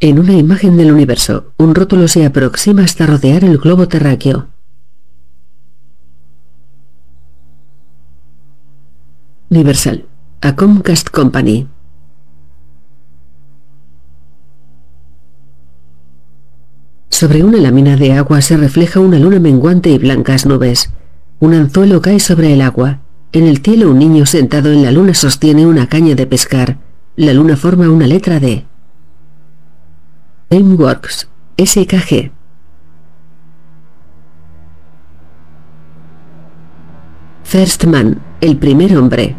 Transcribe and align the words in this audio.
En 0.00 0.20
una 0.20 0.34
imagen 0.34 0.76
del 0.76 0.92
universo, 0.92 1.54
un 1.56 1.74
rótulo 1.74 2.06
se 2.06 2.24
aproxima 2.24 2.84
hasta 2.84 3.04
rodear 3.04 3.42
el 3.42 3.58
globo 3.58 3.88
terráqueo. 3.88 4.46
Universal, 9.50 10.04
a 10.40 10.54
Comcast 10.54 11.10
Company. 11.10 11.66
Sobre 17.10 17.42
una 17.42 17.58
lámina 17.58 17.96
de 17.96 18.12
agua 18.12 18.40
se 18.40 18.56
refleja 18.56 19.00
una 19.00 19.18
luna 19.18 19.40
menguante 19.40 19.90
y 19.90 19.98
blancas 19.98 20.46
nubes. 20.46 20.92
Un 21.40 21.54
anzuelo 21.54 22.00
cae 22.00 22.20
sobre 22.20 22.52
el 22.52 22.60
agua. 22.60 23.00
En 23.32 23.48
el 23.48 23.58
cielo 23.58 23.90
un 23.90 23.98
niño 23.98 24.26
sentado 24.26 24.70
en 24.70 24.84
la 24.84 24.92
luna 24.92 25.14
sostiene 25.14 25.66
una 25.66 25.88
caña 25.88 26.14
de 26.14 26.28
pescar. 26.28 26.78
La 27.16 27.32
luna 27.32 27.56
forma 27.56 27.90
una 27.90 28.06
letra 28.06 28.38
D. 28.38 28.67
Works, 30.50 31.28
SKG. 31.58 32.30
First 37.44 37.84
Man, 37.84 38.22
el 38.40 38.56
primer 38.56 38.96
hombre. 38.96 39.36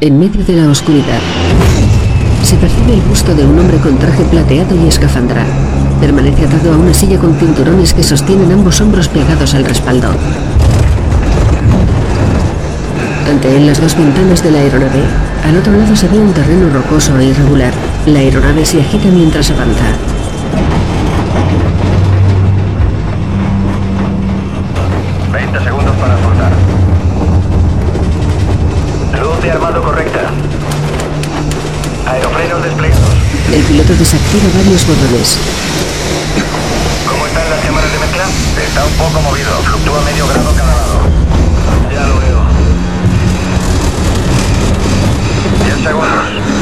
En 0.00 0.18
medio 0.18 0.42
de 0.42 0.54
la 0.54 0.70
oscuridad, 0.70 1.20
se 2.42 2.56
percibe 2.56 2.94
el 2.94 3.02
busto 3.02 3.34
de 3.34 3.44
un 3.44 3.58
hombre 3.58 3.76
con 3.76 3.98
traje 3.98 4.24
plateado 4.24 4.74
y 4.82 4.88
escafandra. 4.88 5.44
Permanece 6.00 6.46
atado 6.46 6.72
a 6.72 6.78
una 6.78 6.94
silla 6.94 7.18
con 7.18 7.34
cinturones 7.34 7.92
que 7.92 8.02
sostienen 8.02 8.50
ambos 8.52 8.80
hombros 8.80 9.08
pegados 9.08 9.52
al 9.52 9.66
respaldo. 9.66 10.08
Ante 13.28 13.56
él 13.56 13.66
las 13.66 13.80
dos 13.80 13.96
ventanas 13.96 14.42
de 14.42 14.50
la 14.50 14.58
aeronave. 14.58 15.02
Al 15.44 15.56
otro 15.56 15.72
lado 15.72 15.94
se 15.96 16.08
ve 16.08 16.18
un 16.18 16.32
terreno 16.32 16.68
rocoso 16.70 17.18
e 17.18 17.26
irregular. 17.26 17.72
La 18.06 18.18
aeronave 18.18 18.64
se 18.64 18.80
agita 18.80 19.08
mientras 19.08 19.50
avanza. 19.50 19.84
segundos 25.64 25.94
para 25.96 26.20
soltar. 26.22 26.52
Luz 29.20 29.42
de 29.42 29.50
armado 29.50 29.82
correcta. 29.82 30.30
Aerofrenos 32.06 32.62
desplegados. 32.64 33.10
El 33.52 33.62
piloto 33.62 33.94
desactiva 33.94 34.44
varios 34.54 34.86
botones. 34.86 35.38
¿Cómo 37.08 37.26
están 37.26 37.50
las 37.50 37.60
cámaras 37.60 37.92
de 37.92 37.98
mezcla? 37.98 38.24
Está 38.66 38.84
un 38.84 38.92
poco 38.94 39.20
movido. 39.20 39.50
Fluctúa 39.62 40.00
medio 40.02 40.26
grado 40.26 40.52
cada 40.56 40.81
segundos. 45.82 46.52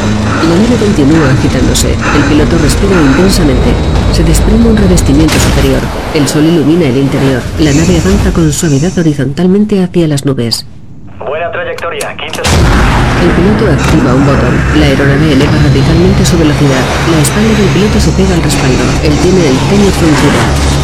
La 0.49 0.57
nave 0.57 0.77
continúa 0.81 1.31
agitándose. 1.31 1.93
El 1.93 2.23
piloto 2.29 2.59
respira 2.59 2.97
intensamente. 3.01 3.71
Se 4.13 4.25
desprende 4.25 4.71
un 4.71 4.77
revestimiento 4.77 5.35
superior. 5.35 5.81
El 6.15 6.27
sol 6.27 6.45
ilumina 6.45 6.87
el 6.87 6.97
interior. 6.97 7.43
La 7.59 7.73
nave 7.73 8.01
avanza 8.01 8.33
con 8.33 8.53
suavidad 8.53 8.97
horizontalmente 8.98 9.83
hacia 9.83 10.09
las 10.09 10.25
nubes. 10.25 10.67
Buena 11.19 11.53
trayectoria. 11.53 12.17
15 12.17 12.41
El 12.41 13.31
piloto 13.37 13.71
activa 13.71 14.15
un 14.15 14.27
botón. 14.27 14.57
La 14.81 14.87
aeronave 14.87 15.33
eleva 15.33 15.53
radicalmente 15.53 16.25
su 16.25 16.39
velocidad. 16.39 16.85
La 17.13 17.21
espalda 17.21 17.51
del 17.51 17.69
piloto 17.75 18.01
se 18.01 18.11
pega 18.13 18.35
al 18.35 18.43
respaldo. 18.43 18.85
Él 19.05 19.15
tiene 19.23 19.47
el 19.47 19.57
ceño 19.69 19.91
fruncido. 19.93 20.80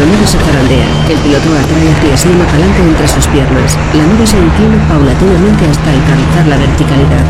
La 0.00 0.06
aeronave 0.06 0.26
se 0.26 0.38
zarandea. 0.38 0.86
El 1.10 1.18
piloto 1.18 1.48
atrae 1.60 1.92
hacia 1.92 2.16
sí 2.16 2.28
una 2.28 2.46
palanca 2.46 2.78
entre 2.78 3.06
sus 3.06 3.26
piernas. 3.26 3.76
La 3.92 4.06
nave 4.06 4.26
se 4.26 4.38
inclina 4.38 4.82
paulatinamente 4.88 5.68
hasta 5.68 5.90
alcanzar 5.90 6.46
la 6.46 6.56
verticalidad. 6.56 7.24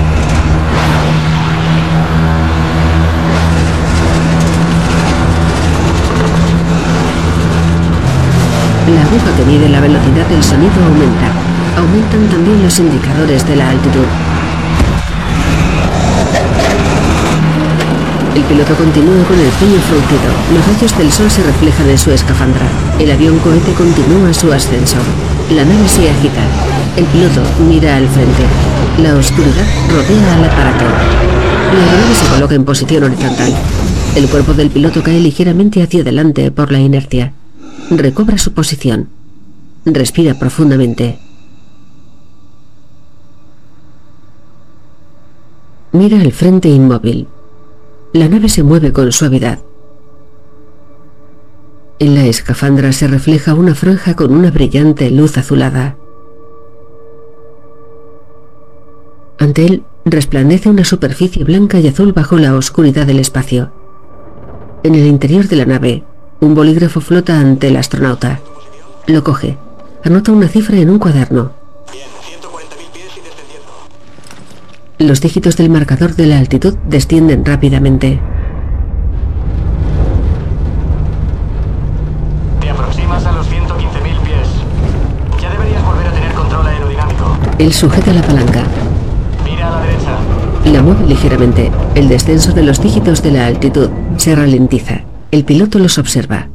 La 8.87 9.03
aguja 9.03 9.37
que 9.37 9.45
mide 9.47 9.69
la 9.69 9.81
velocidad 9.81 10.27
del 10.29 10.45
sonido 10.45 10.79
aumenta. 10.87 11.27
Aumentan 11.77 12.29
también 12.29 12.63
los 12.63 12.79
indicadores 12.79 13.45
de 13.49 13.57
la 13.57 13.71
altitud. 13.71 14.07
El 18.35 18.45
piloto 18.45 18.77
continúa 18.77 19.25
con 19.25 19.39
el 19.41 19.51
ceño 19.51 19.81
fruncido. 19.81 20.31
Los 20.55 20.67
rayos 20.67 20.97
del 20.97 21.11
sol 21.11 21.29
se 21.29 21.43
reflejan 21.43 21.91
en 21.91 21.99
su 21.99 22.13
escafandra. 22.13 22.67
El 23.01 23.11
avión 23.11 23.39
cohete 23.41 23.73
continúa 23.73 24.33
su 24.33 24.53
ascenso. 24.53 24.99
La 25.51 25.65
nave 25.65 25.89
se 25.89 26.09
agita. 26.09 26.43
El 26.97 27.07
piloto 27.07 27.43
mira 27.69 27.97
al 27.97 28.07
frente. 28.09 28.45
La 29.03 29.17
oscuridad 29.17 29.67
rodea 29.91 30.37
al 30.37 30.45
aparato. 30.45 30.85
La 30.85 31.83
aeronave 31.83 32.15
se 32.15 32.29
coloca 32.29 32.55
en 32.55 32.65
posición 32.65 33.03
horizontal. 33.03 33.53
El 34.15 34.29
cuerpo 34.29 34.55
del 34.55 34.71
piloto 34.71 35.03
cae 35.03 35.19
ligeramente 35.19 35.83
hacia 35.83 36.03
adelante 36.03 36.53
por 36.53 36.71
la 36.71 36.79
inercia. 36.79 37.33
Recobra 37.91 38.39
su 38.39 38.53
posición. 38.53 39.09
Respira 39.85 40.35
profundamente. 40.35 41.19
Mira 45.91 46.21
al 46.21 46.31
frente 46.31 46.69
inmóvil. 46.69 47.27
La 48.13 48.29
nave 48.29 48.49
se 48.49 48.65
mueve 48.65 48.93
con 48.93 49.13
suavidad. 49.13 49.61
En 52.01 52.17
la 52.17 52.27
escafandra 52.27 52.93
se 52.93 53.07
refleja 53.07 53.55
una 53.55 53.77
franja 53.77 54.17
con 54.17 54.35
una 54.35 54.51
brillante 54.51 55.11
luz 55.11 55.39
azulada. 55.39 55.97
Ante 59.39 59.65
él 59.65 59.85
resplandece 60.05 60.69
una 60.69 60.85
superficie 60.85 61.45
blanca 61.45 61.79
y 61.79 61.87
azul 61.87 62.13
bajo 62.13 62.37
la 62.37 62.57
oscuridad 62.57 63.07
del 63.07 63.21
espacio. 63.21 63.71
En 64.83 64.97
el 64.97 65.07
interior 65.07 65.47
de 65.47 65.57
la 65.57 65.67
nave, 65.67 66.03
un 66.41 66.55
bolígrafo 66.55 67.01
flota 67.01 67.39
ante 67.39 67.69
el 67.69 67.77
astronauta. 67.77 68.41
Lo 69.07 69.23
coge. 69.23 69.57
Anota 70.03 70.33
una 70.33 70.49
cifra 70.49 70.79
en 70.79 70.91
un 70.91 70.99
cuaderno. 70.99 71.53
Los 75.01 75.23
dígitos 75.23 75.57
del 75.57 75.71
marcador 75.71 76.15
de 76.15 76.27
la 76.27 76.39
altitud 76.39 76.75
descienden 76.87 77.43
rápidamente. 77.43 78.21
Te 82.61 82.69
aproximas 82.69 83.25
a 83.25 83.33
los 83.33 83.47
115.000 83.47 84.21
pies. 84.21 84.49
Ya 85.41 85.51
deberías 85.53 85.83
volver 85.87 86.07
a 86.07 86.13
tener 86.13 86.35
control 86.35 86.67
aerodinámico. 86.67 87.39
Él 87.59 87.73
sujeta 87.73 88.13
la 88.13 88.21
palanca. 88.21 88.65
Mira 89.43 89.69
a 89.69 89.71
la 89.71 89.81
derecha. 89.87 90.19
La 90.67 90.83
mueve 90.83 91.07
ligeramente. 91.07 91.71
El 91.95 92.11
descenso 92.11 92.53
de 92.53 92.63
los 92.63 92.83
dígitos 92.83 93.23
de 93.23 93.31
la 93.31 93.47
altitud 93.47 93.89
se 94.19 94.37
ralentiza. 94.37 95.01
El 95.31 95.47
piloto 95.47 95.79
los 95.79 95.97
observa. 95.97 96.51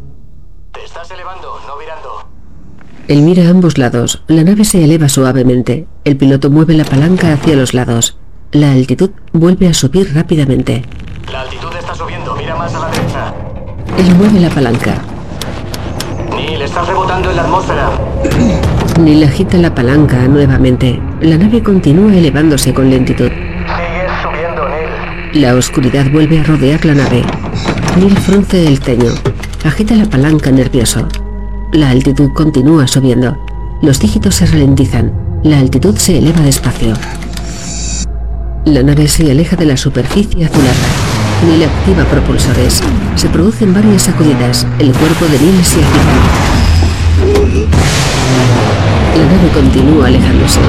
Te 0.71 0.83
estás 0.85 1.09
elevando, 1.09 1.47
no 1.67 1.79
virando. 1.79 2.27
Él 3.07 3.23
mira 3.23 3.47
a 3.47 3.49
ambos 3.49 3.79
lados. 3.79 4.21
La 4.27 4.43
nave 4.43 4.65
se 4.65 4.83
eleva 4.83 5.09
suavemente. 5.09 5.87
El 6.03 6.15
piloto 6.15 6.51
mueve 6.51 6.75
la 6.75 6.85
palanca 6.85 7.33
hacia 7.33 7.55
los 7.55 7.73
lados. 7.73 8.19
La 8.55 8.71
altitud 8.71 9.09
vuelve 9.33 9.67
a 9.67 9.73
subir 9.73 10.15
rápidamente. 10.15 10.81
La 11.29 11.41
altitud 11.41 11.67
está 11.77 11.93
subiendo, 11.93 12.33
mira 12.37 12.55
más 12.55 12.73
a 12.73 12.79
la 12.79 12.89
derecha. 12.89 13.33
Él 13.97 14.15
mueve 14.15 14.39
la 14.39 14.49
palanca. 14.49 14.95
Neil, 16.33 16.61
estás 16.61 16.87
rebotando 16.87 17.31
en 17.31 17.35
la 17.35 17.41
atmósfera. 17.41 17.89
Neil 19.01 19.25
agita 19.25 19.57
la 19.57 19.75
palanca 19.75 20.25
nuevamente. 20.29 21.01
La 21.19 21.37
nave 21.37 21.61
continúa 21.61 22.15
elevándose 22.15 22.73
con 22.73 22.89
lentitud. 22.89 23.27
Sigues 23.27 24.11
subiendo, 24.23 24.69
Neil. 24.69 25.41
La 25.41 25.55
oscuridad 25.55 26.09
vuelve 26.09 26.39
a 26.39 26.43
rodear 26.43 26.85
la 26.85 26.93
nave. 26.93 27.23
Neil 27.97 28.17
frunce 28.17 28.65
el 28.65 28.77
ceño. 28.77 29.11
Agita 29.65 29.95
la 29.95 30.05
palanca 30.05 30.49
nervioso. 30.49 31.05
La 31.73 31.89
altitud 31.89 32.31
continúa 32.31 32.87
subiendo. 32.87 33.37
Los 33.81 33.99
dígitos 33.99 34.35
se 34.35 34.45
ralentizan. 34.45 35.11
La 35.43 35.59
altitud 35.59 35.97
se 35.97 36.19
eleva 36.19 36.39
despacio. 36.39 36.93
La 38.65 38.81
nave 38.81 39.07
se 39.07 39.29
aleja 39.29 39.55
de 39.55 39.65
la 39.65 39.77
superficie 39.77 40.43
azulada. 40.43 40.73
Neil 41.45 41.65
activa 41.65 42.03
propulsores. 42.05 42.81
Se 43.15 43.29
producen 43.29 43.75
varias 43.75 44.01
sacudidas. 44.01 44.65
El 44.79 44.91
cuerpo 44.91 45.25
de 45.25 45.37
Neil 45.37 45.63
se 45.63 45.75
agita. 45.75 46.01
La 49.15 49.23
nave 49.23 49.49
continúa 49.53 50.07
alejándose. 50.07 50.59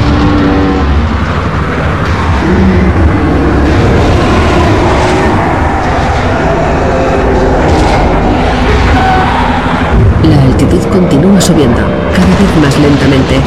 La 10.23 10.43
altitud 10.43 10.83
continúa 10.93 11.41
subiendo, 11.41 11.81
cada 12.15 12.27
vez 12.27 12.57
más 12.61 12.79
lentamente. 12.79 13.41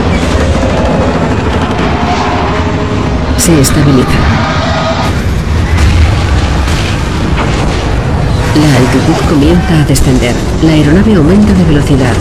Se 3.39 3.61
estabiliza. 3.61 4.19
La 8.55 8.75
altitud 8.75 9.29
comienza 9.29 9.79
a 9.79 9.85
descender. 9.85 10.35
La 10.61 10.71
aeronave 10.73 11.15
aumenta 11.15 11.53
de 11.53 11.63
velocidad. 11.63 12.13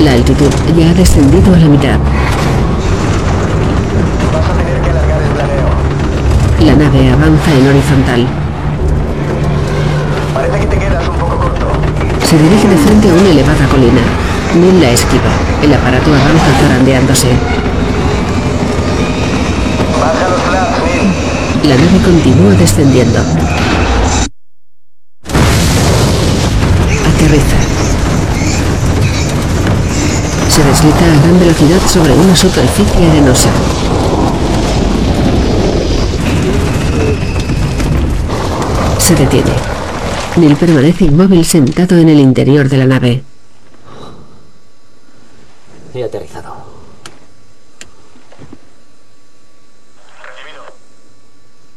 La 0.00 0.12
altitud 0.12 0.50
ya 0.76 0.90
ha 0.90 0.94
descendido 0.94 1.54
a 1.54 1.58
la 1.58 1.66
mitad. 1.66 1.98
La 6.60 6.74
nave 6.74 7.12
avanza 7.12 7.52
en 7.52 7.68
horizontal. 7.68 8.26
Parece 10.34 10.58
que 10.58 10.66
te 10.66 10.78
quedas 10.78 11.08
un 11.08 11.14
poco 11.14 11.36
corto. 11.38 11.66
Se 12.28 12.36
dirige 12.36 12.68
de 12.68 12.76
frente 12.76 13.08
a 13.08 13.14
una 13.14 13.30
elevada 13.30 13.66
colina. 13.68 14.23
Neil 14.54 14.80
la 14.80 14.90
esquiva. 14.90 15.30
El 15.62 15.74
aparato 15.74 16.10
avanza 16.10 16.46
zarandeándose. 16.60 17.26
Baja 20.00 20.28
los 20.28 20.42
flaps. 20.42 21.68
La 21.68 21.76
nave 21.76 21.98
continúa 22.04 22.52
descendiendo. 22.54 23.18
Aterriza. 27.08 27.56
Se 30.48 30.62
desliza 30.62 31.04
a 31.04 31.22
gran 31.22 31.40
velocidad 31.40 31.80
sobre 31.88 32.12
una 32.12 32.36
superficie 32.36 33.10
arenosa. 33.10 33.50
Se 38.98 39.16
detiene. 39.16 39.52
Neil 40.36 40.54
permanece 40.54 41.06
inmóvil 41.06 41.44
sentado 41.44 41.98
en 41.98 42.08
el 42.08 42.20
interior 42.20 42.68
de 42.68 42.76
la 42.76 42.86
nave. 42.86 43.24
He 45.94 46.02
aterrizado. 46.02 46.56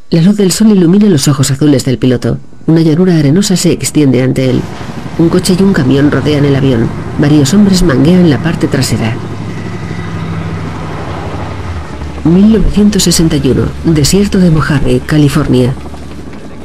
La 0.09 0.21
luz 0.21 0.37
del 0.37 0.53
sol 0.53 0.71
ilumina 0.71 1.09
los 1.09 1.27
ojos 1.27 1.51
azules 1.51 1.83
del 1.83 1.97
piloto. 1.97 2.37
Una 2.65 2.79
llanura 2.79 3.17
arenosa 3.17 3.57
se 3.57 3.73
extiende 3.73 4.23
ante 4.23 4.49
él. 4.49 4.61
Un 5.19 5.27
coche 5.27 5.57
y 5.59 5.61
un 5.61 5.73
camión 5.73 6.09
rodean 6.11 6.45
el 6.45 6.55
avión. 6.55 6.87
Varios 7.19 7.53
hombres 7.53 7.83
manguean 7.83 8.29
la 8.29 8.41
parte 8.41 8.69
trasera. 8.69 9.17
1961. 12.23 13.63
Desierto 13.83 14.39
de 14.39 14.49
Mojave, 14.49 15.01
California. 15.05 15.73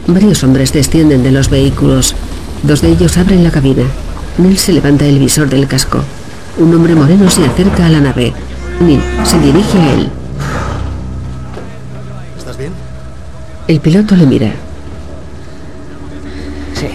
Varios 0.06 0.44
hombres 0.44 0.72
descienden 0.72 1.24
de 1.24 1.32
los 1.32 1.50
vehículos. 1.50 2.14
Dos 2.62 2.80
de 2.80 2.90
ellos 2.90 3.18
abren 3.18 3.42
la 3.42 3.50
cabina. 3.50 3.82
Neil 4.38 4.56
se 4.56 4.72
levanta 4.72 5.04
el 5.04 5.18
visor 5.18 5.48
del 5.48 5.66
casco. 5.66 5.98
Un 6.58 6.72
hombre 6.76 6.94
moreno 6.94 7.28
se 7.28 7.44
acerca 7.44 7.86
a 7.86 7.90
la 7.90 8.00
nave. 8.00 8.32
Neil 8.80 9.00
se 9.24 9.40
dirige 9.40 9.78
a 9.78 9.94
él. 9.94 10.10
¿Estás 12.38 12.56
bien? 12.56 12.91
El 13.68 13.80
piloto 13.80 14.16
le 14.16 14.26
mira. 14.26 14.52
Sí. 16.74 16.86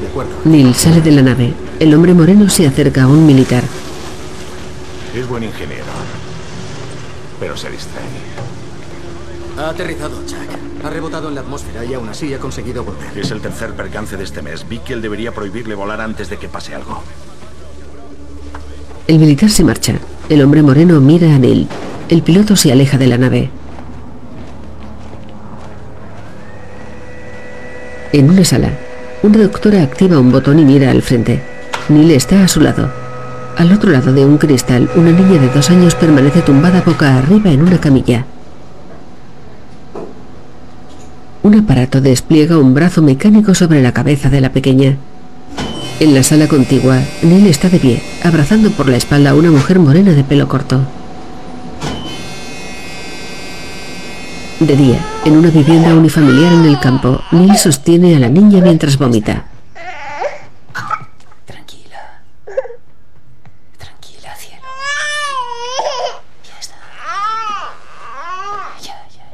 De 0.00 0.06
acuerdo. 0.08 0.30
Neil 0.44 0.74
sale 0.74 1.00
de 1.00 1.10
la 1.12 1.22
nave. 1.22 1.54
El 1.80 1.94
hombre 1.94 2.12
moreno 2.12 2.48
se 2.50 2.66
acerca 2.66 3.04
a 3.04 3.06
un 3.06 3.24
militar. 3.26 3.64
Es 5.14 5.26
buen 5.26 5.44
ingeniero. 5.44 5.84
Pero 7.40 7.56
se 7.56 7.70
distrae. 7.70 8.04
Ha 9.58 9.70
aterrizado, 9.70 10.24
Jack. 10.26 10.48
Ha 10.84 10.90
rebotado 10.90 11.28
en 11.28 11.34
la 11.34 11.40
atmósfera 11.40 11.84
y 11.84 11.94
aún 11.94 12.08
así 12.08 12.32
ha 12.34 12.38
conseguido 12.38 12.84
volver. 12.84 13.16
Es 13.16 13.30
el 13.30 13.40
tercer 13.40 13.72
percance 13.72 14.16
de 14.16 14.24
este 14.24 14.42
mes. 14.42 14.68
Vi 14.68 14.78
que 14.78 14.92
él 14.92 15.02
debería 15.02 15.32
prohibirle 15.32 15.74
volar 15.74 16.00
antes 16.00 16.28
de 16.28 16.36
que 16.36 16.48
pase 16.48 16.74
algo. 16.74 17.02
El 19.06 19.18
militar 19.18 19.50
se 19.50 19.64
marcha. 19.64 19.94
El 20.28 20.42
hombre 20.42 20.62
moreno 20.62 21.00
mira 21.00 21.34
a 21.34 21.38
Neil. 21.38 21.66
El 22.08 22.22
piloto 22.22 22.54
se 22.54 22.70
aleja 22.70 22.98
de 22.98 23.06
la 23.06 23.18
nave. 23.18 23.50
En 28.10 28.30
una 28.30 28.42
sala, 28.42 28.70
una 29.22 29.36
doctora 29.36 29.82
activa 29.82 30.18
un 30.18 30.32
botón 30.32 30.58
y 30.58 30.64
mira 30.64 30.90
al 30.90 31.02
frente. 31.02 31.42
Neil 31.90 32.10
está 32.12 32.42
a 32.42 32.48
su 32.48 32.60
lado. 32.60 32.88
Al 33.58 33.70
otro 33.70 33.90
lado 33.90 34.14
de 34.14 34.24
un 34.24 34.38
cristal, 34.38 34.88
una 34.94 35.10
niña 35.10 35.38
de 35.38 35.48
dos 35.50 35.68
años 35.68 35.94
permanece 35.94 36.40
tumbada 36.40 36.80
boca 36.80 37.18
arriba 37.18 37.50
en 37.50 37.60
una 37.60 37.78
camilla. 37.78 38.24
Un 41.42 41.54
aparato 41.54 42.00
despliega 42.00 42.56
un 42.56 42.72
brazo 42.72 43.02
mecánico 43.02 43.54
sobre 43.54 43.82
la 43.82 43.92
cabeza 43.92 44.30
de 44.30 44.40
la 44.40 44.52
pequeña. 44.52 44.96
En 46.00 46.14
la 46.14 46.22
sala 46.22 46.48
contigua, 46.48 47.00
Neil 47.22 47.46
está 47.46 47.68
de 47.68 47.78
pie, 47.78 48.02
abrazando 48.24 48.70
por 48.70 48.88
la 48.88 48.96
espalda 48.96 49.30
a 49.30 49.34
una 49.34 49.50
mujer 49.50 49.80
morena 49.80 50.12
de 50.12 50.24
pelo 50.24 50.48
corto. 50.48 50.80
De 54.60 54.76
día, 54.76 54.98
en 55.24 55.36
una 55.36 55.50
vivienda 55.50 55.94
unifamiliar 55.94 56.52
en 56.52 56.64
el 56.64 56.80
campo, 56.80 57.22
Neil 57.30 57.56
sostiene 57.56 58.16
a 58.16 58.18
la 58.18 58.28
niña 58.28 58.60
mientras 58.60 58.98
vomita. 58.98 59.44
Tranquila. 61.46 62.22
Tranquila, 63.78 64.34
cielo. 64.36 64.66
Ya 66.44 66.58
está. 66.58 66.74
Ya, 68.82 69.06
ya. 69.16 69.30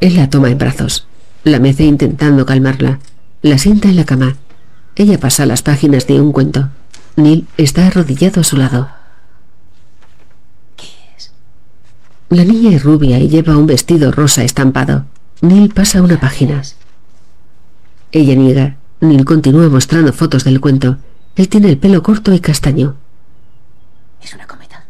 Él 0.00 0.16
la 0.16 0.30
toma 0.30 0.48
en 0.48 0.56
brazos. 0.56 1.06
La 1.44 1.58
mece 1.60 1.84
intentando 1.84 2.46
calmarla. 2.46 3.00
La 3.42 3.58
sienta 3.58 3.88
en 3.88 3.96
la 3.96 4.04
cama. 4.04 4.36
Ella 4.96 5.20
pasa 5.20 5.44
las 5.44 5.60
páginas 5.62 6.06
de 6.06 6.20
un 6.22 6.32
cuento. 6.32 6.70
Neil 7.16 7.46
está 7.58 7.86
arrodillado 7.86 8.40
a 8.40 8.44
su 8.44 8.56
lado. 8.56 8.88
¿Qué 10.76 10.86
es? 11.18 11.30
La 12.30 12.44
niña 12.44 12.74
es 12.76 12.82
rubia 12.82 13.18
y 13.18 13.28
lleva 13.28 13.56
un 13.56 13.66
vestido 13.66 14.10
rosa 14.10 14.42
estampado. 14.44 15.04
Neil 15.40 15.72
pasa 15.72 16.02
una 16.02 16.18
página. 16.18 16.62
Ella 18.12 18.34
niega. 18.34 18.76
Neil 19.00 19.24
continúa 19.24 19.68
mostrando 19.68 20.12
fotos 20.12 20.44
del 20.44 20.60
cuento. 20.60 20.96
Él 21.36 21.48
tiene 21.48 21.68
el 21.68 21.78
pelo 21.78 22.02
corto 22.02 22.32
y 22.32 22.40
castaño. 22.40 22.96
¿Es 24.22 24.32
una 24.34 24.46
cometa? 24.46 24.84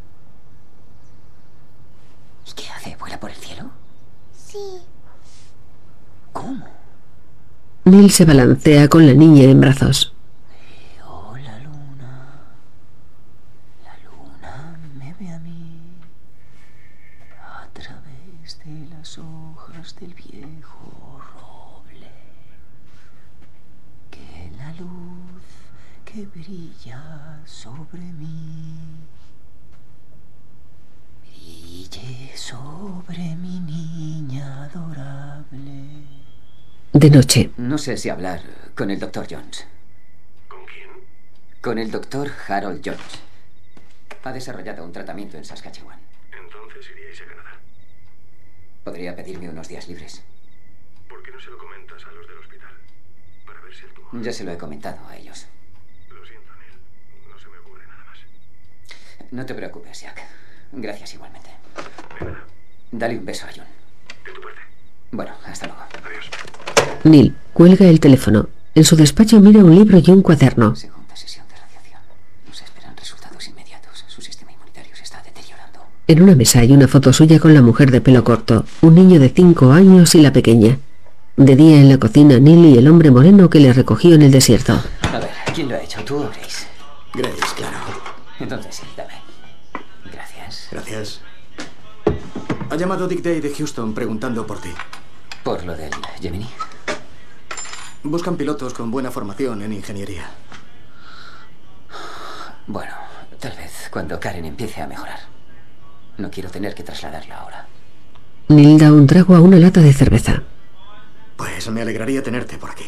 ¿Y 2.49 2.53
qué 2.53 2.69
hace? 2.71 2.97
¿Vuela 2.97 3.19
por 3.19 3.31
el 3.31 3.37
cielo? 3.37 3.71
Sí. 4.37 4.59
¿Cómo? 6.33 6.65
Neil 7.85 8.11
se 8.11 8.25
balancea 8.25 8.89
con 8.89 9.07
la 9.07 9.15
niña 9.15 9.45
en 9.45 9.61
brazos. 9.61 10.15
Oh, 11.07 11.35
la 11.37 11.59
luna. 11.59 12.29
La 13.85 13.97
luna 14.05 14.79
me 14.99 15.15
ve 15.19 15.33
a 15.33 15.39
mí. 15.41 15.81
A 17.41 17.67
través 17.73 18.59
de 18.65 18.89
las 18.95 19.19
hojas 19.19 19.97
del 19.97 20.15
viejo 20.15 21.21
roble. 21.35 22.11
Que 24.11 24.51
la 24.59 24.73
luz 24.75 25.43
que 26.15 26.27
brilla 26.27 27.41
sobre 27.45 27.99
mí. 28.01 28.79
Brille 31.23 32.37
sobre 32.37 33.35
mi 33.35 33.59
niña 33.59 34.65
adorable. 34.65 36.05
De 36.93 37.11
noche, 37.11 37.51
No 37.57 37.79
sé 37.79 37.97
si 37.97 38.11
hablar 38.11 38.41
con 38.77 38.91
el 38.93 39.01
doctor 39.01 39.27
Jones. 39.29 39.67
¿Con 40.47 40.65
quién? 40.67 40.89
Con 41.61 41.79
el 41.79 41.91
doctor 41.91 42.31
Harold 42.47 42.81
Jones. 42.85 43.19
Ha 44.23 44.33
desarrollado 44.33 44.85
un 44.85 44.93
tratamiento 44.93 45.37
en 45.37 45.45
Saskatchewan. 45.45 45.99
Entonces 46.31 46.91
iríais 46.93 47.21
a 47.23 47.27
Canadá. 47.27 47.59
¿Podría 48.85 49.17
pedirme 49.17 49.51
unos 49.51 49.67
días 49.67 49.89
libres? 49.89 50.23
¿Por 51.09 51.25
qué 51.25 51.33
no 51.33 51.41
se 51.41 51.51
lo 51.51 51.59
comentas 51.59 52.05
a 52.05 52.13
los 52.13 52.29
del 52.29 52.39
hospital? 52.39 52.73
Para 53.45 53.61
ver 53.63 53.75
si 53.75 53.85
el 53.85 53.93
tumor... 53.93 54.23
Ya 54.23 54.33
se 54.33 54.45
lo 54.45 54.53
he 54.53 54.57
comentado 54.59 55.05
a 55.09 55.17
ellos. 55.17 55.49
Lo 56.09 56.25
siento, 56.25 56.53
Neil. 56.55 56.79
No 57.29 57.39
se 57.39 57.49
me 57.49 57.59
ocurre 57.59 57.87
nada 57.87 58.05
más. 58.05 58.19
No 59.31 59.45
te 59.47 59.55
preocupes, 59.55 60.01
Jack. 60.03 60.23
Gracias 60.73 61.15
igualmente. 61.15 61.51
Dale 62.91 63.19
un 63.19 63.25
beso 63.25 63.47
a 63.47 63.51
John. 63.55 63.65
De 64.25 64.33
tu 64.33 64.41
parte. 64.41 64.61
Bueno, 65.11 65.33
hasta 65.47 65.67
luego. 65.67 65.83
Adiós. 65.83 66.31
Neil 67.05 67.35
cuelga 67.53 67.87
el 67.87 68.01
teléfono. 68.01 68.49
En 68.75 68.85
su 68.85 68.97
despacho 68.97 69.41
mira 69.41 69.63
un 69.65 69.75
libro 69.75 69.99
y 70.05 70.11
un 70.11 70.23
cuaderno. 70.23 70.75
Segunda 70.75 71.15
sesión 71.17 71.47
de 71.49 71.55
radiación. 71.55 72.01
No 72.47 72.55
se 72.55 72.65
esperan 72.65 72.97
resultados 72.97 73.47
inmediatos. 73.49 74.05
Su 74.09 74.21
sistema 74.21 74.53
inmunitario 74.53 74.95
se 74.97 75.03
está 75.05 75.23
deteriorando. 75.23 75.81
En 76.07 76.23
una 76.23 76.35
mesa 76.35 76.61
hay 76.61 76.73
una 76.73 76.89
foto 76.89 77.13
suya 77.13 77.39
con 77.39 77.55
la 77.55 77.63
mujer 77.63 77.91
de 77.91 78.01
pelo 78.01 78.25
corto, 78.25 78.65
un 78.83 78.95
niño 78.95 79.21
de 79.21 79.29
cinco 79.31 79.73
años 79.73 80.15
y 80.15 80.23
la 80.23 80.33
pequeña. 80.33 80.79
De 81.37 81.57
día 81.57 81.81
en 81.81 81.89
la 81.89 81.99
cocina, 81.99 82.39
Neil 82.39 82.65
y 82.67 82.79
el 82.79 82.87
hombre 82.89 83.11
moreno 83.11 83.51
que 83.51 83.59
le 83.61 83.73
recogió 83.73 84.15
en 84.15 84.23
el 84.23 84.31
desierto. 84.31 84.81
A 85.03 85.19
ver, 85.19 85.31
¿quién 85.55 85.69
lo 85.69 85.75
ha 85.75 85.81
hecho? 85.81 86.05
¿Tú 86.05 86.17
o 86.17 86.29
Grace? 86.31 86.67
Grace, 87.15 87.55
claro. 87.57 87.77
Entonces 88.41 88.75
sí. 88.77 88.83
Gracias. 90.75 91.21
Ha 92.69 92.75
llamado 92.75 93.07
Dick 93.07 93.23
Day 93.23 93.41
de 93.41 93.55
Houston 93.55 93.95
preguntando 93.95 94.45
por 94.45 94.61
ti. 94.61 94.71
Por 95.45 95.65
lo 95.65 95.77
del 95.77 95.93
Gemini. 96.21 96.49
Buscan 98.03 98.37
pilotos 98.37 98.75
con 98.75 98.91
buena 98.91 99.13
formación 99.13 99.63
en 99.63 99.73
ingeniería. 99.73 100.29
Bueno, 102.67 102.93
tal 103.39 103.53
vez 103.53 103.89
cuando 103.93 104.19
Karen 104.19 104.47
empiece 104.47 104.83
a 104.83 104.89
mejorar. 104.89 105.21
No 106.19 106.29
quiero 106.29 106.51
tener 106.51 106.75
que 106.75 106.83
trasladarla 106.83 107.39
ahora. 107.39 107.67
Neil 108.49 108.77
da 108.77 108.93
un 108.93 109.07
trago 109.07 109.37
a 109.37 109.41
una 109.41 109.59
lata 109.59 109.81
de 109.81 109.93
cerveza. 109.93 110.43
Pues 111.37 111.71
me 111.71 111.83
alegraría 111.83 112.21
tenerte 112.21 112.59
por 112.59 112.73
aquí. 112.73 112.87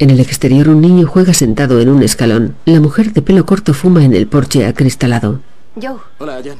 En 0.00 0.10
el 0.10 0.18
exterior 0.18 0.68
un 0.68 0.80
niño 0.80 1.06
juega 1.06 1.34
sentado 1.34 1.80
en 1.80 1.88
un 1.88 2.02
escalón. 2.02 2.56
La 2.64 2.80
mujer 2.80 3.12
de 3.12 3.22
pelo 3.22 3.46
corto 3.46 3.74
fuma 3.74 4.04
en 4.04 4.12
el 4.12 4.26
porche 4.26 4.66
acristalado. 4.66 5.38
Joe, 5.80 5.98
Hola, 6.18 6.40
Jan. 6.44 6.58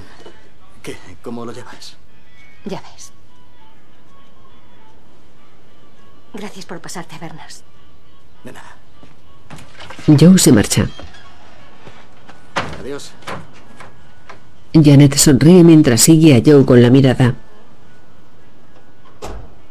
¿Cómo 1.22 1.44
lo 1.46 1.52
llevas? 1.52 1.96
ya 2.64 2.80
ves. 2.92 3.12
Gracias 6.34 6.64
por 6.64 6.80
pasarte 6.80 7.16
a 7.16 7.18
vernos. 7.18 7.62
De 8.44 8.52
nada. 8.52 8.76
Joe 10.06 10.38
se 10.38 10.52
marcha. 10.52 10.88
Adiós. 12.80 13.12
Janet 14.72 15.16
sonríe 15.16 15.62
mientras 15.64 16.00
sigue 16.00 16.34
a 16.36 16.42
Joe 16.44 16.64
con 16.64 16.80
la 16.82 16.90
mirada. 16.90 17.34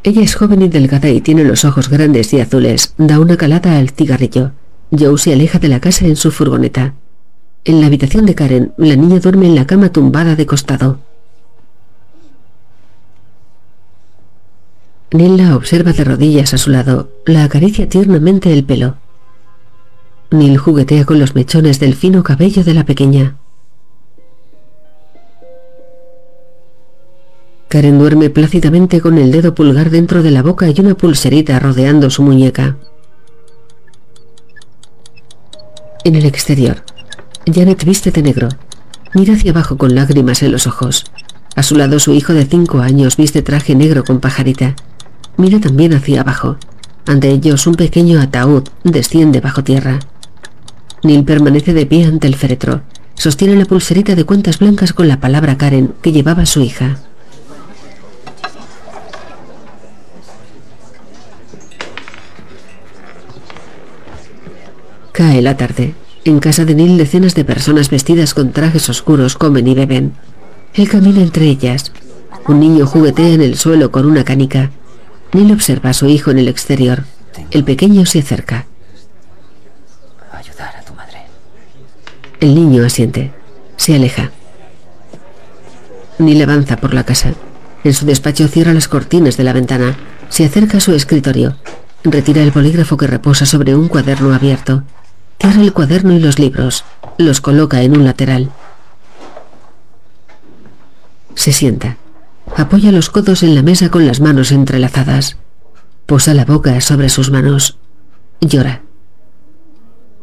Ella 0.03 0.21
es 0.21 0.35
joven 0.35 0.61
y 0.61 0.67
delgada 0.67 1.09
y 1.09 1.21
tiene 1.21 1.43
los 1.43 1.65
ojos 1.65 1.89
grandes 1.89 2.33
y 2.33 2.41
azules. 2.41 2.93
Da 2.97 3.19
una 3.19 3.37
calada 3.37 3.77
al 3.77 3.89
cigarrillo. 3.89 4.51
Joe 4.91 5.17
se 5.17 5.33
aleja 5.33 5.59
de 5.59 5.67
la 5.67 5.79
casa 5.79 6.05
en 6.05 6.15
su 6.15 6.31
furgoneta. 6.31 6.93
En 7.63 7.79
la 7.79 7.87
habitación 7.87 8.25
de 8.25 8.35
Karen, 8.35 8.73
la 8.77 8.95
niña 8.95 9.19
duerme 9.19 9.45
en 9.47 9.55
la 9.55 9.67
cama 9.67 9.91
tumbada 9.91 10.35
de 10.35 10.45
costado. 10.45 10.99
Neil 15.13 15.35
la 15.35 15.57
observa 15.57 15.91
de 15.91 16.05
rodillas 16.05 16.53
a 16.53 16.57
su 16.57 16.69
lado. 16.69 17.09
La 17.25 17.43
acaricia 17.43 17.89
tiernamente 17.89 18.53
el 18.53 18.63
pelo. 18.63 18.95
Neil 20.29 20.57
juguetea 20.57 21.03
con 21.03 21.19
los 21.19 21.35
mechones 21.35 21.81
del 21.81 21.95
fino 21.95 22.23
cabello 22.23 22.63
de 22.63 22.73
la 22.73 22.85
pequeña. 22.85 23.35
Karen 27.67 27.99
duerme 27.99 28.29
plácidamente 28.29 29.01
con 29.01 29.17
el 29.17 29.31
dedo 29.31 29.53
pulgar 29.53 29.89
dentro 29.89 30.23
de 30.23 30.31
la 30.31 30.43
boca 30.43 30.69
y 30.69 30.79
una 30.79 30.95
pulserita 30.95 31.59
rodeando 31.59 32.09
su 32.09 32.23
muñeca. 32.23 32.77
En 36.05 36.15
el 36.15 36.25
exterior, 36.25 36.83
Janet 37.45 37.83
viste 37.83 38.11
de 38.11 38.21
negro. 38.21 38.47
Mira 39.13 39.33
hacia 39.33 39.51
abajo 39.51 39.77
con 39.77 39.93
lágrimas 39.93 40.41
en 40.41 40.53
los 40.53 40.67
ojos. 40.67 41.05
A 41.55 41.63
su 41.63 41.75
lado 41.75 41.99
su 41.99 42.13
hijo 42.13 42.33
de 42.33 42.45
cinco 42.45 42.79
años 42.79 43.17
viste 43.17 43.41
traje 43.41 43.75
negro 43.75 44.05
con 44.05 44.21
pajarita. 44.21 44.75
Mira 45.37 45.59
también 45.59 45.93
hacia 45.93 46.21
abajo. 46.21 46.57
Ante 47.05 47.29
ellos 47.29 47.65
un 47.67 47.75
pequeño 47.75 48.21
ataúd 48.21 48.63
desciende 48.83 49.41
bajo 49.41 49.63
tierra. 49.63 49.99
Neil 51.03 51.23
permanece 51.23 51.73
de 51.73 51.85
pie 51.85 52.05
ante 52.05 52.27
el 52.27 52.35
féretro. 52.35 52.81
Sostiene 53.15 53.55
la 53.55 53.65
pulserita 53.65 54.15
de 54.15 54.23
cuentas 54.23 54.59
blancas 54.59 54.93
con 54.93 55.07
la 55.07 55.19
palabra 55.19 55.57
Karen 55.57 55.93
que 56.01 56.11
llevaba 56.11 56.45
su 56.45 56.61
hija. 56.61 56.99
Cae 65.11 65.41
la 65.41 65.57
tarde. 65.57 65.93
En 66.23 66.39
casa 66.39 66.65
de 66.65 66.75
Neil 66.75 66.97
decenas 66.97 67.33
de 67.33 67.45
personas 67.45 67.89
vestidas 67.89 68.33
con 68.33 68.51
trajes 68.51 68.89
oscuros 68.89 69.35
comen 69.35 69.67
y 69.67 69.75
beben. 69.75 70.13
Él 70.73 70.87
camina 70.87 71.21
entre 71.21 71.45
ellas. 71.45 71.91
Un 72.47 72.59
niño 72.59 72.85
juguetea 72.85 73.29
en 73.29 73.41
el 73.41 73.57
suelo 73.57 73.91
con 73.91 74.05
una 74.05 74.23
canica. 74.23 74.71
Neil 75.33 75.51
observa 75.53 75.91
a 75.91 75.93
su 75.93 76.07
hijo 76.09 76.31
en 76.31 76.39
el 76.39 76.47
exterior. 76.47 77.05
El 77.51 77.63
pequeño 77.63 78.05
se 78.05 78.19
acerca. 78.19 78.65
Ayudar 80.31 80.75
a 80.75 80.81
tu 80.81 80.93
madre. 80.93 81.21
El 82.39 82.53
niño 82.55 82.85
asiente. 82.85 83.31
Se 83.77 83.95
aleja. 83.95 84.31
Neil 86.19 86.41
avanza 86.41 86.77
por 86.77 86.93
la 86.93 87.05
casa. 87.05 87.33
En 87.83 87.93
su 87.93 88.05
despacho 88.05 88.47
cierra 88.47 88.73
las 88.73 88.87
cortinas 88.87 89.37
de 89.37 89.43
la 89.43 89.53
ventana. 89.53 89.97
Se 90.29 90.45
acerca 90.45 90.77
a 90.77 90.81
su 90.81 90.93
escritorio. 90.93 91.55
Retira 92.03 92.43
el 92.43 92.51
bolígrafo 92.51 92.97
que 92.97 93.07
reposa 93.07 93.45
sobre 93.45 93.73
un 93.73 93.87
cuaderno 93.87 94.33
abierto. 94.33 94.83
Cierra 95.39 95.61
el 95.61 95.73
cuaderno 95.73 96.13
y 96.13 96.19
los 96.19 96.39
libros. 96.39 96.83
Los 97.17 97.39
coloca 97.39 97.81
en 97.81 97.95
un 97.95 98.03
lateral. 98.03 98.51
Se 101.35 101.53
sienta. 101.53 101.97
Apoya 102.55 102.91
los 102.91 103.09
codos 103.09 103.43
en 103.43 103.55
la 103.55 103.63
mesa 103.63 103.89
con 103.89 104.05
las 104.05 104.19
manos 104.19 104.51
entrelazadas. 104.51 105.37
Posa 106.05 106.33
la 106.33 106.45
boca 106.45 106.79
sobre 106.81 107.09
sus 107.09 107.31
manos. 107.31 107.77
Llora. 108.41 108.81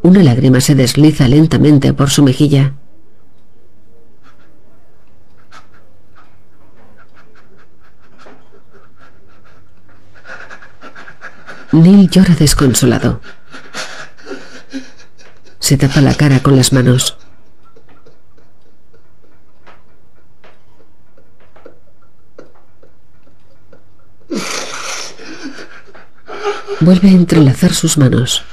Una 0.01 0.23
lágrima 0.23 0.61
se 0.61 0.75
desliza 0.75 1.27
lentamente 1.27 1.93
por 1.93 2.09
su 2.09 2.23
mejilla. 2.23 2.73
Neil 11.71 12.09
llora 12.09 12.35
desconsolado. 12.35 13.21
Se 15.59 15.77
tapa 15.77 16.01
la 16.01 16.15
cara 16.15 16.39
con 16.41 16.55
las 16.55 16.73
manos. 16.73 17.17
Vuelve 26.81 27.09
a 27.09 27.11
entrelazar 27.11 27.73
sus 27.73 27.97
manos. 27.97 28.43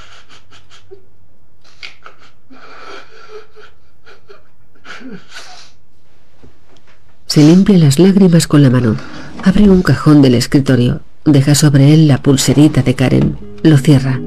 Se 7.25 7.41
limpia 7.41 7.77
las 7.77 7.99
lágrimas 7.99 8.47
con 8.47 8.63
la 8.63 8.69
mano. 8.69 8.95
Abre 9.43 9.69
un 9.69 9.81
cajón 9.81 10.21
del 10.21 10.35
escritorio. 10.35 11.01
Deja 11.25 11.55
sobre 11.55 11.93
él 11.93 12.07
la 12.07 12.21
pulserita 12.23 12.81
de 12.81 12.95
Karen. 12.95 13.37
Lo 13.63 13.77
cierra. 13.77 14.19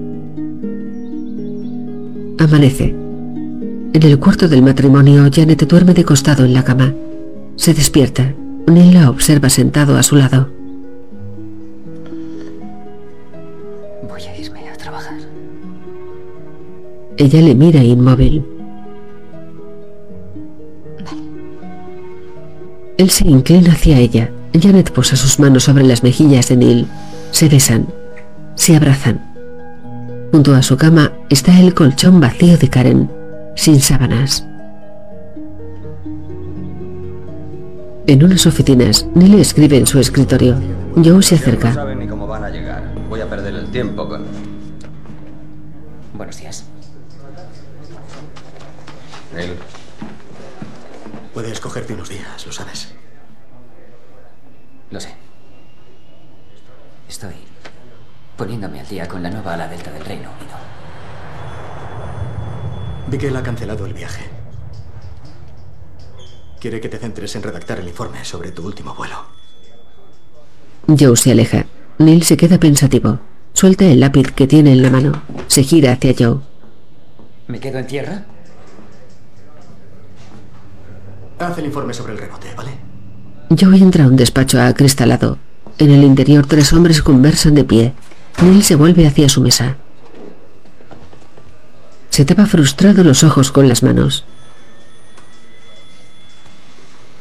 Amanece. 2.39 2.95
En 3.93 4.03
el 4.03 4.19
cuarto 4.19 4.49
del 4.49 4.63
matrimonio, 4.63 5.29
Janet 5.33 5.67
duerme 5.67 5.95
de 5.95 6.05
costado 6.05 6.45
en 6.45 6.55
la 6.55 6.63
cama. 6.63 6.95
Se 7.57 7.75
despierta. 7.75 8.35
Neil 8.67 8.95
la 8.95 9.11
observa 9.11 9.51
sentado 9.51 9.97
a 9.97 10.03
su 10.03 10.17
lado. 10.17 10.60
Ella 17.21 17.41
le 17.43 17.55
mira 17.55 17.83
inmóvil. 17.85 18.43
Él 22.97 23.11
se 23.11 23.29
inclina 23.29 23.73
hacia 23.73 23.99
ella. 23.99 24.31
Janet 24.59 24.91
posa 24.91 25.17
sus 25.17 25.39
manos 25.39 25.65
sobre 25.65 25.85
las 25.85 26.03
mejillas 26.03 26.49
de 26.49 26.57
Neil. 26.57 26.87
Se 27.31 27.49
besan. 27.51 27.87
Se 28.55 28.75
abrazan. 28.75 29.21
Junto 30.33 30.55
a 30.55 30.63
su 30.63 30.79
cama 30.79 31.13
está 31.29 31.61
el 31.61 31.75
colchón 31.75 32.21
vacío 32.21 32.57
de 32.57 32.69
Karen, 32.69 33.11
sin 33.55 33.81
sábanas. 33.81 34.47
En 38.07 38.25
unas 38.25 38.47
oficinas, 38.47 39.07
Neil 39.15 39.35
escribe 39.41 39.77
en 39.77 39.87
su 39.87 39.99
escritorio. 40.01 40.57
Joe 40.97 41.23
se 41.23 41.35
No 41.37 41.41
acerca. 41.43 41.75
saben 41.75 41.99
ni 41.99 42.07
cómo 42.07 42.27
van 42.27 42.45
a 42.45 42.51
llegar. 42.51 42.83
Voy 43.11 43.21
a 43.21 43.29
perder 43.29 43.55
el 43.57 43.67
tiempo 43.67 44.09
con... 44.09 44.23
Buenos 46.17 46.39
días. 46.39 46.65
Neil. 49.35 49.51
Puedes 51.41 51.59
cogerte 51.59 51.95
unos 51.95 52.11
días, 52.11 52.45
lo 52.45 52.53
sabes. 52.53 52.93
Lo 54.91 55.01
sé. 55.01 55.15
Estoy 57.09 57.33
poniéndome 58.37 58.81
al 58.81 58.87
día 58.87 59.09
con 59.09 59.23
la 59.23 59.31
nueva 59.31 59.55
ala 59.55 59.67
delta 59.67 59.91
del 59.91 60.05
Reino 60.05 60.29
Unido. 60.33 60.55
Vi 63.09 63.17
que 63.17 63.29
él 63.29 63.37
ha 63.37 63.43
cancelado 63.43 63.87
el 63.87 63.95
viaje. 63.95 64.29
Quiere 66.61 66.79
que 66.79 66.91
te 66.91 66.99
centres 66.99 67.35
en 67.35 67.43
redactar 67.43 67.79
el 67.79 67.89
informe 67.89 68.23
sobre 68.23 68.53
tu 68.53 68.67
último 68.67 68.95
vuelo. 68.95 69.25
Joe 70.89 71.17
se 71.17 71.33
aleja. 71.33 71.65
Neil 71.97 72.23
se 72.23 72.37
queda 72.37 72.61
pensativo. 72.61 73.19
Suelta 73.55 73.87
el 73.87 74.01
lápiz 74.01 74.31
que 74.31 74.47
tiene 74.47 74.73
en 74.73 74.83
la 74.83 74.91
mano. 74.91 75.23
Se 75.47 75.63
gira 75.63 75.93
hacia 75.93 76.13
Joe. 76.19 76.41
¿Me 77.49 77.59
quedo 77.61 77.79
en 77.79 77.87
tierra? 77.87 78.27
Haz 81.41 81.57
el 81.57 81.65
informe 81.65 81.95
sobre 81.95 82.13
el 82.13 82.19
rebote, 82.19 82.53
¿vale? 82.55 82.73
Joe 83.59 83.79
entra 83.79 84.05
a 84.05 84.09
un 84.09 84.17
despacho 84.17 84.61
acristalado. 84.61 85.39
En 85.79 85.91
el 85.91 86.05
interior 86.05 86.47
tres 86.47 86.73
hombres 86.75 87.01
conversan 87.03 87.55
de 87.55 87.65
pie. 87.65 87.95
Neil 88.43 88.63
se 88.63 88.75
vuelve 88.75 89.07
hacia 89.07 89.29
su 89.31 89.41
mesa. 89.41 89.77
Se 92.11 92.27
tapa 92.27 92.45
frustrado 92.45 93.03
los 93.05 93.25
ojos 93.25 93.51
con 93.53 93.69
las 93.69 93.83
manos. 93.83 94.25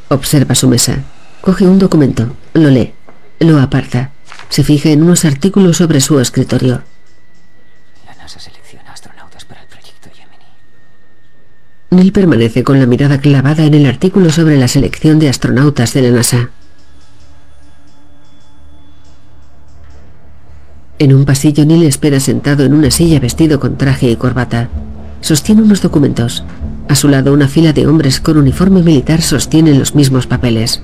Observa 0.09 0.53
su 0.53 0.67
mesa. 0.67 1.03
Coge 1.39 1.65
un 1.65 1.79
documento. 1.79 2.35
Lo 2.53 2.69
lee. 2.69 2.93
Lo 3.39 3.57
aparta. 3.59 4.11
Se 4.49 4.65
fija 4.65 4.89
en 4.89 5.03
unos 5.03 5.23
artículos 5.23 5.77
sobre 5.77 6.01
su 6.01 6.19
escritorio. 6.19 6.83
La 8.05 8.15
NASA 8.15 8.39
astronautas 8.91 9.45
para 9.45 9.61
el 9.61 9.67
proyecto 9.67 10.09
Gemini. 10.13 10.45
Neil 11.91 12.11
permanece 12.11 12.63
con 12.63 12.79
la 12.79 12.85
mirada 12.85 13.19
clavada 13.19 13.65
en 13.65 13.73
el 13.73 13.87
artículo 13.87 14.29
sobre 14.29 14.57
la 14.57 14.67
selección 14.67 15.17
de 15.17 15.27
astronautas 15.27 15.93
de 15.93 16.03
la 16.03 16.11
NASA. 16.11 16.51
En 20.99 21.13
un 21.13 21.25
pasillo 21.25 21.65
Neil 21.65 21.83
espera 21.83 22.19
sentado 22.19 22.63
en 22.63 22.73
una 22.73 22.91
silla 22.91 23.19
vestido 23.19 23.59
con 23.59 23.77
traje 23.77 24.11
y 24.11 24.15
corbata. 24.17 24.69
Sostiene 25.21 25.63
unos 25.63 25.81
documentos. 25.81 26.43
A 26.87 26.95
su 26.95 27.07
lado 27.07 27.33
una 27.33 27.47
fila 27.47 27.73
de 27.73 27.87
hombres 27.87 28.19
con 28.19 28.37
uniforme 28.37 28.83
militar 28.83 29.21
sostienen 29.21 29.79
los 29.79 29.95
mismos 29.95 30.27
papeles. 30.27 30.81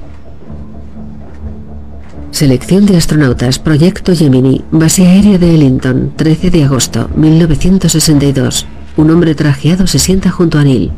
Selección 2.31 2.85
de 2.85 2.97
astronautas, 2.97 3.59
Proyecto 3.59 4.15
Gemini, 4.15 4.63
base 4.71 5.05
aérea 5.05 5.37
de 5.37 5.53
Ellington, 5.53 6.13
13 6.15 6.49
de 6.49 6.63
agosto, 6.63 7.09
1962. 7.15 8.65
Un 8.97 9.11
hombre 9.11 9.35
trajeado 9.35 9.87
se 9.87 9.99
sienta 9.99 10.31
junto 10.31 10.57
a 10.57 10.63
Neil. 10.63 10.91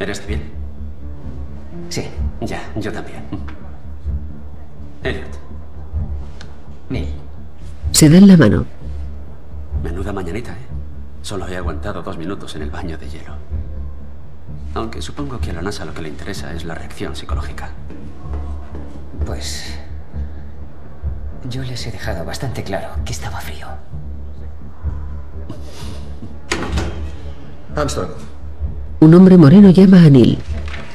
¿Eres 0.00 0.26
bien? 0.26 0.42
Sí, 1.90 2.04
Ya, 2.40 2.62
yo 2.76 2.92
también. 2.92 3.22
Elliot, 5.02 5.38
Neil. 6.88 7.08
Se 7.92 8.08
dan 8.08 8.26
la 8.26 8.36
mano. 8.36 8.64
menuda 9.82 10.12
mañanita, 10.12 10.52
¿eh? 10.52 10.66
Solo 11.22 11.48
he 11.48 11.56
aguantado 11.56 12.02
dos 12.02 12.16
minutos 12.16 12.54
en 12.56 12.62
el 12.62 12.70
baño 12.70 12.96
de 12.96 13.08
hielo. 13.08 13.34
Aunque 14.74 15.02
supongo 15.02 15.40
que 15.40 15.50
a 15.50 15.54
la 15.54 15.62
NASA 15.62 15.84
lo 15.84 15.92
que 15.94 16.02
le 16.02 16.08
interesa 16.08 16.52
es 16.54 16.64
la 16.64 16.74
reacción 16.74 17.14
psicológica. 17.16 17.70
Pues... 19.26 19.74
Yo 21.48 21.62
les 21.62 21.86
he 21.86 21.90
dejado 21.92 22.24
bastante 22.24 22.62
claro 22.64 22.88
que 23.04 23.12
estaba 23.12 23.40
frío. 23.40 23.66
Armstrong, 27.78 28.10
Un 28.98 29.14
hombre 29.14 29.36
moreno 29.36 29.70
llama 29.70 30.02
a 30.02 30.10
Neil. 30.10 30.36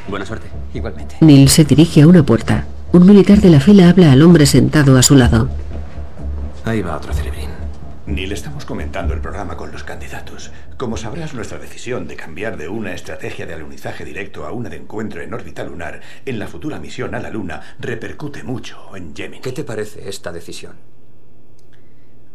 Buena 0.09 0.25
suerte. 0.25 0.47
Igualmente. 0.73 1.15
Neil 1.21 1.47
se 1.47 1.63
dirige 1.63 2.01
a 2.01 2.07
una 2.07 2.23
puerta. 2.23 2.65
Un 2.91 3.05
militar 3.05 3.39
de 3.39 3.49
la 3.49 3.61
fila 3.61 3.87
habla 3.87 4.11
al 4.11 4.21
hombre 4.21 4.45
sentado 4.45 4.97
a 4.97 5.01
su 5.01 5.15
lado. 5.15 5.47
Ahí 6.65 6.81
va 6.81 6.97
otro 6.97 7.13
cerebrín. 7.13 7.49
Neil, 8.05 8.33
estamos 8.33 8.65
comentando 8.65 9.13
el 9.13 9.21
programa 9.21 9.55
con 9.55 9.71
los 9.71 9.85
candidatos. 9.85 10.51
Como 10.75 10.97
sabrás, 10.97 11.33
nuestra 11.33 11.57
decisión 11.57 12.05
de 12.05 12.17
cambiar 12.17 12.57
de 12.57 12.67
una 12.67 12.93
estrategia 12.93 13.45
de 13.45 13.53
alunizaje 13.53 14.03
directo 14.03 14.45
a 14.45 14.51
una 14.51 14.67
de 14.67 14.75
encuentro 14.75 15.21
en 15.21 15.33
órbita 15.33 15.63
lunar 15.63 16.01
en 16.25 16.37
la 16.37 16.47
futura 16.47 16.79
misión 16.79 17.15
a 17.15 17.21
la 17.21 17.29
Luna 17.29 17.61
repercute 17.79 18.43
mucho 18.43 18.93
en 18.97 19.15
Gemini. 19.15 19.41
¿qué 19.41 19.53
te 19.53 19.63
parece 19.63 20.09
esta 20.09 20.33
decisión? 20.33 20.73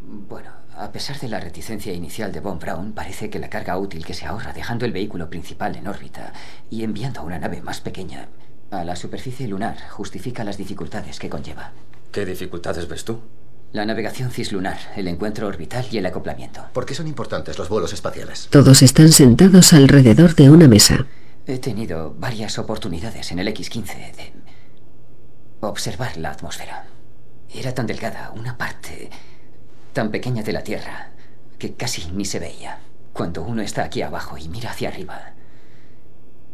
Bueno, 0.00 0.57
a 0.78 0.92
pesar 0.92 1.18
de 1.18 1.28
la 1.28 1.40
reticencia 1.40 1.92
inicial 1.92 2.32
de 2.32 2.40
Von 2.40 2.58
Braun, 2.58 2.92
parece 2.92 3.30
que 3.30 3.38
la 3.38 3.50
carga 3.50 3.76
útil 3.78 4.04
que 4.04 4.14
se 4.14 4.26
ahorra 4.26 4.52
dejando 4.52 4.84
el 4.86 4.92
vehículo 4.92 5.28
principal 5.28 5.76
en 5.76 5.88
órbita 5.88 6.32
y 6.70 6.84
enviando 6.84 7.20
a 7.20 7.24
una 7.24 7.38
nave 7.38 7.60
más 7.62 7.80
pequeña 7.80 8.28
a 8.70 8.84
la 8.84 8.96
superficie 8.96 9.48
lunar 9.48 9.76
justifica 9.88 10.44
las 10.44 10.58
dificultades 10.58 11.18
que 11.18 11.30
conlleva. 11.30 11.72
¿Qué 12.12 12.26
dificultades 12.26 12.86
ves 12.86 13.04
tú? 13.04 13.20
La 13.72 13.84
navegación 13.84 14.30
cislunar, 14.30 14.78
el 14.96 15.08
encuentro 15.08 15.46
orbital 15.46 15.86
y 15.90 15.98
el 15.98 16.06
acoplamiento. 16.06 16.66
¿Por 16.72 16.86
qué 16.86 16.94
son 16.94 17.06
importantes 17.06 17.58
los 17.58 17.68
vuelos 17.68 17.92
espaciales? 17.92 18.48
Todos 18.50 18.82
están 18.82 19.10
sentados 19.10 19.72
alrededor 19.72 20.34
de 20.34 20.50
una 20.50 20.68
mesa. 20.68 21.06
He 21.46 21.58
tenido 21.58 22.14
varias 22.18 22.58
oportunidades 22.58 23.32
en 23.32 23.38
el 23.38 23.48
X-15 23.48 24.14
de 24.14 24.32
observar 25.60 26.16
la 26.16 26.30
atmósfera. 26.30 26.86
Era 27.52 27.74
tan 27.74 27.86
delgada, 27.86 28.32
una 28.34 28.56
parte 28.58 29.10
tan 29.92 30.10
pequeña 30.10 30.42
de 30.42 30.52
la 30.52 30.62
Tierra, 30.62 31.10
que 31.58 31.74
casi 31.74 32.10
ni 32.12 32.24
se 32.24 32.38
veía. 32.38 32.80
Cuando 33.12 33.42
uno 33.42 33.62
está 33.62 33.84
aquí 33.84 34.02
abajo 34.02 34.38
y 34.38 34.48
mira 34.48 34.70
hacia 34.70 34.88
arriba, 34.88 35.32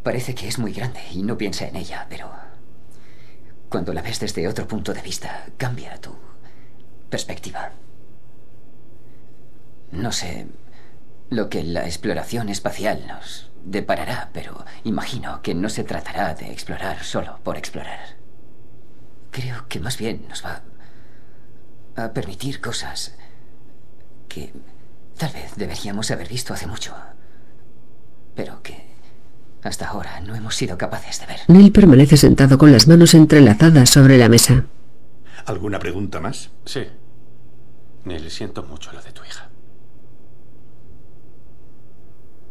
parece 0.02 0.34
que 0.34 0.48
es 0.48 0.58
muy 0.58 0.72
grande 0.72 1.00
y 1.12 1.22
no 1.22 1.36
piensa 1.36 1.66
en 1.66 1.76
ella, 1.76 2.06
pero 2.08 2.30
cuando 3.68 3.92
la 3.92 4.02
ves 4.02 4.20
desde 4.20 4.48
otro 4.48 4.68
punto 4.68 4.94
de 4.94 5.02
vista, 5.02 5.46
cambia 5.56 6.00
tu 6.00 6.14
perspectiva. 7.10 7.72
No 9.90 10.12
sé 10.12 10.46
lo 11.30 11.48
que 11.48 11.62
la 11.64 11.84
exploración 11.86 12.48
espacial 12.48 13.06
nos 13.06 13.50
deparará, 13.64 14.30
pero 14.32 14.64
imagino 14.84 15.42
que 15.42 15.54
no 15.54 15.68
se 15.68 15.84
tratará 15.84 16.34
de 16.34 16.52
explorar 16.52 17.02
solo 17.02 17.40
por 17.42 17.56
explorar. 17.56 18.16
Creo 19.30 19.66
que 19.68 19.80
más 19.80 19.98
bien 19.98 20.26
nos 20.28 20.44
va 20.44 20.62
a 21.96 22.12
permitir 22.12 22.60
cosas 22.60 23.16
que 24.28 24.52
tal 25.18 25.32
vez 25.32 25.52
deberíamos 25.56 26.10
haber 26.10 26.28
visto 26.28 26.52
hace 26.54 26.66
mucho, 26.66 26.94
pero 28.34 28.62
que 28.62 28.84
hasta 29.62 29.88
ahora 29.88 30.20
no 30.20 30.34
hemos 30.34 30.54
sido 30.56 30.76
capaces 30.76 31.20
de 31.20 31.26
ver. 31.26 31.40
Neil 31.48 31.72
permanece 31.72 32.16
sentado 32.16 32.58
con 32.58 32.72
las 32.72 32.86
manos 32.86 33.14
entrelazadas 33.14 33.90
sobre 33.90 34.18
la 34.18 34.28
mesa. 34.28 34.66
¿Alguna 35.46 35.78
pregunta 35.78 36.20
más? 36.20 36.50
Sí. 36.64 36.86
Neil, 38.04 38.30
siento 38.30 38.62
mucho 38.62 38.92
lo 38.92 39.00
de 39.02 39.12
tu 39.12 39.24
hija. 39.24 39.48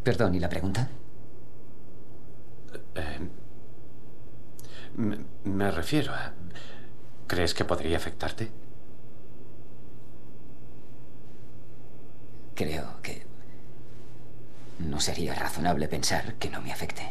Perdón, 0.04 0.36
¿y 0.36 0.40
la 0.40 0.50
pregunta? 0.50 0.90
Eh, 2.96 3.20
me, 4.96 5.18
me 5.44 5.72
refiero 5.72 6.14
a... 6.14 6.34
¿Crees 7.28 7.54
que 7.54 7.66
podría 7.66 7.98
afectarte? 7.98 8.52
Creo 12.56 13.02
que 13.02 13.26
no 14.80 15.00
sería 15.00 15.34
razonable 15.34 15.88
pensar 15.88 16.36
que 16.36 16.50
no 16.50 16.62
me 16.62 16.72
afecte. 16.72 17.04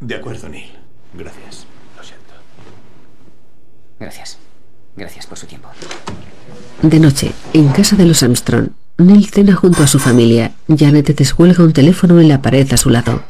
De 0.00 0.14
acuerdo, 0.14 0.48
Neil. 0.48 0.72
Gracias. 1.14 1.66
Lo 1.96 2.02
siento. 2.02 2.34
Gracias. 3.98 4.38
Gracias 4.96 5.26
por 5.26 5.38
su 5.38 5.46
tiempo. 5.46 5.68
De 6.82 6.98
noche, 7.00 7.32
en 7.52 7.68
casa 7.68 7.96
de 7.96 8.04
los 8.04 8.22
Armstrong, 8.22 8.70
Neil 8.98 9.28
cena 9.28 9.54
junto 9.54 9.82
a 9.82 9.86
su 9.86 9.98
familia. 9.98 10.52
Janet 10.68 11.14
descuelga 11.16 11.62
un 11.62 11.72
teléfono 11.72 12.20
en 12.20 12.28
la 12.28 12.42
pared 12.42 12.72
a 12.72 12.76
su 12.76 12.90
lado. 12.90 13.22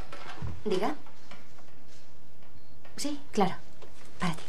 ¿Diga? 0.64 0.94
Sí, 2.96 3.18
claro. 3.33 3.54
Para 4.18 4.35
ti. 4.35 4.42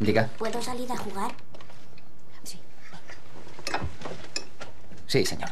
Diga. 0.00 0.28
¿Puedo 0.38 0.60
salir 0.60 0.90
a 0.90 0.96
jugar? 0.96 1.32
Sí, 5.10 5.26
señor. 5.26 5.50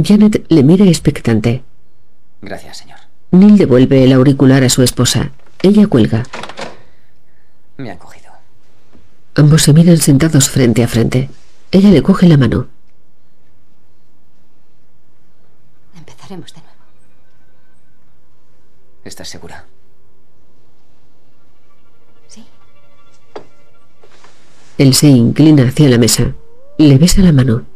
Janet 0.00 0.46
le 0.48 0.62
mira 0.62 0.84
expectante. 0.84 1.64
Gracias, 2.40 2.76
señor. 2.76 3.00
Neil 3.32 3.58
devuelve 3.58 4.04
el 4.04 4.12
auricular 4.12 4.62
a 4.62 4.68
su 4.68 4.82
esposa. 4.82 5.32
Ella 5.60 5.88
cuelga. 5.88 6.22
Me 7.78 7.90
han 7.90 7.98
cogido. 7.98 8.30
Ambos 9.34 9.62
se 9.62 9.72
miran 9.72 9.96
sentados 9.96 10.50
frente 10.50 10.84
a 10.84 10.86
frente. 10.86 11.30
Ella 11.72 11.90
le 11.90 12.00
coge 12.04 12.28
la 12.28 12.36
mano. 12.36 12.68
Empezaremos 15.96 16.54
de 16.54 16.60
nuevo. 16.60 16.76
¿Estás 19.02 19.28
segura? 19.28 19.64
Sí. 22.28 22.44
Él 24.78 24.94
se 24.94 25.08
inclina 25.08 25.66
hacia 25.66 25.88
la 25.88 25.98
mesa. 25.98 26.36
Le 26.78 26.98
besa 26.98 27.20
la 27.20 27.32
mano. 27.32 27.73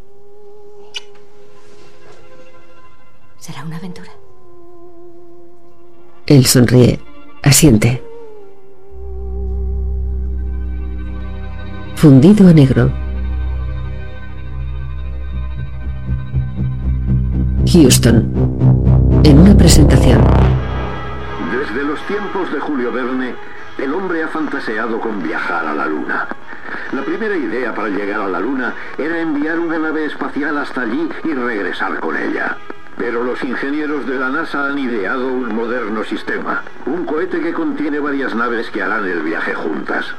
Será 3.48 3.64
una 3.64 3.78
aventura. 3.78 4.10
Él 6.26 6.44
sonríe. 6.44 7.00
Asiente. 7.42 8.04
Fundido 11.96 12.46
a 12.46 12.52
negro. 12.52 12.92
Houston. 17.72 18.30
En 19.24 19.38
una 19.38 19.56
presentación. 19.56 20.20
Desde 21.50 21.84
los 21.84 22.06
tiempos 22.06 22.52
de 22.52 22.60
Julio 22.60 22.92
Verne, 22.92 23.34
el 23.78 23.94
hombre 23.94 24.24
ha 24.24 24.28
fantaseado 24.28 25.00
con 25.00 25.22
viajar 25.22 25.64
a 25.64 25.74
la 25.74 25.86
Luna. 25.86 26.28
La 26.92 27.02
primera 27.02 27.34
idea 27.34 27.74
para 27.74 27.88
llegar 27.88 28.20
a 28.20 28.28
la 28.28 28.40
Luna 28.40 28.74
era 28.98 29.18
enviar 29.18 29.58
una 29.58 29.78
nave 29.78 30.04
espacial 30.04 30.58
hasta 30.58 30.82
allí 30.82 31.08
y 31.24 31.32
regresar 31.32 31.98
con 32.00 32.14
ella. 32.14 32.58
Pero 32.98 33.22
los 33.22 33.42
ingenieros 33.44 34.06
de 34.06 34.18
la 34.18 34.28
NASA 34.28 34.66
han 34.66 34.78
ideado 34.78 35.28
un 35.28 35.54
moderno 35.54 36.02
sistema, 36.04 36.62
un 36.84 37.06
cohete 37.06 37.40
que 37.40 37.52
contiene 37.52 38.00
varias 38.00 38.34
naves 38.34 38.70
que 38.70 38.82
harán 38.82 39.06
el 39.06 39.22
viaje 39.22 39.54
juntas. 39.54 40.14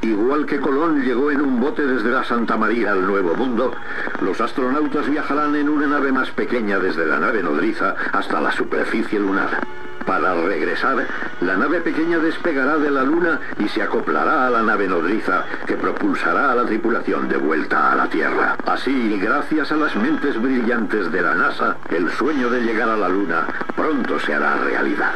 Igual 0.00 0.46
que 0.46 0.58
Colón 0.58 1.02
llegó 1.02 1.30
en 1.30 1.40
un 1.40 1.60
bote 1.60 1.86
desde 1.86 2.10
la 2.10 2.24
Santa 2.24 2.56
María 2.56 2.92
al 2.92 3.06
Nuevo 3.06 3.34
Mundo, 3.34 3.74
los 4.22 4.40
astronautas 4.40 5.08
viajarán 5.10 5.54
en 5.56 5.68
una 5.68 5.86
nave 5.86 6.12
más 6.12 6.30
pequeña 6.30 6.78
desde 6.78 7.04
la 7.04 7.18
nave 7.18 7.42
nodriza 7.42 7.94
hasta 8.12 8.40
la 8.40 8.52
superficie 8.52 9.18
lunar. 9.18 9.60
Para 10.08 10.34
regresar, 10.34 11.06
la 11.42 11.58
nave 11.58 11.82
pequeña 11.82 12.18
despegará 12.18 12.78
de 12.78 12.90
la 12.90 13.02
Luna 13.02 13.40
y 13.62 13.68
se 13.68 13.82
acoplará 13.82 14.46
a 14.46 14.50
la 14.50 14.62
nave 14.62 14.88
nodriza 14.88 15.44
que 15.66 15.76
propulsará 15.76 16.50
a 16.50 16.54
la 16.54 16.64
tripulación 16.64 17.28
de 17.28 17.36
vuelta 17.36 17.92
a 17.92 17.94
la 17.94 18.08
Tierra. 18.08 18.56
Así, 18.64 19.18
gracias 19.20 19.70
a 19.70 19.76
las 19.76 19.94
mentes 19.96 20.40
brillantes 20.40 21.12
de 21.12 21.20
la 21.20 21.34
NASA, 21.34 21.76
el 21.90 22.10
sueño 22.12 22.48
de 22.48 22.62
llegar 22.62 22.88
a 22.88 22.96
la 22.96 23.10
Luna 23.10 23.48
pronto 23.76 24.18
se 24.18 24.32
hará 24.32 24.56
realidad. 24.56 25.12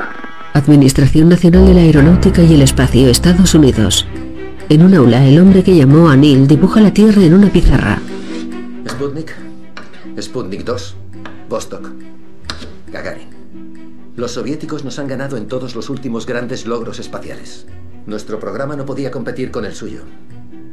Administración 0.53 1.31
Nacional 1.31 1.65
de 1.65 1.73
la 1.73 1.81
Aeronáutica 1.81 2.43
y 2.43 2.53
el 2.53 2.61
Espacio, 2.61 3.09
Estados 3.09 3.55
Unidos. 3.55 4.07
En 4.69 4.83
un 4.83 4.93
aula, 4.93 5.25
el 5.25 5.41
hombre 5.41 5.65
que 5.65 5.75
llamó 5.75 6.11
a 6.11 6.17
Neil 6.17 6.47
dibuja 6.47 6.83
la 6.83 6.93
Tierra 6.93 7.23
en 7.23 7.33
una 7.33 7.49
pizarra. 7.49 7.99
Sputnik, 8.87 9.35
Sputnik 10.21 10.65
2, 10.65 10.97
Vostok, 11.49 11.89
Gagarin. 12.89 13.42
Los 14.15 14.33
soviéticos 14.33 14.85
nos 14.85 14.99
han 14.99 15.09
ganado 15.09 15.39
en 15.39 15.49
todos 15.49 15.75
los 15.75 15.89
últimos 15.89 16.27
grandes 16.27 16.67
logros 16.67 16.99
espaciales. 16.99 17.67
Nuestro 18.07 18.39
programa 18.39 18.77
no 18.77 18.85
podía 18.85 19.11
competir 19.11 19.51
con 19.51 19.65
el 19.65 19.75
suyo. 19.75 20.03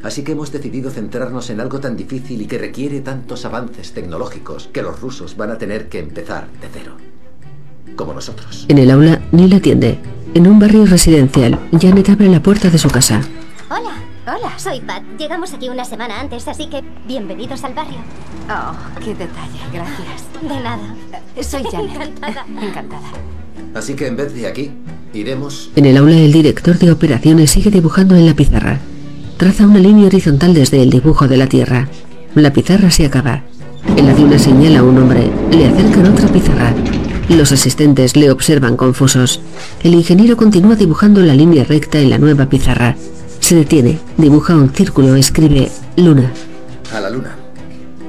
Así 0.04 0.24
que 0.24 0.34
hemos 0.34 0.52
decidido 0.52 0.92
centrarnos 0.92 1.50
en 1.50 1.62
algo 1.62 1.80
tan 1.80 1.96
difícil 1.96 2.42
y 2.42 2.48
que 2.48 2.58
requiere 2.58 3.00
tantos 3.00 3.46
avances 3.46 3.94
tecnológicos 3.94 4.70
que 4.74 4.82
los 4.82 5.00
rusos 5.00 5.38
van 5.38 5.52
a 5.52 5.58
tener 5.58 5.88
que 5.88 6.00
empezar 6.00 6.48
de 6.60 6.68
cero. 6.72 6.98
Como 7.96 8.14
nosotros. 8.14 8.66
En 8.68 8.78
el 8.78 8.92
aula, 8.92 9.22
Neil 9.32 9.54
atiende. 9.54 10.00
En 10.34 10.46
un 10.46 10.60
barrio 10.60 10.86
residencial, 10.86 11.60
Janet 11.80 12.10
abre 12.10 12.28
la 12.28 12.44
puerta 12.44 12.70
de 12.70 12.78
su 12.78 12.90
casa. 12.90 13.22
Hola, 13.70 13.94
hola, 14.36 14.58
soy 14.58 14.80
Pat. 14.82 15.04
Llegamos 15.18 15.54
aquí 15.54 15.70
una 15.70 15.86
semana 15.86 16.20
antes, 16.20 16.48
así 16.48 16.68
que 16.68 16.84
bienvenidos 17.08 17.64
al 17.64 17.74
barrio. 17.74 17.98
Oh, 18.50 18.74
qué 19.00 19.16
detalle, 19.16 19.60
gracias. 19.74 20.28
De 20.42 20.48
nada. 20.48 20.96
Soy 21.42 21.64
Janet. 21.64 21.96
Encantada. 21.96 22.46
Encantada. 22.62 23.08
Así 23.74 23.96
que 23.96 24.08
en 24.08 24.18
vez 24.18 24.34
de 24.34 24.48
aquí, 24.48 24.72
iremos... 25.14 25.72
En 25.76 25.86
el 25.86 25.98
aula, 25.98 26.16
el 26.16 26.32
director 26.32 26.78
de 26.78 26.92
operaciones 26.92 27.52
sigue 27.52 27.72
dibujando 27.72 28.16
en 28.16 28.26
la 28.26 28.34
pizarra. 28.34 28.80
Traza 29.38 29.66
una 29.66 29.80
línea 29.80 30.08
horizontal 30.08 30.54
desde 30.54 30.82
el 30.82 30.90
dibujo 30.90 31.28
de 31.28 31.38
la 31.38 31.48
Tierra. 31.48 31.88
La 32.36 32.52
pizarra 32.52 32.92
se 32.92 33.06
acaba. 33.06 33.44
En 33.96 34.06
la 34.06 34.14
duna 34.14 34.38
señala 34.38 34.80
a 34.80 34.84
un 34.84 34.98
hombre. 34.98 35.32
Le 35.52 35.68
acercan 35.68 36.08
otra 36.08 36.28
pizarra. 36.28 36.74
Los 37.30 37.52
asistentes 37.52 38.16
le 38.16 38.32
observan 38.32 38.76
confusos. 38.76 39.42
El 39.84 39.94
ingeniero 39.94 40.36
continúa 40.36 40.76
dibujando 40.76 41.22
la 41.22 41.36
línea 41.36 41.64
recta 41.64 42.00
en 42.00 42.10
la 42.10 42.18
nueva 42.18 42.48
pizarra. 42.48 42.96
Se 43.50 43.56
detiene, 43.56 44.00
dibuja 44.16 44.54
un 44.54 44.70
círculo, 44.70 45.16
escribe 45.16 45.72
Luna. 45.96 46.32
A 46.94 47.00
la 47.00 47.10
luna. 47.10 47.36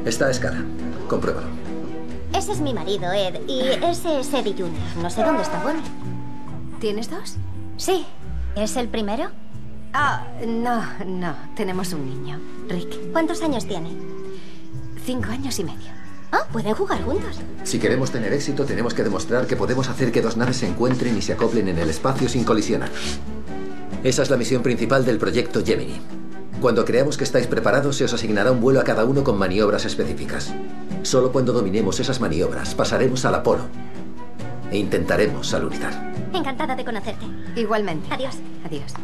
Está 0.05 0.27
a 0.27 0.31
escala. 0.33 0.63
Compruébalo. 1.09 1.47
Ese 2.37 2.53
es 2.53 2.61
mi 2.61 2.75
marido, 2.75 3.11
Ed, 3.11 3.41
y 3.49 3.61
ese 3.83 4.21
es 4.21 4.35
Eddie 4.35 4.53
Jr. 4.53 5.03
No 5.03 5.09
sé 5.09 5.23
dónde 5.23 5.41
está 5.43 5.63
Bonnie. 5.63 5.81
¿Tienes 6.79 7.09
dos? 7.09 7.37
Sí. 7.79 8.05
¿Es 8.55 8.77
el 8.77 8.89
primero? 8.89 9.31
Ah, 9.95 10.27
no, 10.47 10.85
no. 11.07 11.35
Tenemos 11.57 11.95
un 11.95 12.05
niño, 12.05 12.39
Rick. 12.69 13.11
¿Cuántos 13.13 13.41
años 13.41 13.67
tiene? 13.67 13.97
Cinco 15.07 15.31
años 15.31 15.59
y 15.59 15.65
medio. 15.65 15.91
Ah, 16.33 16.47
pueden 16.53 16.75
jugar 16.75 17.03
juntos. 17.03 17.41
Si 17.65 17.79
queremos 17.79 18.11
tener 18.11 18.35
éxito, 18.35 18.67
tenemos 18.67 18.93
que 18.93 19.05
demostrar 19.05 19.47
que 19.47 19.57
podemos 19.57 19.89
hacer 19.89 20.13
que 20.13 20.21
dos 20.21 20.37
naves 20.37 20.59
se 20.59 20.69
encuentren 20.69 21.17
y 21.17 21.23
se 21.23 21.33
acoplen 21.33 21.67
en 21.69 21.79
el 21.79 21.89
espacio 21.89 22.29
sin 22.29 22.45
colisionar. 22.45 22.91
Esa 24.03 24.23
es 24.23 24.31
la 24.31 24.39
misión 24.39 24.63
principal 24.63 25.05
del 25.05 25.19
proyecto 25.19 25.63
Gemini. 25.65 26.01
Cuando 26.61 26.87
creamos 26.87 27.19
que 27.19 27.25
estáis 27.25 27.47
preparados, 27.47 27.97
se 27.97 28.05
os 28.05 28.13
asignará 28.15 28.51
un 28.51 28.61
vuelo 28.61 28.81
a 28.81 28.85
cada 28.85 29.05
uno 29.05 29.25
con 29.25 29.39
maniobras 29.39 29.85
específicas. 29.85 30.55
Solo 31.03 31.33
cuando 31.33 31.53
dominemos 31.53 32.01
esas 32.01 32.21
maniobras, 32.21 32.75
pasaremos 32.75 33.25
al 33.27 33.35
Apolo 33.35 33.63
e 34.71 34.79
intentaremos 34.79 35.53
alunizar. 35.53 36.13
Encantada 36.33 36.75
de 36.77 36.85
conocerte. 36.85 37.27
Igualmente. 37.57 38.07
Adiós. 38.11 38.37
Adiós. 38.65 38.95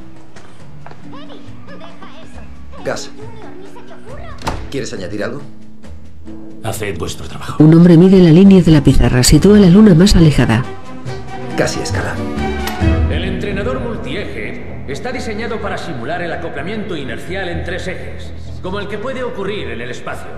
Eddie, 1.12 1.40
deja 1.66 1.86
eso. 2.22 2.82
Gas. 2.84 3.10
¿Quieres 4.70 4.92
añadir 4.94 5.24
algo? 5.24 5.42
Haced 6.62 6.98
vuestro 6.98 7.28
trabajo. 7.28 7.62
Un 7.62 7.74
hombre 7.74 7.96
mide 7.96 8.18
la 8.18 8.30
línea 8.30 8.62
de 8.62 8.72
la 8.72 8.82
pizarra, 8.82 9.22
sitúa 9.22 9.58
la 9.58 9.68
luna 9.68 9.94
más 9.94 10.16
alejada. 10.16 10.64
Casi 11.56 11.80
escala. 11.80 12.14
Está 14.88 15.10
diseñado 15.10 15.60
para 15.60 15.78
simular 15.78 16.22
el 16.22 16.32
acoplamiento 16.32 16.96
inercial 16.96 17.48
en 17.48 17.64
tres 17.64 17.88
ejes, 17.88 18.32
como 18.62 18.78
el 18.78 18.86
que 18.86 18.98
puede 18.98 19.24
ocurrir 19.24 19.70
en 19.70 19.80
el 19.80 19.90
espacio. 19.90 20.30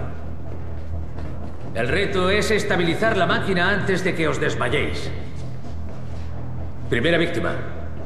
El 1.75 1.89
reto 1.89 2.31
es 2.31 2.51
estabilizar 2.51 3.19
la 3.19 3.27
máquina 3.27 3.71
antes 3.71 4.03
de 4.05 4.15
que 4.15 4.27
os 4.27 4.41
desmayéis. 4.41 5.11
Primera 6.89 7.19
víctima, 7.19 7.53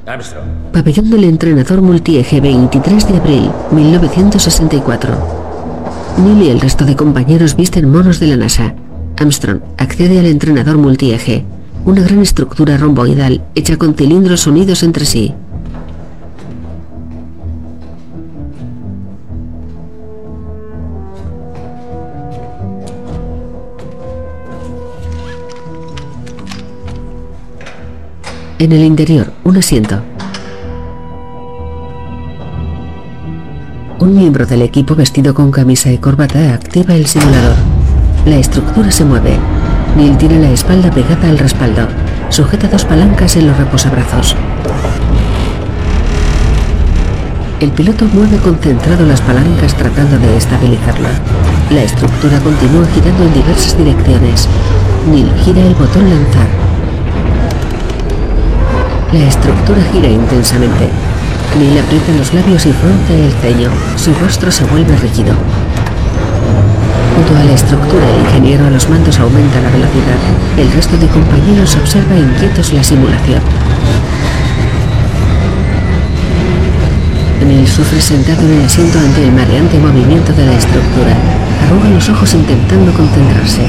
Armstrong. 0.04 0.72
Pabellón 0.72 1.10
del 1.10 1.24
entrenador 1.24 1.80
multieje 1.80 2.40
23 2.40 3.08
de 3.08 3.16
abril 3.16 3.50
1964. 3.70 5.42
Neil 6.18 6.42
y 6.42 6.50
el 6.50 6.60
resto 6.60 6.84
de 6.84 6.96
compañeros 6.96 7.54
visten 7.54 7.88
monos 7.88 8.18
de 8.18 8.26
la 8.26 8.36
NASA. 8.36 8.74
Armstrong 9.16 9.60
accede 9.78 10.18
al 10.18 10.26
entrenador 10.26 10.76
multieje, 10.76 11.44
una 11.84 12.02
gran 12.02 12.20
estructura 12.20 12.76
romboidal 12.76 13.44
hecha 13.54 13.76
con 13.76 13.94
cilindros 13.94 14.48
unidos 14.48 14.82
entre 14.82 15.04
sí. 15.04 15.32
En 28.62 28.70
el 28.70 28.84
interior, 28.84 29.32
un 29.42 29.56
asiento. 29.56 30.00
Un 33.98 34.14
miembro 34.14 34.46
del 34.46 34.62
equipo 34.62 34.94
vestido 34.94 35.34
con 35.34 35.50
camisa 35.50 35.90
y 35.90 35.98
corbata 35.98 36.54
activa 36.54 36.94
el 36.94 37.06
simulador. 37.06 37.56
La 38.24 38.36
estructura 38.36 38.92
se 38.92 39.04
mueve. 39.04 39.36
Neil 39.96 40.16
tiene 40.16 40.38
la 40.38 40.52
espalda 40.52 40.92
pegada 40.92 41.28
al 41.28 41.40
respaldo. 41.40 41.88
Sujeta 42.28 42.68
dos 42.68 42.84
palancas 42.84 43.34
en 43.34 43.48
los 43.48 43.56
reposabrazos. 43.56 44.36
El 47.58 47.72
piloto 47.72 48.04
mueve 48.12 48.36
concentrado 48.36 49.04
las 49.06 49.22
palancas 49.22 49.74
tratando 49.74 50.20
de 50.20 50.36
estabilizarla. 50.36 51.10
La 51.72 51.82
estructura 51.82 52.38
continúa 52.38 52.86
girando 52.94 53.24
en 53.24 53.34
diversas 53.34 53.76
direcciones. 53.76 54.48
Neil 55.10 55.32
gira 55.44 55.62
el 55.62 55.74
botón 55.74 56.08
lanzar. 56.08 56.71
La 59.12 59.28
estructura 59.28 59.78
gira 59.92 60.08
intensamente. 60.08 60.88
Neil 61.58 61.78
aprieta 61.78 62.12
los 62.16 62.32
labios 62.32 62.64
y 62.64 62.72
frunce 62.72 63.26
el 63.26 63.32
ceño. 63.42 63.68
Su 63.94 64.14
rostro 64.14 64.50
se 64.50 64.64
vuelve 64.64 64.96
rígido. 64.96 65.34
Junto 67.14 67.36
a 67.36 67.44
la 67.44 67.52
estructura, 67.52 68.08
el 68.08 68.20
ingeniero 68.22 68.66
a 68.66 68.70
los 68.70 68.88
mandos 68.88 69.18
aumenta 69.18 69.60
la 69.60 69.68
velocidad. 69.68 70.16
El 70.56 70.72
resto 70.72 70.96
de 70.96 71.08
compañeros 71.08 71.76
observa 71.76 72.16
inquietos 72.16 72.72
la 72.72 72.82
simulación. 72.82 73.42
Neil 77.46 77.68
sufre 77.68 78.00
sentado 78.00 78.40
en 78.40 78.60
el 78.60 78.64
asiento 78.64 78.98
ante 78.98 79.24
el 79.24 79.32
mareante 79.32 79.78
movimiento 79.78 80.32
de 80.32 80.46
la 80.46 80.54
estructura. 80.54 81.12
Arruga 81.66 81.90
los 81.90 82.08
ojos 82.08 82.32
intentando 82.32 82.90
concentrarse. 82.94 83.66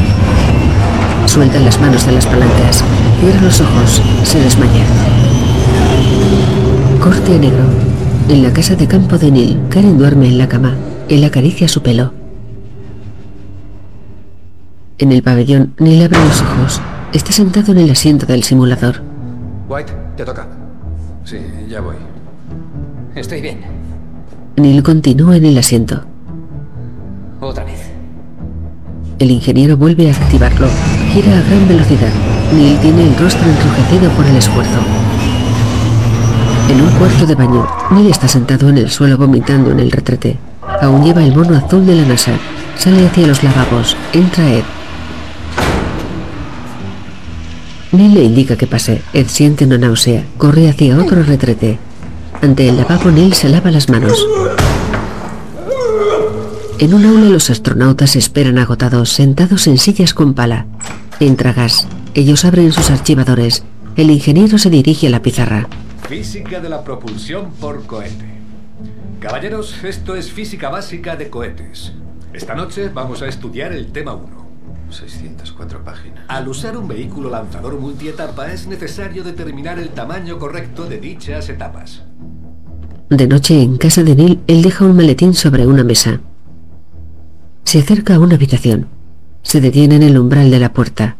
Suelta 1.26 1.60
las 1.60 1.82
manos 1.82 2.06
de 2.06 2.14
las 2.14 2.26
palancas. 2.28 2.82
Cierra 3.20 3.42
los 3.42 3.60
ojos. 3.60 4.02
Se 4.24 4.40
desmaya. 4.40 4.86
Corte 7.02 7.36
a 7.36 7.38
negro. 7.38 7.64
En 8.30 8.42
la 8.42 8.54
casa 8.54 8.76
de 8.76 8.88
campo 8.88 9.18
de 9.18 9.32
Neil, 9.32 9.60
Karen 9.70 9.98
duerme 9.98 10.28
en 10.28 10.38
la 10.38 10.48
cama. 10.48 10.76
Él 11.10 11.24
acaricia 11.24 11.68
su 11.68 11.82
pelo. 11.82 12.14
En 14.98 15.12
el 15.12 15.22
pabellón, 15.22 15.74
Neil 15.80 16.04
abre 16.04 16.20
los 16.20 16.42
ojos. 16.42 16.82
Está 17.12 17.32
sentado 17.32 17.74
en 17.74 17.80
el 17.80 17.92
asiento 17.92 18.26
del 18.26 18.44
simulador. 18.44 19.02
White, 19.68 19.92
te 20.16 20.24
toca. 20.24 20.48
Sí, 21.26 21.38
ya 21.70 21.82
voy. 21.82 21.96
Estoy 23.16 23.42
bien. 23.42 23.60
Neil 24.56 24.82
continúa 24.84 25.36
en 25.36 25.46
el 25.46 25.58
asiento. 25.58 26.06
Otra 27.42 27.66
vez. 27.66 27.92
El 29.20 29.32
ingeniero 29.32 29.78
vuelve 29.78 30.10
a 30.10 30.14
activarlo. 30.14 30.68
Gira 31.12 31.38
a 31.38 31.42
gran 31.42 31.68
velocidad. 31.68 32.12
Neil 32.54 32.80
tiene 32.80 33.04
el 33.04 33.18
rostro 33.18 33.48
enrojecido 33.48 34.10
por 34.12 34.26
el 34.26 34.38
esfuerzo. 34.38 34.80
En 36.70 36.82
un 36.82 36.90
cuarto 36.98 37.26
de 37.26 37.36
baño, 37.36 37.68
Neil 37.92 38.10
está 38.10 38.28
sentado 38.28 38.70
en 38.70 38.78
el 38.78 38.90
suelo 38.90 39.18
vomitando 39.18 39.72
en 39.72 39.80
el 39.80 39.92
retrete. 39.92 40.38
Aún 40.82 41.04
lleva 41.04 41.24
el 41.24 41.36
mono 41.36 41.58
azul 41.58 41.86
de 41.86 41.96
la 41.96 42.06
NASA. 42.08 42.34
Sale 42.78 43.06
hacia 43.06 43.28
los 43.28 43.44
lavabos. 43.44 43.96
Entra 44.14 44.50
Ed. 44.52 44.64
Neil 47.92 48.14
le 48.14 48.24
indica 48.24 48.56
que 48.56 48.68
pase. 48.68 49.02
Ed 49.14 49.28
siente 49.28 49.66
una 49.66 49.78
náusea. 49.78 50.24
Corre 50.38 50.70
hacia 50.70 50.98
otro 50.98 51.22
retrete. 51.24 51.78
Ante 52.42 52.68
el 52.68 52.78
lavabo, 52.78 53.12
Neil 53.12 53.34
se 53.34 53.50
lava 53.50 53.70
las 53.70 53.90
manos. 53.90 54.26
En 56.80 56.94
un 56.94 57.06
aula 57.06 57.30
los 57.30 57.50
astronautas 57.50 58.16
esperan 58.16 58.58
agotados, 58.58 59.10
sentados 59.10 59.68
en 59.68 59.78
sillas 59.78 60.14
con 60.14 60.34
pala. 60.34 60.66
Entra 61.20 61.54
Gas. 61.54 61.88
Ellos 62.16 62.46
abren 62.46 62.72
sus 62.72 62.90
archivadores. 62.90 63.64
El 63.96 64.10
ingeniero 64.10 64.58
se 64.58 64.70
dirige 64.70 65.08
a 65.08 65.12
la 65.12 65.22
pizarra. 65.22 65.68
Física 66.08 66.60
de 66.60 66.70
la 66.70 66.84
propulsión 66.84 67.52
por 67.60 67.86
cohete. 67.86 68.26
Caballeros, 69.20 69.84
esto 69.84 70.16
es 70.16 70.32
física 70.32 70.70
básica 70.70 71.16
de 71.16 71.30
cohetes. 71.30 71.94
Esta 72.34 72.56
noche 72.56 72.90
vamos 72.90 73.22
a 73.22 73.28
estudiar 73.28 73.72
el 73.72 73.92
tema 73.92 74.14
1. 74.14 74.44
604 74.90 75.84
páginas. 75.84 76.26
Al 76.28 76.48
usar 76.48 76.78
un 76.78 76.88
vehículo 76.88 77.30
lanzador 77.30 77.80
multietapa 77.80 78.52
es 78.52 78.68
necesario 78.68 79.24
determinar 79.24 79.80
el 79.80 79.90
tamaño 79.90 80.38
correcto 80.38 80.86
de 80.86 81.00
dichas 81.00 81.50
etapas. 81.50 82.04
De 83.10 83.28
noche, 83.28 83.62
en 83.62 83.78
casa 83.78 84.04
de 84.04 84.16
Neil, 84.16 84.40
él 84.48 84.62
deja 84.62 84.86
un 84.86 84.96
maletín 84.96 85.34
sobre 85.34 85.66
una 85.66 85.84
mesa. 85.84 86.20
Se 87.64 87.80
acerca 87.80 88.16
a 88.16 88.20
una 88.20 88.36
habitación. 88.36 88.88
Se 89.42 89.62
detiene 89.62 89.96
en 89.96 90.04
el 90.04 90.18
umbral 90.18 90.52
de 90.52 90.60
la 90.60 90.74
puerta. 90.74 91.18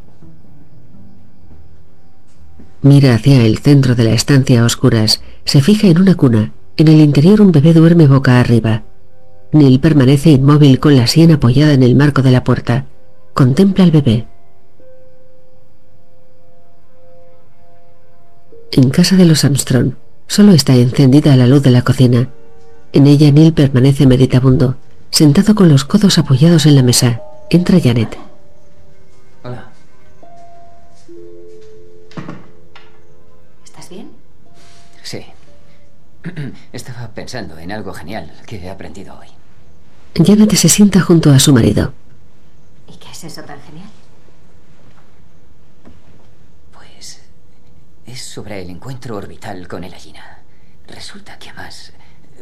Mira 2.84 3.16
hacia 3.16 3.46
el 3.46 3.60
centro 3.60 3.96
de 3.96 4.04
la 4.04 4.12
estancia 4.12 4.62
a 4.62 4.66
oscuras. 4.66 5.22
Se 5.46 5.62
fija 5.62 5.88
en 5.88 6.02
una 6.02 6.16
cuna. 6.16 6.52
En 6.76 6.90
el 6.90 7.00
interior 7.00 7.40
un 7.40 7.54
bebé 7.54 7.74
duerme 7.74 8.08
boca 8.08 8.42
arriba. 8.42 8.84
Neil 9.54 9.80
permanece 9.80 10.32
inmóvil 10.32 10.82
con 10.82 10.98
la 10.98 11.08
sien 11.08 11.32
apoyada 11.32 11.72
en 11.72 11.82
el 11.82 11.96
marco 11.96 12.22
de 12.22 12.32
la 12.32 12.44
puerta. 12.44 12.86
Contempla 13.34 13.86
al 13.86 13.92
bebé. 13.92 14.28
En 18.74 18.90
casa 18.90 19.16
de 19.16 19.26
los 19.26 19.46
Armstrong, 19.46 19.94
solo 20.28 20.52
está 20.52 20.76
encendida 20.76 21.38
la 21.38 21.48
luz 21.48 21.64
de 21.64 21.72
la 21.72 21.84
cocina. 21.84 22.30
En 22.92 23.08
ella 23.08 23.32
Neil 23.32 23.54
permanece 23.54 24.08
meditabundo, 24.08 24.76
sentado 25.10 25.56
con 25.56 25.70
los 25.70 25.86
codos 25.86 26.18
apoyados 26.18 26.66
en 26.66 26.76
la 26.76 26.84
mesa. 26.84 27.22
Entra 27.50 27.80
Janet. 27.80 28.18
Pensando 37.14 37.58
en 37.58 37.72
algo 37.72 37.94
genial 37.94 38.32
que 38.46 38.58
he 38.58 38.70
aprendido 38.70 39.18
hoy. 39.18 39.28
Janet 40.16 40.54
se 40.56 40.70
sienta 40.70 41.02
junto 41.02 41.32
a 41.32 41.40
su 41.40 41.54
marido. 41.54 41.94
¿Y 42.88 42.98
qué 42.98 43.10
es 43.10 43.24
eso 43.24 43.42
tan 43.44 43.60
genial? 43.62 43.90
Pues 46.72 47.22
es 48.06 48.22
sobre 48.22 48.62
el 48.62 48.70
encuentro 48.70 49.16
orbital 49.16 49.68
con 49.68 49.84
el 49.84 49.92
gallina. 49.92 50.40
Resulta 50.88 51.40
que 51.40 51.50
a 51.50 51.54
más 51.54 51.94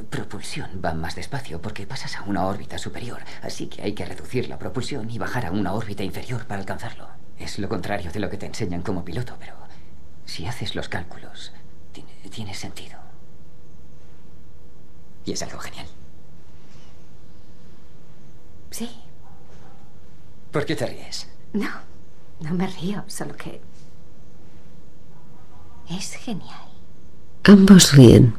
propulsión 0.09 0.81
va 0.83 0.93
más 0.93 1.15
despacio 1.15 1.61
porque 1.61 1.85
pasas 1.85 2.15
a 2.15 2.23
una 2.23 2.45
órbita 2.45 2.77
superior, 2.77 3.21
así 3.41 3.67
que 3.67 3.83
hay 3.83 3.93
que 3.93 4.05
reducir 4.05 4.49
la 4.49 4.57
propulsión 4.57 5.09
y 5.09 5.17
bajar 5.17 5.45
a 5.45 5.51
una 5.51 5.73
órbita 5.73 6.03
inferior 6.03 6.45
para 6.45 6.59
alcanzarlo. 6.59 7.07
Es 7.37 7.59
lo 7.59 7.69
contrario 7.69 8.11
de 8.11 8.19
lo 8.19 8.29
que 8.29 8.37
te 8.37 8.45
enseñan 8.45 8.81
como 8.81 9.05
piloto, 9.05 9.35
pero 9.39 9.53
si 10.25 10.45
haces 10.45 10.75
los 10.75 10.89
cálculos, 10.89 11.51
tiene, 11.91 12.11
tiene 12.29 12.53
sentido. 12.53 13.00
Y 15.25 15.33
es 15.33 15.43
algo 15.43 15.59
genial. 15.59 15.87
Sí. 18.71 18.89
¿Por 20.51 20.65
qué 20.65 20.75
te 20.75 20.85
ríes? 20.85 21.27
No, 21.53 21.69
no 22.39 22.53
me 22.53 22.67
río, 22.67 23.03
solo 23.07 23.35
que... 23.35 23.61
Es 25.89 26.13
genial. 26.13 26.69
Ambos 27.43 27.93
ríen. 27.93 28.35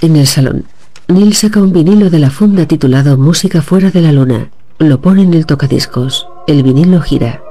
En 0.00 0.16
el 0.16 0.26
salón, 0.26 0.66
Neil 1.08 1.34
saca 1.34 1.60
un 1.60 1.72
vinilo 1.72 2.10
de 2.10 2.18
la 2.18 2.30
funda 2.30 2.66
titulado 2.66 3.16
Música 3.16 3.62
fuera 3.62 3.90
de 3.90 4.00
la 4.00 4.12
luna. 4.12 4.50
Lo 4.78 5.00
pone 5.00 5.22
en 5.22 5.34
el 5.34 5.46
tocadiscos. 5.46 6.26
El 6.46 6.62
vinilo 6.62 7.00
gira. 7.00 7.42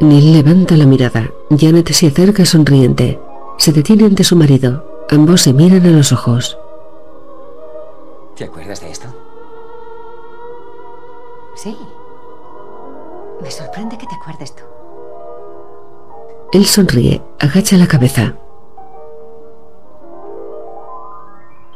Neil 0.00 0.34
levanta 0.34 0.76
la 0.76 0.84
mirada. 0.84 1.30
Janet 1.48 1.90
se 1.92 2.08
acerca 2.08 2.44
sonriente. 2.44 3.18
Se 3.56 3.72
detiene 3.72 4.04
ante 4.04 4.24
su 4.24 4.36
marido. 4.36 4.84
Ambos 5.08 5.40
se 5.40 5.54
miran 5.54 5.86
a 5.86 5.90
los 5.90 6.12
ojos. 6.12 6.58
¿Te 8.36 8.44
acuerdas 8.44 8.80
de 8.80 8.90
esto? 8.90 9.08
Sí. 11.54 11.74
Me 13.40 13.50
sorprende 13.50 13.96
que 13.96 14.06
te 14.06 14.14
acuerdes 14.14 14.54
tú. 14.54 14.64
Él 16.52 16.66
sonríe, 16.66 17.22
agacha 17.40 17.78
la 17.78 17.86
cabeza. 17.86 18.34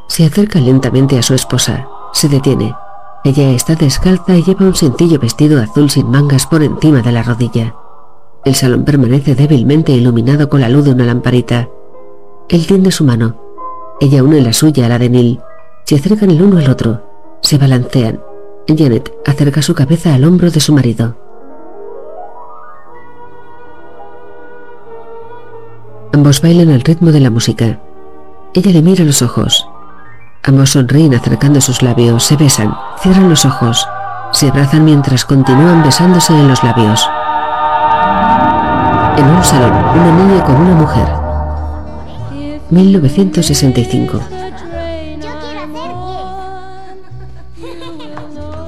Se 0.08 0.26
acerca 0.26 0.58
lentamente 0.60 1.18
a 1.18 1.22
su 1.22 1.32
esposa. 1.32 1.88
Se 2.12 2.28
detiene. 2.28 2.74
Ella 3.24 3.50
está 3.50 3.74
descalza 3.76 4.36
y 4.36 4.42
lleva 4.42 4.66
un 4.66 4.74
sencillo 4.74 5.18
vestido 5.18 5.62
azul 5.62 5.88
sin 5.88 6.10
mangas 6.10 6.46
por 6.46 6.62
encima 6.62 7.00
de 7.00 7.12
la 7.12 7.22
rodilla. 7.22 7.74
El 8.44 8.54
salón 8.54 8.84
permanece 8.84 9.34
débilmente 9.34 9.92
iluminado 9.92 10.48
con 10.48 10.60
la 10.60 10.68
luz 10.68 10.84
de 10.84 10.92
una 10.92 11.04
lamparita. 11.04 11.68
Él 12.48 12.66
tiende 12.66 12.90
su 12.90 13.04
mano. 13.04 13.36
Ella 14.00 14.22
une 14.22 14.40
la 14.40 14.52
suya 14.52 14.86
a 14.86 14.88
la 14.88 14.98
de 14.98 15.10
Neil. 15.10 15.40
Se 15.84 15.96
acercan 15.96 16.30
el 16.30 16.42
uno 16.42 16.58
al 16.58 16.70
otro. 16.70 17.02
Se 17.42 17.58
balancean. 17.58 18.20
Janet 18.66 19.12
acerca 19.26 19.62
su 19.62 19.74
cabeza 19.74 20.14
al 20.14 20.24
hombro 20.24 20.50
de 20.50 20.60
su 20.60 20.72
marido. 20.72 21.16
Ambos 26.12 26.40
bailan 26.40 26.70
al 26.70 26.80
ritmo 26.80 27.12
de 27.12 27.20
la 27.20 27.30
música. 27.30 27.80
Ella 28.54 28.72
le 28.72 28.82
mira 28.82 29.04
los 29.04 29.22
ojos. 29.22 29.68
Ambos 30.42 30.70
sonríen 30.70 31.14
acercando 31.14 31.60
sus 31.60 31.82
labios, 31.82 32.24
se 32.24 32.36
besan, 32.36 32.74
cierran 33.00 33.28
los 33.28 33.44
ojos, 33.44 33.86
se 34.32 34.48
abrazan 34.48 34.84
mientras 34.84 35.24
continúan 35.24 35.82
besándose 35.82 36.32
en 36.32 36.48
los 36.48 36.64
labios. 36.64 37.06
En 39.16 39.26
un 39.26 39.44
salón, 39.44 39.72
una 39.72 40.12
niña 40.12 40.44
con 40.44 40.56
una 40.56 40.74
mujer. 40.74 41.08
1965. 42.70 44.20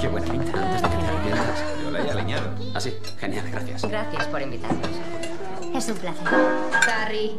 Qué 0.01 0.09
buena 0.09 0.27
pinta. 0.27 0.59
Antes 0.61 0.83
de 0.83 0.89
que 0.89 0.97
te 0.97 1.07
arrepientas. 1.07 1.65
Yo 1.83 1.91
la 1.91 2.01
he 2.01 2.11
alineado. 2.11 2.49
Ah, 2.75 2.81
sí. 2.81 2.93
Genial, 3.19 3.45
gracias. 3.51 3.83
Gracias 3.83 4.27
por 4.27 4.43
invitarnos. 4.43 4.89
Es 5.75 5.89
un 5.89 5.97
placer. 5.97 6.29
Carrie. 6.85 7.33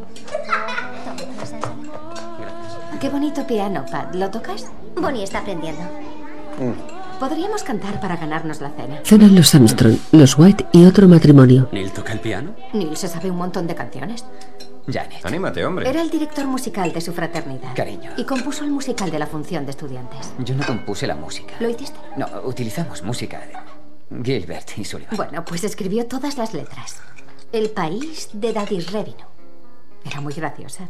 Qué 3.00 3.10
bonito 3.10 3.46
piano, 3.46 3.86
Pat. 3.92 4.16
¿Lo 4.16 4.30
tocas? 4.32 4.72
Bonnie 4.96 5.24
está 5.24 5.40
aprendiendo. 5.40 5.82
Podríamos 7.24 7.64
cantar 7.64 8.02
para 8.02 8.18
ganarnos 8.18 8.60
la 8.60 8.70
cena. 8.72 9.00
Cenan 9.06 9.34
los 9.34 9.56
Armstrong, 9.56 9.96
los 10.12 10.38
White 10.38 10.66
y 10.74 10.84
otro 10.84 11.08
matrimonio. 11.08 11.70
¿Neil 11.72 11.90
toca 11.90 12.12
el 12.12 12.20
piano? 12.20 12.54
Neil 12.74 12.98
se 12.98 13.08
sabe 13.08 13.32
un 13.32 13.38
montón 13.38 13.66
de 13.66 13.74
canciones. 13.74 14.26
Janet. 14.92 15.26
Anímate, 15.26 15.66
hombre. 15.66 15.90
Era 15.90 16.02
el 16.02 16.10
director 16.10 16.46
musical 16.48 16.92
de 16.92 17.00
su 17.00 17.14
fraternidad. 17.14 17.74
Cariño. 17.78 18.12
Y 18.18 18.26
compuso 18.26 18.66
el 18.66 18.72
musical 18.72 19.10
de 19.10 19.20
la 19.20 19.28
función 19.28 19.64
de 19.64 19.72
estudiantes. 19.72 20.34
Yo 20.40 20.54
no 20.54 20.66
compuse 20.66 21.08
la 21.08 21.16
música. 21.16 21.54
¿Lo 21.62 21.70
hiciste? 21.70 21.98
No, 22.18 22.28
utilizamos 22.44 23.02
música 23.04 23.40
de 23.40 24.22
Gilbert 24.22 24.78
y 24.78 24.84
Sullivan. 24.84 25.16
Bueno, 25.16 25.46
pues 25.46 25.64
escribió 25.64 26.06
todas 26.08 26.38
las 26.38 26.54
letras. 26.54 26.98
El 27.54 27.70
país 27.70 28.32
de 28.34 28.52
Daddy's 28.52 28.92
Revino. 28.92 29.30
Era 30.04 30.20
muy 30.20 30.34
graciosa. 30.34 30.90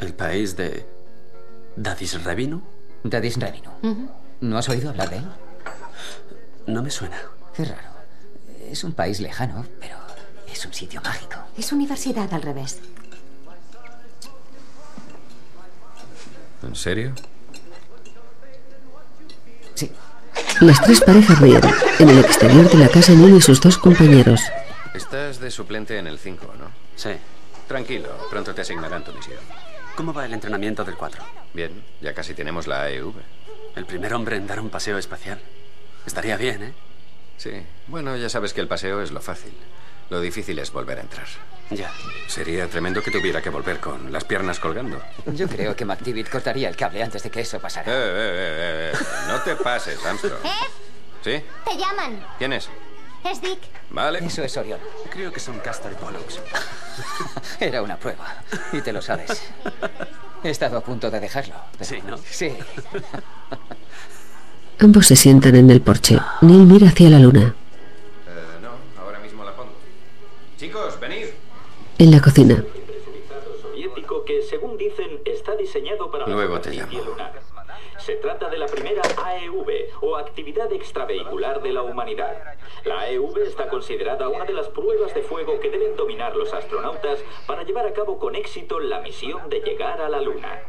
¿El 0.00 0.14
país 0.14 0.56
de... 0.56 0.84
Daddy's 1.76 2.24
Revino? 2.24 2.60
Daddy's 3.04 3.36
Revino. 3.36 3.70
¿No 4.40 4.58
has 4.58 4.68
oído 4.68 4.90
hablar 4.90 5.10
de 5.10 5.18
él? 5.18 5.24
No 6.70 6.82
me 6.84 6.90
suena. 6.90 7.20
Qué 7.54 7.64
raro. 7.64 7.88
Es 8.70 8.84
un 8.84 8.92
país 8.92 9.18
lejano, 9.18 9.66
pero 9.80 9.96
es 10.50 10.64
un 10.64 10.72
sitio 10.72 11.00
mágico. 11.02 11.36
Es 11.58 11.72
universidad 11.72 12.32
al 12.32 12.42
revés. 12.42 12.78
¿En 16.62 16.76
serio? 16.76 17.12
Sí. 19.74 19.90
Las 20.60 20.80
tres 20.80 21.00
parejas 21.00 21.40
ríen. 21.40 21.60
En 21.98 22.08
el 22.08 22.20
exterior 22.20 22.70
de 22.70 22.78
la 22.78 22.88
casa 22.88 23.12
Neil 23.14 23.36
y 23.36 23.40
sus 23.40 23.60
dos 23.60 23.76
compañeros. 23.76 24.40
Estás 24.94 25.40
de 25.40 25.50
suplente 25.50 25.98
en 25.98 26.06
el 26.06 26.20
5, 26.20 26.54
¿no? 26.56 26.70
Sí. 26.94 27.10
Tranquilo, 27.66 28.10
pronto 28.30 28.54
te 28.54 28.60
asignarán 28.60 29.02
tu 29.02 29.12
misión. 29.12 29.38
¿Cómo 29.96 30.12
va 30.12 30.24
el 30.24 30.32
entrenamiento 30.32 30.84
del 30.84 30.96
4? 30.96 31.20
Bien, 31.52 31.82
ya 32.00 32.14
casi 32.14 32.34
tenemos 32.34 32.68
la 32.68 32.82
AEV. 32.82 33.14
El 33.74 33.86
primer 33.86 34.14
hombre 34.14 34.36
en 34.36 34.46
dar 34.46 34.60
un 34.60 34.70
paseo 34.70 34.98
espacial. 34.98 35.40
Estaría 36.06 36.36
bien, 36.36 36.62
¿eh? 36.62 36.72
Sí. 37.36 37.50
Bueno, 37.86 38.16
ya 38.16 38.28
sabes 38.28 38.52
que 38.52 38.60
el 38.60 38.68
paseo 38.68 39.00
es 39.02 39.10
lo 39.10 39.20
fácil. 39.20 39.52
Lo 40.10 40.20
difícil 40.20 40.58
es 40.58 40.72
volver 40.72 40.98
a 40.98 41.02
entrar. 41.02 41.26
Ya. 41.70 41.90
Sería 42.26 42.66
tremendo 42.68 43.00
que 43.02 43.10
tuviera 43.12 43.40
que 43.40 43.48
volver 43.48 43.78
con 43.78 44.12
las 44.12 44.24
piernas 44.24 44.58
colgando. 44.58 45.00
Yo 45.26 45.46
creo 45.48 45.76
que 45.76 45.84
McDivitt 45.84 46.28
cortaría 46.28 46.68
el 46.68 46.76
cable 46.76 47.02
antes 47.02 47.22
de 47.22 47.30
que 47.30 47.40
eso 47.42 47.58
Eh, 47.58 47.60
pasara. 47.60 47.92
eh, 47.92 47.94
eh, 47.96 48.92
eh, 48.92 48.98
No 49.28 49.40
te 49.42 49.54
pases, 49.56 50.04
Armstrong. 50.04 50.44
¿Eh? 50.44 50.50
¿Sí? 51.22 51.44
Te 51.64 51.76
llaman. 51.78 52.26
¿Quién 52.38 52.52
es? 52.54 52.68
Es 53.24 53.40
Dick. 53.40 53.60
Vale. 53.90 54.18
Eso 54.24 54.42
es 54.42 54.56
Orión. 54.56 54.80
Creo 55.10 55.32
que 55.32 55.38
son 55.38 55.60
Caster 55.60 55.92
Pollux. 55.92 56.40
Era 57.60 57.82
una 57.82 57.96
prueba. 57.96 58.42
Y 58.72 58.80
te 58.80 58.92
lo 58.92 59.00
sabes. 59.02 59.42
He 60.42 60.50
estado 60.50 60.78
a 60.78 60.80
punto 60.80 61.10
de 61.10 61.20
dejarlo. 61.20 61.54
pero- 61.78 61.84
Sí, 61.84 62.02
¿no? 62.04 62.18
Sí. 62.18 62.56
Ambos 64.80 65.06
se 65.06 65.16
sientan 65.16 65.56
en 65.56 65.70
el 65.70 65.80
porche. 65.80 66.18
Neil 66.40 66.64
mira 66.66 66.88
hacia 66.88 67.10
la 67.10 67.18
luna. 67.18 67.54
Eh, 68.26 68.60
no, 68.62 69.02
ahora 69.02 69.18
mismo 69.20 69.44
la 69.44 69.54
pongo. 69.54 69.72
Chicos, 70.56 70.98
venid. 70.98 71.26
En 71.98 72.10
la 72.10 72.20
cocina, 72.20 72.64
que, 74.24 74.42
según 74.42 74.76
dicen, 74.76 75.20
está 75.24 75.56
diseñado 75.56 76.10
para 76.10 76.26
Luego 76.26 76.54
la 76.54 76.60
te 76.60 76.70
llamo. 76.70 76.82
superficie 76.92 77.10
lunar. 77.10 77.40
Se 77.98 78.14
trata 78.16 78.48
de 78.48 78.58
la 78.58 78.66
primera 78.66 79.02
AEV, 79.24 79.90
o 80.00 80.16
Actividad 80.16 80.72
Extravehicular 80.72 81.60
de 81.62 81.72
la 81.72 81.82
Humanidad. 81.82 82.34
La 82.84 83.00
AEV 83.00 83.38
está 83.46 83.68
considerada 83.68 84.28
una 84.28 84.44
de 84.44 84.54
las 84.54 84.68
pruebas 84.68 85.14
de 85.14 85.22
fuego 85.22 85.60
que 85.60 85.70
deben 85.70 85.96
dominar 85.96 86.34
los 86.34 86.52
astronautas 86.52 87.18
para 87.46 87.62
llevar 87.62 87.86
a 87.86 87.92
cabo 87.92 88.18
con 88.18 88.34
éxito 88.36 88.80
la 88.80 89.00
misión 89.00 89.48
de 89.50 89.60
llegar 89.60 90.00
a 90.00 90.08
la 90.08 90.20
Luna. 90.20 90.60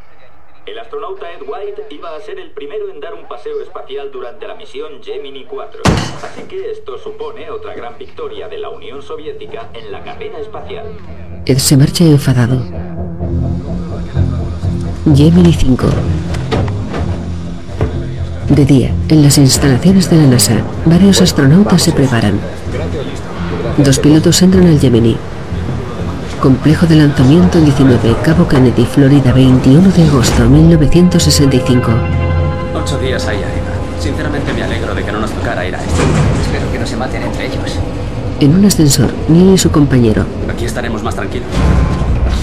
El 0.65 0.77
astronauta 0.77 1.31
Ed 1.31 1.41
White 1.41 1.87
iba 1.89 2.15
a 2.15 2.19
ser 2.21 2.39
el 2.39 2.51
primero 2.51 2.91
en 2.91 2.99
dar 2.99 3.15
un 3.15 3.27
paseo 3.27 3.59
espacial 3.61 4.11
durante 4.11 4.47
la 4.47 4.53
misión 4.53 5.01
Gemini 5.01 5.45
4. 5.45 5.81
Así 6.23 6.43
que 6.43 6.69
esto 6.69 6.99
supone 6.99 7.49
otra 7.49 7.73
gran 7.73 7.97
victoria 7.97 8.47
de 8.47 8.59
la 8.59 8.69
Unión 8.69 9.01
Soviética 9.01 9.69
en 9.73 9.91
la 9.91 10.03
carrera 10.03 10.39
espacial. 10.39 10.85
Ed 11.47 11.57
se 11.57 11.77
marcha 11.77 12.03
enfadado. 12.03 12.61
Gemini 15.15 15.51
5. 15.51 15.87
De 18.49 18.65
día, 18.65 18.93
en 19.09 19.23
las 19.23 19.39
instalaciones 19.39 20.11
de 20.11 20.17
la 20.17 20.27
NASA, 20.27 20.63
varios 20.85 21.21
astronautas 21.21 21.81
se 21.81 21.91
preparan. 21.91 22.39
Dos 23.77 23.97
pilotos 23.97 24.39
entran 24.43 24.67
al 24.67 24.79
Gemini. 24.79 25.17
Complejo 26.41 26.87
de 26.87 26.95
lanzamiento 26.95 27.61
19, 27.61 28.15
Cabo 28.23 28.47
Kennedy, 28.47 28.83
Florida, 28.83 29.31
21 29.31 29.91
de 29.91 30.03
agosto 30.03 30.49
1965. 30.49 31.91
Ocho 32.73 32.97
días 32.97 33.27
ahí 33.27 33.37
arriba. 33.37 33.67
Sinceramente 33.99 34.51
me 34.51 34.63
alegro 34.63 34.95
de 34.95 35.03
que 35.03 35.11
no 35.11 35.19
nos 35.19 35.29
tocara 35.29 35.67
ir 35.67 35.75
a 35.75 35.79
esto. 35.79 36.01
Espero 36.43 36.71
que 36.71 36.79
no 36.79 36.87
se 36.87 36.97
maten 36.97 37.21
entre 37.21 37.45
ellos. 37.45 37.77
En 38.39 38.55
un 38.55 38.65
ascensor, 38.65 39.13
Neil 39.27 39.53
y 39.53 39.57
su 39.59 39.69
compañero. 39.69 40.25
Aquí 40.51 40.65
estaremos 40.65 41.03
más 41.03 41.13
tranquilos. 41.13 41.47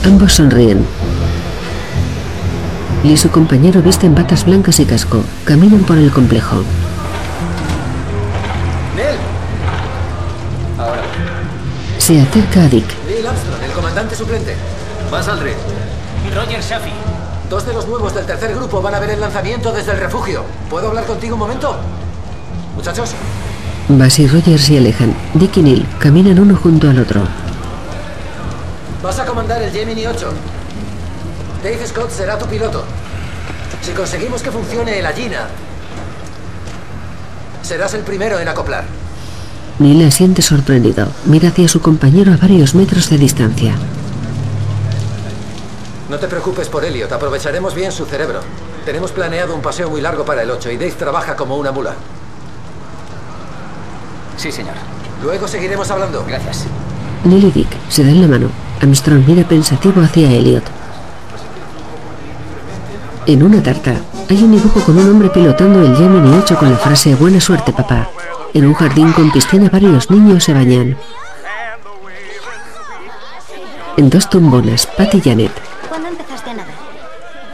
Ambos 0.05 0.33
sonríen. 0.33 0.87
Lee 3.03 3.15
y 3.15 3.17
su 3.17 3.31
compañero 3.31 3.83
visten 3.83 4.15
batas 4.15 4.45
blancas 4.45 4.79
y 4.79 4.85
casco. 4.85 5.25
Caminan 5.45 5.81
por 5.81 5.99
el 5.99 6.13
complejo. 6.13 6.63
Se 12.09 12.19
acerca 12.19 12.65
a 12.65 12.69
Dick. 12.69 12.87
Neil 13.07 13.27
Armstrong, 13.27 13.63
el 13.63 13.71
comandante 13.73 14.17
suplente. 14.17 14.57
Vas 15.11 15.29
Aldrin. 15.29 15.53
Y 16.27 16.35
Roger 16.35 16.63
Shafi. 16.63 16.91
Dos 17.51 17.67
de 17.67 17.75
los 17.75 17.87
nuevos 17.87 18.15
del 18.15 18.25
tercer 18.25 18.55
grupo 18.55 18.81
van 18.81 18.95
a 18.95 18.99
ver 18.99 19.11
el 19.11 19.21
lanzamiento 19.21 19.73
desde 19.73 19.93
el 19.93 19.99
refugio. 19.99 20.43
¿Puedo 20.71 20.89
hablar 20.89 21.05
contigo 21.05 21.35
un 21.35 21.41
momento? 21.41 21.77
Muchachos, 22.75 23.11
Bass 23.89 24.21
y 24.21 24.27
Roger 24.27 24.59
se 24.59 24.79
alejan. 24.79 25.15
Dick 25.35 25.59
y 25.59 25.63
Neil 25.63 25.87
caminan 25.99 26.39
uno 26.39 26.57
junto 26.57 26.89
al 26.89 26.99
otro. 26.99 27.21
vas 29.03 29.19
a 29.19 29.27
comandar 29.27 29.61
el 29.61 29.71
Gemini 29.71 30.07
8. 30.07 30.33
Dave 31.63 31.87
Scott 31.87 32.11
será 32.11 32.39
tu 32.39 32.47
piloto. 32.47 32.85
Si 33.83 33.93
conseguimos 33.93 34.43
que 34.43 34.51
funcione 34.51 34.99
el 34.99 35.05
Allina, 35.05 35.49
serás 37.61 37.93
el 37.93 38.01
primero 38.01 38.39
en 38.39 38.49
acoplar. 38.49 38.98
Neil 39.79 40.05
asiente 40.07 40.43
sorprendido. 40.43 41.07
Mira 41.27 41.51
hacia 41.51 41.69
su 41.69 41.81
compañero 41.81 42.33
a 42.33 42.37
varios 42.37 42.75
metros 42.75 43.11
de 43.11 43.19
distancia. 43.19 43.77
No 46.11 46.19
te 46.19 46.27
preocupes 46.27 46.69
por 46.69 46.85
Elliot, 46.85 47.13
aprovecharemos 47.13 47.75
bien 47.75 47.93
su 47.93 48.05
cerebro. 48.05 48.41
Tenemos 48.85 49.13
planeado 49.13 49.55
un 49.55 49.63
paseo 49.63 49.89
muy 49.89 50.01
largo 50.01 50.25
para 50.25 50.43
el 50.43 50.51
8 50.51 50.71
y 50.73 50.77
Dave 50.79 50.93
trabaja 50.93 51.37
como 51.37 51.57
una 51.57 51.71
mula. 51.71 51.95
Sí, 54.37 54.51
señor. 54.51 54.75
Luego 55.23 55.47
seguiremos 55.47 55.91
hablando. 55.91 56.25
Gracias. 56.27 56.65
Neil 57.25 57.45
y 57.45 57.51
Dick 57.51 57.69
se 57.89 58.05
dan 58.05 58.21
la 58.21 58.27
mano. 58.27 58.49
Armstrong 58.81 59.25
mira 59.27 59.47
pensativo 59.47 60.01
hacia 60.01 60.31
Elliot. 60.31 60.65
En 63.27 63.43
una 63.43 63.63
tarta 63.63 63.95
hay 64.29 64.43
un 64.43 64.53
dibujo 64.53 64.81
con 64.81 64.97
un 64.97 65.11
hombre 65.11 65.29
pilotando 65.29 65.83
el 65.83 65.95
Gemini 65.97 66.37
8 66.37 66.57
con 66.57 66.71
la 66.71 66.79
frase 66.79 67.15
Buena 67.15 67.41
suerte, 67.41 67.73
papá. 67.73 68.09
En 68.55 68.67
un 68.67 68.75
jardín 68.75 69.13
con 69.13 69.31
piscina 69.31 69.69
varios 69.71 70.11
niños 70.11 70.45
se 70.45 70.55
bañan. 70.55 70.97
En 73.97 74.11
dos 74.11 74.31
tumbonas, 74.31 74.87
Pat 74.87 75.15
y 75.15 75.21
Janet. 75.21 75.53
¿Cuándo 75.89 76.09
empezaste 76.09 76.51
a 76.51 76.55
nadar? 76.55 76.75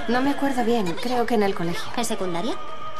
No 0.09 0.21
me 0.21 0.31
acuerdo 0.31 0.65
bien, 0.65 0.95
creo 1.03 1.27
que 1.27 1.35
en 1.35 1.43
el 1.43 1.55
colegio. 1.55 1.83
¿En 1.97 2.05
secundaria? 2.05 2.55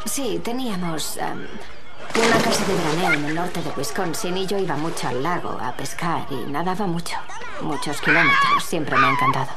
Sí, 0.05 0.41
teníamos 0.43 1.17
una 1.17 2.37
casa 2.43 2.65
de 2.65 2.73
veraneo 2.73 3.13
en 3.13 3.25
el 3.25 3.35
norte 3.35 3.61
de 3.61 3.71
Wisconsin 3.77 4.37
y 4.37 4.45
yo 4.45 4.57
iba 4.57 4.75
mucho 4.75 5.07
al 5.07 5.21
lago 5.23 5.57
a 5.61 5.71
pescar 5.73 6.25
y 6.29 6.35
nadaba 6.51 6.87
mucho. 6.87 7.15
Muchos 7.61 8.01
kilómetros, 8.01 8.63
siempre 8.63 8.97
me 8.97 9.07
ha 9.07 9.11
encantado. 9.11 9.47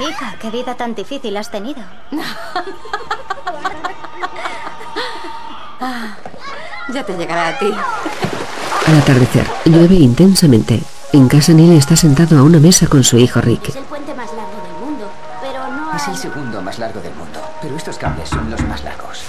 Hija, 0.00 0.34
qué 0.40 0.50
vida 0.50 0.74
tan 0.76 0.94
difícil 0.94 1.36
has 1.36 1.50
tenido. 1.50 1.82
Ah, 5.80 6.14
ya 6.92 7.04
te 7.04 7.16
llegará 7.16 7.48
a 7.48 7.58
ti. 7.58 7.72
Al 8.86 8.98
atardecer, 8.98 9.46
llueve 9.64 9.94
intensamente. 9.94 10.82
En 11.12 11.28
casa 11.28 11.52
Neil 11.52 11.72
está 11.72 11.96
sentado 11.96 12.38
a 12.38 12.42
una 12.42 12.58
mesa 12.58 12.86
con 12.86 13.02
su 13.02 13.16
hijo 13.18 13.40
Rick. 13.40 13.70
Es 13.70 13.76
el 13.76 13.84
puente 13.84 14.14
más 14.14 14.30
largo 14.34 14.62
del 14.62 14.72
mundo, 14.84 15.10
pero 15.40 15.66
no 15.68 15.96
Es 15.96 16.06
el 16.08 16.16
segundo 16.16 16.60
más 16.60 16.78
largo 16.78 17.00
del 17.00 17.14
mundo, 17.14 17.40
pero 17.62 17.76
estos 17.76 17.96
cables 17.98 18.28
son 18.28 18.50
los 18.50 18.60
más 18.64 18.84
largos. 18.84 19.22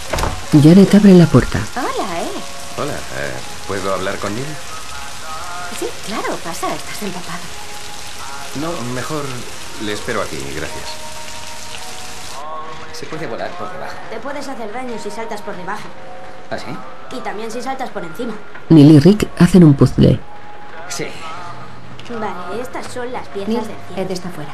Janet 0.51 0.93
abre 0.93 1.13
la 1.13 1.25
puerta. 1.25 1.59
Hola, 1.75 2.21
eh. 2.21 2.31
Hola, 2.77 2.93
eh, 2.93 3.33
¿puedo 3.67 3.93
hablar 3.93 4.17
con 4.17 4.33
Neil? 4.35 4.45
Sí, 5.79 5.87
claro, 6.05 6.35
pasa, 6.43 6.73
estás 6.73 7.01
empapado. 7.01 7.39
No, 8.59 8.71
mejor 8.93 9.23
le 9.83 9.93
espero 9.93 10.21
aquí, 10.21 10.37
gracias. 10.55 10.89
Se 12.91 13.05
puede 13.05 13.25
volar 13.25 13.49
por 13.51 13.71
debajo. 13.71 13.95
Te 14.09 14.19
puedes 14.19 14.47
hacer 14.47 14.71
daño 14.73 14.99
si 15.01 15.09
saltas 15.09 15.41
por 15.41 15.55
debajo. 15.55 15.87
¿Ah, 16.51 16.57
sí? 16.59 17.15
Y 17.15 17.19
también 17.21 17.49
si 17.49 17.61
saltas 17.61 17.89
por 17.89 18.03
encima. 18.03 18.33
Neil 18.69 18.91
y 18.91 18.99
Rick 18.99 19.29
hacen 19.39 19.63
un 19.63 19.73
puzzle. 19.73 20.19
Sí. 20.89 21.07
Vale, 22.09 22.61
estas 22.61 22.87
son 22.87 23.11
las 23.11 23.25
piezas 23.29 23.47
Neil, 23.47 23.67
del 23.67 23.77
cielo. 23.87 24.01
Ed 24.01 24.11
está 24.11 24.29
fuera. 24.29 24.51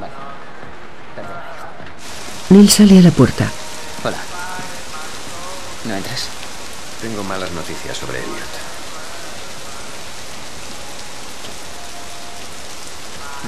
Vale. 0.00 0.12
Hijo. 1.16 2.54
Neil 2.54 2.68
sale 2.68 2.98
a 2.98 3.02
la 3.02 3.10
puerta. 3.12 3.48
Hola. 4.04 4.16
¿No 5.84 5.94
entras? 5.94 6.28
Tengo 7.00 7.22
malas 7.22 7.52
noticias 7.52 7.96
sobre 7.96 8.18
Elliot. 8.18 8.72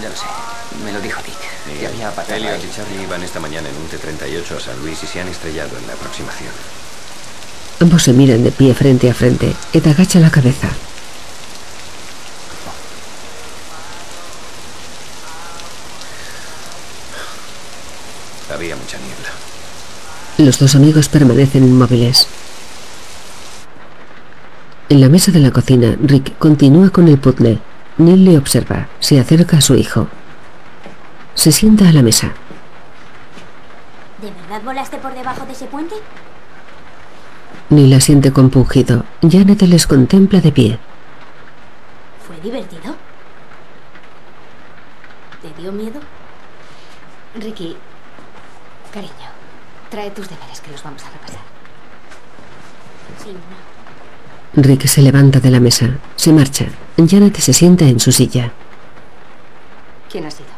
Ya 0.00 0.08
lo 0.08 0.16
sé. 0.16 0.26
Me 0.84 0.92
lo 0.92 1.00
dijo 1.00 1.20
Dick. 1.22 1.80
Que 1.80 1.86
había 1.88 2.12
Elliot 2.36 2.64
y 2.64 2.70
Charlie 2.70 3.02
iban 3.02 3.22
esta 3.22 3.40
mañana 3.40 3.68
en 3.68 3.76
un 3.76 3.88
T-38 3.88 4.56
a 4.56 4.60
San 4.60 4.80
Luis 4.80 5.02
y 5.02 5.06
se 5.08 5.20
han 5.20 5.28
estrellado 5.28 5.76
en 5.76 5.86
la 5.88 5.94
aproximación. 5.94 6.52
Ambos 7.80 8.02
se 8.04 8.12
miran 8.12 8.44
de 8.44 8.50
pie 8.50 8.74
frente 8.74 9.10
a 9.10 9.14
frente. 9.14 9.54
Ed 9.72 9.86
agacha 9.86 10.20
la 10.20 10.30
cabeza. 10.30 10.68
Había 18.52 18.76
mucha 18.76 18.98
niebla. 18.98 19.28
Los 20.38 20.58
dos 20.58 20.74
amigos 20.74 21.08
permanecen 21.08 21.64
inmóviles. 21.64 22.28
En 24.88 25.00
la 25.00 25.08
mesa 25.08 25.32
de 25.32 25.40
la 25.40 25.50
cocina, 25.50 25.96
Rick 26.00 26.38
continúa 26.38 26.90
con 26.90 27.08
el 27.08 27.18
puzzle. 27.18 27.58
Neil 27.98 28.24
le 28.24 28.38
observa. 28.38 28.88
Se 29.00 29.18
acerca 29.18 29.58
a 29.58 29.60
su 29.60 29.74
hijo. 29.74 30.08
Se 31.34 31.50
sienta 31.50 31.88
a 31.88 31.92
la 31.92 32.02
mesa. 32.02 32.32
¿De 34.22 34.30
verdad 34.30 34.62
volaste 34.64 34.98
por 34.98 35.14
debajo 35.14 35.44
de 35.46 35.52
ese 35.52 35.66
puente? 35.66 35.96
Neil 37.74 37.92
asiente 37.92 38.32
compungido. 38.32 39.04
Janet 39.22 39.62
les 39.62 39.86
contempla 39.86 40.40
de 40.40 40.52
pie. 40.52 40.78
¿Fue 42.26 42.40
divertido? 42.40 42.94
¿Te 45.42 45.60
dio 45.60 45.72
miedo? 45.72 46.00
Ricky, 47.34 47.76
cariño, 48.92 49.28
trae 49.90 50.10
tus 50.10 50.28
deberes 50.28 50.60
que 50.60 50.70
los 50.70 50.82
vamos 50.82 51.02
a 51.02 51.10
repasar. 51.10 51.40
Sí, 53.22 53.30
no. 53.32 54.62
Rick 54.62 54.86
se 54.86 55.02
levanta 55.02 55.40
de 55.40 55.50
la 55.50 55.58
mesa. 55.58 55.98
Se 56.14 56.32
marcha. 56.32 56.66
Janet 56.96 57.36
se 57.38 57.52
sienta 57.52 57.86
en 57.86 57.98
su 57.98 58.12
silla. 58.12 58.52
¿Quién 60.10 60.26
ha 60.26 60.30
sido? 60.30 60.48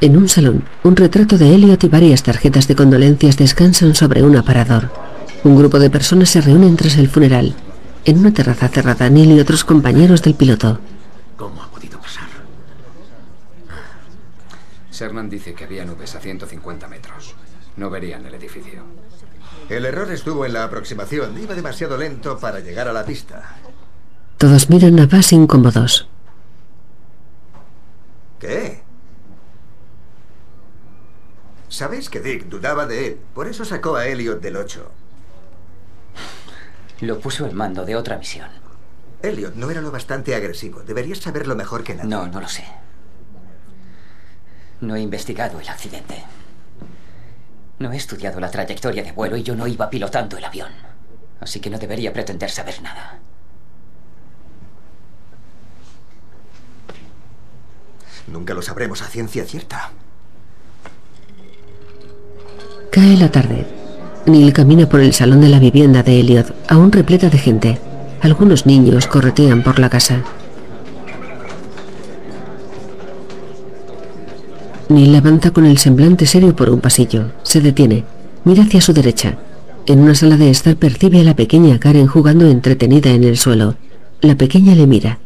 En 0.00 0.16
un 0.16 0.28
salón, 0.28 0.64
un 0.82 0.96
retrato 0.96 1.38
de 1.38 1.54
Elliot 1.54 1.82
y 1.84 1.88
varias 1.88 2.24
tarjetas 2.24 2.66
de 2.66 2.74
condolencias 2.74 3.36
descansan 3.36 3.94
sobre 3.94 4.22
un 4.24 4.36
aparador. 4.36 5.07
Un 5.44 5.56
grupo 5.56 5.78
de 5.78 5.88
personas 5.88 6.30
se 6.30 6.40
reúnen 6.40 6.76
tras 6.76 6.96
el 6.96 7.08
funeral. 7.08 7.54
En 8.04 8.18
una 8.18 8.32
terraza 8.32 8.68
cerrada, 8.68 9.08
Neil 9.08 9.32
y 9.32 9.40
otros 9.40 9.64
compañeros 9.64 10.22
del 10.22 10.34
piloto. 10.34 10.80
¿Cómo 11.36 11.62
ha 11.62 11.70
podido 11.70 12.00
pasar? 12.00 12.28
Sherman 14.90 15.30
dice 15.30 15.54
que 15.54 15.64
había 15.64 15.84
nubes 15.84 16.14
a 16.14 16.20
150 16.20 16.88
metros. 16.88 17.34
No 17.76 17.88
verían 17.90 18.26
el 18.26 18.34
edificio. 18.34 18.82
El 19.68 19.84
error 19.84 20.10
estuvo 20.10 20.44
en 20.44 20.54
la 20.54 20.64
aproximación. 20.64 21.38
Iba 21.38 21.54
demasiado 21.54 21.96
lento 21.96 22.38
para 22.38 22.60
llegar 22.60 22.88
a 22.88 22.92
la 22.92 23.04
pista. 23.04 23.56
Todos 24.38 24.70
miran 24.70 24.98
a 24.98 25.06
Bass 25.06 25.32
incómodos. 25.32 26.08
¿Qué? 28.40 28.82
Sabéis 31.68 32.08
que 32.08 32.20
Dick 32.20 32.46
dudaba 32.46 32.86
de 32.86 33.06
él, 33.06 33.18
por 33.34 33.46
eso 33.46 33.64
sacó 33.64 33.96
a 33.96 34.06
Elliot 34.06 34.40
del 34.40 34.56
8. 34.56 34.90
Lo 37.00 37.20
puso 37.20 37.44
al 37.44 37.54
mando 37.54 37.84
de 37.84 37.96
otra 37.96 38.18
misión. 38.18 38.48
Elliot 39.22 39.54
no 39.54 39.70
era 39.70 39.80
lo 39.80 39.90
bastante 39.90 40.34
agresivo. 40.34 40.82
Deberías 40.82 41.18
saberlo 41.18 41.54
mejor 41.54 41.84
que 41.84 41.94
nadie. 41.94 42.08
No, 42.08 42.26
no 42.26 42.40
lo 42.40 42.48
sé. 42.48 42.64
No 44.80 44.94
he 44.96 45.00
investigado 45.00 45.60
el 45.60 45.68
accidente. 45.68 46.24
No 47.78 47.92
he 47.92 47.96
estudiado 47.96 48.40
la 48.40 48.50
trayectoria 48.50 49.02
de 49.02 49.12
vuelo 49.12 49.36
y 49.36 49.42
yo 49.42 49.54
no 49.54 49.66
iba 49.66 49.90
pilotando 49.90 50.36
el 50.36 50.44
avión. 50.44 50.70
Así 51.40 51.60
que 51.60 51.70
no 51.70 51.78
debería 51.78 52.12
pretender 52.12 52.50
saber 52.50 52.82
nada. 52.82 53.20
Nunca 58.26 58.54
lo 58.54 58.62
sabremos 58.62 59.02
a 59.02 59.06
ciencia 59.06 59.44
cierta. 59.44 59.90
Cae 62.90 63.16
la 63.16 63.30
tarde. 63.30 63.66
Neil 64.28 64.52
camina 64.52 64.88
por 64.88 65.00
el 65.00 65.14
salón 65.14 65.40
de 65.40 65.48
la 65.48 65.58
vivienda 65.58 66.02
de 66.02 66.20
Elliot, 66.20 66.54
aún 66.68 66.92
repleta 66.92 67.30
de 67.30 67.38
gente. 67.38 67.78
Algunos 68.20 68.66
niños 68.66 69.06
corretean 69.06 69.62
por 69.62 69.78
la 69.78 69.88
casa. 69.88 70.22
Neil 74.90 75.14
avanza 75.14 75.50
con 75.50 75.64
el 75.64 75.78
semblante 75.78 76.26
serio 76.26 76.54
por 76.54 76.68
un 76.68 76.80
pasillo. 76.80 77.32
Se 77.42 77.60
detiene. 77.60 78.04
Mira 78.44 78.64
hacia 78.64 78.80
su 78.80 78.92
derecha. 78.92 79.38
En 79.86 80.00
una 80.00 80.14
sala 80.14 80.36
de 80.36 80.50
estar 80.50 80.76
percibe 80.76 81.20
a 81.20 81.24
la 81.24 81.36
pequeña 81.36 81.78
Karen 81.78 82.06
jugando 82.06 82.46
entretenida 82.46 83.10
en 83.10 83.24
el 83.24 83.38
suelo. 83.38 83.76
La 84.20 84.34
pequeña 84.34 84.74
le 84.74 84.86
mira. 84.86 85.18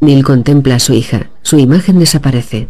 Neil 0.00 0.24
contempla 0.24 0.74
a 0.74 0.80
su 0.80 0.92
hija. 0.92 1.30
Su 1.42 1.58
imagen 1.58 1.98
desaparece. 1.98 2.68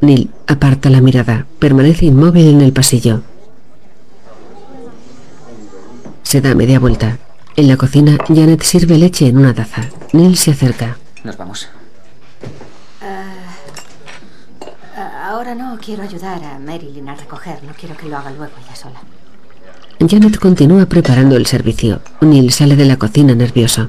Neil 0.00 0.30
aparta 0.46 0.90
la 0.90 1.00
mirada. 1.00 1.46
Permanece 1.58 2.06
inmóvil 2.06 2.48
en 2.48 2.60
el 2.60 2.72
pasillo. 2.72 3.22
Se 6.22 6.40
da 6.40 6.54
media 6.54 6.78
vuelta. 6.78 7.18
En 7.56 7.68
la 7.68 7.76
cocina, 7.76 8.18
Janet 8.28 8.62
sirve 8.62 8.98
leche 8.98 9.28
en 9.28 9.38
una 9.38 9.54
taza. 9.54 9.88
Neil 10.12 10.36
se 10.36 10.50
acerca. 10.50 10.98
Nos 11.24 11.36
vamos. 11.36 11.68
Ah, 14.94 15.30
ahora 15.30 15.54
no 15.54 15.78
quiero 15.78 16.02
ayudar 16.02 16.44
a 16.44 16.58
Marilyn 16.58 17.08
a 17.08 17.14
recoger. 17.14 17.62
No 17.64 17.72
quiero 17.72 17.96
que 17.96 18.08
lo 18.08 18.18
haga 18.18 18.30
luego 18.32 18.52
ella 18.62 18.76
sola. 18.76 19.00
Janet 19.98 20.38
continúa 20.38 20.84
preparando 20.86 21.36
el 21.36 21.46
servicio. 21.46 22.02
Neil 22.20 22.52
sale 22.52 22.76
de 22.76 22.84
la 22.84 22.98
cocina 22.98 23.34
nervioso. 23.34 23.88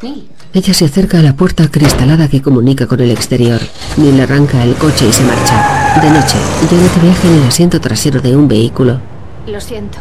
Neil, 0.00 0.30
Ella 0.54 0.72
se 0.72 0.84
acerca 0.84 1.18
a 1.18 1.22
la 1.22 1.34
puerta 1.34 1.68
cristalada 1.68 2.28
que 2.28 2.40
comunica 2.40 2.86
con 2.86 3.00
el 3.00 3.10
exterior. 3.10 3.60
Neil 3.96 4.20
arranca 4.20 4.62
el 4.62 4.76
coche 4.76 5.08
y 5.08 5.12
se 5.12 5.24
marcha. 5.24 6.00
De 6.00 6.08
noche, 6.08 6.36
Janet 6.70 7.02
viaja 7.02 7.26
en 7.26 7.34
el 7.34 7.48
asiento 7.48 7.80
trasero 7.80 8.20
de 8.20 8.36
un 8.36 8.46
vehículo. 8.46 9.00
lo 9.48 9.60
siento. 9.60 9.98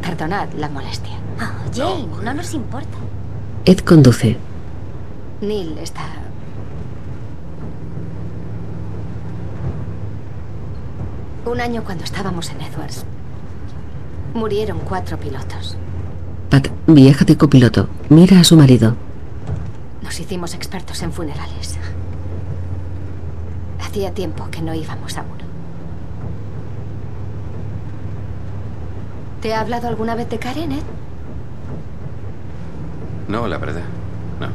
Perdonad 0.00 0.46
la 0.56 0.68
molestia. 0.68 1.16
Oh, 1.40 1.74
Jane, 1.74 2.06
no 2.22 2.34
nos 2.34 2.54
importa. 2.54 2.96
Ed 3.64 3.78
conduce. 3.80 4.36
Neil 5.40 5.76
está... 5.78 6.02
Un 11.46 11.60
año 11.60 11.82
cuando 11.84 12.04
estábamos 12.04 12.48
en 12.50 12.60
Edwards. 12.60 13.04
Murieron 14.34 14.78
cuatro 14.88 15.18
pilotos. 15.18 15.76
Pat 16.48 16.68
viaja 16.86 17.24
de 17.24 17.36
copiloto. 17.36 17.88
Mira 18.08 18.38
a 18.38 18.44
su 18.44 18.56
marido. 18.56 18.94
Nos 20.06 20.20
hicimos 20.20 20.54
expertos 20.54 21.02
en 21.02 21.12
funerales. 21.12 21.76
Hacía 23.84 24.14
tiempo 24.14 24.48
que 24.52 24.62
no 24.62 24.72
íbamos 24.72 25.18
a 25.18 25.22
uno. 25.22 25.44
¿Te 29.42 29.52
ha 29.52 29.60
hablado 29.60 29.88
alguna 29.88 30.14
vez 30.14 30.30
de 30.30 30.38
Karen, 30.38 30.70
Ed? 30.70 30.82
No, 33.26 33.48
la 33.48 33.58
verdad. 33.58 33.82
No. 34.38 34.46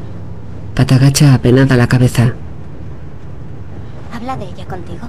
Pat 0.73 0.93
agacha 0.93 1.33
apenada 1.33 1.75
la 1.75 1.87
cabeza. 1.87 2.33
¿Habla 4.15 4.37
de 4.37 4.45
ella 4.45 4.65
contigo? 4.65 5.05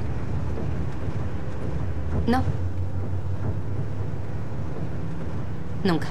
No. 2.27 2.43
Nunca. 5.85 6.09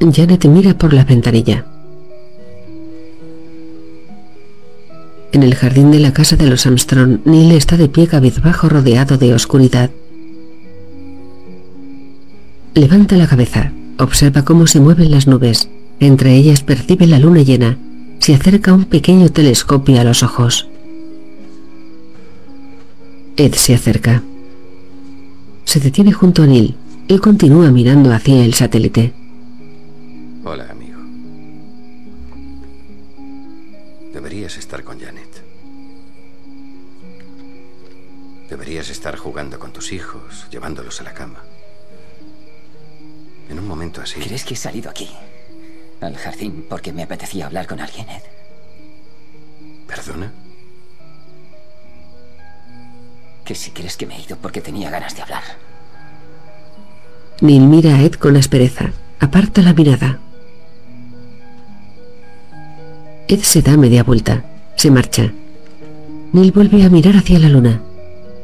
Janet 0.00 0.44
mira 0.46 0.76
por 0.76 0.92
la 0.92 1.04
ventanilla. 1.04 1.64
En 5.32 5.42
el 5.42 5.54
jardín 5.54 5.90
de 5.90 5.98
la 5.98 6.12
casa 6.12 6.36
de 6.36 6.46
los 6.46 6.66
Armstrong, 6.66 7.20
Neil 7.24 7.52
está 7.52 7.76
de 7.76 7.88
pie 7.88 8.06
cabizbajo 8.06 8.68
rodeado 8.68 9.18
de 9.18 9.34
oscuridad. 9.34 9.90
Levanta 12.74 13.16
la 13.16 13.26
cabeza, 13.26 13.72
observa 13.98 14.44
cómo 14.44 14.66
se 14.66 14.80
mueven 14.80 15.10
las 15.10 15.26
nubes. 15.26 15.68
Entre 16.00 16.36
ellas 16.36 16.62
percibe 16.62 17.06
la 17.06 17.18
luna 17.18 17.42
llena. 17.42 17.76
Se 18.20 18.34
acerca 18.34 18.72
un 18.72 18.84
pequeño 18.84 19.28
telescopio 19.30 20.00
a 20.00 20.04
los 20.04 20.22
ojos. 20.22 20.68
Ed 23.36 23.54
se 23.54 23.74
acerca. 23.74 24.22
Se 25.64 25.80
detiene 25.80 26.12
junto 26.12 26.42
a 26.42 26.46
Neil. 26.46 26.76
Él 27.08 27.20
continúa 27.20 27.70
mirando 27.70 28.12
hacia 28.12 28.44
el 28.44 28.54
satélite. 28.54 29.12
Hola, 30.44 30.68
amigo. 30.70 31.00
Deberías 34.12 34.56
estar 34.56 34.84
con 34.84 35.00
Janet. 35.00 35.44
Deberías 38.48 38.88
estar 38.88 39.16
jugando 39.16 39.58
con 39.58 39.72
tus 39.72 39.92
hijos, 39.92 40.46
llevándolos 40.50 41.00
a 41.00 41.04
la 41.04 41.12
cama. 41.12 41.42
En 43.48 43.58
un 43.58 43.66
momento 43.66 44.00
así. 44.00 44.20
¿Crees 44.20 44.44
que 44.44 44.54
he 44.54 44.56
salido 44.56 44.90
aquí? 44.90 45.10
Al 46.00 46.16
jardín 46.16 46.64
porque 46.68 46.92
me 46.92 47.02
apetecía 47.02 47.46
hablar 47.46 47.66
con 47.66 47.80
alguien, 47.80 48.08
Ed. 48.08 48.22
¿Perdona? 49.86 50.32
Que 53.44 53.54
si 53.54 53.72
crees 53.72 53.96
que 53.96 54.06
me 54.06 54.16
he 54.16 54.22
ido 54.22 54.36
porque 54.36 54.60
tenía 54.60 54.90
ganas 54.90 55.16
de 55.16 55.22
hablar. 55.22 55.42
Neil 57.40 57.66
mira 57.66 57.96
a 57.96 58.02
Ed 58.02 58.14
con 58.14 58.36
aspereza. 58.36 58.92
Aparta 59.20 59.62
la 59.62 59.72
mirada. 59.74 60.20
Ed 63.28 63.40
se 63.42 63.60
da 63.60 63.76
media 63.76 64.02
vuelta. 64.04 64.42
Se 64.74 64.90
marcha. 64.90 65.30
Neil 66.32 66.50
vuelve 66.50 66.82
a 66.82 66.88
mirar 66.88 67.14
hacia 67.14 67.38
la 67.38 67.50
luna. 67.50 67.82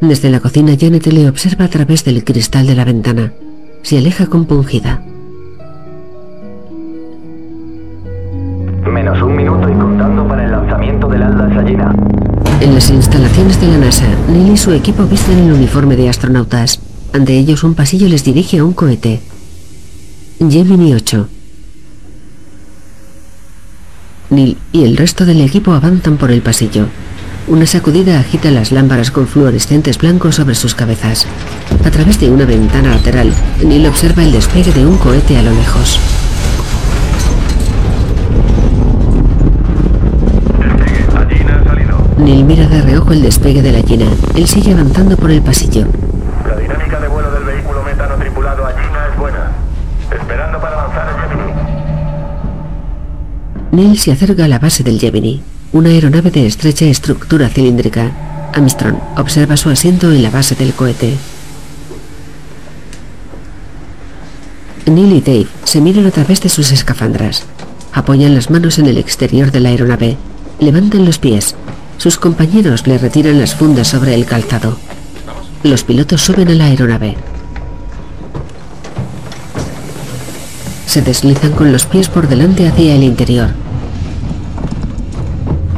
Desde 0.02 0.28
la 0.28 0.40
cocina 0.40 0.76
Janet 0.78 1.06
le 1.06 1.26
observa 1.26 1.64
a 1.64 1.68
través 1.68 2.04
del 2.04 2.22
cristal 2.22 2.66
de 2.66 2.74
la 2.74 2.84
ventana. 2.84 3.32
Se 3.80 3.96
aleja 3.96 4.26
compungida. 4.26 5.02
Menos 8.92 9.22
un 9.22 9.34
minuto 9.34 9.70
y 9.70 9.72
contando 9.72 10.28
para 10.28 10.44
el 10.44 10.50
lanzamiento 10.50 11.08
del 11.08 11.22
Alda 11.22 11.54
Sayina. 11.54 11.94
En 12.60 12.74
las 12.74 12.90
instalaciones 12.90 13.58
de 13.62 13.68
la 13.68 13.78
NASA, 13.78 14.06
Neil 14.28 14.52
y 14.52 14.56
su 14.58 14.70
equipo 14.72 15.04
visten 15.04 15.38
el 15.38 15.52
uniforme 15.52 15.96
de 15.96 16.10
astronautas. 16.10 16.78
Ante 17.14 17.38
ellos 17.38 17.64
un 17.64 17.74
pasillo 17.74 18.06
les 18.08 18.22
dirige 18.22 18.58
a 18.58 18.64
un 18.64 18.74
cohete. 18.74 19.20
Gemini 20.38 20.92
8. 20.92 21.28
Neil 24.34 24.56
y 24.72 24.84
el 24.84 24.96
resto 24.96 25.24
del 25.24 25.40
equipo 25.40 25.72
avanzan 25.72 26.16
por 26.16 26.30
el 26.30 26.42
pasillo. 26.42 26.86
Una 27.46 27.66
sacudida 27.66 28.18
agita 28.18 28.50
las 28.50 28.72
lámparas 28.72 29.10
con 29.10 29.26
fluorescentes 29.26 29.98
blancos 29.98 30.36
sobre 30.36 30.54
sus 30.54 30.74
cabezas. 30.74 31.26
A 31.84 31.90
través 31.90 32.18
de 32.18 32.30
una 32.30 32.44
ventana 32.44 32.90
lateral, 32.90 33.32
Neil 33.64 33.86
observa 33.86 34.22
el 34.22 34.32
despegue 34.32 34.72
de 34.72 34.86
un 34.86 34.96
cohete 34.96 35.36
a 35.36 35.42
lo 35.42 35.52
lejos. 35.52 36.00
Neil 42.18 42.44
mira 42.44 42.66
de 42.66 42.80
reojo 42.80 43.12
el 43.12 43.22
despegue 43.22 43.60
de 43.60 43.72
la 43.72 43.82
China. 43.82 44.06
Él 44.34 44.46
sigue 44.46 44.72
avanzando 44.72 45.16
por 45.16 45.30
el 45.30 45.42
pasillo. 45.42 45.86
La 46.48 46.56
dinámica 46.56 46.98
de 46.98 47.08
vuelo 47.08 47.30
del 47.30 47.44
vehículo 47.44 47.82
metano 47.82 48.14
tripulado 48.14 48.64
a 48.64 48.70
China 48.70 49.06
es 49.12 49.18
buena. 49.18 49.50
Esperando 50.10 50.58
para 50.60 50.80
avanzar 50.80 51.08
el 51.08 51.28
Gemini. 51.28 51.64
Neil 53.74 53.98
se 53.98 54.12
acerca 54.12 54.44
a 54.44 54.48
la 54.48 54.60
base 54.60 54.84
del 54.84 55.00
Gemini, 55.00 55.42
una 55.72 55.88
aeronave 55.88 56.30
de 56.30 56.46
estrecha 56.46 56.84
estructura 56.84 57.48
cilíndrica. 57.48 58.12
Armstrong 58.54 58.96
observa 59.16 59.56
su 59.56 59.68
asiento 59.68 60.12
en 60.12 60.22
la 60.22 60.30
base 60.30 60.54
del 60.54 60.72
cohete. 60.74 61.16
Neil 64.86 65.14
y 65.14 65.20
Dave 65.20 65.48
se 65.64 65.80
miran 65.80 66.06
a 66.06 66.12
través 66.12 66.40
de 66.40 66.50
sus 66.50 66.70
escafandras. 66.70 67.46
Apoyan 67.92 68.36
las 68.36 68.48
manos 68.48 68.78
en 68.78 68.86
el 68.86 68.96
exterior 68.96 69.50
de 69.50 69.58
la 69.58 69.70
aeronave. 69.70 70.18
Levantan 70.60 71.04
los 71.04 71.18
pies. 71.18 71.56
Sus 71.98 72.16
compañeros 72.16 72.86
le 72.86 72.96
retiran 72.96 73.40
las 73.40 73.56
fundas 73.56 73.88
sobre 73.88 74.14
el 74.14 74.24
calzado. 74.24 74.78
Los 75.64 75.82
pilotos 75.82 76.22
suben 76.22 76.48
a 76.48 76.54
la 76.54 76.66
aeronave. 76.66 77.16
Se 80.86 81.02
deslizan 81.02 81.50
con 81.50 81.72
los 81.72 81.86
pies 81.86 82.08
por 82.08 82.28
delante 82.28 82.68
hacia 82.68 82.94
el 82.94 83.02
interior. 83.02 83.63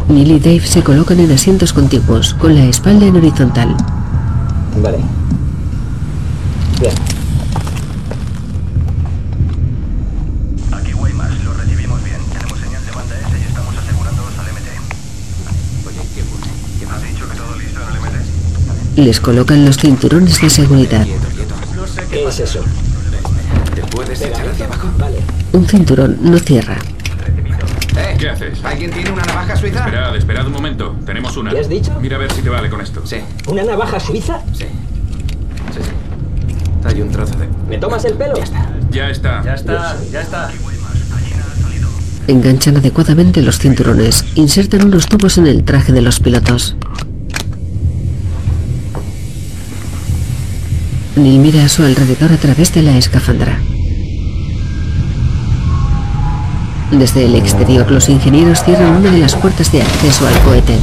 Neil 0.09 0.31
y 0.31 0.39
Dave 0.39 0.61
se 0.61 0.83
colocan 0.83 1.19
en 1.19 1.33
asientos 1.33 1.73
contiguos, 1.73 2.35
con 2.35 2.55
la 2.55 2.65
espalda 2.65 3.07
en 3.07 3.17
horizontal. 3.17 3.77
Vale. 4.81 4.99
Bien. 6.81 6.93
Aquí 10.73 10.95
Waymas, 10.95 11.45
lo 11.45 11.55
recibimos 11.55 12.03
bien. 12.05 12.19
Tenemos 12.33 12.59
señal 12.61 12.85
de 12.87 12.93
banda 12.93 13.15
S 13.19 13.39
y 13.39 13.43
estamos 13.49 13.75
asegurándolos 13.77 14.39
al 14.39 14.47
MT. 14.53 14.69
Oye, 15.89 16.09
¿qué 16.15 16.23
ocurre? 16.23 16.51
¿Qué 16.79 16.87
¿Has 16.87 17.03
dicho 17.03 17.29
que 17.29 17.37
todo 17.37 17.57
listo 17.57 17.81
en 17.81 17.97
el 17.97 18.01
MT? 18.01 18.99
Les 18.99 19.21
colocan 19.21 19.65
los 19.65 19.77
cinturones 19.77 20.41
de 20.41 20.51
seguridad. 20.51 21.07
¿Qué 22.11 22.25
es 22.29 22.41
eso? 22.41 22.61
¿Te 23.75 23.83
puedes 23.83 24.21
echar 24.21 24.49
hacia 24.49 24.67
abajo? 24.67 24.89
Vale. 24.99 25.17
Un 25.53 25.67
cinturón 25.67 26.19
no 26.23 26.39
cierra. 26.39 26.79
¿Qué 28.19 28.29
haces? 28.29 28.65
¿Alguien 28.65 28.91
tiene 28.91 29.11
una 29.11 29.23
navaja 29.25 29.57
suiza? 29.57 29.79
Esperad, 29.85 30.17
esperad 30.17 30.47
un 30.47 30.53
momento. 30.53 30.97
Tenemos 31.05 31.37
una. 31.37 31.51
¿Qué 31.51 31.61
has 31.61 31.69
dicho? 31.69 31.93
Mira 32.01 32.17
a 32.17 32.19
ver 32.19 32.33
si 32.33 32.43
te 32.43 32.49
vale 32.49 32.69
con 32.71 32.81
esto. 32.81 33.03
Sí, 33.05 33.17
¿Una 33.49 33.63
navaja 33.65 34.01
suiza? 34.01 34.41
sí. 34.53 34.65
Sí, 35.73 35.81
sí. 35.83 35.91
Hay 36.85 37.03
un 37.03 37.11
trozo 37.11 37.37
de... 37.37 37.49
¿Me 37.69 37.79
tomas 37.79 38.05
el 38.05 38.15
pelo? 38.15 38.35
Ya 38.37 38.45
está. 38.45 38.71
Ya 38.91 39.11
está. 39.11 39.43
Ya 39.45 39.55
está, 39.55 39.97
ya 40.13 40.21
está. 40.21 40.51
Enganchan 42.29 42.77
adecuadamente 42.77 43.43
los 43.43 43.59
cinturones. 43.59 44.25
Insertan 44.37 44.85
unos 44.87 45.07
tubos 45.07 45.37
en 45.39 45.47
el 45.49 45.65
traje 45.65 45.93
de 45.93 46.01
los 46.03 46.21
pilotos. 46.21 46.77
Neil 51.17 51.39
mira 51.41 51.65
a 51.65 51.69
su 51.69 51.83
alrededor 51.83 52.33
a 52.33 52.37
través 52.37 52.73
de 52.75 52.83
la 52.83 52.97
escafandra. 52.97 53.59
Desde 56.91 57.27
el 57.27 57.35
exterior, 57.35 57.91
los 57.91 58.09
ingenieros 58.09 58.63
cierran 58.63 58.97
una 58.97 59.11
de 59.11 59.19
las 59.19 59.35
puertas 59.35 59.73
de 59.73 59.83
acceso 59.83 60.27
al 60.27 60.39
cohete. 60.41 60.79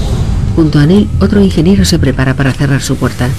Junto 0.55 0.79
a 0.79 0.85
Neil, 0.85 1.09
otro 1.19 1.41
ingeniero 1.41 1.85
se 1.85 1.97
prepara 1.97 2.35
para 2.35 2.51
cerrar 2.51 2.81
su 2.81 2.97
puerta. 2.97 3.29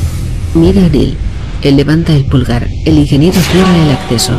Mira 0.55 0.87
a 0.87 0.89
Neil. 0.89 1.17
Él 1.63 1.77
levanta 1.77 2.15
el 2.15 2.25
pulgar. 2.25 2.67
El 2.85 2.99
ingeniero 2.99 3.39
cierra 3.41 3.77
el 3.77 3.91
acceso. 3.91 4.33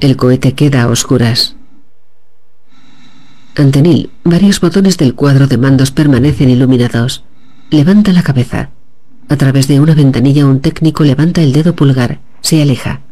El 0.00 0.16
cohete 0.16 0.54
queda 0.54 0.82
a 0.82 0.88
oscuras. 0.88 1.56
Ante 3.56 3.82
Neil, 3.82 4.10
varios 4.22 4.60
botones 4.60 4.98
del 4.98 5.14
cuadro 5.14 5.46
de 5.46 5.58
mandos 5.58 5.90
permanecen 5.90 6.50
iluminados. 6.50 7.24
Levanta 7.70 8.12
la 8.12 8.22
cabeza. 8.22 8.70
A 9.28 9.36
través 9.36 9.66
de 9.66 9.80
una 9.80 9.94
ventanilla 9.94 10.46
un 10.46 10.60
técnico 10.60 11.02
levanta 11.02 11.42
el 11.42 11.52
dedo 11.52 11.74
pulgar. 11.74 12.20
Se 12.40 12.62
aleja. 12.62 13.05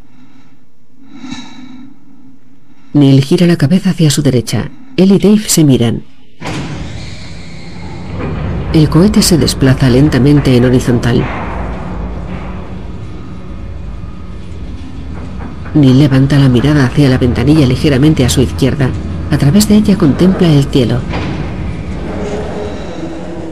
Neil 2.95 3.21
gira 3.25 3.45
la 3.45 3.57
cabeza 3.57 3.89
hacia 3.89 4.09
su 4.09 4.21
derecha. 4.21 4.71
Él 4.95 5.11
y 5.11 5.19
Dave 5.19 5.49
se 5.49 5.65
miran. 5.65 6.03
El 8.71 8.87
cohete 8.87 9.21
se 9.21 9.37
desplaza 9.37 9.89
lentamente 9.89 10.55
en 10.55 10.63
horizontal. 10.63 11.21
Neil 15.73 15.99
levanta 15.99 16.39
la 16.39 16.47
mirada 16.47 16.85
hacia 16.85 17.09
la 17.09 17.17
ventanilla 17.17 17.67
ligeramente 17.67 18.23
a 18.23 18.29
su 18.29 18.39
izquierda. 18.39 18.89
A 19.29 19.37
través 19.37 19.67
de 19.67 19.75
ella 19.75 19.97
contempla 19.97 20.47
el 20.47 20.63
cielo. 20.63 21.01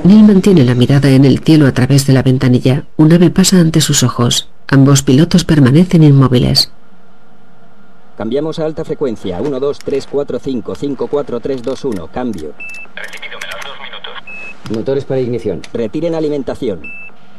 Neil 0.05 0.23
mantiene 0.23 0.63
la 0.63 0.73
mirada 0.73 1.09
en 1.09 1.25
el 1.25 1.39
cielo 1.39 1.67
a 1.67 1.73
través 1.73 2.07
de 2.07 2.13
la 2.13 2.23
ventanilla. 2.23 2.85
Un 2.95 3.11
ave 3.11 3.29
pasa 3.29 3.59
ante 3.59 3.81
sus 3.81 4.03
ojos. 4.03 4.47
Ambos 4.69 5.03
pilotos 5.03 5.43
permanecen 5.43 6.03
inmóviles. 6.03 6.71
Cambiamos 8.17 8.59
a 8.59 8.65
alta 8.65 8.85
frecuencia. 8.85 9.41
1, 9.41 9.59
2, 9.59 9.79
3, 9.79 10.07
4, 10.07 10.39
5, 10.39 10.75
5, 10.75 11.07
4, 11.07 11.39
3, 11.39 11.63
2, 11.63 11.85
1. 11.85 12.07
Cambio. 12.07 12.53
Recibido, 12.95 13.39
me 13.39 13.47
das 13.47 13.65
dos 13.65 13.77
minutos. 13.81 14.13
Motores 14.75 15.05
para 15.05 15.19
ignición. 15.19 15.61
Retiren 15.73 16.13
alimentación. 16.13 16.81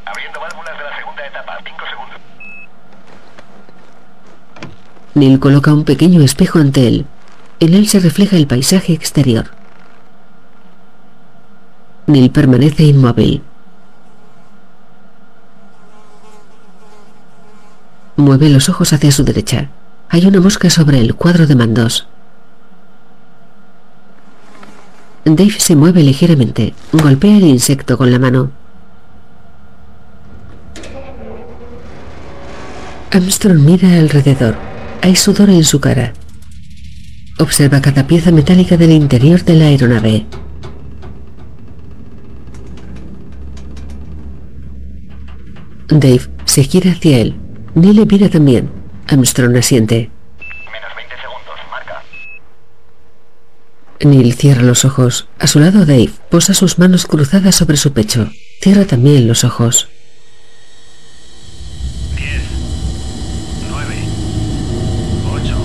Abriendo 0.04 0.40
válvulas 0.40 0.76
de 0.76 0.84
la 0.84 0.96
segunda 0.96 1.26
etapa. 1.26 1.58
Cinco 1.64 1.84
segundos. 1.88 2.20
Neil 5.14 5.38
coloca 5.38 5.72
un 5.72 5.84
pequeño 5.84 6.22
espejo 6.22 6.58
ante 6.58 6.88
él. 6.88 7.06
En 7.60 7.74
él 7.74 7.86
se 7.86 8.00
refleja 8.00 8.36
el 8.36 8.48
paisaje 8.48 8.92
exterior. 8.92 9.50
Neil 12.06 12.30
permanece 12.32 12.82
inmóvil. 12.82 13.42
Mueve 18.16 18.48
los 18.48 18.68
ojos 18.68 18.92
hacia 18.92 19.12
su 19.12 19.24
derecha. 19.24 19.70
Hay 20.14 20.24
una 20.26 20.40
mosca 20.40 20.70
sobre 20.70 21.00
el 21.00 21.16
cuadro 21.16 21.44
de 21.44 21.56
mandos. 21.56 22.06
Dave 25.24 25.58
se 25.58 25.74
mueve 25.74 26.04
ligeramente. 26.04 26.72
Golpea 26.92 27.36
el 27.36 27.42
insecto 27.42 27.98
con 27.98 28.12
la 28.12 28.20
mano. 28.20 28.52
Armstrong 33.10 33.58
mira 33.58 33.98
alrededor. 33.98 34.54
Hay 35.02 35.16
sudor 35.16 35.50
en 35.50 35.64
su 35.64 35.80
cara. 35.80 36.12
Observa 37.40 37.82
cada 37.82 38.06
pieza 38.06 38.30
metálica 38.30 38.76
del 38.76 38.92
interior 38.92 39.42
de 39.42 39.54
la 39.56 39.64
aeronave. 39.64 40.26
Dave 45.88 46.30
se 46.44 46.62
gira 46.62 46.92
hacia 46.92 47.18
él. 47.18 47.34
Neil 47.74 47.96
le 47.96 48.06
mira 48.06 48.28
también. 48.28 48.83
Armstrong 49.08 49.56
asiente. 49.56 50.10
Menos 50.38 50.94
20 50.96 51.14
segundos. 51.20 51.54
Marca. 51.70 52.02
Neil 54.00 54.34
cierra 54.34 54.62
los 54.62 54.84
ojos. 54.84 55.28
A 55.38 55.46
su 55.46 55.58
lado 55.60 55.86
Dave 55.86 56.10
posa 56.30 56.54
sus 56.54 56.78
manos 56.78 57.06
cruzadas 57.06 57.54
sobre 57.54 57.76
su 57.76 57.92
pecho. 57.92 58.30
Cierra 58.60 58.84
también 58.84 59.28
los 59.28 59.44
ojos. 59.44 59.88
10, 62.16 62.42
9, 63.70 63.94
8, 65.34 65.56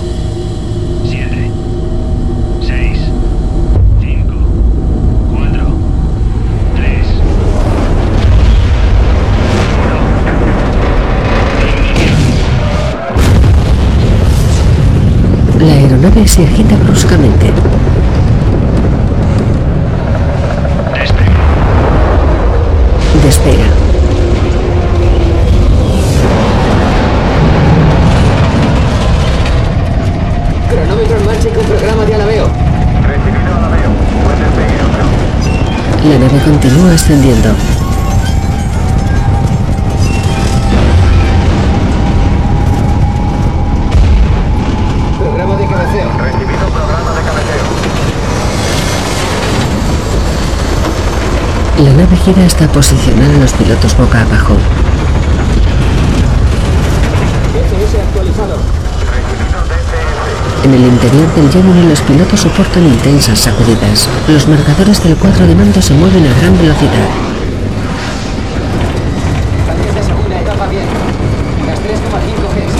7, 1.08 1.50
6, 2.60 2.98
5, 4.00 4.34
4, 5.30 5.78
3, 6.76 7.06
La 15.60 15.74
aeronave 15.74 16.26
se 16.40 16.46
agita 16.46 16.74
bruscamente. 16.76 17.52
Despega. 23.22 23.64
Cronómetro 30.70 31.16
en 31.18 31.26
marcha 31.26 31.48
y 31.48 31.52
con 31.52 31.64
programa 31.64 32.04
de 32.06 32.14
alabeo. 32.14 32.48
Recibido 33.06 33.54
a 33.54 33.60
la 33.60 33.68
veo. 33.68 33.90
Puedes 34.24 34.54
seguir 34.54 34.80
otro. 34.82 36.08
La 36.08 36.18
nave 36.18 36.40
continúa 36.42 36.94
ascendiendo. 36.94 37.69
La 51.80 51.92
nave 51.94 52.14
gira 52.14 52.44
hasta 52.44 52.68
posicionar 52.68 53.30
a 53.30 53.38
los 53.38 53.52
pilotos 53.54 53.96
boca 53.96 54.20
abajo. 54.20 54.54
En 60.62 60.74
el 60.74 60.80
interior 60.84 61.34
del 61.34 61.50
Gemini 61.50 61.88
los 61.88 62.02
pilotos 62.02 62.40
soportan 62.40 62.84
intensas 62.84 63.38
sacudidas. 63.38 64.10
Los 64.28 64.46
marcadores 64.46 65.02
del 65.02 65.16
cuadro 65.16 65.46
de 65.46 65.54
mando 65.54 65.80
se 65.80 65.94
mueven 65.94 66.26
a 66.26 66.38
gran 66.38 66.58
velocidad. 66.58 67.08
Cambios 69.66 69.94
de 69.94 70.02
segunda 70.02 70.38
etapa 70.38 70.66
bien. 70.66 70.84
Las 71.66 71.78
3,5 71.78 71.88
Gs. 72.56 72.74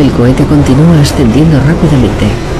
El 0.00 0.10
cohete 0.12 0.44
continúa 0.46 0.98
ascendiendo 1.02 1.58
rápidamente. 1.60 2.55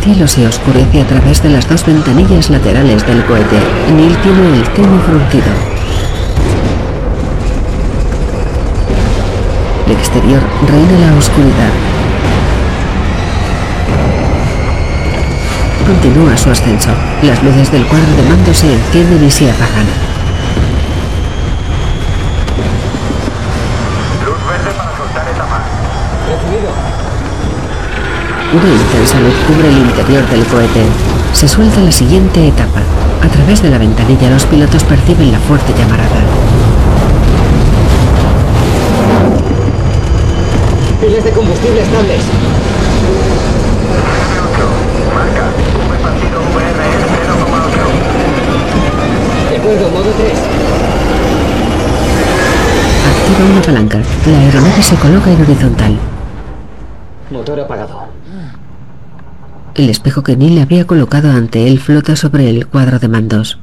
Cielo 0.00 0.26
se 0.26 0.46
oscurece 0.46 1.02
a 1.02 1.06
través 1.06 1.42
de 1.42 1.50
las 1.50 1.68
dos 1.68 1.84
ventanillas 1.86 2.50
laterales 2.50 3.06
del 3.06 3.24
cohete. 3.24 3.58
Neil 3.94 4.16
tiene 4.18 4.58
el 4.58 4.64
ceño 4.66 5.00
fruncido. 5.06 5.52
El 9.86 9.92
exterior 9.92 10.42
reina 10.68 11.10
la 11.10 11.18
oscuridad. 11.18 11.90
continúa 15.90 16.36
su 16.36 16.50
ascenso. 16.50 16.90
Las 17.22 17.42
luces 17.42 17.72
del 17.72 17.84
cuadro 17.86 18.14
de 18.14 18.22
mando 18.22 18.54
se 18.54 18.72
encienden 18.72 19.24
y 19.24 19.30
se 19.30 19.50
apagan. 19.50 19.86
Luz 24.24 24.38
verde 24.48 24.70
para 24.78 24.96
soltar 24.96 25.28
etapa. 25.28 25.62
Recibido. 26.28 26.70
Una 28.52 28.68
intensa 28.68 29.20
luz 29.20 29.32
cubre 29.46 29.68
el 29.68 29.78
interior 29.78 30.26
del 30.28 30.44
cohete. 30.46 30.82
Se 31.32 31.46
suelta 31.46 31.80
la 31.82 31.92
siguiente 31.92 32.48
etapa. 32.48 32.80
A 33.22 33.28
través 33.28 33.62
de 33.62 33.70
la 33.70 33.78
ventanilla 33.78 34.28
los 34.28 34.44
pilotos 34.44 34.82
perciben 34.82 35.30
la 35.30 35.38
fuerte 35.38 35.72
llamarada. 35.78 36.24
Piles 41.00 41.22
de 41.22 41.30
combustible 41.30 41.80
estables. 41.80 42.22
Marca. 45.14 45.52
Partido 46.02 46.40
VRS 46.50 47.06
0,8. 47.06 49.50
De 49.50 49.56
acuerdo, 49.58 49.90
modo 49.90 50.10
3. 50.10 50.32
Activa 53.06 53.44
una 53.48 53.62
palanca. 53.62 54.02
La 54.26 54.38
aeronave 54.38 54.82
se 54.82 54.96
coloca 54.96 55.30
en 55.30 55.40
horizontal. 55.40 55.96
Motor 57.30 57.60
apagado. 57.60 58.09
El 59.80 59.88
espejo 59.88 60.22
que 60.22 60.36
Neil 60.36 60.58
había 60.58 60.86
colocado 60.86 61.30
ante 61.30 61.66
él 61.66 61.78
flota 61.78 62.14
sobre 62.14 62.50
el 62.50 62.66
cuadro 62.66 62.98
de 62.98 63.08
mandos. 63.08 63.58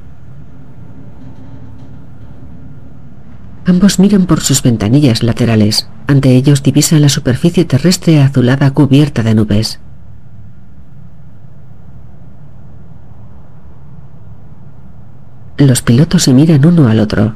Ambos 3.66 4.00
miran 4.00 4.26
por 4.26 4.42
sus 4.42 4.64
ventanillas 4.64 5.22
laterales. 5.22 5.88
Ante 6.08 6.32
ellos 6.32 6.64
divisan 6.64 7.04
la 7.04 7.10
superficie 7.10 7.66
terrestre 7.66 8.20
azulada 8.20 8.72
cubierta 8.72 9.22
de 9.22 9.36
nubes. 9.36 9.80
Los 15.58 15.84
pilotos 15.84 16.24
se 16.24 16.34
miran 16.34 16.66
uno 16.66 16.88
al 16.88 17.00
otro. 17.00 17.36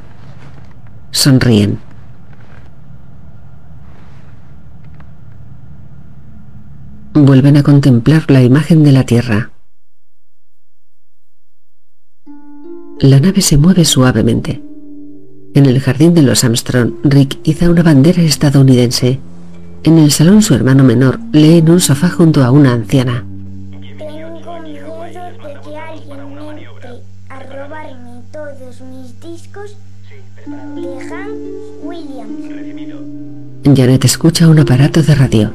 Sonríen. 1.12 1.78
Vuelven 7.14 7.58
a 7.58 7.62
contemplar 7.62 8.30
la 8.30 8.42
imagen 8.42 8.82
de 8.84 8.92
la 8.92 9.04
Tierra. 9.04 9.50
La 13.00 13.20
nave 13.20 13.42
se 13.42 13.58
mueve 13.58 13.84
suavemente. 13.84 14.62
En 15.54 15.66
el 15.66 15.78
jardín 15.80 16.14
de 16.14 16.22
los 16.22 16.42
Armstrong, 16.42 16.94
Rick 17.04 17.38
iza 17.44 17.68
una 17.68 17.82
bandera 17.82 18.22
estadounidense. 18.22 19.18
En 19.82 19.98
el 19.98 20.10
salón 20.10 20.40
su 20.40 20.54
hermano 20.54 20.84
menor 20.84 21.20
lee 21.32 21.58
en 21.58 21.68
un 21.68 21.80
sofá 21.80 22.08
junto 22.08 22.42
a 22.42 22.50
una 22.50 22.72
anciana. 22.72 23.26
Tengo 23.98 24.60
miedo 24.62 25.02
de 25.02 25.60
que 25.60 25.76
alguien 25.76 26.20
entre 26.58 27.02
a 27.28 27.42
robarme 27.42 28.22
todos 28.32 28.80
mis 28.80 29.20
discos 29.20 29.76
de 30.46 31.08
Hank 31.10 31.36
Williams. 31.82 33.76
Janet 33.76 34.04
escucha 34.06 34.48
un 34.48 34.60
aparato 34.60 35.02
de 35.02 35.14
radio. 35.14 35.52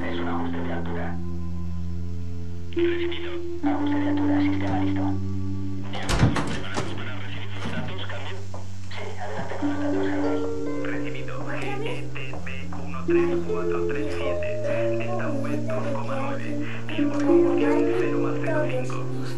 GETB13437. 13.07 14.99
Delta 14.99 15.27
V 15.29 15.47
2,9. 15.47 16.87
Tiempo 16.93 17.17
de 17.17 17.25
combustión 17.25 17.77
0 17.99 18.17
más 18.19 18.35
0,5. 18.35 18.83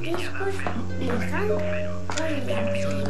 Discos 0.02 0.56
de 1.00 1.06
Hank 1.28 1.52
Williams. 1.52 2.00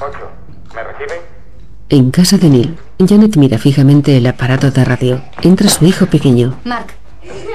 8. 0.00 0.18
¿Me 0.74 0.82
recibe? 0.82 1.35
En 1.88 2.10
casa 2.10 2.36
de 2.38 2.48
Neil, 2.50 2.78
Janet 2.98 3.36
mira 3.36 3.58
fijamente 3.58 4.16
el 4.16 4.26
aparato 4.26 4.70
de 4.70 4.84
radio. 4.84 5.22
Entra 5.42 5.68
su 5.68 5.84
hijo 5.84 6.06
pequeño. 6.06 6.58
Mark, 6.64 6.88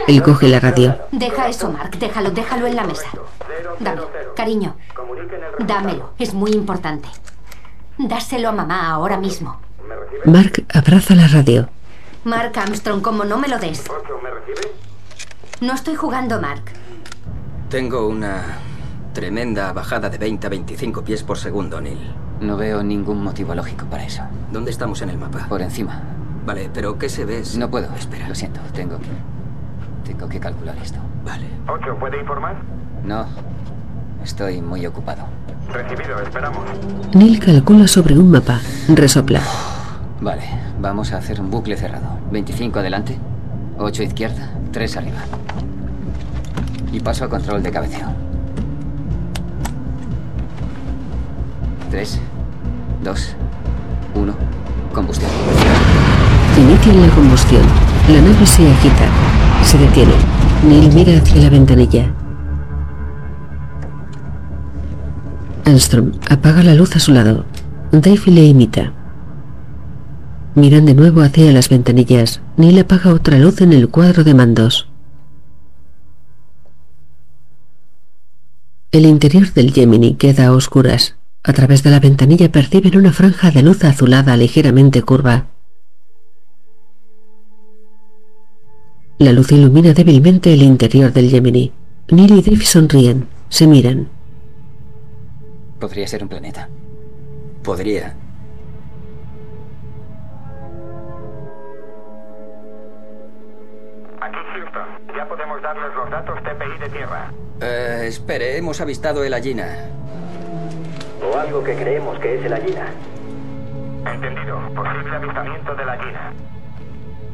Él 0.08 0.22
coge 0.24 0.48
la 0.48 0.60
radio. 0.60 0.98
deja 1.12 1.48
eso, 1.48 1.70
Mark. 1.72 1.98
Déjalo, 2.00 2.32
déjalo 2.32 2.68
en 2.68 2.76
la 2.76 2.84
mesa. 2.86 3.08
Dámelo, 3.80 4.10
cariño. 4.36 4.76
Dámelo, 5.60 6.14
es 6.18 6.34
muy 6.34 6.52
importante. 6.52 7.10
Dáselo 7.98 8.50
a 8.50 8.52
mamá 8.52 8.90
ahora 8.92 9.18
mismo. 9.18 9.60
Mark 10.26 10.64
abraza 10.74 11.16
la 11.16 11.28
radio. 11.28 11.70
Mark 12.24 12.58
Armstrong, 12.58 13.02
como 13.02 13.26
no 13.26 13.38
me 13.38 13.48
lo 13.48 13.60
des. 13.60 13.84
No 15.60 15.74
estoy 15.74 15.96
jugando, 15.96 16.40
Mark. 16.40 16.64
Tengo 17.70 18.08
una 18.08 18.60
tremenda 19.14 19.74
bajada 19.74 20.10
de 20.10 20.18
20 20.18 20.48
a 20.48 20.50
25 20.50 21.04
pies 21.04 21.24
por 21.24 21.38
segundo, 21.38 21.82
Neil. 21.82 22.00
No 22.42 22.58
veo 22.58 22.82
ningún 22.84 23.24
motivo 23.24 23.54
lógico 23.56 23.86
para 23.86 24.04
eso. 24.04 24.24
¿Dónde 24.52 24.72
estamos 24.72 25.02
en 25.02 25.10
el 25.10 25.18
mapa? 25.18 25.46
Por 25.48 25.62
encima. 25.62 26.02
Vale, 26.46 26.70
pero 26.74 26.98
¿qué 26.98 27.08
se 27.08 27.24
ve? 27.26 27.46
si- 27.46 27.60
No 27.60 27.70
puedo. 27.70 27.94
Espera. 27.96 28.28
Lo 28.28 28.36
siento. 28.36 28.60
Tengo 28.74 28.98
que... 28.98 29.08
Tengo 30.12 30.28
que 30.28 30.40
calcular 30.40 30.76
esto. 30.82 30.98
Vale. 31.24 31.46
8. 31.68 31.96
¿Puede 32.00 32.20
informar? 32.20 32.56
No. 33.06 33.26
Estoy 34.24 34.62
muy 34.62 34.86
ocupado. 34.88 35.24
Recibido. 35.72 36.20
Esperamos. 36.22 36.64
Neil 37.14 37.40
calcula 37.40 37.88
sobre 37.88 38.18
un 38.18 38.32
mapa. 38.32 38.60
Resopla. 38.90 39.42
Vale. 40.22 40.44
Vamos 40.80 41.14
a 41.14 41.18
hacer 41.18 41.40
un 41.40 41.52
bucle 41.52 41.78
cerrado. 41.78 42.18
25 42.32 42.80
adelante. 42.80 43.18
8 43.78 44.04
izquierda. 44.04 44.50
3 44.72 44.98
arriba. 44.98 45.20
Y 46.92 47.00
paso 47.02 47.26
a 47.26 47.30
control 47.30 47.62
de 47.62 47.72
cabeceo. 47.72 48.08
3, 51.92 52.20
2, 53.04 53.36
1. 54.16 54.34
Combustión. 54.94 55.30
Inician 56.58 57.02
la 57.02 57.14
combustión. 57.14 57.64
La 58.08 58.22
nave 58.22 58.46
se 58.46 58.66
agita. 58.66 59.10
Se 59.62 59.78
detiene. 59.78 60.14
Neil 60.66 60.94
mira 60.94 61.18
hacia 61.18 61.42
la 61.42 61.50
ventanilla. 61.50 62.14
Armstrong 65.66 66.14
apaga 66.30 66.64
la 66.64 66.76
luz 66.76 66.96
a 66.96 67.00
su 67.00 67.12
lado. 67.12 67.46
Dave 67.92 68.22
le 68.28 68.46
imita. 68.46 68.94
Miran 70.56 70.86
de 70.86 70.94
nuevo 70.94 71.22
hacia 71.22 71.52
las 71.52 71.68
ventanillas. 71.68 72.42
Neil 72.56 72.80
apaga 72.80 73.14
otra 73.14 73.38
luz 73.38 73.60
en 73.60 73.74
el 73.74 73.90
cuadro 73.90 74.24
de 74.24 74.34
mandos. 74.34 74.88
El 78.94 79.06
interior 79.06 79.52
del 79.52 79.74
Gemini 79.74 80.16
queda 80.16 80.48
a 80.48 80.52
oscuras. 80.54 81.18
A 81.44 81.54
través 81.54 81.82
de 81.82 81.90
la 81.90 82.00
ventanilla 82.00 82.52
perciben 82.52 82.98
una 82.98 83.12
franja 83.12 83.50
de 83.50 83.64
luz 83.64 83.84
azulada 83.84 84.38
ligeramente 84.38 85.02
curva. 85.02 85.48
La 89.18 89.32
luz 89.32 89.52
ilumina 89.52 89.94
débilmente 89.94 90.54
el 90.54 90.62
interior 90.62 91.12
del 91.12 91.30
Gemini. 91.30 91.72
Neil 92.10 92.32
y 92.34 92.42
Dave 92.42 92.66
sonríen, 92.66 93.28
se 93.50 93.66
miran. 93.66 94.10
Podría 95.80 96.08
ser 96.08 96.22
un 96.24 96.30
planeta. 96.30 96.70
Podría. 97.64 98.16
Aquí 104.22 104.38
Houston. 104.54 105.16
Ya 105.16 105.28
podemos 105.28 105.62
darles 105.62 105.96
los 105.96 106.10
datos 106.12 106.36
TPI 106.44 106.80
de 106.80 106.90
tierra. 106.90 107.32
Eh, 107.62 108.06
espere, 108.08 108.58
hemos 108.58 108.80
avistado 108.82 109.24
el 109.24 109.34
Allina. 109.34 110.01
O 111.24 111.38
algo 111.38 111.64
que 111.64 111.76
creemos 111.76 112.20
que 112.20 112.36
es 112.36 112.46
el 112.46 112.54
Allina. 112.54 112.88
Entendido. 114.06 114.60
Posible 114.74 115.16
avistamiento 115.16 115.76
de 115.76 115.86
la 115.86 115.92
Allina. 115.94 116.34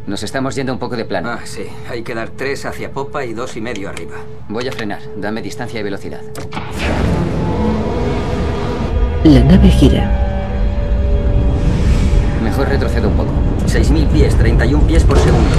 Nos 0.05 0.23
estamos 0.23 0.55
yendo 0.55 0.73
un 0.73 0.79
poco 0.79 0.95
de 0.95 1.05
plano. 1.05 1.29
Ah, 1.29 1.39
sí. 1.43 1.67
Hay 1.89 2.03
que 2.03 2.15
dar 2.15 2.29
tres 2.29 2.65
hacia 2.65 2.91
popa 2.91 3.25
y 3.25 3.33
dos 3.33 3.57
y 3.57 3.61
medio 3.61 3.89
arriba. 3.89 4.15
Voy 4.47 4.67
a 4.67 4.71
frenar. 4.71 4.99
Dame 5.17 5.41
distancia 5.41 5.79
y 5.79 5.83
velocidad. 5.83 6.21
La 9.23 9.43
nave 9.43 9.69
gira. 9.69 10.09
Mejor 12.41 12.69
retrocedo 12.69 13.09
un 13.09 13.17
poco. 13.17 13.31
6.000 13.65 14.07
pies, 14.07 14.38
31 14.38 14.88
pies 14.88 15.03
por 15.03 15.17
segundo. 15.19 15.55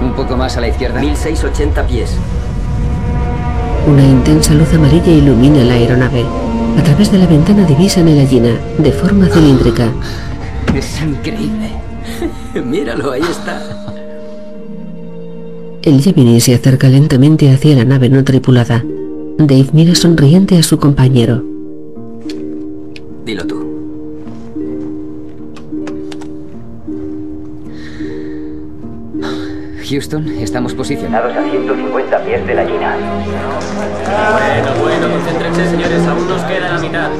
Un 0.00 0.14
poco 0.14 0.36
más 0.36 0.56
a 0.56 0.62
la 0.62 0.68
izquierda. 0.68 1.00
1.680 1.02 1.86
pies. 1.86 2.18
Una 3.86 4.02
intensa 4.02 4.52
luz 4.54 4.72
amarilla 4.74 5.12
ilumina 5.12 5.62
la 5.62 5.74
aeronave. 5.74 6.24
A 6.76 6.82
través 6.82 7.12
de 7.12 7.18
la 7.18 7.26
ventana 7.26 7.64
divisan 7.64 8.08
el 8.08 8.18
Allina, 8.18 8.58
de 8.78 8.92
forma 8.92 9.28
cilíndrica. 9.28 9.92
Es 10.74 11.00
increíble. 11.00 11.70
Míralo, 12.64 13.12
ahí 13.12 13.22
está. 13.22 13.62
El 15.82 16.02
Gemini 16.02 16.40
se 16.40 16.54
acerca 16.54 16.88
lentamente 16.88 17.50
hacia 17.50 17.76
la 17.76 17.84
nave 17.84 18.08
no 18.08 18.24
tripulada. 18.24 18.84
Dave 19.38 19.68
mira 19.72 19.94
sonriente 19.94 20.58
a 20.58 20.62
su 20.62 20.78
compañero. 20.78 21.44
Dilo 23.24 23.46
tú. 23.46 23.55
Houston, 29.88 30.28
estamos 30.40 30.74
posicionados 30.74 31.36
a 31.36 31.48
150 31.48 32.24
pies 32.24 32.46
de 32.46 32.54
la 32.54 32.62
Allina. 32.62 32.96
Bueno, 34.32 34.82
bueno, 34.82 35.14
concéntrense, 35.14 35.70
señores. 35.70 36.06
Aún 36.06 36.28
nos 36.28 36.42
queda 36.42 36.72
la 36.72 36.80
mitad. 36.80 37.10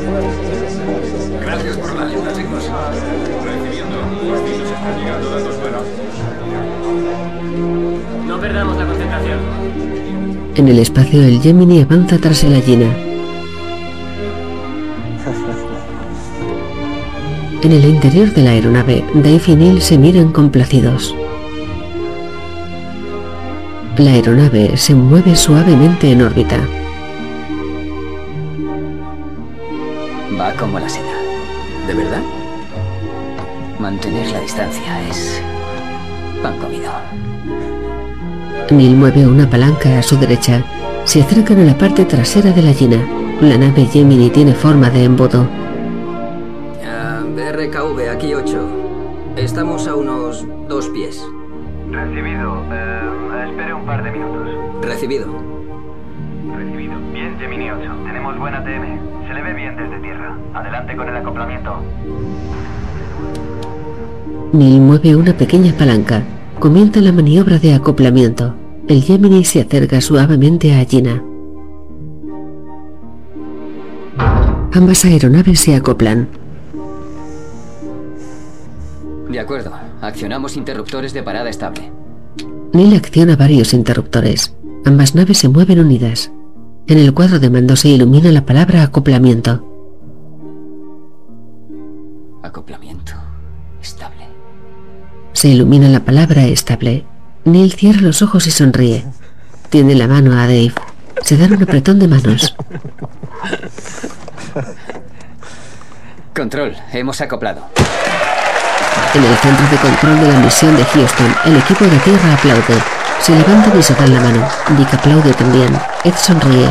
Gracias 1.43 1.77
por 1.77 1.95
la 1.95 2.07
ayuda, 2.07 2.33
chicos. 2.35 2.71
Recibiendo. 3.45 3.97
Nos 4.27 4.71
están 4.71 4.99
llegando 4.99 5.31
datos 5.31 5.61
buenos. 5.61 5.83
No 8.27 8.41
perdamos 8.41 8.77
la 8.77 8.87
concentración. 8.87 9.39
En 10.57 10.69
el 10.69 10.79
espacio 10.79 11.23
el 11.23 11.41
Gemini 11.41 11.83
avanza 11.83 12.19
tras 12.19 12.43
el 12.43 12.55
Allina. 12.55 12.89
En 17.63 17.73
el 17.73 17.85
interior 17.85 18.33
de 18.33 18.43
la 18.43 18.51
aeronave, 18.51 19.05
Dave 19.15 19.43
y 19.47 19.57
Neil 19.57 19.83
se 19.83 19.99
miran 19.99 20.33
complacidos. 20.33 21.15
La 23.99 24.11
aeronave 24.11 24.77
se 24.77 24.95
mueve 24.95 25.35
suavemente 25.35 26.13
en 26.13 26.21
órbita. 26.21 26.59
Va 30.39 30.53
como 30.53 30.79
la 30.79 30.87
seda. 30.87 31.15
¿De 31.87 31.95
verdad? 31.95 32.21
Mantener 33.81 34.31
la 34.33 34.41
distancia 34.41 35.09
es 35.09 35.41
pan 36.43 36.59
comido. 36.59 36.91
Neil 38.71 38.97
mueve 38.97 39.27
una 39.27 39.49
palanca 39.49 39.99
a 39.99 40.03
su 40.03 40.19
derecha. 40.19 40.63
Se 41.05 41.23
acercan 41.23 41.61
a 41.61 41.65
la 41.65 41.79
parte 41.79 42.05
trasera 42.05 42.51
de 42.51 42.63
la 42.63 42.71
Allina. 42.71 42.99
La 43.41 43.57
nave 43.57 43.87
Gemini 43.87 44.29
tiene 44.29 44.53
forma 44.53 44.91
de 44.91 45.05
embudo. 45.05 45.49
Ah, 46.85 47.23
RKV, 47.25 48.11
aquí 48.11 48.35
8. 48.35 48.59
Estamos 49.37 49.87
a 49.87 49.95
unos 49.95 50.45
dos 50.69 50.89
pies. 50.91 51.23
Recibido. 51.91 52.63
Eh, 52.73 53.45
espere 53.49 53.75
un 53.75 53.87
par 53.87 54.03
de 54.03 54.11
minutos. 54.11 54.49
Recibido. 54.83 55.27
Recibido. 56.57 56.95
Bien, 57.13 57.37
Gemini 57.39 57.71
8. 57.71 57.91
Tenemos 58.05 58.39
buena 58.39 58.63
TM. 58.65 59.27
Se 59.27 59.35
le 59.35 59.43
ve 59.43 59.53
bien 59.55 59.77
desde 59.77 59.99
tierra. 60.01 60.37
Adelante 60.55 60.97
con 60.97 61.09
el 61.09 61.17
acoplamiento. 61.17 61.83
Neil 64.53 64.81
mueve 64.81 65.17
una 65.17 65.33
pequeña 65.33 65.73
palanca. 65.73 66.23
Comienza 66.59 67.01
la 67.01 67.13
maniobra 67.13 67.59
de 67.59 67.75
acoplamiento. 67.75 68.55
El 68.89 69.03
Gemini 69.03 69.45
se 69.45 69.61
acerca 69.61 70.01
suavemente 70.01 70.75
a 70.75 70.85
Gina. 70.85 71.23
Ambas 74.73 75.05
aeronaves 75.05 75.61
se 75.61 75.75
acoplan. 75.75 76.29
De 79.29 79.41
acuerdo. 79.41 79.73
Accionamos 80.01 80.57
interruptores 80.57 81.13
de 81.13 81.23
parada 81.23 81.51
estable. 81.51 81.91
Neil 82.73 82.95
acciona 82.95 83.37
varios 83.37 83.75
interruptores. 83.75 84.55
Ambas 84.85 85.15
naves 85.15 85.39
se 85.39 85.49
mueven 85.49 85.81
unidas. 85.81 86.31
En 86.87 86.99
el 86.99 87.13
cuadro 87.13 87.41
de 87.41 87.51
mando 87.51 87.75
se 87.75 87.89
ilumina 87.89 88.31
la 88.31 88.47
palabra 88.47 88.83
acoplamiento. 88.83 89.67
Acoplamiento 92.43 93.13
estable. 93.83 94.29
Se 95.33 95.49
ilumina 95.49 95.89
la 95.89 96.05
palabra 96.05 96.47
estable. 96.47 97.05
Neil 97.45 97.73
cierra 97.73 98.03
los 98.03 98.23
ojos 98.23 98.47
y 98.47 98.51
sonríe. 98.53 99.05
Tiene 99.71 99.97
la 99.97 100.07
mano 100.07 100.33
a 100.33 100.47
Dave. 100.47 100.73
Se 101.23 101.37
dan 101.37 101.53
un 101.53 101.63
apretón 101.63 101.99
de 101.99 102.07
manos. 102.07 102.55
Control, 106.35 106.77
hemos 106.93 107.21
acoplado. 107.21 107.63
En 109.17 109.25
el 109.25 109.37
centro 109.39 109.67
de 109.71 109.77
control 109.79 110.21
de 110.21 110.29
la 110.29 110.39
misión 110.41 110.77
de 110.77 110.85
Houston, 110.85 111.35
el 111.47 111.57
equipo 111.57 111.87
de 111.87 111.97
tierra 112.01 112.35
aplaude. 112.35 112.83
Se 113.19 113.33
levantan 113.33 113.79
y 113.79 113.83
se 113.83 113.95
dan 113.95 114.13
la 114.13 114.21
mano. 114.21 114.47
Dick 114.77 114.93
aplaude 114.93 115.33
también. 115.33 115.75
Ed 116.05 116.15
sonríe. 116.15 116.69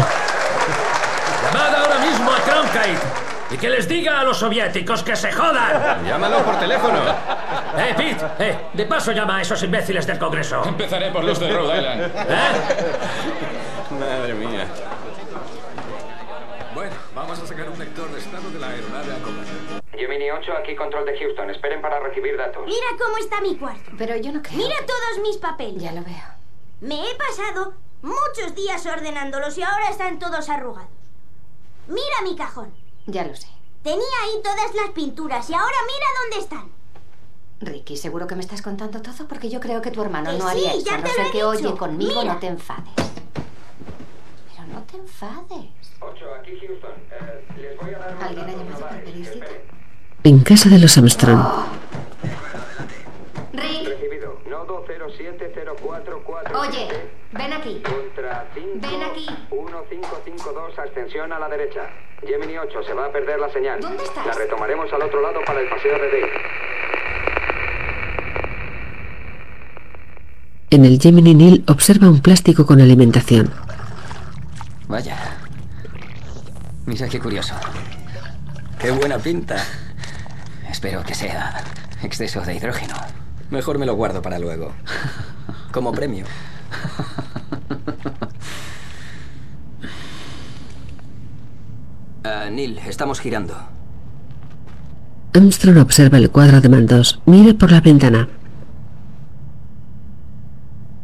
Llamad 1.43 1.75
ahora 1.75 1.97
mismo 2.05 2.31
a 2.31 2.37
Cronkite 2.41 3.01
y 3.49 3.57
que 3.57 3.67
les 3.67 3.87
diga 3.87 4.19
a 4.19 4.23
los 4.23 4.37
soviéticos 4.37 5.01
que 5.01 5.15
se 5.15 5.31
jodan. 5.31 6.05
Llámalo 6.05 6.43
por 6.43 6.59
teléfono. 6.59 6.99
Eh, 7.79 7.95
Pete, 7.97 8.25
eh, 8.37 8.57
de 8.73 8.85
paso 8.85 9.11
llama 9.11 9.37
a 9.37 9.41
esos 9.41 9.63
imbéciles 9.63 10.05
del 10.05 10.19
Congreso. 10.19 10.61
Empezaré 10.67 11.09
por 11.09 11.23
los 11.23 11.39
de 11.39 11.51
Rhode 11.51 11.77
Island. 11.77 12.01
¿Eh? 12.03 12.49
Madre 13.99 14.33
mía. 14.35 14.67
Bueno, 16.75 16.93
vamos 17.15 17.39
a 17.39 17.47
sacar 17.47 17.67
un 17.69 17.79
vector 17.79 18.07
de 18.11 18.19
estado 18.19 18.51
de 18.51 18.59
la 18.59 18.67
aeronave 18.67 19.13
a 19.13 19.23
comer. 19.23 19.44
Gemini 19.97 20.29
8, 20.31 20.51
aquí 20.61 20.75
control 20.75 21.05
de 21.05 21.17
Houston. 21.17 21.49
Esperen 21.49 21.81
para 21.81 21.99
recibir 21.99 22.37
datos. 22.37 22.65
Mira 22.65 22.87
cómo 23.03 23.17
está 23.17 23.41
mi 23.41 23.55
cuarto. 23.57 23.91
Pero 23.97 24.15
yo 24.17 24.31
no 24.31 24.41
creo. 24.41 24.57
Mira 24.57 24.75
todos 24.85 25.21
mis 25.23 25.37
papeles. 25.37 25.81
Ya 25.81 25.91
lo 25.91 26.01
veo. 26.03 26.27
Me 26.81 27.09
he 27.09 27.15
pasado 27.15 27.73
muchos 28.01 28.53
días 28.55 28.85
ordenándolos 28.85 29.57
y 29.57 29.63
ahora 29.63 29.89
están 29.89 30.19
todos 30.19 30.49
arrugados. 30.49 30.89
Mira 31.87 32.21
mi 32.23 32.35
cajón. 32.35 32.73
Ya 33.07 33.23
lo 33.23 33.35
sé. 33.35 33.47
Tenía 33.83 33.99
ahí 34.23 34.41
todas 34.43 34.73
las 34.75 34.89
pinturas 34.91 35.49
y 35.49 35.53
ahora 35.53 35.77
mira 35.85 36.07
dónde 36.21 36.43
están. 36.43 36.71
Ricky, 37.61 37.95
¿seguro 37.97 38.27
que 38.27 38.35
me 38.35 38.41
estás 38.41 38.61
contando 38.61 39.01
todo? 39.01 39.27
Porque 39.27 39.49
yo 39.49 39.59
creo 39.59 39.81
que 39.81 39.91
tu 39.91 40.01
hermano 40.01 40.31
Que 40.31 40.37
no 40.37 40.47
haría 40.47 40.71
sí, 40.71 40.77
eso. 40.79 40.85
ya 40.87 40.97
no 40.97 41.03
te 41.03 41.09
lo 41.09 41.15
ser 41.15 41.25
he 41.27 41.31
que 41.31 41.37
dicho. 41.37 41.49
oye 41.49 41.77
conmigo, 41.77 42.21
Mira. 42.21 42.33
no 42.33 42.39
te 42.39 42.47
enfades. 42.47 42.93
Pero 44.55 44.67
no 44.67 44.81
te 44.83 44.97
enfades. 44.97 45.69
8, 46.01 46.25
aquí 46.41 46.59
Houston. 46.59 46.91
Eh, 47.11 47.45
les 47.57 47.77
voy 47.79 47.93
a 47.93 47.97
dar 47.99 48.17
¿Alguien 48.23 48.45
ha 48.49 48.51
llamado 48.51 48.87
por 48.87 49.03
pedir 49.03 49.25
cita? 49.25 49.45
En 50.25 50.39
casa 50.39 50.69
de 50.69 50.79
los 50.79 50.97
Armstrong. 50.97 51.39
Rick. 53.53 53.89
Recibido. 53.89 54.39
Nodo 54.49 54.83
0704. 54.87 56.23
Oye, 56.59 56.87
ven 57.31 57.53
aquí. 57.53 57.83
Contra 57.83 58.47
5, 58.55 58.69
Ven 58.81 59.03
aquí. 59.03 59.27
1552, 59.51 60.79
ascensión 60.79 61.31
a 61.31 61.37
la 61.37 61.47
derecha. 61.47 61.81
Gemini 62.25 62.57
8, 62.57 62.83
se 62.87 62.93
va 62.93 63.05
a 63.05 63.11
perder 63.11 63.39
la 63.39 63.53
señal. 63.53 63.79
¿Dónde 63.79 64.03
estás? 64.03 64.25
La 64.25 64.33
retomaremos 64.33 64.91
al 64.91 65.03
otro 65.03 65.21
lado 65.21 65.41
para 65.45 65.59
el 65.61 65.69
paseo 65.69 65.93
de 65.93 66.07
Dave. 66.07 66.31
En 70.71 70.85
el 70.85 70.99
Gemini 70.99 71.35
Neil 71.35 71.63
observa 71.67 72.09
un 72.09 72.21
plástico 72.21 72.65
con 72.65 72.81
alimentación. 72.81 73.53
Vaya. 74.87 75.37
Mira 76.87 77.07
qué 77.09 77.19
curioso. 77.19 77.53
Qué 78.79 78.89
buena 78.89 79.19
pinta. 79.19 79.63
Espero 80.75 81.03
que 81.03 81.15
sea 81.15 81.63
exceso 82.03 82.41
de 82.41 82.53
hidrógeno. 82.55 82.95
Mejor 83.49 83.77
me 83.79 83.85
lo 83.85 83.95
guardo 83.95 84.21
para 84.21 84.39
luego. 84.39 84.73
Como 85.71 85.93
premio. 85.93 86.25
Ah, 92.23 92.49
Neil, 92.51 92.79
estamos 92.87 93.19
girando. 93.19 93.55
Armstrong 95.33 95.77
observa 95.77 96.17
el 96.17 96.31
cuadro 96.31 96.61
de 96.61 96.69
mandos. 96.69 97.21
Mira 97.25 97.53
por 97.53 97.71
la 97.71 97.81
ventana. 97.81 98.27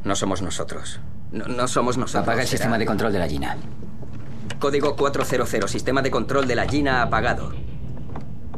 No 0.04 0.16
somos 0.16 0.42
nosotros. 0.42 1.00
No, 1.32 1.46
no 1.46 1.68
somos 1.68 1.98
nosotros. 1.98 2.24
Apaga 2.24 2.42
el 2.42 2.48
será- 2.48 2.58
sistema 2.58 2.78
de 2.78 2.86
control 2.86 3.14
de 3.14 3.20
la 3.20 3.28
Gina. 3.28 3.58
Código 4.60 4.96
400. 4.96 5.70
Sistema 5.70 6.02
de 6.02 6.10
control 6.12 6.48
de 6.48 6.56
la 6.56 6.68
Gina 6.68 7.04
apagado. 7.04 7.52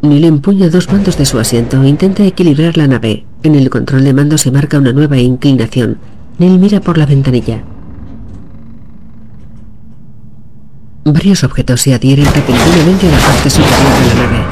Neil 0.04 0.26
empuña 0.26 0.68
dos 0.68 0.92
mandos 0.92 1.18
de 1.18 1.26
su 1.26 1.40
asiento 1.40 1.82
e 1.82 1.88
intenta 1.88 2.24
equilibrar 2.24 2.76
la 2.76 2.88
nave. 2.88 3.26
En 3.42 3.56
el 3.56 3.70
control 3.70 4.04
de 4.04 4.14
mando 4.14 4.38
se 4.38 4.52
marca 4.52 4.78
una 4.78 4.92
nueva 4.92 5.18
inclinación. 5.18 5.98
Neil 6.40 6.60
mira 6.60 6.82
por 6.82 6.98
la 6.98 7.06
ventanilla. 7.06 7.64
Varios 11.06 11.46
objetos 11.46 11.80
se 11.80 11.94
adhieren 11.94 12.26
repentinamente 12.26 13.08
a 13.08 13.12
la 13.12 13.18
parte 13.18 13.50
superior 13.50 13.80
de 13.80 14.08
la 14.10 14.24
nave. 14.24 14.46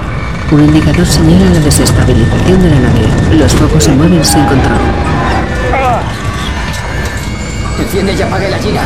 Un 0.53 0.63
indicador 0.63 1.05
señala 1.05 1.49
la 1.49 1.59
desestabilización 1.59 2.61
de 2.61 2.69
la 2.69 2.79
nave. 2.79 3.37
Los 3.37 3.51
focos 3.51 3.83
se 3.83 3.91
mueven 3.91 4.23
sin 4.23 4.45
control. 4.45 4.79
Enciende 7.77 8.13
y 8.13 8.21
apague 8.21 8.49
la 8.49 8.57
Gina. 8.57 8.83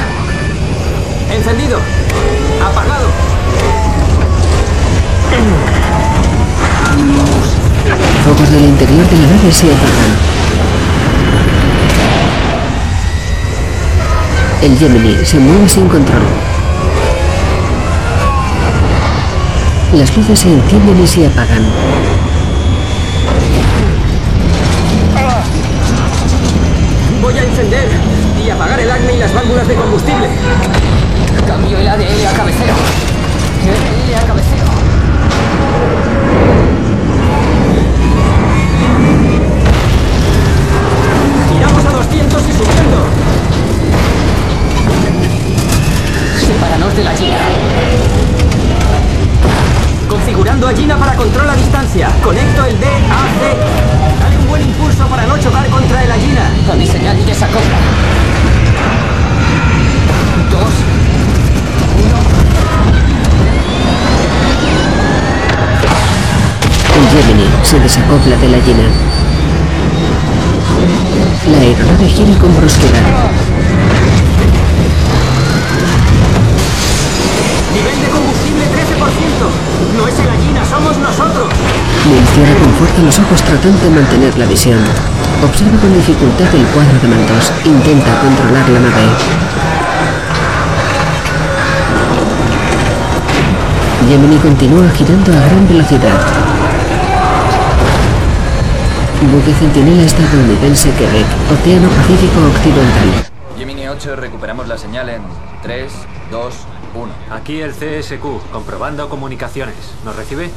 ¡Encendido! 1.31 1.77
¡Apagado! 2.59 3.09
Focos 8.25 8.49
del 8.49 8.65
interior 8.65 9.07
de 9.07 9.17
la 9.17 9.27
nave 9.27 9.51
se 9.51 9.67
apagan. 9.67 10.11
El 14.63 14.75
Gemini 14.79 15.23
se 15.23 15.37
mueve 15.37 15.69
sin 15.69 15.87
control. 15.87 16.23
Las 19.93 20.17
luces 20.17 20.39
se 20.39 20.51
encienden 20.51 21.03
y 21.03 21.05
se 21.05 21.27
apagan. 21.27 21.65
Voy 27.21 27.37
a 27.37 27.43
encender 27.43 27.89
y 28.43 28.49
apagar 28.49 28.79
el 28.79 28.89
acme 28.89 29.13
y 29.13 29.17
las 29.19 29.35
válvulas 29.35 29.67
de 29.67 29.75
combustible. 29.75 30.29
Cambio 31.45 31.77
el 31.77 31.87
ADL 31.87 32.25
a 32.25 32.33
cabeceo. 32.33 32.75
Subiendo. 42.57 43.05
Sepáranos 46.39 46.95
de 46.95 47.03
la 47.03 47.11
Gina. 47.15 47.37
Configurando 50.09 50.67
a 50.67 50.73
Gina 50.73 50.97
para 50.97 51.15
control 51.15 51.49
a 51.49 51.55
distancia. 51.55 52.09
Conecto 52.23 52.65
el 52.65 52.79
DAC. 52.79 53.01
Dale 54.21 54.37
un 54.37 54.47
buen 54.47 54.61
impulso 54.61 55.07
para 55.07 55.25
no 55.25 55.37
chocar 55.37 55.67
contra 55.69 56.03
el 56.03 56.13
Gina. 56.13 56.51
A 56.71 56.75
mi 56.75 56.87
señal 56.87 57.19
y 57.19 57.23
desacopla. 57.23 57.77
Dos. 60.51 60.73
El 66.95 67.07
Gemini 67.09 67.49
se 67.63 67.79
desacopla 67.79 68.37
de 68.37 68.47
la 68.47 68.57
llena. 68.59 68.89
La 71.51 71.59
aeronave 71.59 72.07
gira 72.09 72.35
con 72.39 72.55
brusquedad. 72.57 73.05
Nivel 77.71 78.01
de 78.01 78.07
combustible 78.09 78.65
13%. 78.65 79.95
No 79.95 80.07
es 80.07 80.15
el 80.17 80.41
Gina, 80.41 80.65
somos 80.65 80.97
nosotros. 80.97 81.53
Cierra 82.33 82.55
con 82.55 82.73
fuerza 82.73 83.01
los 83.03 83.19
ojos 83.19 83.41
tratando 83.43 83.77
de 83.77 83.89
mantener 83.91 84.37
la 84.39 84.45
visión. 84.45 84.79
Observa 85.43 85.77
con 85.77 85.93
dificultad 85.93 86.47
el 86.55 86.65
cuadro 86.73 86.99
de 86.99 87.07
mandos. 87.09 87.51
Intenta 87.63 88.19
controlar 88.21 88.67
la 88.69 88.79
nave. 88.79 89.05
Gemini 94.09 94.37
continúa 94.37 94.89
girando 94.89 95.31
a 95.31 95.45
gran 95.45 95.67
velocidad. 95.67 96.54
Buque 99.31 99.53
centinela 99.53 100.03
estadounidense 100.03 100.91
Quebec, 100.91 101.25
Océano 101.51 101.89
Pacífico 101.89 102.39
Occidental. 102.47 103.25
Gemini 103.57 103.87
8, 103.87 104.15
recuperamos 104.15 104.67
la 104.67 104.77
señal 104.77 105.09
en 105.09 105.23
3, 105.63 105.91
2, 106.31 106.55
1. 106.93 107.13
Aquí 107.31 107.59
el 107.61 107.71
CSQ, 107.71 108.51
comprobando 108.51 109.09
comunicaciones. 109.09 109.75
¿Nos 110.03 110.15
recibe? 110.15 110.51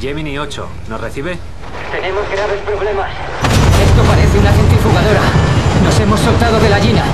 Gemini 0.00 0.38
8, 0.38 0.68
¿nos 0.88 1.00
recibe? 1.00 1.38
Tenemos 1.90 2.28
graves 2.30 2.60
problemas. 2.60 3.10
Esto 3.10 4.02
parece 4.02 4.38
una 4.38 4.52
centrifugadora. 4.52 5.20
Nos 5.82 6.00
hemos 6.00 6.20
soltado 6.20 6.60
de 6.60 6.68
la 6.68 6.78
Gina. 6.78 7.04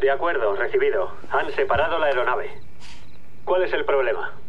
De 0.00 0.10
acuerdo, 0.10 0.54
recibido. 0.56 1.10
Han 1.30 1.52
separado 1.54 1.98
la 1.98 2.06
aeronave. 2.06 2.50
¿Cuál 3.44 3.64
es 3.64 3.72
el 3.72 3.84
problema? 3.84 4.41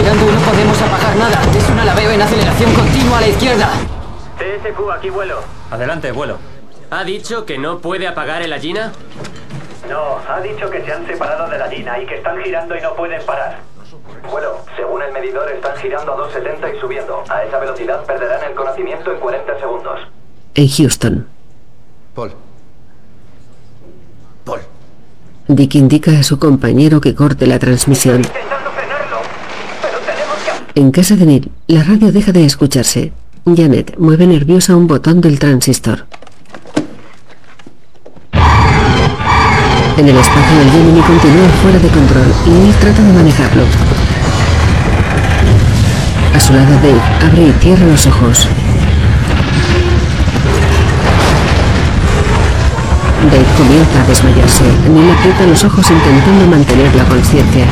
Girando 0.00 0.24
y 0.24 0.32
no 0.32 0.40
podemos 0.40 0.80
apagar 0.80 1.16
nada. 1.16 1.42
Es 1.54 1.68
una 1.68 1.84
laveo 1.84 2.10
en 2.10 2.22
aceleración 2.22 2.72
continua 2.72 3.18
a 3.18 3.20
la 3.20 3.28
izquierda. 3.28 3.68
TSQ, 4.38 4.90
aquí 4.96 5.10
vuelo. 5.10 5.40
Adelante, 5.70 6.10
vuelo. 6.10 6.38
¿Ha 6.90 7.04
dicho 7.04 7.44
que 7.44 7.58
no 7.58 7.80
puede 7.80 8.08
apagar 8.08 8.40
el 8.40 8.58
Gina? 8.58 8.92
No, 9.90 10.16
ha 10.26 10.40
dicho 10.40 10.70
que 10.70 10.82
se 10.82 10.90
han 10.90 11.06
separado 11.06 11.50
de 11.50 11.58
la 11.58 11.68
Gina 11.68 11.98
y 12.00 12.06
que 12.06 12.14
están 12.14 12.42
girando 12.42 12.74
y 12.78 12.80
no 12.80 12.94
pueden 12.94 13.20
parar. 13.26 13.58
Bueno, 14.30 14.48
según 14.74 15.02
el 15.02 15.12
medidor 15.12 15.50
están 15.50 15.76
girando 15.76 16.14
a 16.14 16.16
270 16.16 16.76
y 16.76 16.80
subiendo. 16.80 17.22
A 17.28 17.44
esa 17.44 17.58
velocidad 17.58 18.02
perderán 18.06 18.42
el 18.48 18.54
conocimiento 18.54 19.12
en 19.12 19.20
40 19.20 19.60
segundos. 19.60 20.00
En 20.54 20.66
Houston. 20.66 21.28
Paul. 22.14 22.32
Dick 25.46 25.74
indica 25.74 26.12
a 26.12 26.22
su 26.22 26.38
compañero 26.38 27.02
que 27.02 27.14
corte 27.14 27.46
la 27.46 27.58
transmisión. 27.58 28.22
En 30.80 30.92
casa 30.92 31.14
de 31.14 31.26
Neil, 31.26 31.50
la 31.66 31.84
radio 31.84 32.10
deja 32.10 32.32
de 32.32 32.42
escucharse. 32.46 33.12
Janet 33.44 33.98
mueve 33.98 34.26
nerviosa 34.26 34.74
un 34.74 34.86
botón 34.86 35.20
del 35.20 35.38
transistor. 35.38 36.06
En 39.98 40.08
el 40.08 40.16
espacio 40.16 40.60
el 40.62 40.70
Gemini 40.70 41.00
continúa 41.02 41.48
fuera 41.60 41.78
de 41.78 41.88
control 41.88 42.32
y 42.46 42.48
Neil 42.48 42.74
trata 42.76 43.02
de 43.02 43.12
manejarlo. 43.12 43.64
A 46.34 46.40
su 46.40 46.54
lado 46.54 46.72
Dave 46.76 47.02
abre 47.28 47.48
y 47.48 47.52
cierra 47.60 47.86
los 47.86 48.06
ojos. 48.06 48.48
Dave 53.30 53.46
comienza 53.58 54.02
a 54.02 54.06
desmayarse. 54.06 54.64
Neil 54.88 55.10
aprieta 55.10 55.46
los 55.46 55.62
ojos 55.62 55.90
intentando 55.90 56.46
mantener 56.46 56.94
la 56.94 57.04
conciencia. 57.04 57.66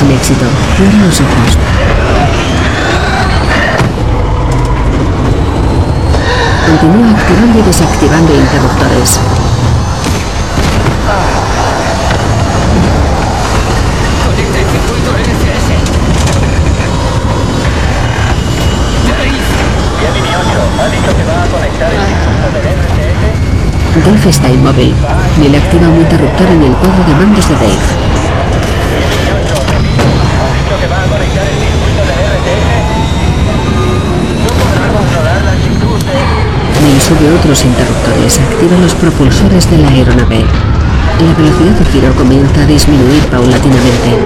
Estabilizarla 0.00 0.06
sin 0.06 0.10
éxito. 0.10 0.46
Cierra 0.76 0.98
los 1.06 1.20
ojos. 1.20 1.58
continúa 6.70 7.10
activando 7.10 7.58
y 7.58 7.62
desactivando 7.62 8.32
interruptores. 8.34 9.20
Conecta 14.24 14.58
el 14.58 14.66
circuito 14.66 15.10
NCS. 15.18 15.68
Gemini 20.00 20.32
8 20.36 20.42
ha 20.80 20.88
dicho 20.88 21.10
que 21.16 21.24
va 21.24 21.42
a 21.42 21.46
conectar 21.48 21.90
el 21.92 22.00
circuito 22.06 22.46
del 22.54 22.64
RTS. 22.78 23.40
Dave 24.06 24.28
está 24.30 24.48
inmóvil. 24.48 24.94
Neil 25.38 25.54
activa 25.56 25.88
un 25.88 26.00
interruptor 26.00 26.48
en 26.48 26.62
el 26.62 26.72
cuadro 26.74 27.04
de 27.04 27.14
mandos 27.14 27.48
de 27.48 27.54
Dave. 27.54 28.10
Ha 30.40 30.48
dicho 30.56 30.74
que 30.80 30.86
va 30.86 31.02
a 31.02 31.06
conectar 31.06 31.44
el 31.44 31.58
circuito 31.58 32.02
del 32.08 32.20
RTS. 32.38 32.90
No 34.40 34.50
podrá 34.56 34.86
controlar 34.88 35.42
la 35.44 35.52
actitud 35.52 35.98
de... 36.04 36.18
Neil 37.00 37.18
sube 37.18 37.32
otros 37.38 37.64
interruptores, 37.64 38.38
activa 38.38 38.76
los 38.78 38.94
propulsores 38.94 39.70
de 39.70 39.78
la 39.78 39.88
aeronave. 39.88 40.44
La 41.20 41.34
velocidad 41.34 41.78
de 41.78 41.84
giro 41.92 42.14
comienza 42.14 42.62
a 42.62 42.66
disminuir 42.66 43.22
paulatinamente. 43.26 44.18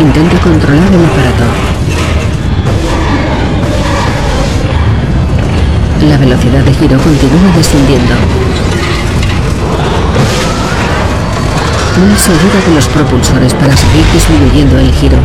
Intenta 0.00 0.36
controlar 0.40 0.88
el 0.92 1.04
aparato. 1.04 1.44
La 6.08 6.16
velocidad 6.16 6.64
de 6.64 6.74
giro 6.74 6.98
continúa 6.98 7.56
descendiendo. 7.56 8.14
Se 12.16 12.32
ayuda 12.32 12.60
de 12.66 12.74
los 12.74 12.88
propulsores 12.88 13.54
para 13.54 13.76
seguir 13.76 14.04
disminuyendo 14.12 14.78
el 14.78 14.92
giro. 14.92 15.18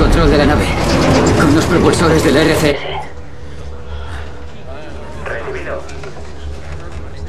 Control 0.00 0.30
de 0.30 0.38
la 0.38 0.46
nave 0.46 0.64
con 1.38 1.54
los 1.54 1.64
propulsores 1.66 2.24
del 2.24 2.34
RC. 2.34 2.78
Recibido. 5.26 5.82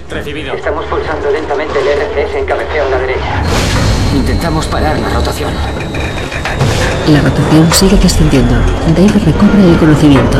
Recibido. 0.09 0.53
Estamos 0.53 0.85
pulsando 0.85 1.31
lentamente 1.31 1.79
el 1.79 1.87
RCS 1.89 2.35
en 2.35 2.45
cabeceo 2.45 2.85
a 2.85 2.89
la 2.89 2.97
derecha. 2.99 3.43
Intentamos 4.15 4.67
parar 4.67 4.97
la 4.97 5.09
rotación. 5.09 5.51
La 7.09 7.19
rotación 7.19 7.71
sigue 7.73 7.97
descendiendo. 7.97 8.55
Dave 8.95 9.19
recobra 9.25 9.63
el 9.65 9.77
conocimiento. 9.77 10.37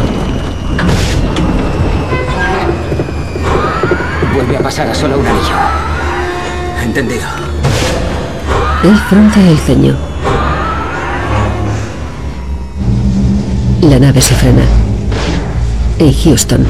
Vuelve 4.34 4.56
a 4.56 4.62
pasar 4.62 4.88
a 4.88 4.96
solo 4.96 5.20
un 5.20 5.28
anillo. 5.28 5.56
Entendido. 6.82 7.28
Él 8.84 8.98
frunce 9.10 9.52
el 9.52 9.58
ceño. 9.60 10.11
La 13.82 13.98
nave 13.98 14.22
se 14.22 14.36
frena. 14.36 14.64
En 15.98 16.14
Houston, 16.14 16.66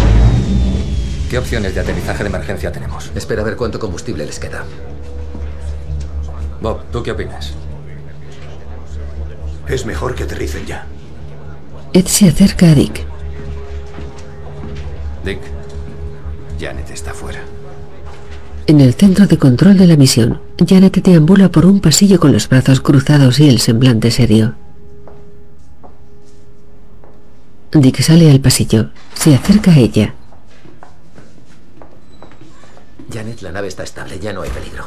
¿Qué 1.30 1.38
opciones 1.38 1.76
de 1.76 1.82
aterrizaje 1.82 2.24
de 2.24 2.30
emergencia 2.30 2.72
tenemos? 2.72 3.12
Espera 3.16 3.42
a 3.42 3.46
ver 3.46 3.56
cuánto 3.56 3.80
combustible 3.80 4.26
les 4.26 4.40
queda. 4.40 4.64
Bob, 6.62 6.84
¿tú 6.92 7.04
qué 7.04 7.12
opinas? 7.12 7.54
Es 9.68 9.86
mejor 9.86 10.16
que 10.16 10.24
aterricen 10.24 10.66
ya. 10.66 10.86
Ed 11.94 12.06
se 12.06 12.30
acerca 12.30 12.70
a 12.70 12.76
Dick. 12.76 13.06
Dick, 15.26 15.40
Janet 16.60 16.90
está 16.92 17.14
fuera. 17.14 17.40
En 18.68 18.80
el 18.80 18.94
centro 18.94 19.28
de 19.28 19.38
control 19.38 19.78
de 19.78 19.88
la 19.88 19.98
misión, 19.98 20.42
Janet 20.66 21.02
deambula 21.04 21.50
por 21.50 21.66
un 21.66 21.82
pasillo 21.82 22.20
con 22.20 22.32
los 22.32 22.48
brazos 22.48 22.80
cruzados 22.82 23.40
y 23.40 23.50
el 23.50 23.60
semblante 23.60 24.12
serio. 24.12 24.56
Dick 27.74 28.02
sale 28.02 28.30
al 28.30 28.40
pasillo. 28.42 28.90
Se 29.14 29.34
acerca 29.34 29.72
a 29.72 29.78
ella. 29.78 30.14
Janet, 33.12 33.42
la 33.42 33.52
nave 33.52 33.68
está 33.68 33.84
estable, 33.84 34.20
ya 34.20 34.34
no 34.34 34.42
hay 34.42 34.50
peligro. 34.50 34.86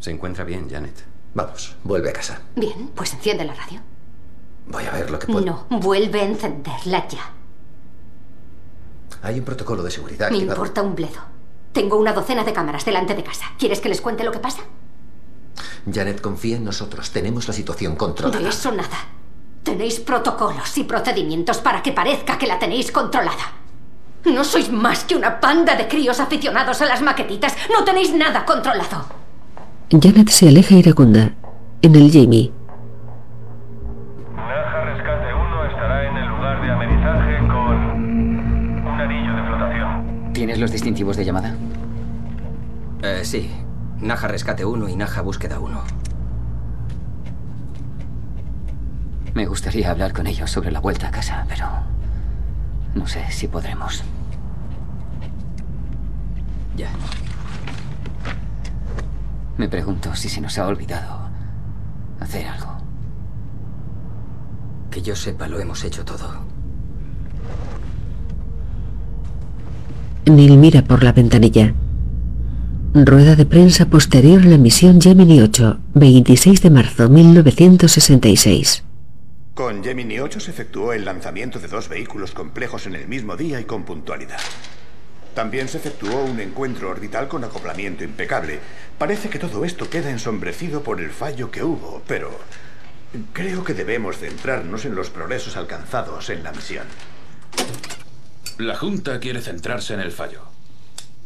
¿Se 0.00 0.10
encuentra 0.10 0.44
bien, 0.44 0.68
Janet? 0.70 1.04
Vamos, 1.34 1.76
vuelve 1.84 2.10
a 2.10 2.12
casa. 2.12 2.40
Bien, 2.54 2.90
pues 2.94 3.12
enciende 3.12 3.44
la 3.44 3.54
radio. 3.54 3.80
Voy 4.68 4.84
a 4.84 4.90
ver 4.92 5.10
lo 5.10 5.18
que 5.18 5.26
puedo. 5.26 5.44
No, 5.44 5.66
vuelve 5.78 6.20
a 6.20 6.24
encenderla 6.24 7.06
ya. 7.08 7.30
Hay 9.22 9.38
un 9.38 9.44
protocolo 9.44 9.82
de 9.82 9.90
seguridad 9.90 10.30
Me 10.30 10.36
activado. 10.36 10.56
importa 10.60 10.82
un 10.82 10.94
bledo. 10.94 11.20
Tengo 11.72 11.96
una 11.96 12.12
docena 12.12 12.42
de 12.44 12.52
cámaras 12.52 12.84
delante 12.84 13.14
de 13.14 13.22
casa. 13.24 13.46
¿Quieres 13.58 13.80
que 13.80 13.88
les 13.88 14.00
cuente 14.00 14.24
lo 14.24 14.32
que 14.32 14.38
pasa? 14.38 14.62
Janet, 15.92 16.20
confía 16.20 16.56
en 16.56 16.64
nosotros. 16.64 17.10
Tenemos 17.10 17.46
la 17.48 17.54
situación 17.54 17.96
controlada. 17.96 18.40
De 18.40 18.48
eso 18.48 18.72
nada. 18.72 18.96
Tenéis 19.66 19.98
protocolos 19.98 20.78
y 20.78 20.84
procedimientos 20.84 21.58
para 21.58 21.82
que 21.82 21.90
parezca 21.90 22.38
que 22.38 22.46
la 22.46 22.56
tenéis 22.56 22.92
controlada. 22.92 23.50
No 24.24 24.44
sois 24.44 24.70
más 24.70 25.02
que 25.02 25.16
una 25.16 25.40
panda 25.40 25.74
de 25.74 25.88
críos 25.88 26.20
aficionados 26.20 26.80
a 26.82 26.86
las 26.86 27.02
maquetitas. 27.02 27.56
No 27.76 27.82
tenéis 27.82 28.14
nada 28.14 28.44
controlado. 28.44 29.06
Janet 29.90 30.28
se 30.28 30.50
aleja 30.50 30.76
iracunda. 30.76 31.32
En 31.82 31.96
el 31.96 32.12
Jamie, 32.12 32.52
Naja 34.36 34.84
Rescate 34.84 35.34
1 35.34 35.64
estará 35.66 36.10
en 36.10 36.16
el 36.16 36.28
lugar 36.28 36.62
de 36.62 36.70
amerizaje 36.70 37.38
con 37.38 37.76
un 38.86 39.00
anillo 39.00 39.34
de 39.34 39.42
flotación. 39.48 40.32
¿Tienes 40.32 40.58
los 40.60 40.70
distintivos 40.70 41.16
de 41.16 41.24
llamada? 41.24 41.56
Eh, 43.02 43.22
sí. 43.24 43.50
Naja 43.98 44.28
Rescate 44.28 44.64
1 44.64 44.88
y 44.88 44.94
Naja 44.94 45.22
Búsqueda 45.22 45.58
1. 45.58 46.06
Me 49.36 49.44
gustaría 49.44 49.90
hablar 49.90 50.14
con 50.14 50.26
ellos 50.26 50.50
sobre 50.50 50.70
la 50.70 50.80
vuelta 50.80 51.08
a 51.08 51.10
casa, 51.10 51.44
pero 51.46 51.66
no 52.94 53.06
sé 53.06 53.22
si 53.28 53.46
podremos. 53.46 54.02
Ya. 56.74 56.88
Me 59.58 59.68
pregunto 59.68 60.14
si 60.14 60.30
se 60.30 60.40
nos 60.40 60.56
ha 60.56 60.66
olvidado 60.66 61.28
hacer 62.18 62.46
algo. 62.46 62.78
Que 64.90 65.02
yo 65.02 65.14
sepa, 65.14 65.46
lo 65.48 65.60
hemos 65.60 65.84
hecho 65.84 66.02
todo. 66.02 66.30
Neil 70.24 70.56
mira 70.56 70.80
por 70.80 71.04
la 71.04 71.12
ventanilla. 71.12 71.74
Rueda 72.94 73.36
de 73.36 73.44
prensa 73.44 73.84
posterior 73.84 74.40
a 74.40 74.46
la 74.46 74.56
misión 74.56 74.98
Gemini 74.98 75.42
8, 75.42 75.78
26 75.92 76.62
de 76.62 76.70
marzo 76.70 77.10
1966. 77.10 78.85
Con 79.56 79.82
Gemini 79.82 80.20
8 80.20 80.38
se 80.38 80.50
efectuó 80.50 80.92
el 80.92 81.06
lanzamiento 81.06 81.58
de 81.58 81.66
dos 81.66 81.88
vehículos 81.88 82.32
complejos 82.32 82.86
en 82.86 82.94
el 82.94 83.08
mismo 83.08 83.38
día 83.38 83.58
y 83.58 83.64
con 83.64 83.84
puntualidad. 83.84 84.38
También 85.34 85.66
se 85.68 85.78
efectuó 85.78 86.24
un 86.24 86.38
encuentro 86.40 86.90
orbital 86.90 87.26
con 87.26 87.42
acoplamiento 87.42 88.04
impecable. 88.04 88.60
Parece 88.98 89.30
que 89.30 89.38
todo 89.38 89.64
esto 89.64 89.88
queda 89.88 90.10
ensombrecido 90.10 90.82
por 90.82 91.00
el 91.00 91.08
fallo 91.08 91.50
que 91.50 91.64
hubo, 91.64 92.02
pero 92.06 92.38
creo 93.32 93.64
que 93.64 93.72
debemos 93.72 94.18
centrarnos 94.18 94.84
en 94.84 94.94
los 94.94 95.08
progresos 95.08 95.56
alcanzados 95.56 96.28
en 96.28 96.44
la 96.44 96.52
misión. 96.52 96.84
La 98.58 98.76
Junta 98.76 99.18
quiere 99.20 99.40
centrarse 99.40 99.94
en 99.94 100.00
el 100.00 100.12
fallo. 100.12 100.42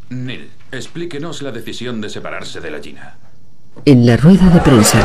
Neil, 0.08 0.52
explíquenos 0.70 1.42
la 1.42 1.50
decisión 1.50 2.00
de 2.00 2.08
separarse 2.08 2.60
de 2.60 2.70
la 2.70 2.78
Gina. 2.78 3.16
En 3.84 4.06
la 4.06 4.16
rueda 4.16 4.48
de 4.50 4.60
prensa, 4.60 5.00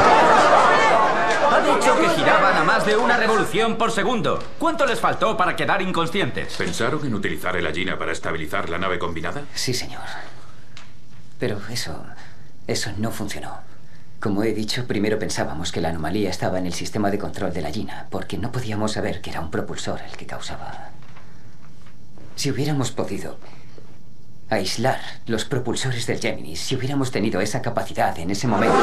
Ha 1.52 1.60
dicho 1.62 1.98
que 2.00 2.10
giraban 2.10 2.58
a 2.58 2.64
más 2.76 2.86
de 2.86 2.98
una 2.98 3.16
revolución 3.16 3.78
por 3.78 3.90
segundo. 3.90 4.38
¿Cuánto 4.60 4.86
les 4.86 5.00
faltó 5.00 5.38
para 5.38 5.56
quedar 5.56 5.82
inconscientes? 5.82 6.56
¿Pensaron 6.58 7.06
en 7.06 7.14
utilizar 7.14 7.56
el 7.56 7.66
Agina 7.66 7.98
para 7.98 8.12
estabilizar 8.12 8.70
la 8.70 8.78
nave 8.78 9.00
combinada? 9.00 9.44
Sí, 9.54 9.74
señor. 9.74 10.02
Pero 11.40 11.62
eso. 11.70 12.06
Eso 12.68 12.92
no 12.98 13.12
funcionó. 13.12 13.60
Como 14.20 14.44
he 14.44 14.54
dicho, 14.54 14.88
primero 14.88 15.18
pensábamos 15.18 15.72
que 15.72 15.80
la 15.80 15.90
anomalía 15.90 16.30
estaba 16.30 16.60
en 16.60 16.66
el 16.66 16.74
sistema 16.74 17.12
de 17.12 17.18
control 17.18 17.54
de 17.54 17.62
la 17.62 17.72
Gina, 17.72 18.08
porque 18.10 18.38
no 18.38 18.52
podíamos 18.52 18.92
saber 18.92 19.22
que 19.22 19.30
era 19.30 19.40
un 19.40 19.52
propulsor 19.52 20.02
el 20.10 20.18
que 20.18 20.26
causaba. 20.26 20.90
Si 22.36 22.52
hubiéramos 22.52 22.92
podido 22.92 23.38
aislar 24.50 25.00
los 25.28 25.46
propulsores 25.46 26.08
del 26.08 26.20
Gemini, 26.20 26.58
si 26.58 26.76
hubiéramos 26.76 27.10
tenido 27.10 27.40
esa 27.40 27.62
capacidad 27.62 28.20
en 28.20 28.32
ese 28.32 28.48
momento. 28.48 28.76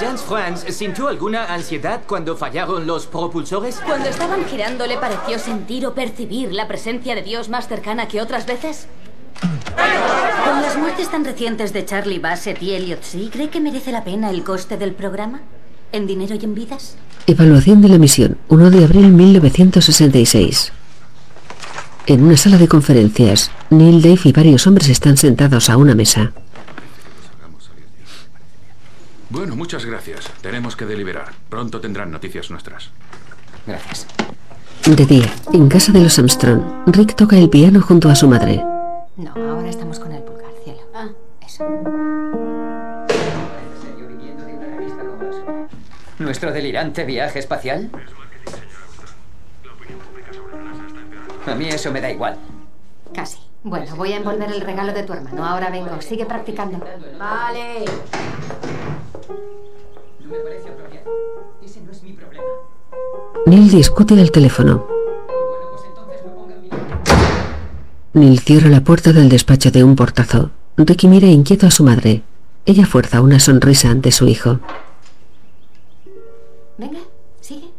¿Agence 0.00 0.24
France 0.24 0.72
sintió 0.72 1.08
alguna 1.08 1.52
ansiedad 1.52 2.00
cuando 2.06 2.34
fallaron 2.34 2.86
los 2.86 3.06
propulsores? 3.06 3.82
Cuando 3.84 4.08
estaban 4.08 4.46
girando, 4.46 4.86
¿le 4.86 4.96
pareció 4.96 5.38
sentir 5.38 5.84
o 5.84 5.92
percibir 5.92 6.54
la 6.54 6.66
presencia 6.66 7.14
de 7.14 7.20
Dios 7.20 7.50
más 7.50 7.68
cercana 7.68 8.08
que 8.08 8.22
otras 8.22 8.46
veces? 8.46 8.86
Con 9.42 10.62
las 10.62 10.78
muertes 10.78 11.10
tan 11.10 11.22
recientes 11.22 11.74
de 11.74 11.84
Charlie 11.84 12.18
Bassett 12.18 12.62
y 12.62 12.72
Elliot 12.72 13.02
C., 13.02 13.28
¿cree 13.30 13.50
que 13.50 13.60
merece 13.60 13.92
la 13.92 14.02
pena 14.02 14.30
el 14.30 14.42
coste 14.42 14.78
del 14.78 14.94
programa? 14.94 15.42
¿En 15.92 16.06
dinero 16.06 16.34
y 16.34 16.44
en 16.46 16.54
vidas? 16.54 16.96
evaluación 17.26 17.82
de 17.82 17.90
la 17.90 17.98
misión, 17.98 18.38
1 18.48 18.70
de 18.70 18.84
abril 18.84 19.08
1966. 19.08 20.72
En 22.06 22.24
una 22.24 22.38
sala 22.38 22.56
de 22.56 22.68
conferencias, 22.68 23.50
Neil, 23.68 24.00
Dave 24.00 24.20
y 24.24 24.32
varios 24.32 24.66
hombres 24.66 24.88
están 24.88 25.18
sentados 25.18 25.68
a 25.68 25.76
una 25.76 25.94
mesa. 25.94 26.32
Bueno, 29.30 29.54
muchas 29.54 29.86
gracias. 29.86 30.28
Tenemos 30.42 30.74
que 30.74 30.86
deliberar. 30.86 31.28
Pronto 31.48 31.80
tendrán 31.80 32.10
noticias 32.10 32.50
nuestras. 32.50 32.90
Gracias. 33.64 34.06
De 34.84 35.06
día, 35.06 35.32
en 35.52 35.68
casa 35.68 35.92
de 35.92 36.00
los 36.00 36.18
Armstrong, 36.18 36.62
Rick 36.86 37.14
toca 37.14 37.36
el 37.38 37.48
piano 37.48 37.80
junto 37.80 38.08
a 38.08 38.16
su 38.16 38.26
madre. 38.26 38.56
No, 39.16 39.32
ahora 39.36 39.68
estamos 39.68 40.00
con 40.00 40.10
el 40.10 40.22
pulgar, 40.22 40.50
cielo. 40.64 40.80
Ah, 40.94 41.08
eso. 41.46 41.64
¿Nuestro 46.18 46.52
delirante 46.52 47.04
viaje 47.04 47.38
espacial? 47.38 47.90
A 51.46 51.54
mí 51.54 51.68
eso 51.68 51.92
me 51.92 52.00
da 52.00 52.10
igual. 52.10 52.36
Casi. 53.14 53.38
Bueno, 53.62 53.94
voy 53.94 54.12
a 54.12 54.16
envolver 54.16 54.50
el 54.50 54.60
regalo 54.62 54.92
de 54.92 55.02
tu 55.04 55.12
hermano. 55.12 55.46
Ahora 55.46 55.70
vengo. 55.70 56.00
Sigue 56.00 56.26
practicando. 56.26 56.84
Vale. 57.18 57.84
No 60.30 60.36
me 60.36 60.42
parece 60.44 60.68
apropiado. 60.68 61.10
Ese 61.60 61.80
no 61.80 61.90
es 61.90 62.02
mi 62.02 62.12
problema. 62.12 62.44
Neil 63.46 63.70
discute 63.70 64.14
al 64.14 64.30
teléfono. 64.30 64.86
Neil 68.12 68.38
cierra 68.40 68.68
la 68.68 68.82
puerta 68.82 69.12
del 69.12 69.28
despacho 69.28 69.70
de 69.70 69.82
un 69.82 69.96
portazo. 69.96 70.50
Ricky 70.76 71.08
mira 71.08 71.26
inquieto 71.26 71.66
a 71.66 71.70
su 71.70 71.82
madre. 71.82 72.22
Ella 72.64 72.86
fuerza 72.86 73.20
una 73.22 73.40
sonrisa 73.40 73.90
ante 73.90 74.12
su 74.12 74.28
hijo. 74.28 74.60
Venga, 76.78 77.00
sigue. 77.40 77.70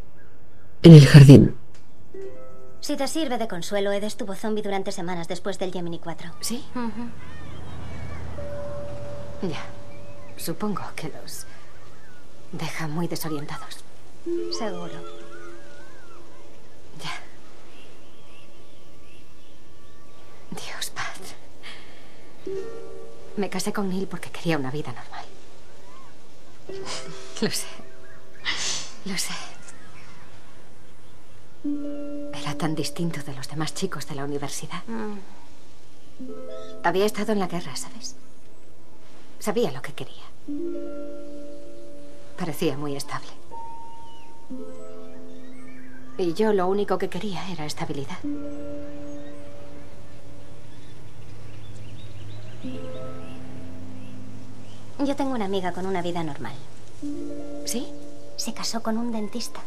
En 0.83 0.93
el 0.93 1.05
jardín, 1.05 1.55
Si 2.81 2.97
te 2.97 3.07
sirve 3.07 3.37
de 3.37 3.47
consuelo, 3.47 3.91
Ed 3.91 4.03
estuvo 4.03 4.33
zombie 4.35 4.63
durante 4.63 4.91
semanas 4.91 5.27
después 5.27 5.57
del 5.59 5.71
Gemini 5.71 5.99
4. 5.99 6.31
¿Sí? 6.41 6.63
Ya. 9.43 9.63
Supongo 10.35 10.81
que 10.95 11.11
los 11.21 11.45
deja 12.51 12.87
muy 12.87 13.07
desorientados. 13.07 13.83
Seguro. 14.57 14.93
Ya. 17.03 17.19
Dios, 20.51 20.89
Pat. 20.91 21.21
Me 23.37 23.49
casé 23.49 23.73
con 23.73 23.89
Neil 23.89 24.07
porque 24.07 24.29
quería 24.29 24.57
una 24.57 24.71
vida 24.71 24.91
normal. 24.91 25.25
Lo 27.41 27.49
sé. 27.49 27.67
Lo 29.05 29.17
sé. 29.17 29.33
Era 32.33 32.57
tan 32.57 32.75
distinto 32.75 33.21
de 33.23 33.33
los 33.33 33.47
demás 33.47 33.73
chicos 33.73 34.07
de 34.07 34.15
la 34.15 34.25
universidad. 34.25 34.83
Había 36.83 37.05
estado 37.05 37.31
en 37.33 37.39
la 37.39 37.47
guerra, 37.47 37.75
¿sabes? 37.75 38.15
Sabía 39.39 39.71
lo 39.71 39.81
que 39.81 39.93
quería. 39.93 40.23
Parecía 42.41 42.75
muy 42.75 42.95
estable. 42.95 43.27
Y 46.17 46.33
yo 46.33 46.53
lo 46.53 46.67
único 46.67 46.97
que 46.97 47.07
quería 47.07 47.47
era 47.51 47.67
estabilidad. 47.67 48.17
Yo 55.05 55.15
tengo 55.15 55.35
una 55.35 55.45
amiga 55.45 55.71
con 55.71 55.85
una 55.85 56.01
vida 56.01 56.23
normal. 56.23 56.53
¿Sí? 57.65 57.85
Se 58.37 58.55
casó 58.55 58.81
con 58.81 58.97
un 58.97 59.11
dentista. 59.11 59.59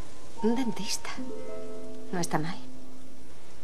Un 0.42 0.56
dentista. 0.56 1.10
No 2.10 2.18
está 2.18 2.40
mal. 2.40 2.56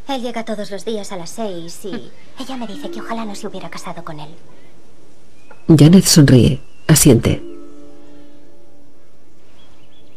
Él 0.07 0.21
llega 0.21 0.45
todos 0.45 0.71
los 0.71 0.85
días 0.85 1.11
a 1.11 1.17
las 1.17 1.31
seis 1.31 1.83
y 1.83 2.11
ella 2.39 2.55
me 2.55 2.65
dice 2.65 2.89
que 2.89 3.01
ojalá 3.01 3.25
no 3.25 3.35
se 3.35 3.45
hubiera 3.45 3.69
casado 3.69 4.05
con 4.05 4.21
él. 4.21 4.33
Janet 5.67 6.05
sonríe, 6.05 6.61
asiente. 6.87 7.50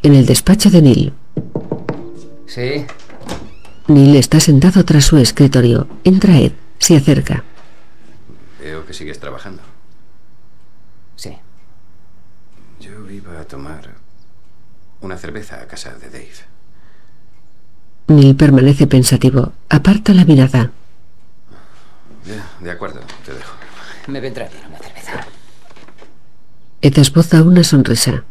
En 0.05 0.14
el 0.14 0.26
despacho 0.26 0.70
de 0.70 0.82
Neil, 0.82 1.12
Sí. 2.46 2.86
Neil 3.88 4.14
está 4.16 4.38
sentado 4.38 4.84
tras 4.84 5.05
su 5.07 5.16
escritorio. 5.16 5.88
Entra 6.05 6.38
Ed, 6.38 6.52
se 6.78 6.96
acerca. 6.96 7.42
Veo 8.61 8.86
que 8.86 8.92
sigues 8.94 9.18
trabajando. 9.18 9.62
Sí. 11.16 11.36
Yo 12.80 13.11
iba 13.11 13.40
a 13.40 13.44
tomar 13.44 13.94
una 15.00 15.16
cerveza 15.16 15.61
a 15.61 15.66
casa 15.66 15.94
de 15.94 16.09
Dave. 16.11 16.28
Neil 18.09 18.36
permanece 18.36 18.86
pensativo. 18.86 19.52
Aparta 19.68 20.12
la 20.14 20.24
mirada. 20.24 20.70
Ya, 22.26 22.46
de 22.61 22.70
acuerdo, 22.70 23.00
te 23.24 23.32
dejo. 23.32 23.55
Me 24.07 24.20
vendrá 24.20 24.48
bien 24.48 24.62
una 24.68 24.78
cerveza. 24.78 25.26
Ed 26.82 26.98
esboza 26.98 27.42
una 27.42 27.64
sonrisa. 27.64 28.24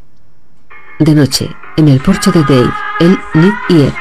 De 1.03 1.13
noche, 1.13 1.53
en 1.75 1.89
el 1.89 1.99
porche 1.99 2.31
de 2.31 2.41
Dave, 2.43 2.73
él, 3.01 3.19
Nick 3.33 3.55
y 3.67 3.81
Ed. 3.81 3.93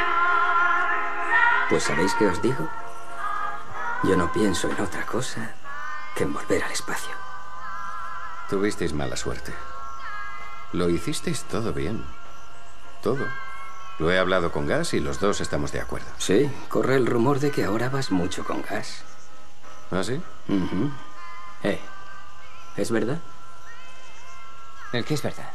Pues 1.68 1.82
¿sabéis 1.82 2.14
qué 2.14 2.28
os 2.28 2.40
digo? 2.40 2.68
Yo 4.04 4.16
no 4.16 4.30
pienso 4.30 4.70
en 4.70 4.80
otra 4.80 5.04
cosa 5.04 5.50
que 6.14 6.22
en 6.22 6.32
volver 6.32 6.62
al 6.62 6.70
espacio. 6.70 7.10
Tuvisteis 8.48 8.92
mala 8.92 9.16
suerte. 9.16 9.52
Lo 10.72 10.88
hicisteis 10.88 11.42
todo 11.42 11.72
bien. 11.72 12.04
Todo. 13.02 13.26
Lo 13.98 14.12
he 14.12 14.18
hablado 14.20 14.52
con 14.52 14.68
Gas 14.68 14.94
y 14.94 15.00
los 15.00 15.18
dos 15.18 15.40
estamos 15.40 15.72
de 15.72 15.80
acuerdo. 15.80 16.06
Sí, 16.18 16.48
corre 16.68 16.94
el 16.94 17.06
rumor 17.06 17.40
de 17.40 17.50
que 17.50 17.64
ahora 17.64 17.88
vas 17.88 18.12
mucho 18.12 18.44
con 18.44 18.62
gas. 18.62 19.02
¿Ah, 19.90 20.04
sí? 20.04 20.22
Eh, 21.64 21.80
¿es 22.76 22.92
verdad? 22.92 23.18
¿El 24.92 25.04
qué 25.04 25.14
es 25.14 25.22
verdad? 25.22 25.50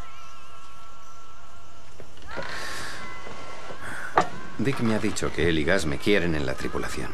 Dick 4.58 4.80
me 4.80 4.96
ha 4.96 5.00
dicho 5.00 5.32
que 5.32 5.50
él 5.50 5.60
y 5.60 5.64
Gas 5.64 5.86
me 5.86 5.98
quieren 5.98 6.36
en 6.36 6.46
la 6.46 6.56
tripulación. 6.56 7.12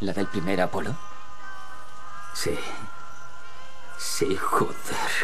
¿La 0.00 0.12
del 0.12 0.26
primer 0.26 0.60
Apolo? 0.60 0.94
Sí. 2.34 2.58
Sí, 3.98 4.36
joder, 4.36 4.76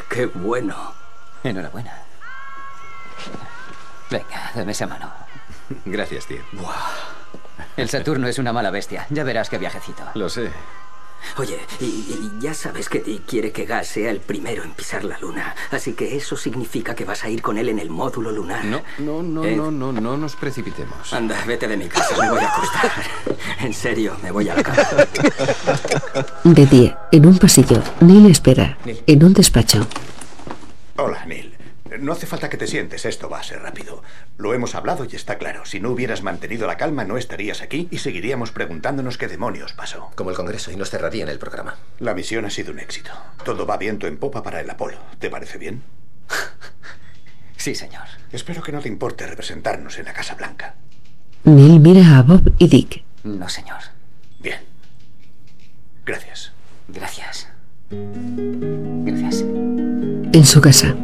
qué 0.08 0.26
bueno. 0.26 0.94
Enhorabuena. 1.44 2.02
Venga, 4.10 4.52
dame 4.54 4.72
esa 4.72 4.86
mano. 4.86 5.12
Gracias, 5.84 6.26
tío. 6.26 6.42
El 7.76 7.88
Saturno 7.88 8.28
es 8.28 8.38
una 8.38 8.52
mala 8.52 8.70
bestia. 8.70 9.06
Ya 9.10 9.24
verás 9.24 9.50
qué 9.50 9.58
viajecito. 9.58 10.02
Lo 10.14 10.28
sé. 10.28 10.50
Oye, 11.36 11.58
y, 11.80 11.84
y 11.84 12.32
ya 12.40 12.54
sabes 12.54 12.88
que 12.88 13.00
Dick 13.00 13.26
quiere 13.26 13.52
que 13.52 13.64
Gas 13.64 13.88
sea 13.88 14.10
el 14.10 14.20
primero 14.20 14.62
en 14.62 14.72
pisar 14.72 15.04
la 15.04 15.18
luna. 15.18 15.54
Así 15.70 15.92
que 15.94 16.16
eso 16.16 16.36
significa 16.36 16.94
que 16.94 17.04
vas 17.04 17.24
a 17.24 17.30
ir 17.30 17.42
con 17.42 17.58
él 17.58 17.68
en 17.68 17.78
el 17.78 17.90
módulo 17.90 18.30
lunar. 18.30 18.64
No, 18.64 18.82
no, 18.98 19.22
no, 19.22 19.44
Ed, 19.44 19.56
no, 19.56 19.70
no, 19.70 19.92
no 19.92 20.16
nos 20.16 20.36
precipitemos. 20.36 21.12
Anda, 21.12 21.42
vete 21.46 21.68
de 21.68 21.76
mi 21.76 21.88
casa, 21.88 22.16
me 22.20 22.30
voy 22.30 22.40
a 22.40 22.48
acostar. 22.48 22.90
En 23.60 23.72
serio, 23.72 24.16
me 24.22 24.30
voy 24.32 24.48
a 24.48 24.56
la 24.56 24.62
cama. 24.62 24.82
De 26.42 26.66
día, 26.66 26.98
en 27.12 27.26
un 27.26 27.38
pasillo, 27.38 27.80
Neil 28.00 28.26
espera. 28.30 28.76
En 29.06 29.24
un 29.24 29.32
despacho, 29.32 29.86
Hola, 30.96 31.24
Neil. 31.24 31.51
No 32.00 32.12
hace 32.12 32.26
falta 32.26 32.48
que 32.48 32.56
te 32.56 32.66
sientes, 32.66 33.04
esto 33.04 33.28
va 33.28 33.40
a 33.40 33.42
ser 33.42 33.60
rápido. 33.60 34.02
Lo 34.36 34.54
hemos 34.54 34.74
hablado 34.74 35.06
y 35.10 35.16
está 35.16 35.38
claro. 35.38 35.64
Si 35.64 35.80
no 35.80 35.90
hubieras 35.90 36.22
mantenido 36.22 36.66
la 36.66 36.76
calma, 36.76 37.04
no 37.04 37.16
estarías 37.16 37.62
aquí 37.62 37.88
y 37.90 37.98
seguiríamos 37.98 38.52
preguntándonos 38.52 39.18
qué 39.18 39.28
demonios 39.28 39.72
pasó. 39.72 40.10
Como 40.14 40.30
el 40.30 40.36
Congreso 40.36 40.70
y 40.70 40.76
nos 40.76 40.90
cerrarían 40.90 41.28
el 41.28 41.38
programa. 41.38 41.76
La 41.98 42.14
misión 42.14 42.44
ha 42.44 42.50
sido 42.50 42.72
un 42.72 42.78
éxito. 42.78 43.10
Todo 43.44 43.66
va 43.66 43.76
viento 43.76 44.06
en 44.06 44.16
popa 44.16 44.42
para 44.42 44.60
el 44.60 44.70
Apolo. 44.70 44.98
¿Te 45.18 45.30
parece 45.30 45.58
bien? 45.58 45.82
Sí, 47.62 47.76
señor. 47.76 48.02
Espero 48.32 48.60
que 48.60 48.72
no 48.72 48.80
te 48.80 48.88
importe 48.88 49.24
representarnos 49.24 49.96
en 49.96 50.06
la 50.06 50.12
Casa 50.12 50.34
Blanca. 50.34 50.74
Neil 51.44 51.78
mira 51.78 52.18
a 52.18 52.22
Bob 52.22 52.52
y 52.58 52.66
Dick. 52.66 53.04
No, 53.22 53.48
señor. 53.48 53.78
Bien. 54.40 54.58
Gracias. 56.04 56.50
Gracias. 56.88 57.46
Gracias. 57.90 59.42
En 59.42 60.44
su 60.44 60.60
casa, 60.60 60.96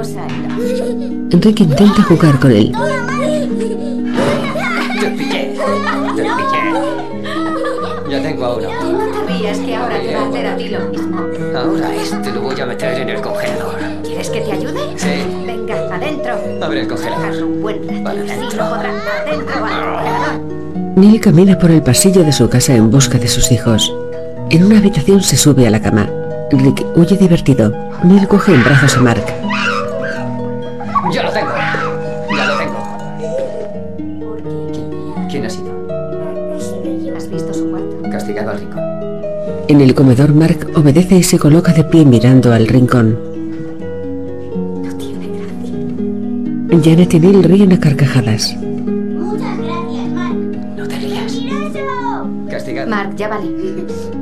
Enrique 0.00 1.64
intenta 1.64 2.02
jugar 2.04 2.38
con 2.38 2.52
él. 2.52 2.72
Te 5.00 5.10
pillé. 5.10 5.56
Te 6.14 6.22
pillé. 6.22 6.62
Ya 8.08 8.22
tengo 8.22 8.44
a 8.44 8.56
uno. 8.56 8.68
Tú 8.80 8.92
no 8.92 9.06
te 9.10 9.32
rías 9.32 9.58
que 9.58 9.74
ahora 9.74 10.00
te 10.00 10.14
va 10.14 10.20
a 10.20 10.28
hacer 10.28 10.46
a 10.46 10.56
ti 10.56 10.68
lo 10.68 10.80
mismo. 10.88 11.18
Ahora 11.56 11.96
este 11.96 12.30
lo 12.30 12.42
voy 12.42 12.60
a 12.60 12.66
meter 12.66 13.00
en 13.00 13.08
el 13.08 13.20
congelador. 13.20 13.74
¿Quieres 14.04 14.30
que 14.30 14.40
te 14.40 14.52
ayude? 14.52 14.80
Sí. 14.94 15.44
Venga, 15.44 15.92
adentro. 15.92 16.38
Abre 16.62 16.82
el 16.82 16.88
congelador. 16.88 17.42
Un 17.42 17.62
buen. 17.62 18.06
Adentro 18.06 18.64
congelador. 18.70 20.40
Neil 20.94 21.20
camina 21.20 21.58
por 21.58 21.72
el 21.72 21.82
pasillo 21.82 22.22
de 22.22 22.32
su 22.32 22.48
casa 22.48 22.72
en 22.74 22.88
busca 22.88 23.18
de 23.18 23.26
sus 23.26 23.50
hijos. 23.50 23.92
En 24.50 24.64
una 24.64 24.78
habitación 24.78 25.22
se 25.22 25.36
sube 25.36 25.66
a 25.66 25.70
la 25.70 25.82
cama. 25.82 26.08
Rick 26.52 26.86
huye 26.94 27.16
divertido. 27.16 27.72
Neil 28.04 28.28
coge 28.28 28.54
en 28.54 28.62
brazos 28.62 28.96
a 28.96 29.00
Mark. 29.00 29.24
Ya 31.12 31.22
lo 31.22 31.30
tengo. 31.32 31.50
Ya 32.36 32.44
lo 32.46 32.58
tengo. 32.58 32.78
¿Quién 35.30 35.44
ha 35.46 35.50
sido? 35.50 35.68
¿Has 37.16 37.28
visto 37.30 37.54
su 37.54 37.70
cuarto? 37.70 38.02
Castigado 38.10 38.50
al 38.50 38.58
rincón. 38.60 38.82
En 39.68 39.80
el 39.80 39.94
comedor, 39.94 40.32
Mark 40.34 40.70
obedece 40.74 41.16
y 41.16 41.22
se 41.22 41.38
coloca 41.38 41.72
de 41.72 41.84
pie 41.84 42.04
mirando 42.04 42.52
al 42.52 42.66
rincón. 42.66 43.18
Janet 46.82 47.12
y 47.14 47.20
Neil 47.20 47.42
ríen 47.42 47.72
a 47.72 47.80
carcajadas. 47.80 48.54
Muchas 48.56 49.58
gracias, 49.58 50.08
Mark. 50.12 50.36
No 50.76 50.86
te 50.86 50.96
rías. 50.96 51.38
Castigado. 52.48 52.88
Mark, 52.90 53.16
ya 53.16 53.28
vale. 53.28 53.48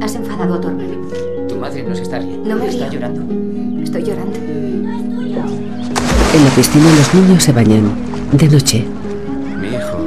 Has 0.00 0.14
enfadado 0.14 0.54
a 0.54 0.60
tu 0.60 0.68
hermano. 0.68 0.94
Tu 1.48 1.56
madre 1.56 1.82
no 1.82 1.94
se 1.94 2.02
está 2.02 2.18
riendo. 2.18 2.48
No 2.48 2.56
me 2.56 2.66
Está 2.68 2.88
río. 2.88 2.94
llorando. 3.00 3.82
Estoy 3.82 4.02
llorando. 4.04 4.38
En 6.36 6.44
la 6.44 6.50
piscina 6.50 6.84
los 6.94 7.14
niños 7.14 7.42
se 7.42 7.50
bañan. 7.50 7.96
De 8.30 8.46
noche, 8.46 8.84
Mi 9.58 9.68
hijo 9.68 10.06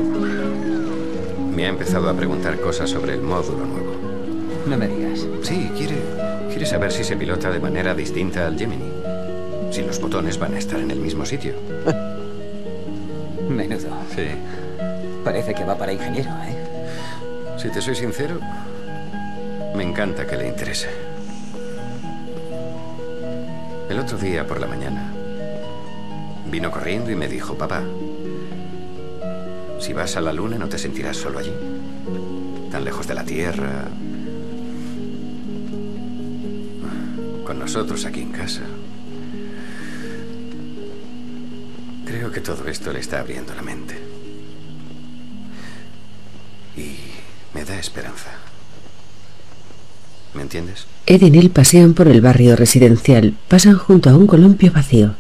me 1.55 1.65
ha 1.65 1.69
empezado 1.69 2.07
a 2.07 2.13
preguntar 2.13 2.59
cosas 2.59 2.91
sobre 2.91 3.15
el 3.15 3.21
módulo 3.21 3.65
nuevo. 3.65 3.95
No 4.67 4.77
me 4.77 4.87
digas. 4.87 5.25
Sí, 5.41 5.71
quiere, 5.75 5.95
quiere 6.49 6.67
saber 6.67 6.91
si 6.91 7.03
se 7.03 7.15
pilota 7.15 7.49
de 7.49 7.59
manera 7.59 7.95
distinta 7.95 8.45
al 8.45 8.59
Gemini. 8.59 8.91
Si 9.71 9.81
los 9.81 9.99
botones 9.99 10.37
van 10.37 10.53
a 10.53 10.59
estar 10.59 10.79
en 10.79 10.91
el 10.91 10.99
mismo 10.99 11.25
sitio. 11.25 11.53
Menudo. 13.49 13.89
Sí. 14.15 14.27
Parece 15.23 15.55
que 15.55 15.63
va 15.63 15.79
para 15.79 15.93
ingeniero, 15.93 16.29
¿eh? 16.43 17.57
Si 17.57 17.69
te 17.69 17.81
soy 17.81 17.95
sincero, 17.95 18.39
me 19.75 19.81
encanta 19.81 20.27
que 20.27 20.37
le 20.37 20.47
interese. 20.47 20.89
El 23.89 23.97
otro 23.97 24.15
día 24.19 24.45
por 24.45 24.59
la 24.59 24.67
mañana 24.67 25.11
vino 26.49 26.71
corriendo 26.71 27.11
y 27.11 27.15
me 27.15 27.27
dijo, 27.27 27.57
papá, 27.57 27.83
si 29.79 29.93
vas 29.93 30.15
a 30.15 30.21
la 30.21 30.33
luna 30.33 30.57
no 30.57 30.67
te 30.67 30.77
sentirás 30.77 31.17
solo 31.17 31.39
allí, 31.39 31.53
tan 32.71 32.83
lejos 32.83 33.07
de 33.07 33.13
la 33.13 33.23
Tierra, 33.23 33.87
con 37.45 37.59
nosotros 37.59 38.05
aquí 38.05 38.21
en 38.21 38.31
casa. 38.31 38.61
Creo 42.05 42.31
que 42.31 42.41
todo 42.41 42.67
esto 42.67 42.91
le 42.91 42.99
está 42.99 43.19
abriendo 43.19 43.53
la 43.53 43.61
mente. 43.61 43.95
Y 46.75 46.95
me 47.53 47.63
da 47.65 47.77
esperanza. 47.77 48.31
¿Me 50.33 50.41
entiendes? 50.41 50.85
Ed 51.05 51.21
y 51.21 51.31
Neil 51.31 51.49
pasean 51.49 51.93
por 51.93 52.07
el 52.07 52.21
barrio 52.21 52.55
residencial. 52.55 53.35
Pasan 53.47 53.77
junto 53.77 54.09
a 54.09 54.15
un 54.15 54.27
columpio 54.27 54.71
vacío. 54.71 55.15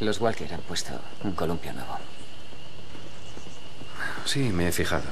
Los 0.00 0.20
Walker 0.20 0.52
han 0.52 0.60
puesto 0.62 0.92
un 1.24 1.32
columpio 1.32 1.72
nuevo. 1.72 1.98
Sí, 4.24 4.40
me 4.50 4.68
he 4.68 4.72
fijado. 4.72 5.04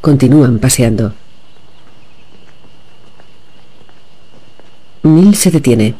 Continúan 0.00 0.58
paseando. 0.58 1.12
Neil 5.02 5.34
se 5.34 5.50
detiene. 5.50 5.94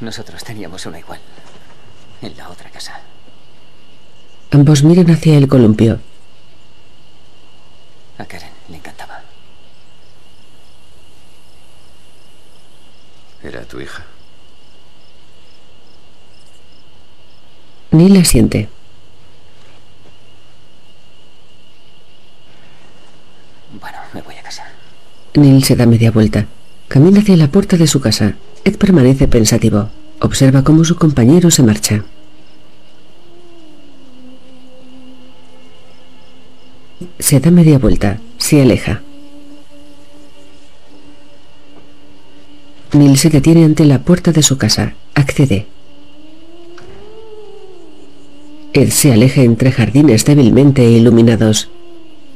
Nosotros 0.00 0.44
teníamos 0.44 0.86
una 0.86 0.98
igual. 1.00 1.20
En 2.22 2.36
la 2.36 2.48
otra 2.48 2.70
casa. 2.70 3.00
Ambos 4.52 4.84
miran 4.84 5.10
hacia 5.10 5.36
el 5.36 5.48
columpio. 5.48 5.98
A 8.18 8.24
Karen 8.24 8.50
le 8.68 8.76
encantaba. 8.76 9.22
Era 13.44 13.60
tu 13.62 13.78
hija. 13.78 14.02
Neil 17.90 18.16
asiente. 18.16 18.68
Bueno, 23.78 23.98
me 24.14 24.22
voy 24.22 24.34
a 24.36 24.42
casa. 24.42 24.64
Neil 25.34 25.62
se 25.62 25.76
da 25.76 25.84
media 25.84 26.10
vuelta. 26.10 26.46
Camina 26.88 27.20
hacia 27.20 27.36
la 27.36 27.48
puerta 27.48 27.76
de 27.76 27.86
su 27.86 28.00
casa. 28.00 28.34
Ed 28.64 28.78
permanece 28.78 29.28
pensativo. 29.28 29.90
Observa 30.20 30.64
cómo 30.64 30.84
su 30.84 30.96
compañero 30.96 31.50
se 31.50 31.62
marcha. 31.62 32.02
Se 37.18 37.40
da 37.40 37.50
media 37.50 37.78
vuelta. 37.78 38.18
Se 38.38 38.62
aleja. 38.62 39.02
Neil 42.94 43.18
se 43.18 43.28
detiene 43.28 43.64
ante 43.64 43.84
la 43.84 44.02
puerta 44.02 44.30
de 44.30 44.42
su 44.42 44.56
casa. 44.56 44.94
Accede. 45.14 45.66
Ed 48.72 48.90
se 48.90 49.12
aleja 49.12 49.42
entre 49.42 49.72
jardines 49.72 50.24
débilmente 50.24 50.88
iluminados. 50.88 51.70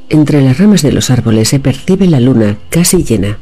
Entre 0.09 0.41
las 0.41 0.57
ramas 0.57 0.81
de 0.81 0.91
los 0.91 1.09
árboles 1.11 1.49
se 1.49 1.59
percibe 1.59 2.07
la 2.07 2.19
luna 2.19 2.57
casi 2.69 3.03
llena. 3.03 3.39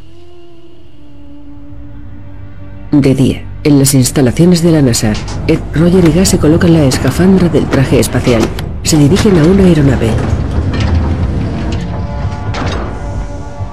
De 2.91 3.15
día, 3.15 3.43
en 3.63 3.79
las 3.79 3.93
instalaciones 3.95 4.61
de 4.61 4.71
la 4.71 4.81
NASA, 4.81 5.13
Ed, 5.47 5.59
Roger 5.73 6.07
y 6.07 6.11
Gas 6.11 6.29
se 6.29 6.37
colocan 6.37 6.73
la 6.73 6.85
escafandra 6.85 7.49
del 7.49 7.65
traje 7.65 7.99
espacial. 7.99 8.41
Se 8.83 8.97
dirigen 8.97 9.37
a 9.37 9.43
una 9.43 9.65
aeronave. 9.65 10.09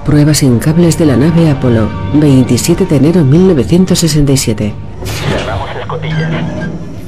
Pruebas 0.05 0.37
sin 0.37 0.59
cables 0.59 0.99
de 0.99 1.07
la 1.07 1.17
nave 1.17 1.49
Apolo, 1.49 1.89
27 2.13 2.85
de 2.85 2.95
enero 2.97 3.23
de 3.23 3.25
1967. 3.25 4.71
Cerramos 5.03 5.67
escotillas. 5.75 6.31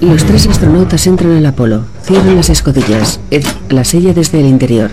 Los 0.01 0.25
tres 0.25 0.47
astronautas 0.47 1.05
entran 1.05 1.37
al 1.37 1.45
Apolo, 1.45 1.85
cierran 2.01 2.35
las 2.35 2.49
escotillas. 2.49 3.19
Ed 3.29 3.45
la 3.69 3.83
sella 3.83 4.13
desde 4.13 4.39
el 4.39 4.47
interior. 4.47 4.89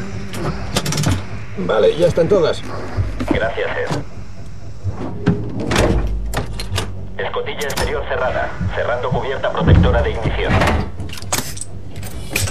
Vale, 1.66 1.96
ya 1.96 2.08
están 2.08 2.28
todas. 2.28 2.60
Gracias, 3.32 3.70
Ed. 3.78 3.88
Escotilla 7.24 7.62
exterior 7.62 8.04
cerrada. 8.06 8.50
Cerrando 8.76 9.08
cubierta 9.08 9.50
protectora 9.50 10.02
de 10.02 10.10
ignición. 10.10 10.52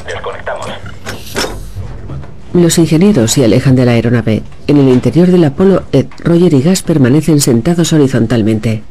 Desconectamos. 0.08 0.93
Los 2.54 2.78
ingenieros 2.78 3.32
se 3.32 3.44
alejan 3.44 3.76
de 3.76 3.84
la 3.84 3.94
aeronave. 3.94 4.44
En 4.68 4.78
el 4.78 4.88
interior 4.90 5.28
del 5.28 5.44
Apolo, 5.44 5.84
Ed, 5.92 6.06
Roger 6.20 6.54
y 6.54 6.62
Gas 6.62 6.84
permanecen 6.84 7.40
sentados 7.40 7.92
horizontalmente. 7.94 8.84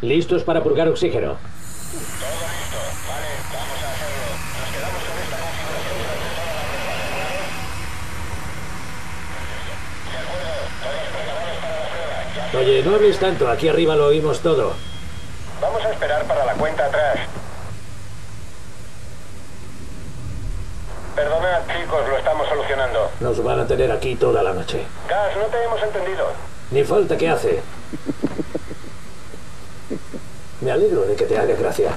¿Listos 0.00 0.44
para 0.44 0.62
purgar 0.62 0.88
oxígeno? 0.88 1.36
Oye, 12.56 12.82
no 12.84 12.94
hables 12.94 13.18
tanto, 13.18 13.48
aquí 13.48 13.68
arriba 13.68 13.96
lo 13.96 14.06
oímos 14.06 14.40
todo. 14.40 14.74
Vamos 15.60 15.84
a 15.84 15.90
esperar 15.90 16.24
para 16.26 16.44
la 16.44 16.52
cuenta 16.54 16.86
atrás. 16.86 17.41
Perdonad, 21.14 21.60
chicos, 21.66 22.08
lo 22.08 22.16
estamos 22.16 22.48
solucionando. 22.48 23.10
Nos 23.20 23.42
van 23.44 23.60
a 23.60 23.66
tener 23.66 23.92
aquí 23.92 24.16
toda 24.16 24.42
la 24.42 24.52
noche. 24.52 24.82
Gas, 25.08 25.36
no 25.36 25.44
te 25.44 25.62
hemos 25.64 25.82
entendido. 25.82 26.26
Ni 26.70 26.84
falta 26.84 27.16
que 27.16 27.28
hace. 27.28 27.60
Me 30.62 30.70
alegro 30.70 31.02
de 31.02 31.14
que 31.14 31.24
te 31.24 31.38
haga 31.38 31.54
gracia. 31.54 31.90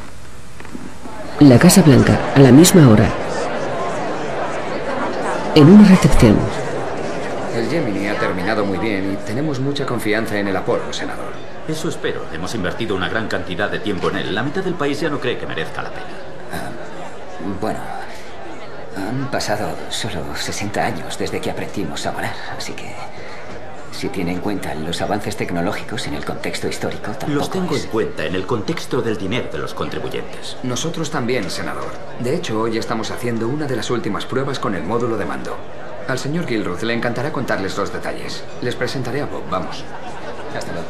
La 1.39 1.57
Casa 1.57 1.81
Blanca, 1.81 2.17
a 2.35 2.39
la 2.39 2.51
misma 2.51 2.89
hora. 2.89 3.09
En 5.53 5.69
una 5.69 5.87
recepción, 5.87 6.37
El 7.55 7.69
Gemini 7.69 8.09
ha 8.09 8.19
terminado 8.19 8.65
muy 8.65 8.77
bien 8.77 9.13
y 9.13 9.15
tenemos 9.25 9.61
mucha 9.61 9.85
confianza 9.85 10.37
en 10.37 10.49
el 10.49 10.57
Apolo, 10.57 10.91
senador. 10.91 11.31
Eso 11.69 11.87
espero. 11.87 12.25
Hemos 12.33 12.53
invertido 12.53 12.95
una 12.95 13.07
gran 13.07 13.29
cantidad 13.29 13.69
de 13.69 13.79
tiempo 13.79 14.09
en 14.09 14.17
él. 14.17 14.35
La 14.35 14.43
mitad 14.43 14.61
del 14.61 14.73
país 14.73 14.99
ya 14.99 15.09
no 15.09 15.21
cree 15.21 15.37
que 15.37 15.47
merezca 15.47 15.81
la 15.81 15.89
pena. 15.89 16.05
Bueno, 17.61 17.79
han 18.95 19.29
pasado 19.31 19.69
solo 19.89 20.21
60 20.35 20.83
años 20.85 21.17
desde 21.17 21.39
que 21.41 21.51
aprendimos 21.51 22.05
a 22.05 22.11
volar, 22.11 22.33
así 22.57 22.73
que 22.73 22.93
si 23.91 24.09
tiene 24.09 24.31
en 24.33 24.39
cuenta 24.39 24.73
los 24.75 25.01
avances 25.01 25.37
tecnológicos 25.37 26.05
en 26.07 26.15
el 26.15 26.25
contexto 26.25 26.67
histórico, 26.67 27.11
tampoco 27.11 27.31
Los 27.33 27.49
tengo 27.49 27.75
es- 27.75 27.85
en 27.85 27.89
cuenta 27.91 28.25
en 28.25 28.35
el 28.35 28.45
contexto 28.45 29.01
del 29.01 29.17
dinero 29.17 29.47
de 29.51 29.57
los 29.57 29.73
contribuyentes. 29.73 30.57
Nosotros 30.63 31.09
también, 31.09 31.49
senador. 31.49 31.85
De 32.19 32.35
hecho, 32.35 32.59
hoy 32.59 32.77
estamos 32.77 33.11
haciendo 33.11 33.47
una 33.47 33.67
de 33.67 33.75
las 33.77 33.89
últimas 33.89 34.25
pruebas 34.25 34.59
con 34.59 34.75
el 34.75 34.83
módulo 34.83 35.17
de 35.17 35.25
mando. 35.25 35.55
Al 36.09 36.19
señor 36.19 36.45
Gilruth 36.45 36.81
le 36.83 36.93
encantará 36.93 37.31
contarles 37.31 37.77
los 37.77 37.91
detalles. 37.91 38.43
Les 38.61 38.75
presentaré 38.75 39.21
a 39.21 39.25
Bob, 39.25 39.43
vamos. 39.49 39.83
Hasta 40.55 40.71
luego. 40.73 40.87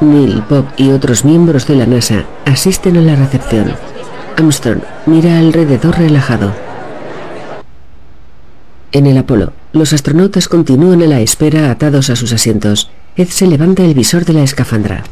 Neil, 0.00 0.42
Bob 0.48 0.66
y 0.76 0.90
otros 0.92 1.24
miembros 1.24 1.66
de 1.66 1.74
la 1.76 1.86
NASA 1.86 2.24
asisten 2.44 2.96
a 2.96 3.00
la 3.00 3.16
recepción. 3.16 3.74
Armstrong 4.36 4.80
mira 5.06 5.38
alrededor 5.38 5.96
relajado. 5.98 6.52
En 8.92 9.06
el 9.06 9.18
Apolo, 9.18 9.52
los 9.72 9.92
astronautas 9.92 10.48
continúan 10.48 11.02
a 11.02 11.06
la 11.06 11.20
espera 11.20 11.70
atados 11.70 12.10
a 12.10 12.16
sus 12.16 12.32
asientos. 12.32 12.90
Ed 13.16 13.28
se 13.28 13.46
levanta 13.46 13.84
el 13.84 13.94
visor 13.94 14.24
de 14.24 14.32
la 14.32 14.42
escafandra. 14.42 15.04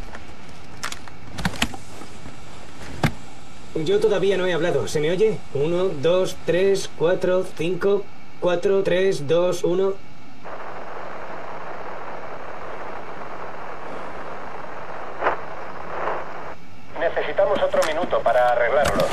Yo 3.85 3.99
todavía 3.99 4.37
no 4.37 4.45
he 4.47 4.53
hablado. 4.53 4.87
¿Se 4.87 4.99
me 4.99 5.11
oye? 5.11 5.37
Uno, 5.53 5.89
dos, 6.01 6.35
tres, 6.45 6.89
cuatro, 6.97 7.45
cinco. 7.57 8.03
4, 8.39 8.83
3, 8.83 9.27
2, 9.27 9.63
1. 9.63 9.93
Necesitamos 16.99 17.59
otro 17.63 17.81
minuto 17.87 18.19
para 18.21 18.49
arreglarlo. 18.49 19.05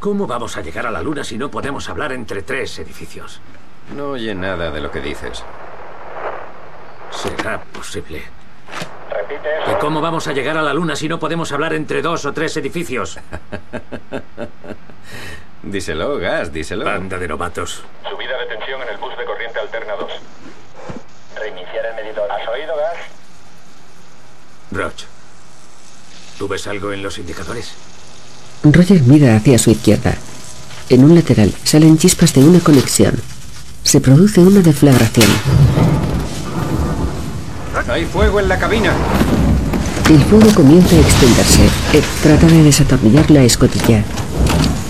¿Cómo 0.00 0.26
vamos 0.26 0.56
a 0.56 0.62
llegar 0.62 0.86
a 0.86 0.90
la 0.90 1.02
luna 1.02 1.22
si 1.22 1.38
no 1.38 1.50
podemos 1.50 1.88
hablar 1.88 2.12
entre 2.12 2.42
tres 2.42 2.78
edificios? 2.78 3.40
No 3.94 4.10
oye 4.10 4.34
nada 4.34 4.70
de 4.70 4.80
lo 4.80 4.90
que 4.90 5.00
dices. 5.00 5.44
¿Será 7.10 7.60
posible? 7.62 8.22
Repite 9.10 9.48
¿Y 9.70 9.74
cómo 9.80 10.00
vamos 10.00 10.26
a 10.26 10.32
llegar 10.32 10.56
a 10.56 10.62
la 10.62 10.74
luna 10.74 10.96
si 10.96 11.08
no 11.08 11.18
podemos 11.18 11.52
hablar 11.52 11.72
entre 11.72 12.02
dos 12.02 12.24
o 12.24 12.32
tres 12.32 12.56
edificios? 12.56 13.18
díselo, 15.62 16.18
Gas, 16.18 16.52
díselo. 16.52 16.84
Banda 16.84 17.18
de 17.18 17.28
novatos. 17.28 17.82
Subida 18.08 18.36
de 18.38 18.46
tensión 18.46 18.82
en 18.82 18.88
el 18.88 18.98
bus 18.98 19.16
de 19.16 19.24
corriente 19.24 19.60
alterna 19.60 19.94
2. 19.94 20.10
Reiniciar 21.36 21.86
el 21.86 21.94
medidor. 22.04 22.30
¿Has 22.30 22.48
oído, 22.48 22.76
Gas? 22.76 22.96
Roch, 24.72 25.04
¿tú 26.38 26.48
ves 26.48 26.66
algo 26.66 26.92
en 26.92 27.02
los 27.02 27.18
indicadores? 27.18 27.74
Roger 28.64 29.00
mira 29.02 29.36
hacia 29.36 29.58
su 29.58 29.70
izquierda. 29.70 30.16
En 30.88 31.04
un 31.04 31.14
lateral 31.14 31.52
salen 31.64 31.98
chispas 31.98 32.34
de 32.34 32.44
una 32.44 32.60
conexión. 32.60 33.20
Se 33.86 34.00
produce 34.00 34.40
una 34.40 34.60
deflagración. 34.62 35.28
Hay 37.88 38.04
fuego 38.04 38.40
en 38.40 38.48
la 38.48 38.58
cabina. 38.58 38.92
El 40.10 40.18
fuego 40.24 40.52
comienza 40.56 40.96
a 40.96 40.98
extenderse. 40.98 41.62
Ed 41.92 42.02
trata 42.20 42.48
de 42.48 42.64
desatornillar 42.64 43.30
la 43.30 43.44
escotilla. 43.44 44.02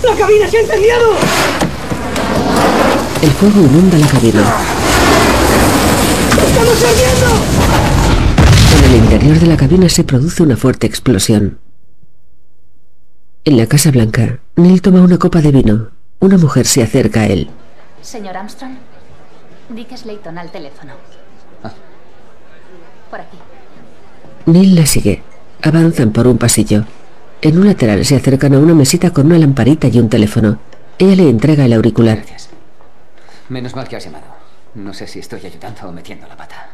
¡La 0.03 0.15
cabina 0.15 0.47
se 0.49 0.57
ha 0.57 0.61
incendiado! 0.63 1.11
El 3.21 3.29
fuego 3.29 3.59
inunda 3.59 3.99
la 3.99 4.07
cabina. 4.07 4.43
¡Estamos 6.31 6.83
ardiendo! 6.83 7.27
En 8.77 8.83
el 8.83 8.95
interior 9.03 9.39
de 9.39 9.45
la 9.45 9.57
cabina 9.57 9.89
se 9.89 10.05
produce 10.05 10.41
una 10.41 10.57
fuerte 10.57 10.87
explosión. 10.87 11.59
En 13.45 13.57
la 13.57 13.67
Casa 13.67 13.91
Blanca, 13.91 14.39
Neil 14.55 14.81
toma 14.81 15.01
una 15.01 15.19
copa 15.19 15.41
de 15.41 15.51
vino. 15.51 15.91
Una 16.19 16.39
mujer 16.39 16.65
se 16.65 16.81
acerca 16.81 17.21
a 17.21 17.27
él. 17.27 17.51
Señor 18.07 18.37
Armstrong, 18.37 18.77
Dick 19.67 19.93
Slayton 19.97 20.37
al 20.37 20.49
teléfono. 20.49 20.93
Por 23.11 23.19
aquí. 23.19 23.37
Neil 24.45 24.75
la 24.75 24.85
sigue. 24.85 25.23
Avanzan 25.61 26.13
por 26.13 26.25
un 26.25 26.37
pasillo. 26.37 26.85
En 27.41 27.59
un 27.59 27.65
lateral 27.67 28.05
se 28.05 28.15
acercan 28.15 28.53
a 28.53 28.59
una 28.59 28.73
mesita 28.73 29.11
con 29.11 29.25
una 29.25 29.37
lamparita 29.37 29.89
y 29.89 29.99
un 29.99 30.07
teléfono. 30.07 30.57
Ella 30.97 31.17
le 31.17 31.29
entrega 31.29 31.65
el 31.65 31.73
auricular. 31.73 32.23
Menos 33.49 33.75
mal 33.75 33.89
que 33.89 33.97
has 33.97 34.05
llamado. 34.05 34.37
No 34.75 34.93
sé 34.93 35.05
si 35.05 35.19
estoy 35.19 35.45
ayudando 35.45 35.89
o 35.89 35.91
metiendo 35.91 36.27
la 36.29 36.37
pata. 36.37 36.69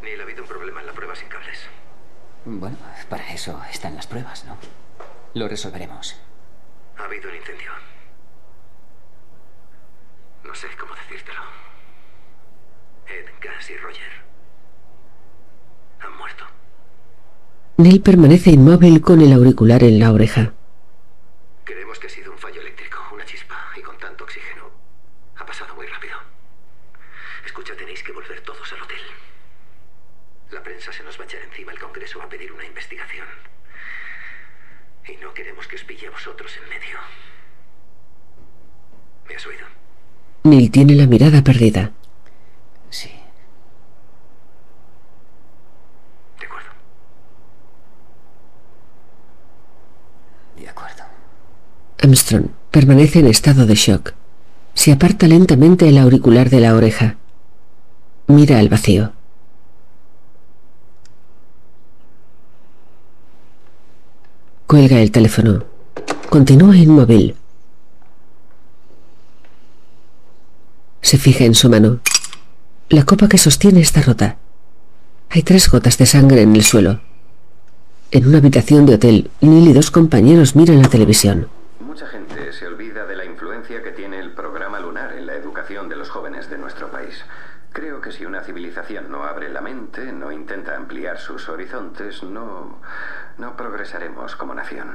Neil, 0.00 0.20
ha 0.20 0.22
habido 0.22 0.44
un 0.44 0.48
problema 0.48 0.80
en 0.80 0.86
la 0.86 0.92
prueba 0.92 1.16
sin 1.16 1.26
cables. 1.26 1.58
Bueno, 2.44 2.76
para 3.08 3.28
eso 3.32 3.60
están 3.72 3.96
las 3.96 4.06
pruebas, 4.06 4.44
¿no? 4.44 4.56
Lo 5.34 5.48
resolveremos. 5.48 6.14
Ha 6.98 7.04
habido 7.04 7.28
un 7.30 7.34
incendio. 7.34 7.72
No 10.48 10.54
sé 10.54 10.66
cómo 10.80 10.94
decírtelo. 10.94 11.42
Ed, 13.06 13.26
y 13.68 13.76
Roger 13.76 14.12
han 16.00 16.16
muerto. 16.16 16.46
Neil 17.76 18.00
permanece 18.00 18.52
inmóvil 18.52 19.02
con 19.02 19.20
el 19.20 19.34
auricular 19.34 19.82
en 19.84 19.98
la 19.98 20.10
oreja. 20.10 20.54
Creemos 21.64 21.98
que 21.98 22.06
ha 22.06 22.10
sido 22.10 22.32
un 22.32 22.38
fallo 22.38 22.62
eléctrico, 22.62 22.98
una 23.12 23.26
chispa, 23.26 23.56
y 23.76 23.82
con 23.82 23.98
tanto 23.98 24.24
oxígeno. 24.24 24.70
Ha 25.36 25.44
pasado 25.44 25.74
muy 25.74 25.86
rápido. 25.86 26.16
Escucha, 27.44 27.76
tenéis 27.76 28.02
que 28.02 28.12
volver 28.12 28.40
todos 28.40 28.72
al 28.72 28.80
hotel. 28.80 29.02
La 30.50 30.62
prensa 30.62 30.94
se 30.94 31.04
nos 31.04 31.18
va 31.18 31.24
a 31.24 31.26
echar 31.26 31.42
encima, 31.42 31.72
el 31.72 31.78
Congreso 31.78 32.20
va 32.20 32.24
a 32.24 32.30
pedir 32.30 32.52
una 32.52 32.64
investigación. 32.64 33.28
Y 35.06 35.16
no 35.18 35.34
queremos 35.34 35.68
que 35.68 35.76
os 35.76 35.84
pille 35.84 36.06
a 36.06 36.10
vosotros 36.10 36.56
en 36.56 36.68
medio. 36.70 36.98
¿Me 39.28 39.36
has 39.36 39.46
oído? 39.46 39.66
Neil 40.44 40.70
tiene 40.70 40.94
la 40.94 41.06
mirada 41.06 41.42
perdida. 41.42 41.92
Sí. 42.90 43.10
De 46.40 46.46
acuerdo. 46.46 46.68
De 50.56 50.68
acuerdo. 50.68 51.04
Armstrong 52.02 52.46
permanece 52.70 53.18
en 53.18 53.26
estado 53.26 53.66
de 53.66 53.74
shock. 53.74 54.14
Se 54.74 54.92
aparta 54.92 55.26
lentamente 55.26 55.88
el 55.88 55.98
auricular 55.98 56.50
de 56.50 56.60
la 56.60 56.74
oreja. 56.74 57.16
Mira 58.28 58.58
al 58.58 58.68
vacío. 58.68 59.12
Cuelga 64.66 65.00
el 65.00 65.10
teléfono. 65.10 65.64
Continúa 66.28 66.76
inmóvil. 66.76 67.37
Se 71.00 71.16
fija 71.18 71.44
en 71.44 71.54
su 71.54 71.70
mano. 71.70 72.00
La 72.88 73.04
copa 73.04 73.28
que 73.28 73.38
sostiene 73.38 73.80
está 73.80 74.02
rota. 74.02 74.36
Hay 75.30 75.42
tres 75.42 75.70
gotas 75.70 75.98
de 75.98 76.06
sangre 76.06 76.42
en 76.42 76.54
el 76.56 76.64
suelo. 76.64 77.00
En 78.10 78.26
una 78.26 78.38
habitación 78.38 78.86
de 78.86 78.94
hotel, 78.94 79.30
Neil 79.40 79.68
y 79.68 79.72
dos 79.74 79.90
compañeros 79.90 80.56
miran 80.56 80.80
la 80.80 80.88
televisión. 80.88 81.48
Mucha 81.80 82.06
gente 82.06 82.52
se 82.52 82.66
olvida 82.66 83.04
de 83.04 83.16
la 83.16 83.24
influencia 83.24 83.82
que 83.82 83.90
tiene 83.90 84.18
el 84.18 84.32
programa 84.32 84.80
lunar 84.80 85.12
en 85.12 85.26
la 85.26 85.34
educación 85.34 85.88
de 85.88 85.96
los 85.96 86.08
jóvenes 86.08 86.48
de 86.48 86.58
nuestro 86.58 86.90
país. 86.90 87.22
Creo 87.72 88.00
que 88.00 88.10
si 88.10 88.24
una 88.24 88.40
civilización 88.40 89.10
no 89.10 89.24
abre 89.24 89.50
la 89.50 89.60
mente, 89.60 90.10
no 90.12 90.32
intenta 90.32 90.74
ampliar 90.74 91.18
sus 91.18 91.48
horizontes, 91.50 92.22
no, 92.22 92.80
no 93.36 93.56
progresaremos 93.56 94.34
como 94.36 94.54
nación. 94.54 94.88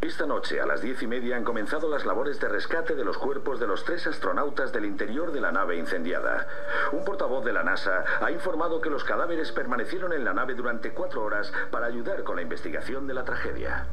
Esta 0.00 0.26
noche 0.26 0.60
a 0.60 0.66
las 0.66 0.80
diez 0.80 1.02
y 1.02 1.08
media 1.08 1.36
han 1.36 1.42
comenzado 1.42 1.88
las 1.90 2.06
labores 2.06 2.38
de 2.38 2.48
rescate 2.48 2.94
de 2.94 3.04
los 3.04 3.18
cuerpos 3.18 3.58
de 3.58 3.66
los 3.66 3.84
tres 3.84 4.06
astronautas 4.06 4.72
del 4.72 4.84
interior 4.84 5.32
de 5.32 5.40
la 5.40 5.50
nave 5.50 5.76
incendiada. 5.76 6.46
Un 6.92 7.04
portavoz 7.04 7.44
de 7.44 7.52
la 7.52 7.64
NASA 7.64 8.04
ha 8.20 8.30
informado 8.30 8.80
que 8.80 8.90
los 8.90 9.02
cadáveres 9.02 9.50
permanecieron 9.50 10.12
en 10.12 10.24
la 10.24 10.32
nave 10.32 10.54
durante 10.54 10.92
cuatro 10.92 11.24
horas 11.24 11.52
para 11.72 11.86
ayudar 11.86 12.22
con 12.22 12.36
la 12.36 12.42
investigación 12.42 13.08
de 13.08 13.14
la 13.14 13.24
tragedia. 13.24 13.86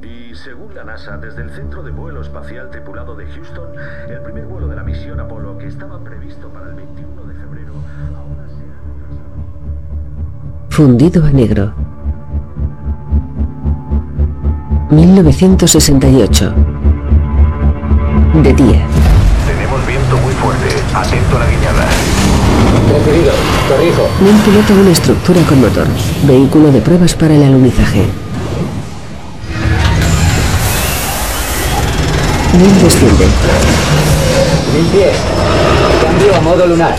Y 0.00 0.34
según 0.34 0.74
la 0.74 0.84
NASA, 0.84 1.18
desde 1.18 1.42
el 1.42 1.50
Centro 1.50 1.82
de 1.82 1.90
Vuelo 1.90 2.22
Espacial 2.22 2.70
Tripulado 2.70 3.14
de 3.14 3.26
Houston, 3.26 3.74
el 4.08 4.22
primer 4.22 4.46
vuelo 4.46 4.68
de 4.68 4.76
la 4.76 4.84
misión 4.84 5.20
Apolo, 5.20 5.58
que 5.58 5.66
estaba 5.66 6.02
previsto 6.02 6.48
para 6.48 6.70
el 6.70 6.76
21 6.76 7.24
de 7.24 7.34
febrero, 7.34 7.74
ahora 8.16 8.48
se 8.48 8.64
ha 8.64 8.70
Fundido 10.74 11.26
a 11.26 11.30
negro. 11.30 11.95
1968. 14.90 16.54
De 18.42 18.52
día. 18.52 18.86
Tenemos 19.46 19.84
viento 19.84 20.16
muy 20.18 20.32
fuerte. 20.34 20.66
Atento 20.94 21.36
a 21.36 21.40
la 21.40 21.46
guiñada. 21.50 21.88
Recibido. 22.92 23.32
Corrijo. 23.68 24.08
Neil 24.22 24.36
pilota 24.44 24.74
una 24.74 24.90
estructura 24.90 25.40
con 25.42 25.60
motor. 25.60 25.86
Vehículo 26.22 26.70
de 26.70 26.80
pruebas 26.80 27.14
para 27.14 27.34
el 27.34 27.42
alunizaje. 27.42 28.04
Neil 32.56 32.80
desciende. 32.80 33.26
Mil 34.72 34.86
pies. 34.92 35.16
Cambio 36.00 36.36
a 36.36 36.40
modo 36.42 36.66
lunar. 36.68 36.96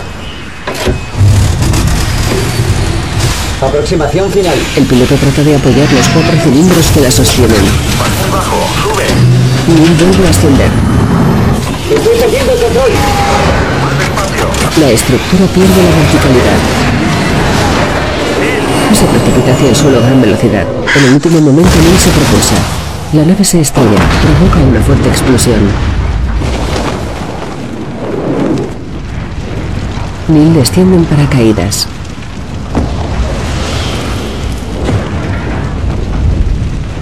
Aproximación 3.60 4.30
final. 4.30 4.54
El 4.76 4.84
piloto 4.84 5.16
trata 5.16 5.42
de 5.42 5.56
apoyar 5.56 5.92
los 5.92 6.08
cuatro 6.08 6.38
cilindros 6.44 6.86
que 6.92 7.00
la 7.00 7.10
sostienen. 7.10 7.58
Bajo. 8.30 8.54
Sube. 8.82 9.04
Neil 9.66 9.94
vuelve 9.98 10.26
a 10.26 10.30
ascender. 10.30 10.70
Estoy 11.90 12.18
perdiendo 12.18 12.52
el 12.52 12.60
control. 12.60 12.90
La 14.80 14.90
estructura 14.90 15.46
pierde 15.52 15.82
la 15.82 15.90
verticalidad. 15.98 16.58
Se 18.94 19.04
precipita 19.06 19.52
hacia 19.52 19.68
el 19.70 19.76
suelo 19.76 19.98
a 19.98 20.00
gran 20.02 20.20
velocidad. 20.20 20.66
En 20.96 21.04
el 21.04 21.14
último 21.14 21.40
momento 21.40 21.70
Neil 21.82 21.98
se 21.98 22.10
propulsa. 22.10 22.54
La 23.12 23.24
nave 23.24 23.44
se 23.44 23.60
estrella, 23.60 23.98
provoca 24.22 24.58
una 24.70 24.80
fuerte 24.82 25.08
explosión. 25.08 25.58
Neil 30.28 30.54
desciende 30.54 30.94
en 30.96 31.04
paracaídas. 31.06 31.88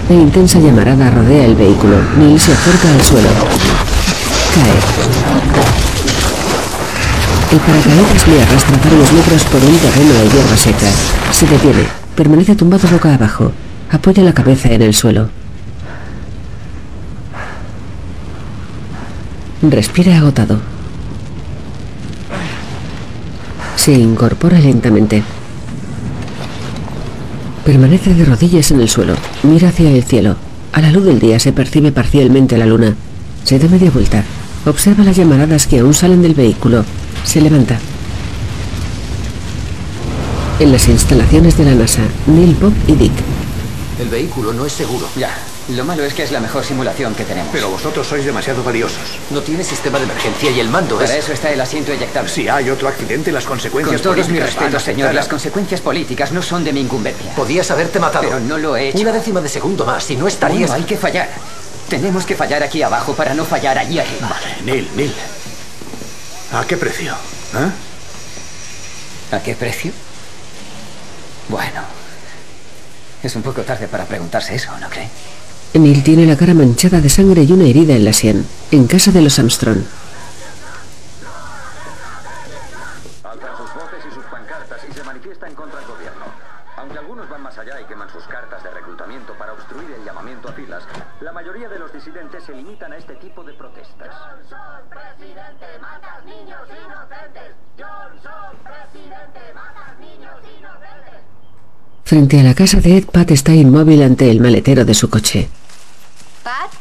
Una 0.09 0.21
intensa 0.21 0.59
llamarada 0.59 1.11
rodea 1.11 1.45
el 1.45 1.55
vehículo. 1.55 1.97
Neil 2.17 2.39
se 2.39 2.53
acerca 2.53 2.93
al 2.93 3.01
suelo. 3.01 3.27
Cae. 4.55 4.71
El 7.51 7.59
paracaídas 7.59 8.27
le 8.27 8.41
arrastra 8.41 8.77
varios 8.85 9.11
metros 9.11 9.43
por 9.43 9.61
un 9.61 9.77
terreno 9.77 10.13
de 10.13 10.29
hierba 10.29 10.55
seca. 10.55 10.87
Se 11.31 11.45
detiene. 11.45 11.83
Permanece 12.15 12.55
tumbado 12.55 12.87
boca 12.87 13.13
abajo. 13.13 13.51
Apoya 13.91 14.23
la 14.23 14.33
cabeza 14.33 14.71
en 14.71 14.81
el 14.81 14.93
suelo. 14.93 15.29
Respira 19.61 20.17
agotado. 20.17 20.59
Se 23.75 23.91
incorpora 23.91 24.57
lentamente. 24.59 25.23
Permanece 27.67 28.13
de 28.13 28.23
rodillas 28.23 28.71
en 28.71 28.79
el 28.79 28.87
suelo. 28.87 29.13
Mira 29.43 29.67
hacia 29.67 29.91
el 29.91 30.01
cielo. 30.01 30.37
A 30.71 30.79
la 30.79 30.89
luz 30.89 31.03
del 31.03 31.19
día 31.19 31.37
se 31.37 31.51
percibe 31.51 31.91
parcialmente 31.91 32.57
la 32.57 32.65
luna. 32.65 32.95
Se 33.43 33.59
da 33.59 33.67
media 33.67 33.91
vuelta. 33.91 34.23
Observa 34.65 35.03
las 35.03 35.17
llamaradas 35.17 35.67
que 35.67 35.79
aún 35.79 35.93
salen 35.93 36.21
del 36.21 36.33
vehículo. 36.33 36.85
Se 37.25 37.41
levanta. 37.41 37.77
En 40.61 40.71
las 40.71 40.87
instalaciones 40.87 41.57
de 41.57 41.65
la 41.65 41.75
NASA, 41.75 42.03
Neil, 42.27 42.55
Bob 42.55 42.71
y 42.87 42.93
Dick. 42.93 43.11
El 43.99 44.07
vehículo 44.07 44.53
no 44.53 44.65
es 44.65 44.71
seguro. 44.71 45.05
Ya. 45.17 45.31
Lo 45.69 45.83
malo 45.83 46.05
es 46.05 46.13
que 46.13 46.23
es 46.23 46.31
la 46.31 46.39
mejor 46.39 46.63
simulación 46.63 47.13
que 47.13 47.25
tenemos. 47.25 47.49
Pero 47.51 47.69
vosotros 47.69 48.07
sois 48.07 48.23
demasiado 48.23 48.63
valiosos. 48.63 49.19
No 49.31 49.41
tiene 49.41 49.65
sistema 49.65 49.97
de 49.97 50.05
emergencia 50.05 50.49
y 50.49 50.61
el 50.61 50.69
mando 50.69 50.95
Para 50.97 51.13
es... 51.13 51.25
eso 51.25 51.33
está 51.33 51.51
el 51.51 51.59
asiento 51.59 51.91
eyectable. 51.91 52.29
Si 52.31 52.47
hay 52.47 52.69
otro 52.69 52.87
accidente, 52.87 53.33
las 53.33 53.43
Con 53.43 53.55
consecuencias 53.57 54.01
todos 54.01 54.29
mis 54.29 54.41
respetos, 54.41 54.81
señor, 54.81 55.09
a- 55.09 55.13
las 55.13 55.27
consecuencias 55.27 55.81
políticas 55.81 56.31
no 56.31 56.41
son 56.41 56.63
de 56.63 56.71
mi 56.71 56.79
incumbencia. 56.79 57.35
Podías 57.35 57.69
haberte 57.69 57.99
matado. 57.99 58.23
Pero 58.23 58.39
no 58.39 58.57
lo 58.57 58.77
he 58.77 58.89
hecho. 58.89 58.99
Una 58.99 59.11
décima 59.11 59.41
de 59.41 59.49
segundo 59.49 59.85
más 59.85 60.09
y 60.09 60.15
no 60.15 60.27
estarías... 60.27 60.69
Bueno, 60.69 60.73
hay 60.75 60.83
que 60.83 60.95
fallar. 60.97 61.27
Tenemos 61.89 62.25
que 62.25 62.35
fallar 62.35 62.63
aquí 62.63 62.81
abajo 62.81 63.13
para 63.13 63.33
no 63.33 63.43
fallar 63.43 63.77
allí 63.77 63.99
arriba. 63.99 64.37
Neil, 64.63 64.89
Neil. 64.95 65.13
¿A 66.53 66.65
qué 66.65 66.77
precio? 66.77 67.13
¿Eh? 67.55 69.35
¿A 69.35 69.39
qué 69.43 69.53
precio? 69.53 69.91
Bueno. 71.49 71.81
Es 73.21 73.35
un 73.35 73.41
poco 73.41 73.63
tarde 73.63 73.87
para 73.89 74.05
preguntarse 74.05 74.55
eso, 74.55 74.71
¿no 74.79 74.89
cree? 74.89 75.09
Neil 75.73 76.03
tiene 76.03 76.25
la 76.25 76.35
cara 76.35 76.53
manchada 76.53 77.01
de 77.01 77.09
sangre 77.09 77.43
y 77.43 77.51
una 77.51 77.65
herida 77.65 77.93
en 77.95 78.05
la 78.05 78.13
sien. 78.13 78.45
En 78.71 78.87
casa 78.87 79.11
de 79.11 79.21
los 79.21 79.37
Armstrong. 79.37 79.77
Alzan 83.23 83.57
sus 83.57 83.73
voces 83.75 84.03
y 84.09 84.13
sus 84.13 84.25
pancartas 84.25 84.79
y 84.89 84.93
se 84.93 85.03
manifiestan 85.03 85.53
contra 85.53 85.79
el 85.79 85.85
gobierno. 85.85 86.25
Aunque 86.77 86.97
algunos 86.97 87.29
van 87.29 87.43
más 87.43 87.57
allá 87.57 87.79
y 87.81 87.85
queman 87.85 88.09
sus 88.09 88.23
cartas 88.25 88.63
de 88.63 88.71
reclutamiento 88.71 89.33
para 89.33 89.53
obstruir 89.53 89.91
el 89.91 90.03
llamamiento 90.03 90.49
a 90.49 90.53
filas, 90.53 90.83
la 91.21 91.31
mayoría 91.31 91.69
de 91.69 91.79
los 91.79 91.91
disidentes 91.93 92.43
se 92.43 92.53
limitan 92.53 92.93
a 92.93 92.97
este 92.97 93.15
tipo 93.15 93.43
de 93.43 93.53
protestas. 93.53 94.15
Frente 102.07 102.39
a 102.39 102.43
la 102.43 102.53
casa 102.53 102.79
de 102.79 102.95
Ed, 102.95 103.03
Pat 103.03 103.31
está 103.31 103.53
inmóvil 103.53 104.01
ante 104.01 104.31
el 104.31 104.39
maletero 104.39 104.85
de 104.85 104.93
su 104.93 105.09
coche. 105.09 105.49
¿Pat? 106.41 106.71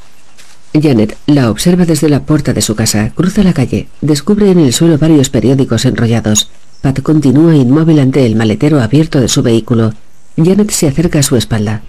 Janet 0.81 1.19
la 1.27 1.51
observa 1.51 1.85
desde 1.85 2.09
la 2.09 2.21
puerta 2.23 2.53
de 2.53 2.63
su 2.63 2.77
casa, 2.77 3.11
cruza 3.13 3.43
la 3.43 3.53
calle, 3.53 3.89
descubre 4.01 4.49
en 4.53 4.61
el 4.61 4.73
suelo 4.73 4.99
varios 4.99 5.29
periódicos 5.29 5.85
enrollados. 5.85 6.49
Pat 6.81 7.03
continúa 7.03 7.57
inmóvil 7.57 7.99
ante 7.99 8.25
el 8.25 8.37
maletero 8.37 8.81
abierto 8.81 9.21
de 9.21 9.27
su 9.27 9.43
vehículo. 9.43 9.95
Janet 10.37 10.71
se 10.71 10.87
acerca 10.87 11.19
a 11.19 11.25
su 11.25 11.35
espalda. 11.35 11.83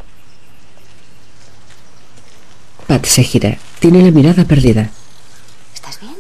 Pat 2.88 3.06
se 3.06 3.22
gira, 3.22 3.60
tiene 3.80 4.02
la 4.02 4.10
mirada 4.10 4.46
perdida. 4.46 4.90
¿Estás 5.76 6.00
bien? 6.02 6.16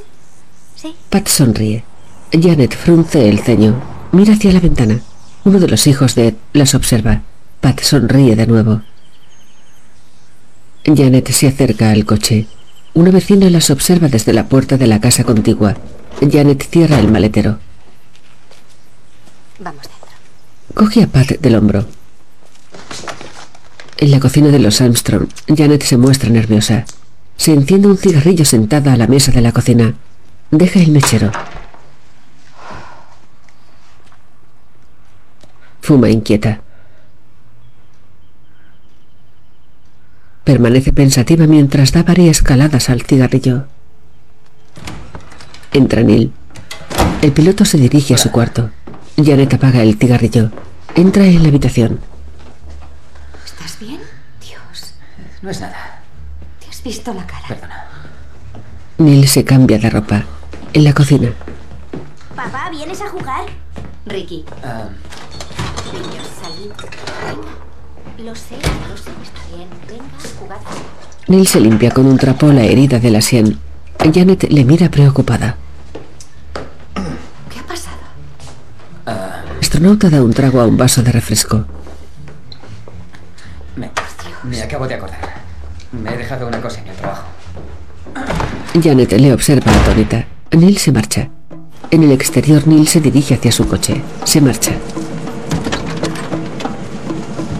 Sí. 0.75 0.93
Pat 1.09 1.27
sonríe. 1.27 1.83
Janet 2.31 2.75
frunce 2.75 3.27
el 3.27 3.39
ceño, 3.39 3.81
mira 4.11 4.35
hacia 4.35 4.51
la 4.51 4.59
ventana. 4.59 5.01
Uno 5.47 5.61
de 5.61 5.69
los 5.69 5.87
hijos 5.87 6.13
de 6.13 6.27
Ed 6.27 6.33
las 6.51 6.75
observa. 6.75 7.21
Pat 7.61 7.79
sonríe 7.79 8.35
de 8.35 8.47
nuevo. 8.47 8.81
Janet 10.83 11.31
se 11.31 11.47
acerca 11.47 11.89
al 11.91 12.03
coche. 12.03 12.47
Una 12.93 13.11
vecina 13.11 13.49
las 13.49 13.69
observa 13.69 14.09
desde 14.09 14.33
la 14.33 14.49
puerta 14.49 14.75
de 14.75 14.87
la 14.87 14.99
casa 14.99 15.23
contigua. 15.23 15.77
Janet 16.19 16.67
cierra 16.69 16.99
el 16.99 17.09
maletero. 17.09 17.59
Vamos 19.59 19.83
dentro. 19.83 20.09
Coge 20.73 21.03
a 21.03 21.07
Pat 21.07 21.39
del 21.39 21.55
hombro. 21.55 21.85
En 23.99 24.11
la 24.11 24.19
cocina 24.19 24.49
de 24.49 24.59
los 24.59 24.81
Armstrong, 24.81 25.29
Janet 25.47 25.81
se 25.83 25.95
muestra 25.95 26.29
nerviosa. 26.29 26.83
Se 27.37 27.53
enciende 27.53 27.87
un 27.87 27.97
cigarrillo 27.97 28.43
sentada 28.43 28.91
a 28.91 28.97
la 28.97 29.07
mesa 29.07 29.31
de 29.31 29.39
la 29.39 29.53
cocina. 29.53 29.93
Deja 30.51 30.81
el 30.81 30.91
mechero. 30.91 31.31
Fuma 35.87 36.09
inquieta. 36.09 36.59
Permanece 40.43 40.91
pensativa 40.91 41.47
mientras 41.47 41.93
da 41.93 42.03
varias 42.03 42.41
caladas 42.41 42.89
al 42.89 43.03
cigarrillo. 43.03 43.67
Entra 45.71 46.03
Neil. 46.03 46.33
El 47.21 47.31
piloto 47.31 47.63
se 47.63 47.77
dirige 47.77 48.13
a 48.15 48.17
su 48.17 48.31
cuarto. 48.31 48.69
Janet 49.15 49.53
apaga 49.53 49.81
el 49.81 49.95
cigarrillo. 49.97 50.51
Entra 50.95 51.23
en 51.25 51.41
la 51.41 51.47
habitación. 51.47 52.01
¿Estás 53.45 53.79
bien? 53.79 54.01
Dios, 54.41 54.93
No 55.41 55.49
es 55.51 55.61
nada. 55.61 56.01
te 56.59 56.67
has 56.69 56.83
visto 56.83 57.13
la 57.13 57.25
cara. 57.25 57.47
Perdona. 57.47 57.85
Neil 58.97 59.25
se 59.29 59.45
cambia 59.45 59.77
de 59.79 59.89
ropa. 59.89 60.25
En 60.73 60.83
la 60.83 60.93
cocina. 60.93 61.29
Papá, 62.35 62.69
¿vienes 62.71 62.99
a 62.99 63.07
jugar? 63.07 63.45
Ricky, 64.05 64.43
Ah, 64.65 64.89
Niños, 66.01 66.27
salid. 66.41 66.71
Venga. 67.25 68.29
Lo 68.29 68.35
sé, 68.35 68.55
lo 68.89 68.97
sé, 68.97 69.11
está 69.23 69.41
bien. 69.55 69.67
Venga, 69.87 70.03
jugad. 70.39 70.57
Neil 71.27 71.47
se 71.47 71.59
limpia 71.59 71.91
con 71.91 72.05
un 72.05 72.17
trapo 72.17 72.47
la 72.51 72.63
herida 72.63 72.99
de 72.99 73.11
la 73.11 73.21
sien. 73.21 73.59
Janet 74.13 74.43
le 74.49 74.63
mira 74.63 74.89
preocupada. 74.89 75.55
¿qué 77.51 77.59
ha 77.59 77.63
pasado? 77.63 77.97
ah, 79.05 79.41
Astronauta 79.61 80.09
da 80.09 80.23
un 80.23 80.33
trago 80.33 80.61
a 80.61 80.65
un 80.67 80.77
vaso 80.77 81.01
de 81.03 81.11
refresco. 81.11 81.65
me, 83.75 83.91
me 84.43 84.61
acabo 84.61 84.87
de 84.87 84.95
acordar. 84.95 85.19
Me 85.91 86.13
he 86.13 86.17
dejado 86.17 86.47
una 86.47 86.61
cosa 86.61 86.81
en 86.81 86.87
el 86.87 86.95
trabajo. 86.95 87.23
Janet 88.81 89.11
le 89.13 89.33
observa 89.33 89.71
atónita. 89.73 90.25
Neil 90.51 90.77
se 90.77 90.91
marcha. 90.91 91.29
En 91.91 92.03
el 92.03 92.11
exterior, 92.11 92.67
Neil 92.67 92.87
se 92.87 92.99
dirige 93.01 93.35
hacia 93.35 93.51
su 93.51 93.67
coche. 93.67 94.01
Se 94.23 94.41
marcha. 94.41 94.71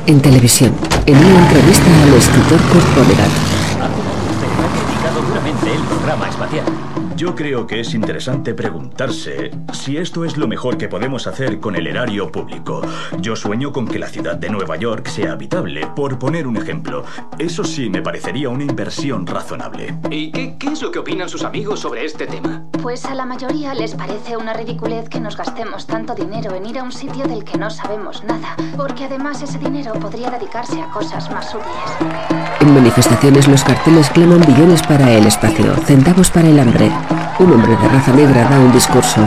En 0.08 0.22
televisión, 0.22 0.72
en 1.06 1.18
una 1.18 1.40
entrevista 1.40 2.04
al 2.04 2.14
escritor 2.14 2.62
Kurt 2.72 2.96
Vonnegut. 2.96 3.20
ha 3.20 4.70
criticado 4.72 5.22
duramente 5.22 5.74
el 5.74 5.82
programa 5.82 6.30
espacial. 6.30 6.87
Yo 7.18 7.34
creo 7.34 7.66
que 7.66 7.80
es 7.80 7.96
interesante 7.96 8.54
preguntarse 8.54 9.50
si 9.74 9.98
esto 9.98 10.24
es 10.24 10.38
lo 10.38 10.48
mejor 10.48 10.78
que 10.78 10.88
podemos 10.88 11.26
hacer 11.26 11.60
con 11.60 11.76
el 11.76 11.88
erario 11.88 12.32
público. 12.32 12.82
Yo 13.20 13.36
sueño 13.36 13.72
con 13.72 13.88
que 13.88 13.98
la 13.98 14.08
ciudad 14.08 14.36
de 14.36 14.52
Nueva 14.52 14.76
York 14.76 15.08
sea 15.08 15.32
habitable, 15.32 15.88
por 15.96 16.20
poner 16.20 16.46
un 16.46 16.58
ejemplo. 16.58 17.04
Eso 17.40 17.64
sí 17.64 17.90
me 17.90 18.04
parecería 18.04 18.50
una 18.50 18.66
inversión 18.66 19.26
razonable. 19.26 19.98
¿Y 20.12 20.32
qué, 20.32 20.58
qué 20.60 20.68
es 20.68 20.80
lo 20.84 20.92
que 20.92 21.00
opinan 21.00 21.28
sus 21.28 21.44
amigos 21.44 21.80
sobre 21.80 22.06
este 22.06 22.28
tema? 22.28 22.64
Pues 22.84 23.04
a 23.06 23.16
la 23.16 23.26
mayoría 23.26 23.74
les 23.74 23.96
parece 23.96 24.38
una 24.38 24.54
ridiculez 24.54 25.10
que 25.10 25.20
nos 25.20 25.36
gastemos 25.36 25.88
tanto 25.88 26.14
dinero 26.14 26.54
en 26.54 26.68
ir 26.68 26.78
a 26.78 26.84
un 26.84 26.92
sitio 26.92 27.26
del 27.26 27.44
que 27.44 27.58
no 27.58 27.72
sabemos 27.72 28.24
nada, 28.26 28.56
porque 28.78 29.06
además 29.06 29.42
ese 29.42 29.58
dinero 29.58 29.94
podría 29.94 30.30
dedicarse 30.30 30.80
a 30.80 30.92
cosas 30.92 31.32
más 31.32 31.48
útiles. 31.56 32.38
En 32.62 32.74
manifestaciones 32.76 33.48
los 33.48 33.64
carteles 33.64 34.10
claman 34.12 34.42
billones 34.42 34.84
para 34.84 35.12
el 35.12 35.26
espacio, 35.26 35.74
centavos 35.86 36.30
para 36.30 36.48
el 36.48 36.60
hambre. 36.60 36.92
Un 37.40 37.52
hombre 37.52 37.76
de 37.76 37.88
raza 37.88 38.12
negra 38.14 38.48
da 38.50 38.60
un 38.60 38.72
discurso. 38.72 39.22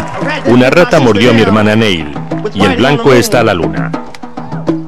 Una 0.47 0.69
rata 0.69 0.99
mordió 0.99 1.31
a 1.31 1.32
mi 1.32 1.43
hermana 1.43 1.77
Neil 1.77 2.12
y 2.53 2.65
el 2.65 2.77
blanco 2.77 3.12
está 3.12 3.41
a 3.41 3.45
la 3.45 3.55
luna. 3.55 3.93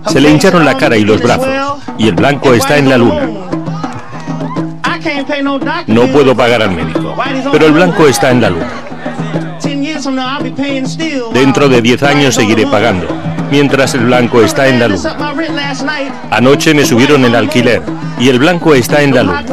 Se 0.09 0.21
le 0.21 0.31
hincharon 0.31 0.65
la 0.65 0.77
cara 0.77 0.97
y 0.97 1.05
los 1.05 1.23
brazos 1.23 1.47
y 1.99 2.09
el 2.09 2.15
blanco 2.17 2.53
está 2.53 2.79
en 2.79 2.89
la 2.89 2.99
luna. 2.99 3.29
No 5.87 6.07
puedo 6.09 6.37
pagar 6.37 6.63
al 6.63 6.73
médico, 6.73 7.15
pero 7.53 7.67
el 7.67 7.73
blanco 7.73 8.09
está 8.09 8.33
en 8.33 8.41
la 8.41 8.51
luna. 8.51 8.71
Dentro 11.33 11.69
de 11.69 11.81
10 11.81 12.03
años 12.03 12.35
seguiré 12.35 12.67
pagando, 12.67 13.07
mientras 13.53 13.93
el 13.93 14.07
blanco 14.07 14.41
está 14.41 14.67
en 14.67 14.81
la 14.81 14.89
luna. 14.89 15.15
Anoche 16.31 16.73
me 16.73 16.87
subieron 16.87 17.23
el 17.27 17.37
alquiler 17.37 17.83
y 18.19 18.31
el 18.31 18.39
blanco 18.39 18.75
está 18.75 19.03
en 19.03 19.15
la 19.15 19.23
luna. 19.23 19.45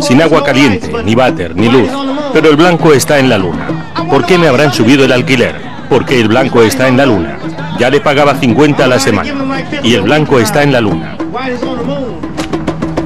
Sin 0.00 0.22
agua 0.22 0.44
caliente, 0.44 0.88
ni 1.04 1.16
váter, 1.16 1.56
ni 1.56 1.68
luz, 1.68 1.90
pero 2.32 2.50
el 2.50 2.56
blanco 2.56 2.92
está 2.92 3.18
en 3.18 3.28
la 3.28 3.38
luna. 3.38 3.66
¿Por 4.08 4.24
qué 4.24 4.38
me 4.38 4.46
habrán 4.46 4.72
subido 4.72 5.04
el 5.04 5.10
alquiler? 5.10 5.56
Porque 5.88 6.20
el 6.20 6.28
blanco 6.28 6.62
está 6.62 6.86
en 6.86 6.96
la 6.96 7.06
luna. 7.06 7.38
Ya 7.76 7.90
le 7.90 8.00
pagaba 8.00 8.36
50 8.36 8.84
a 8.84 8.86
la 8.86 9.00
semana 9.00 9.34
y 9.82 9.94
el 9.94 10.02
blanco 10.02 10.38
está 10.38 10.62
en 10.62 10.72
la 10.72 10.80
luna. 10.80 11.16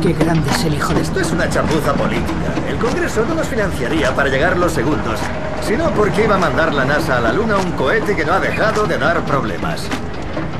Qué 0.02 0.12
grande 0.12 0.50
es 0.50 0.64
el 0.66 0.74
hijo 0.74 0.92
de 0.92 1.00
Esto 1.00 1.20
es 1.20 1.32
una 1.32 1.48
chapuza 1.48 1.94
política. 1.94 2.52
El 2.68 2.76
Congreso 2.76 3.24
no 3.26 3.36
nos 3.36 3.48
financiaría 3.48 4.14
para 4.14 4.28
llegar 4.28 4.58
los 4.58 4.72
segundos, 4.72 5.18
sino 5.66 5.88
porque 5.92 6.24
iba 6.24 6.34
a 6.34 6.38
mandar 6.38 6.74
la 6.74 6.84
NASA 6.84 7.16
a 7.16 7.20
la 7.20 7.32
Luna 7.32 7.56
un 7.56 7.72
cohete 7.72 8.14
que 8.14 8.26
no 8.26 8.34
ha 8.34 8.40
dejado 8.40 8.84
de 8.84 8.98
dar 8.98 9.24
problemas. 9.24 9.88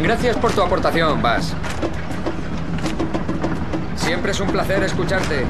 Gracias 0.03 0.37
por 0.37 0.53
tu 0.53 0.63
aportación, 0.63 1.23
Bas. 1.23 1.55
Siempre 3.97 4.33
es 4.33 4.41
un 4.41 4.49
placer 4.49 4.83
escucharte. 4.83 5.45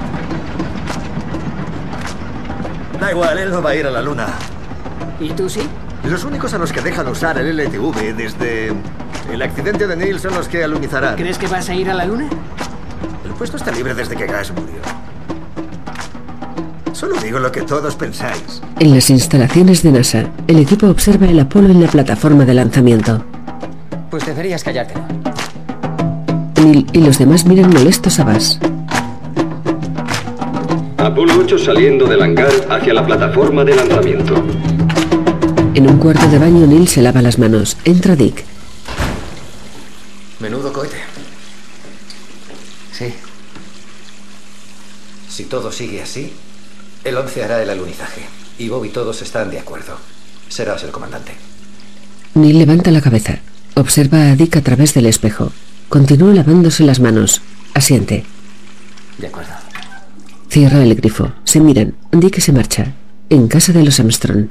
Da 3.01 3.11
igual, 3.11 3.39
él 3.39 3.51
no 3.51 3.63
va 3.63 3.71
a 3.71 3.75
ir 3.75 3.87
a 3.87 3.91
la 3.91 4.03
luna. 4.03 4.27
¿Y 5.21 5.31
tú 5.31 5.49
sí? 5.49 5.63
Los 6.05 6.25
únicos 6.25 6.53
a 6.55 6.59
los 6.59 6.73
que 6.73 6.81
dejan 6.81 7.09
usar 7.09 7.39
el 7.39 7.59
LTV 7.59 8.15
desde 8.15 8.73
el 9.33 9.43
accidente 9.43 9.87
de 9.87 9.97
Neil 9.97 10.21
son 10.21 10.35
los 10.35 10.49
que 10.49 10.63
alunizarán. 10.63 11.17
¿Crees 11.17 11.39
que 11.39 11.47
vas 11.47 11.69
a 11.69 11.75
ir 11.75 11.91
a 11.91 11.95
la 11.95 12.05
luna? 12.05 12.29
El 13.25 13.33
puesto 13.33 13.57
está 13.57 13.73
libre 13.73 13.95
desde 13.95 14.15
que 14.15 14.27
Gas 14.27 14.53
murió. 14.53 14.81
Solo 16.93 17.21
digo 17.21 17.39
lo 17.39 17.51
que 17.51 17.63
todos 17.63 17.97
pensáis. 17.97 18.63
En 18.79 18.95
las 18.95 19.11
instalaciones 19.11 19.83
de 19.83 19.93
NASA, 19.93 20.27
el 20.47 20.59
equipo 20.59 20.87
observa 20.87 21.27
el 21.27 21.41
Apolo 21.41 21.69
en 21.69 21.81
la 21.81 21.89
plataforma 21.89 22.45
de 22.45 22.55
lanzamiento. 22.55 23.25
Pues 24.15 24.27
deberías 24.27 24.62
callarte. 24.62 24.95
Neil 26.62 26.86
y 26.93 27.01
los 27.01 27.19
demás 27.19 27.47
miran 27.47 27.70
molestos 27.70 28.20
a 28.20 28.24
Buzz. 28.24 28.61
Apolo 30.99 31.36
8 31.41 31.59
saliendo 31.59 32.07
del 32.07 32.23
hangar 32.23 32.53
hacia 32.70 32.95
la 32.95 33.05
plataforma 33.05 33.65
de 33.65 33.74
lanzamiento. 33.74 34.35
En 35.74 35.91
un 35.91 35.99
cuarto 35.99 36.28
de 36.28 36.39
baño, 36.39 36.65
Neil 36.65 36.86
se 36.86 37.03
lava 37.03 37.23
las 37.23 37.41
manos. 37.41 37.77
Entra 37.85 38.15
Dick. 38.15 38.45
Menudo 40.39 40.73
cohete. 40.73 40.99
Sí. 42.93 43.12
Si 45.28 45.47
todo 45.47 45.73
sigue 45.73 46.03
así, 46.03 46.32
el 47.03 47.16
11 47.16 47.43
hará 47.43 47.61
el 47.61 47.69
alunizaje. 47.69 48.23
Y 48.61 48.69
Bob 48.69 48.85
y 48.85 48.91
todos 48.91 49.23
están 49.23 49.51
de 49.51 49.59
acuerdo. 49.59 49.99
Serás 50.49 50.85
el 50.85 50.93
comandante. 50.93 51.32
Neil 52.35 52.61
levanta 52.61 52.93
la 52.93 53.01
cabeza. 53.01 53.41
Observa 53.77 54.31
a 54.31 54.37
Dick 54.37 54.57
a 54.57 54.63
través 54.63 54.95
del 54.95 55.07
espejo. 55.07 55.53
Continúa 55.89 56.33
lavándose 56.33 56.85
las 56.85 57.01
manos. 57.01 57.43
Asiente. 57.75 58.25
De 59.19 59.27
acuerdo. 59.27 59.53
Cierra 60.49 60.83
el 60.83 60.95
grifo. 60.95 61.33
Se 61.45 61.61
miran. 61.61 61.95
Dick 62.13 62.39
se 62.39 62.53
marcha. 62.53 62.93
En 63.31 63.49
casa 63.49 63.73
de 63.73 63.83
los 63.83 63.99
Armstrong. 63.99 64.49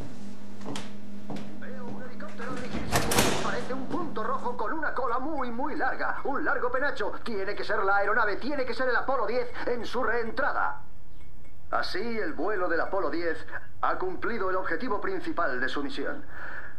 muy, 5.24 5.52
muy 5.52 5.76
larga. 5.76 6.18
Un 6.24 6.45
largo 6.45 6.72
penacho. 6.72 7.12
Tiene 7.24 7.56
que 7.56 7.64
ser 7.64 7.84
la 7.84 7.98
aeronave, 7.98 8.38
tiene 8.38 8.66
que 8.66 8.74
ser 8.74 8.90
el 8.90 8.95
Apolo 8.95 9.26
10 9.26 9.48
en 9.68 9.86
su 9.86 10.04
reentrada. 10.04 10.82
Así, 11.72 12.00
el 12.00 12.34
vuelo 12.34 12.68
del 12.70 12.82
Apolo 12.82 13.10
10 13.10 13.45
ha 13.82 13.98
cumplido 13.98 14.50
el 14.50 14.56
objetivo 14.56 15.02
principal 15.02 15.60
de 15.60 15.68
su 15.68 15.84
misión. 15.84 16.24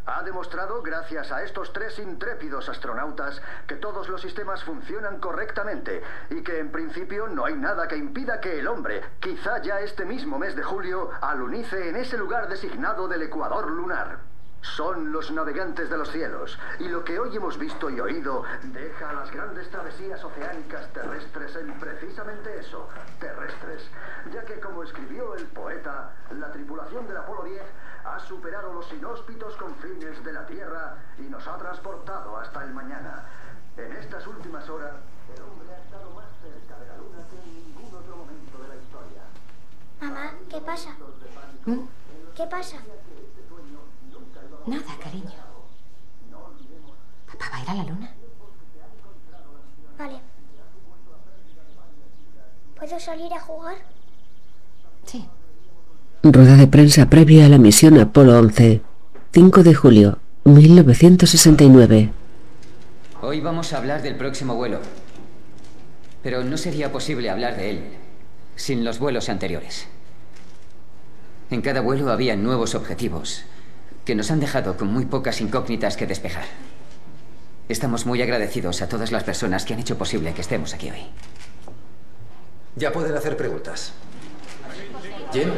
Ha 0.06 0.22
demostrado, 0.22 0.82
gracias 0.82 1.32
a 1.32 1.42
estos 1.42 1.72
tres 1.72 1.98
intrépidos 1.98 2.68
astronautas, 2.68 3.40
que 3.66 3.76
todos 3.76 4.06
los 4.10 4.20
sistemas 4.20 4.62
funcionan 4.62 5.18
correctamente 5.18 6.02
y 6.28 6.42
que 6.42 6.58
en 6.58 6.70
principio 6.70 7.26
no 7.26 7.46
hay 7.46 7.54
nada 7.54 7.88
que 7.88 7.96
impida 7.96 8.38
que 8.38 8.58
el 8.58 8.68
hombre, 8.68 9.02
quizá 9.20 9.62
ya 9.62 9.80
este 9.80 10.04
mismo 10.04 10.38
mes 10.38 10.54
de 10.56 10.62
julio, 10.62 11.10
alunice 11.22 11.88
en 11.88 11.96
ese 11.96 12.18
lugar 12.18 12.48
designado 12.48 13.08
del 13.08 13.22
ecuador 13.22 13.70
lunar. 13.70 14.33
Son 14.64 15.12
los 15.12 15.30
navegantes 15.30 15.90
de 15.90 15.98
los 15.98 16.10
cielos, 16.10 16.58
y 16.80 16.88
lo 16.88 17.04
que 17.04 17.18
hoy 17.18 17.36
hemos 17.36 17.58
visto 17.58 17.90
y 17.90 18.00
oído 18.00 18.44
deja 18.62 19.10
a 19.10 19.12
las 19.12 19.30
grandes 19.30 19.70
travesías 19.70 20.24
oceánicas 20.24 20.90
terrestres 20.92 21.54
en 21.56 21.78
precisamente 21.78 22.58
eso, 22.58 22.88
terrestres, 23.20 23.86
ya 24.32 24.42
que 24.44 24.58
como 24.58 24.82
escribió 24.82 25.34
el 25.34 25.46
poeta, 25.48 26.12
la 26.30 26.50
tripulación 26.50 27.06
del 27.06 27.18
Apolo 27.18 27.44
10 27.44 27.62
ha 28.04 28.18
superado 28.20 28.72
los 28.72 28.90
inhóspitos 28.92 29.54
confines 29.56 30.24
de 30.24 30.32
la 30.32 30.46
Tierra 30.46 30.96
y 31.18 31.22
nos 31.22 31.46
ha 31.46 31.58
transportado 31.58 32.36
hasta 32.38 32.64
el 32.64 32.72
mañana. 32.72 33.26
En 33.76 33.92
estas 33.92 34.26
últimas 34.26 34.68
horas, 34.68 34.94
el 35.36 35.42
hombre 35.42 35.68
ha 35.72 35.78
estado 35.78 36.10
más 36.14 36.26
cerca 36.42 36.80
de 36.80 36.86
la 36.86 36.96
Luna 36.96 37.18
que 37.28 37.36
en 37.36 37.66
ningún 37.66 37.94
otro 37.94 38.16
momento 38.16 38.58
de 38.58 38.68
la 38.68 38.76
historia. 38.76 39.22
Mamá, 40.00 40.32
¿qué 40.48 40.60
pasa? 40.62 40.96
¿Qué 42.34 42.46
pasa? 42.46 42.78
Nada, 44.66 44.96
cariño. 45.02 45.30
¿Papá 47.26 47.50
va 47.52 47.58
a 47.58 47.62
ir 47.62 47.68
a 47.68 47.74
la 47.74 47.84
luna? 47.84 48.10
Vale. 49.98 50.20
¿Puedo 52.78 52.98
salir 52.98 53.32
a 53.34 53.40
jugar? 53.40 53.76
Sí. 55.04 55.26
Rueda 56.22 56.56
de 56.56 56.66
prensa 56.66 57.10
previa 57.10 57.44
a 57.44 57.48
la 57.50 57.58
misión 57.58 57.98
Apolo 57.98 58.38
11. 58.38 58.80
5 59.32 59.62
de 59.62 59.74
julio, 59.74 60.18
1969. 60.44 62.10
Hoy 63.20 63.40
vamos 63.40 63.72
a 63.72 63.78
hablar 63.78 64.00
del 64.00 64.16
próximo 64.16 64.54
vuelo. 64.54 64.78
Pero 66.22 66.42
no 66.42 66.56
sería 66.56 66.90
posible 66.90 67.28
hablar 67.28 67.56
de 67.56 67.70
él 67.70 67.80
sin 68.56 68.82
los 68.82 68.98
vuelos 68.98 69.28
anteriores. 69.28 69.88
En 71.50 71.60
cada 71.60 71.82
vuelo 71.82 72.10
había 72.10 72.34
nuevos 72.36 72.74
objetivos 72.74 73.44
que 74.04 74.14
nos 74.14 74.30
han 74.30 74.40
dejado 74.40 74.76
con 74.76 74.88
muy 74.88 75.06
pocas 75.06 75.40
incógnitas 75.40 75.96
que 75.96 76.06
despejar. 76.06 76.44
Estamos 77.68 78.04
muy 78.04 78.20
agradecidos 78.20 78.82
a 78.82 78.88
todas 78.88 79.10
las 79.10 79.24
personas 79.24 79.64
que 79.64 79.72
han 79.72 79.80
hecho 79.80 79.96
posible 79.96 80.34
que 80.34 80.42
estemos 80.42 80.74
aquí 80.74 80.90
hoy. 80.90 81.06
Ya 82.76 82.92
pueden 82.92 83.16
hacer 83.16 83.36
preguntas. 83.36 83.92
Jim. 85.32 85.48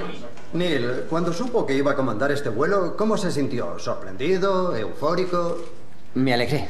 Neil, 0.52 1.04
cuando 1.10 1.32
supo 1.32 1.66
que 1.66 1.74
iba 1.74 1.92
a 1.92 1.96
comandar 1.96 2.30
este 2.30 2.48
vuelo, 2.48 2.96
¿cómo 2.96 3.16
se 3.16 3.32
sintió? 3.32 3.78
¿Sorprendido? 3.78 4.76
¿Eufórico? 4.76 5.58
Me 6.14 6.32
alegré. 6.32 6.68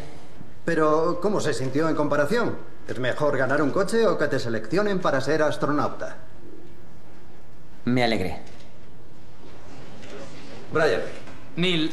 Pero, 0.65 1.21
¿cómo 1.21 1.41
se 1.41 1.53
sintió 1.53 1.89
en 1.89 1.95
comparación? 1.95 2.57
¿Es 2.89 2.99
mejor 2.99 3.37
ganar 3.37 3.61
un 3.63 3.71
coche 3.71 4.07
o 4.07 4.17
que 4.17 4.27
te 4.29 4.39
seleccionen 4.39 5.01
para 5.01 5.21
ser 5.21 5.43
astronauta? 5.43 6.17
Me 7.85 8.03
alegré. 8.03 8.41
Brian. 10.73 11.26
Neil, 11.57 11.91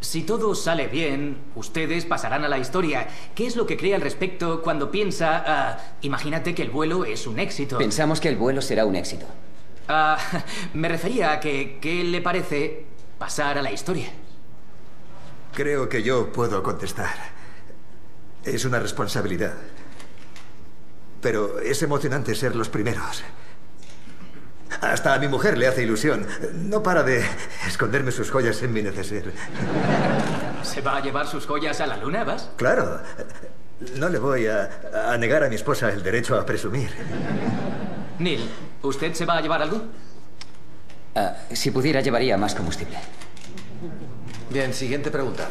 si 0.00 0.22
todo 0.22 0.54
sale 0.54 0.88
bien, 0.88 1.38
ustedes 1.54 2.04
pasarán 2.04 2.44
a 2.44 2.48
la 2.48 2.58
historia. 2.58 3.08
¿Qué 3.34 3.46
es 3.46 3.56
lo 3.56 3.66
que 3.66 3.76
cree 3.76 3.94
al 3.94 4.02
respecto 4.02 4.60
cuando 4.60 4.90
piensa, 4.90 5.42
ah, 5.46 5.78
imagínate 6.02 6.54
que 6.54 6.62
el 6.62 6.70
vuelo 6.70 7.04
es 7.04 7.26
un 7.26 7.38
éxito? 7.38 7.78
Pensamos 7.78 8.20
que 8.20 8.28
el 8.28 8.36
vuelo 8.36 8.60
será 8.60 8.84
un 8.84 8.96
éxito. 8.96 9.26
Ah, 9.88 10.18
me 10.74 10.88
refería 10.88 11.32
a 11.32 11.40
que, 11.40 11.78
¿qué 11.80 12.04
le 12.04 12.20
parece 12.20 12.86
pasar 13.18 13.56
a 13.56 13.62
la 13.62 13.72
historia? 13.72 14.10
Creo 15.54 15.88
que 15.88 16.02
yo 16.02 16.32
puedo 16.32 16.62
contestar. 16.62 17.14
Es 18.44 18.64
una 18.64 18.80
responsabilidad. 18.80 19.54
Pero 21.22 21.60
es 21.60 21.82
emocionante 21.82 22.34
ser 22.34 22.54
los 22.56 22.68
primeros. 22.68 23.22
Hasta 24.80 25.14
a 25.14 25.18
mi 25.18 25.28
mujer 25.28 25.56
le 25.58 25.66
hace 25.66 25.82
ilusión. 25.82 26.26
No 26.54 26.82
para 26.82 27.02
de 27.02 27.24
esconderme 27.66 28.10
sus 28.12 28.30
joyas 28.30 28.62
en 28.62 28.72
mi 28.72 28.82
neceser. 28.82 29.32
¿Se 30.62 30.80
va 30.80 30.96
a 30.96 31.00
llevar 31.00 31.26
sus 31.26 31.46
joyas 31.46 31.80
a 31.80 31.86
la 31.86 31.96
luna, 31.96 32.24
Vas? 32.24 32.50
Claro. 32.56 33.00
No 33.96 34.08
le 34.08 34.18
voy 34.18 34.46
a, 34.46 34.70
a 35.10 35.18
negar 35.18 35.42
a 35.44 35.48
mi 35.48 35.56
esposa 35.56 35.90
el 35.90 36.02
derecho 36.02 36.38
a 36.38 36.46
presumir. 36.46 36.90
Neil, 38.18 38.48
¿usted 38.82 39.12
se 39.14 39.24
va 39.24 39.38
a 39.38 39.40
llevar 39.40 39.62
algo? 39.62 39.82
Ah, 41.14 41.34
si 41.52 41.70
pudiera, 41.70 42.00
llevaría 42.00 42.36
más 42.36 42.54
combustible. 42.54 42.98
Bien, 44.50 44.72
siguiente 44.72 45.10
pregunta. 45.10 45.48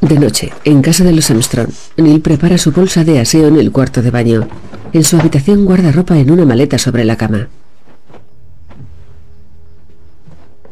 De 0.00 0.18
noche, 0.18 0.52
en 0.64 0.80
casa 0.80 1.02
de 1.02 1.12
los 1.12 1.28
Armstrong, 1.30 1.70
Neil 1.96 2.20
prepara 2.20 2.56
su 2.56 2.70
bolsa 2.70 3.02
de 3.02 3.18
aseo 3.18 3.48
en 3.48 3.56
el 3.56 3.72
cuarto 3.72 4.00
de 4.00 4.12
baño. 4.12 4.48
En 4.92 5.02
su 5.02 5.18
habitación 5.18 5.64
guarda 5.64 5.90
ropa 5.90 6.16
en 6.16 6.30
una 6.30 6.44
maleta 6.44 6.78
sobre 6.78 7.04
la 7.04 7.16
cama. 7.16 7.48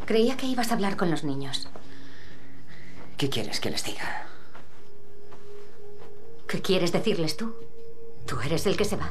Creía 0.05 0.37
que 0.37 0.47
ibas 0.47 0.71
a 0.71 0.75
hablar 0.75 0.97
con 0.97 1.11
los 1.11 1.25
niños. 1.25 1.69
¿Qué 3.17 3.29
quieres 3.29 3.59
que 3.59 3.71
les 3.71 3.83
diga? 3.83 4.27
¿Qué 6.47 6.63
quieres 6.63 6.93
decirles 6.93 7.37
tú? 7.37 7.55
Tú 8.27 8.41
eres 8.41 8.67
el 8.67 8.77
que 8.77 8.85
se 8.85 8.97
va. 8.97 9.11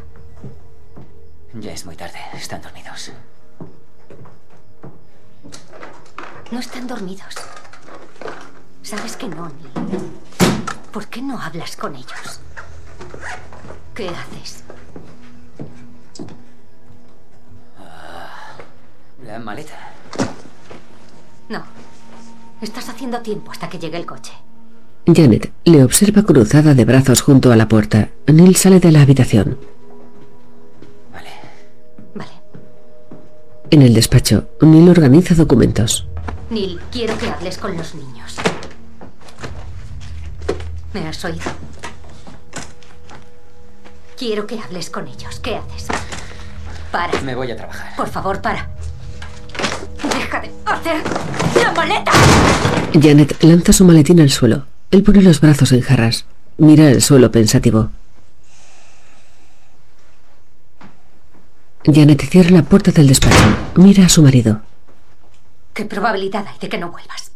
Ya 1.53 1.73
es 1.73 1.85
muy 1.85 1.97
tarde. 1.97 2.19
Están 2.33 2.61
dormidos. 2.61 3.11
No 6.51 6.59
están 6.59 6.87
dormidos. 6.87 7.35
Sabes 8.85 9.17
que 9.17 9.27
no, 9.27 9.47
Neil. 9.47 9.99
¿Por 10.91 11.07
qué 11.07 11.19
no 11.19 11.41
hablas 11.41 11.75
con 11.75 11.95
ellos? 11.95 12.39
¿Qué 13.95 14.09
haces? 14.09 14.63
La 19.25 19.39
maleta. 19.39 19.73
No. 21.49 21.63
Estás 22.61 22.87
haciendo 22.89 23.21
tiempo 23.21 23.51
hasta 23.51 23.67
que 23.67 23.79
llegue 23.79 23.97
el 23.97 24.05
coche. 24.05 24.33
Janet 25.07 25.51
le 25.63 25.83
observa 25.83 26.21
cruzada 26.21 26.75
de 26.75 26.85
brazos 26.85 27.23
junto 27.23 27.51
a 27.51 27.55
la 27.55 27.67
puerta. 27.67 28.09
Neil 28.27 28.55
sale 28.55 28.79
de 28.79 28.91
la 28.91 29.01
habitación. 29.01 29.57
Vale. 31.11 31.31
Vale. 32.13 32.31
En 33.71 33.81
el 33.81 33.95
despacho, 33.95 34.47
Neil 34.61 34.89
organiza 34.89 35.33
documentos. 35.33 36.07
Neil, 36.51 36.79
quiero 36.91 37.17
que 37.17 37.27
hables 37.27 37.57
con 37.57 37.75
los 37.75 37.95
niños. 37.95 38.35
¿Me 40.95 41.09
has 41.09 41.25
oído? 41.25 41.51
Quiero 44.17 44.47
que 44.47 44.57
hables 44.57 44.89
con 44.89 45.09
ellos. 45.09 45.41
¿Qué 45.41 45.57
haces? 45.57 45.87
Para. 46.89 47.19
Me 47.19 47.35
voy 47.35 47.51
a 47.51 47.57
trabajar. 47.57 47.93
Por 47.97 48.07
favor, 48.07 48.41
para. 48.41 48.69
hacer 50.65 51.03
la 51.61 51.73
maleta. 51.73 52.13
Janet 52.93 53.43
lanza 53.43 53.73
su 53.73 53.83
maletín 53.83 54.21
al 54.21 54.29
suelo. 54.29 54.67
Él 54.89 55.03
pone 55.03 55.21
los 55.21 55.41
brazos 55.41 55.73
en 55.73 55.81
jarras. 55.81 56.23
Mira 56.59 56.89
el 56.89 57.01
suelo 57.01 57.29
pensativo. 57.29 57.89
Janet 61.83 62.21
cierra 62.21 62.51
la 62.51 62.63
puerta 62.63 62.91
del 62.91 63.07
despacho. 63.07 63.43
Mira 63.75 64.05
a 64.05 64.09
su 64.09 64.23
marido. 64.23 64.61
¿Qué 65.73 65.83
probabilidad 65.83 66.45
hay 66.47 66.57
de 66.57 66.69
que 66.69 66.77
no 66.77 66.89
vuelvas? 66.89 67.34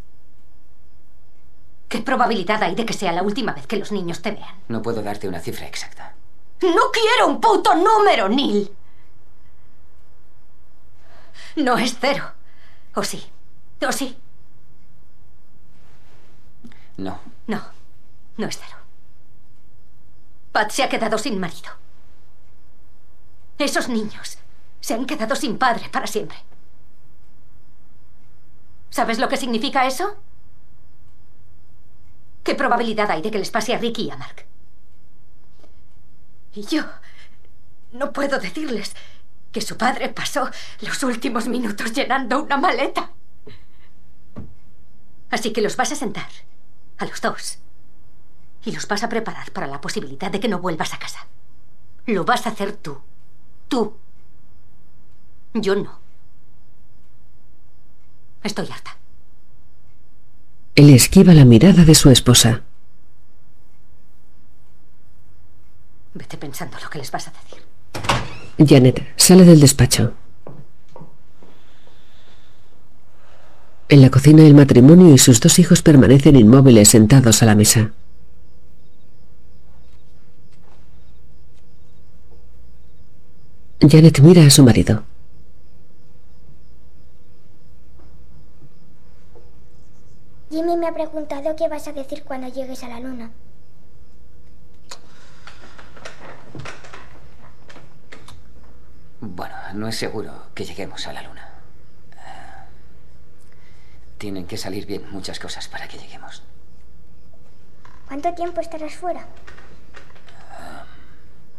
¿Qué 1.90 2.00
probabilidad 2.00 2.62
hay 2.62 2.76
de 2.76 2.86
que 2.86 2.94
sea 2.94 3.12
la 3.12 3.24
última 3.24 3.52
vez 3.52 3.66
que 3.66 3.78
los 3.78 3.92
niños 3.92 4.22
te 4.22 4.32
vean? 4.32 4.56
No 4.68 4.82
puedo 4.84 5.02
darte 5.02 5.28
una 5.28 5.40
cifra 5.40 5.66
exacta. 5.68 6.14
No 6.62 6.92
quiero 6.94 7.28
un 7.28 7.42
puto 7.42 7.74
número, 7.74 8.30
Neil. 8.30 8.72
No 11.56 11.78
es 11.80 11.98
cero. 12.00 12.32
¿O 12.94 13.04
sí? 13.04 13.26
¿O 13.88 13.92
sí? 13.92 14.18
No. 16.98 17.20
No, 17.48 17.62
no 18.38 18.48
es 18.48 18.60
cero. 18.60 18.78
Pat 20.52 20.70
se 20.70 20.84
ha 20.84 20.90
quedado 20.90 21.18
sin 21.18 21.40
marido. 21.40 21.72
Esos 23.58 23.90
niños 23.90 24.38
se 24.80 24.94
han 24.94 25.06
quedado 25.06 25.36
sin 25.36 25.58
padre 25.58 25.90
para 25.90 26.06
siempre. 26.06 26.38
¿Sabes 28.92 29.18
lo 29.18 29.28
que 29.28 29.38
significa 29.38 29.88
eso? 29.88 30.18
¿Qué 32.44 32.56
probabilidad 32.56 33.12
hay 33.12 33.22
de 33.22 33.32
que 33.32 33.40
les 33.40 33.52
pase 33.52 33.74
a 33.74 33.78
Ricky 33.78 34.04
y 34.04 34.12
a 34.12 34.18
Mark? 34.18 34.46
Y 36.54 36.64
yo 36.64 36.84
no 37.92 38.12
puedo 38.12 38.40
decirles 38.40 38.96
que 39.52 39.62
su 39.62 39.78
padre 39.78 40.10
pasó 40.10 40.50
los 40.82 41.04
últimos 41.04 41.48
minutos 41.48 41.94
llenando 41.94 42.44
una 42.44 42.58
maleta. 42.58 43.12
Así 45.32 45.54
que 45.54 45.62
los 45.62 45.76
vas 45.76 45.92
a 45.92 45.96
sentar, 45.96 46.30
a 46.98 47.06
los 47.06 47.22
dos, 47.22 47.60
y 48.66 48.72
los 48.72 48.88
vas 48.88 49.04
a 49.04 49.10
preparar 49.10 49.52
para 49.52 49.68
la 49.68 49.82
posibilidad 49.82 50.32
de 50.32 50.40
que 50.40 50.48
no 50.48 50.60
vuelvas 50.60 50.94
a 50.94 51.00
casa. 51.00 51.28
Lo 52.06 52.26
vas 52.26 52.46
a 52.48 52.50
hacer 52.50 52.76
tú. 52.78 53.00
Tú. 53.68 53.96
Yo 55.54 55.76
no. 55.76 56.00
Estoy 58.44 58.70
harta. 58.72 58.99
Él 60.80 60.92
esquiva 60.92 61.34
la 61.34 61.44
mirada 61.44 61.84
de 61.84 61.94
su 61.94 62.10
esposa. 62.10 62.62
Vete 66.14 66.38
pensando 66.38 66.78
lo 66.82 66.90
que 66.90 67.00
les 67.00 67.12
vas 67.12 67.28
a 67.28 67.32
decir. 67.32 67.66
Janet 68.66 69.06
sale 69.18 69.44
del 69.44 69.60
despacho. 69.60 70.14
En 73.90 74.02
la 74.02 74.10
cocina 74.10 74.44
el 74.44 74.54
matrimonio 74.54 75.14
y 75.14 75.18
sus 75.18 75.42
dos 75.42 75.60
hijos 75.60 75.82
permanecen 75.82 76.38
inmóviles 76.38 76.88
sentados 76.88 77.44
a 77.44 77.46
la 77.46 77.56
mesa. 77.56 77.92
Janet 83.82 84.22
mira 84.22 84.46
a 84.46 84.50
su 84.50 84.64
marido. 84.64 85.09
Jimmy 90.50 90.78
me 90.78 90.88
ha 90.88 90.94
preguntado 90.94 91.56
qué 91.56 91.68
vas 91.68 91.88
a 91.88 91.94
decir 91.94 92.24
cuando 92.24 92.48
llegues 92.48 92.84
a 92.84 92.88
la 92.88 93.00
luna. 93.00 93.32
Bueno, 99.22 99.56
no 99.74 99.88
es 99.88 99.96
seguro 99.96 100.48
que 100.56 100.66
lleguemos 100.66 101.06
a 101.06 101.14
la 101.14 101.22
luna. 101.22 101.50
Eh, 102.14 102.18
tienen 104.18 104.48
que 104.48 104.58
salir 104.58 104.88
bien 104.88 105.12
muchas 105.12 105.40
cosas 105.40 105.68
para 105.68 105.88
que 105.88 106.00
lleguemos. 106.00 106.42
¿Cuánto 108.08 108.34
tiempo 108.34 108.60
estarás 108.60 108.96
fuera? 108.96 109.28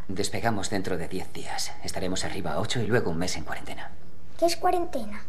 Despegamos 0.09 0.69
dentro 0.71 0.97
de 0.97 1.07
10 1.07 1.33
días. 1.33 1.73
Estaremos 1.85 2.25
arriba 2.25 2.59
8 2.59 2.81
y 2.81 2.87
luego 2.87 3.13
un 3.13 3.19
mes 3.19 3.37
en 3.37 3.45
cuarentena. 3.45 3.93
¿Qué 4.37 4.47
es 4.47 4.57
cuarentena? 4.57 5.23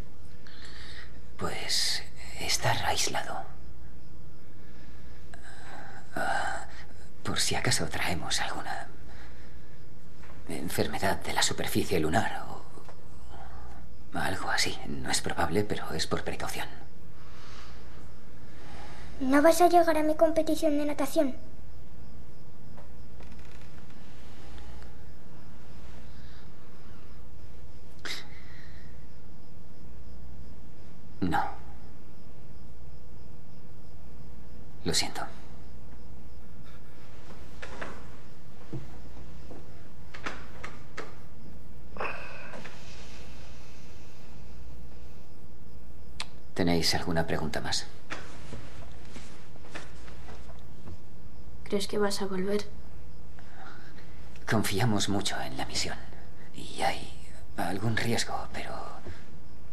Pues 1.38 2.02
estar 2.40 2.76
aislado. 2.86 3.51
Ah, 6.16 6.66
por 7.24 7.40
si 7.40 7.56
acaso 7.56 7.88
traemos 7.88 8.42
alguna 8.42 8.88
enfermedad 10.50 11.22
de 11.22 11.34
la 11.34 11.42
superficie 11.44 12.00
lunar 12.00 12.44
o 12.50 14.18
algo 14.18 14.50
así. 14.50 14.78
No 14.88 15.10
es 15.10 15.22
probable, 15.22 15.64
pero 15.64 15.92
es 15.94 16.08
por 16.08 16.24
precaución. 16.24 16.68
¿No 19.20 19.42
vas 19.42 19.62
a 19.62 19.70
llegar 19.70 19.98
a 19.98 20.04
mi 20.04 20.16
competición 20.16 20.78
de 20.78 20.86
natación? 20.86 21.36
No. 31.22 31.44
Lo 34.84 34.94
siento. 34.94 35.22
¿Tenéis 46.62 46.94
alguna 46.94 47.26
pregunta 47.26 47.60
más? 47.60 47.88
¿Crees 51.64 51.88
que 51.88 51.98
vas 51.98 52.22
a 52.22 52.28
volver? 52.28 52.68
Confiamos 54.48 55.10
mucho 55.10 55.36
en 55.42 55.58
la 55.58 55.66
misión. 55.66 55.96
Y 56.56 56.84
hay 56.84 57.00
algún 57.58 57.98
riesgo, 57.98 58.36
pero 58.54 58.70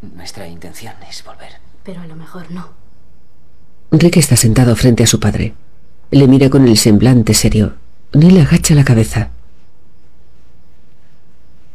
nuestra 0.00 0.48
intención 0.48 0.94
es 1.06 1.22
volver. 1.22 1.60
Pero 1.84 2.00
a 2.00 2.06
lo 2.06 2.16
mejor 2.16 2.50
no. 2.50 2.70
Rick 3.90 4.16
está 4.16 4.36
sentado 4.36 4.74
frente 4.74 5.02
a 5.02 5.06
su 5.06 5.20
padre. 5.20 5.52
Le 6.10 6.26
mira 6.26 6.48
con 6.48 6.66
el 6.66 6.78
semblante 6.78 7.34
serio. 7.34 7.74
Neil 8.14 8.40
agacha 8.40 8.74
la 8.74 8.84
cabeza. 8.86 9.28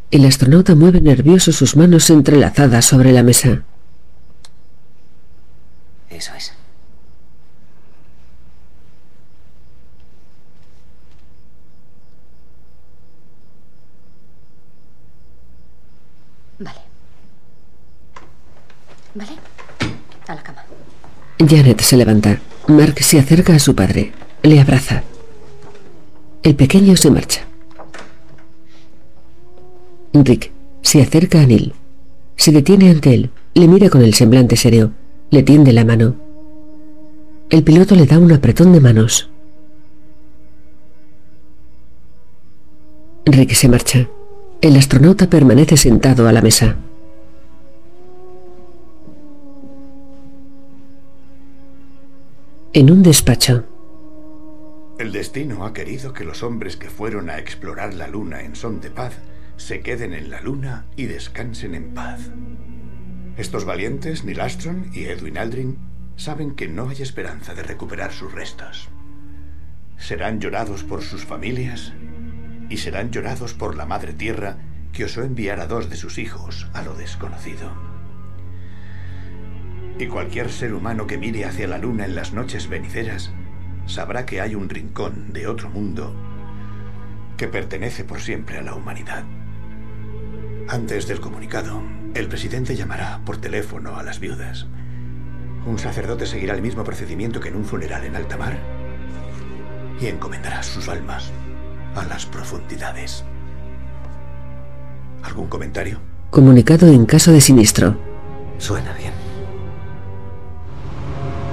El 0.10 0.26
astronauta 0.26 0.74
mueve 0.74 1.02
nervioso 1.02 1.52
sus 1.52 1.78
manos 1.78 2.10
entrelazadas 2.10 2.86
sobre 2.86 3.12
la 3.12 3.22
mesa. 3.22 3.64
Eso 6.14 6.32
es. 6.36 6.54
Vale. 16.60 16.78
¿Vale? 19.16 19.32
A 20.28 20.36
la 20.36 20.44
cama. 20.44 20.64
Janet 21.40 21.82
se 21.82 21.98
levanta. 21.98 22.40
Mark 22.68 23.00
se 23.04 23.18
acerca 23.18 23.56
a 23.56 23.60
su 23.60 23.74
padre. 23.74 24.14
Le 24.44 24.62
abraza. 24.62 25.02
El 26.44 26.56
pequeño 26.56 26.96
se 26.96 27.10
marcha. 27.10 27.42
Rick 30.14 30.52
se 30.84 31.02
acerca 31.02 31.42
a 31.42 31.48
Neil. 31.48 31.74
Se 32.36 32.52
detiene 32.52 32.92
ante 32.92 33.16
él. 33.16 33.32
Le 33.56 33.68
mira 33.68 33.90
con 33.90 34.04
el 34.04 34.14
semblante 34.14 34.56
serio. 34.56 34.92
Le 35.34 35.42
tiende 35.42 35.74
la 35.74 35.84
mano. 35.84 36.16
El 37.50 37.64
piloto 37.64 37.96
le 37.96 38.06
da 38.06 38.20
un 38.20 38.32
apretón 38.32 38.72
de 38.72 38.80
manos. 38.80 39.32
Rick 43.26 43.54
se 43.56 43.68
marcha. 43.68 44.08
El 44.62 44.78
astronauta 44.78 45.32
permanece 45.32 45.76
sentado 45.76 46.28
a 46.28 46.34
la 46.34 46.44
mesa. 46.44 46.78
En 52.74 52.92
un 52.92 53.02
despacho, 53.02 53.64
El 55.00 55.12
destino 55.12 55.66
ha 55.66 55.74
querido 55.74 56.14
que 56.14 56.26
los 56.26 56.44
hombres 56.44 56.78
que 56.78 56.92
fueron 56.92 57.32
a 57.32 57.40
explorar 57.40 57.96
la 57.96 58.08
luna 58.08 58.44
en 58.44 58.56
son 58.56 58.82
de 58.82 58.92
paz 58.92 59.18
se 59.58 59.80
queden 59.80 60.14
en 60.14 60.30
la 60.30 60.42
luna 60.42 60.86
y 60.96 61.08
descansen 61.08 61.74
en 61.74 61.96
paz. 61.96 62.30
Estos 63.36 63.66
valientes, 63.66 64.24
Neil 64.26 64.40
Armstrong 64.40 64.94
y 64.94 65.06
Edwin 65.06 65.40
Aldrin, 65.40 65.78
saben 66.16 66.54
que 66.54 66.68
no 66.68 66.90
hay 66.90 67.02
esperanza 67.02 67.56
de 67.56 67.64
recuperar 67.64 68.12
sus 68.12 68.32
restos. 68.32 68.90
Serán 69.98 70.40
llorados 70.40 70.84
por 70.84 71.02
sus 71.02 71.26
familias 71.26 71.94
y 72.70 72.78
serán 72.78 73.10
llorados 73.10 73.56
por 73.56 73.76
la 73.76 73.88
Madre 73.88 74.14
Tierra 74.14 74.58
que 74.92 75.06
osó 75.06 75.24
enviar 75.24 75.60
a 75.60 75.66
dos 75.66 75.90
de 75.90 75.96
sus 75.96 76.20
hijos 76.20 76.68
a 76.74 76.84
lo 76.84 76.94
desconocido. 76.94 77.72
Y 79.98 80.06
cualquier 80.06 80.52
ser 80.52 80.76
humano 80.76 81.08
que 81.08 81.18
mire 81.18 81.46
hacia 81.46 81.68
la 81.68 81.80
luna 81.80 82.06
en 82.06 82.14
las 82.14 82.34
noches 82.34 82.70
venideras 82.70 83.32
sabrá 83.88 84.28
que 84.28 84.42
hay 84.42 84.54
un 84.54 84.70
rincón 84.70 85.34
de 85.34 85.48
otro 85.48 85.72
mundo 85.72 86.16
que 87.36 87.48
pertenece 87.48 88.04
por 88.04 88.22
siempre 88.22 88.60
a 88.60 88.62
la 88.62 88.76
humanidad. 88.76 89.24
Antes 90.68 91.08
del 91.08 91.20
comunicado, 91.20 91.82
el 92.14 92.28
presidente 92.28 92.76
llamará 92.76 93.20
por 93.26 93.38
teléfono 93.38 93.98
a 93.98 94.04
las 94.04 94.20
viudas 94.20 94.68
Un 95.66 95.78
sacerdote 95.78 96.26
seguirá 96.26 96.56
el 96.56 96.62
mismo 96.62 96.84
procedimiento 96.84 97.40
que 97.40 97.50
en 97.50 97.56
un 97.56 97.66
funeral 97.66 98.06
en 98.06 98.16
alta 98.16 98.38
mar 98.38 98.58
y 100.00 100.08
encomendará 100.08 100.64
sus 100.64 100.90
almas 100.90 101.32
a 101.96 102.04
las 102.06 102.26
profundidades. 102.26 103.24
¿Algún 105.24 105.48
comentario? 105.48 106.00
Comunicado 106.30 106.88
en 106.88 107.06
caso 107.06 107.32
de 107.32 107.40
siniestro. 107.40 107.96
Suena 108.58 108.94
bien. 108.94 109.14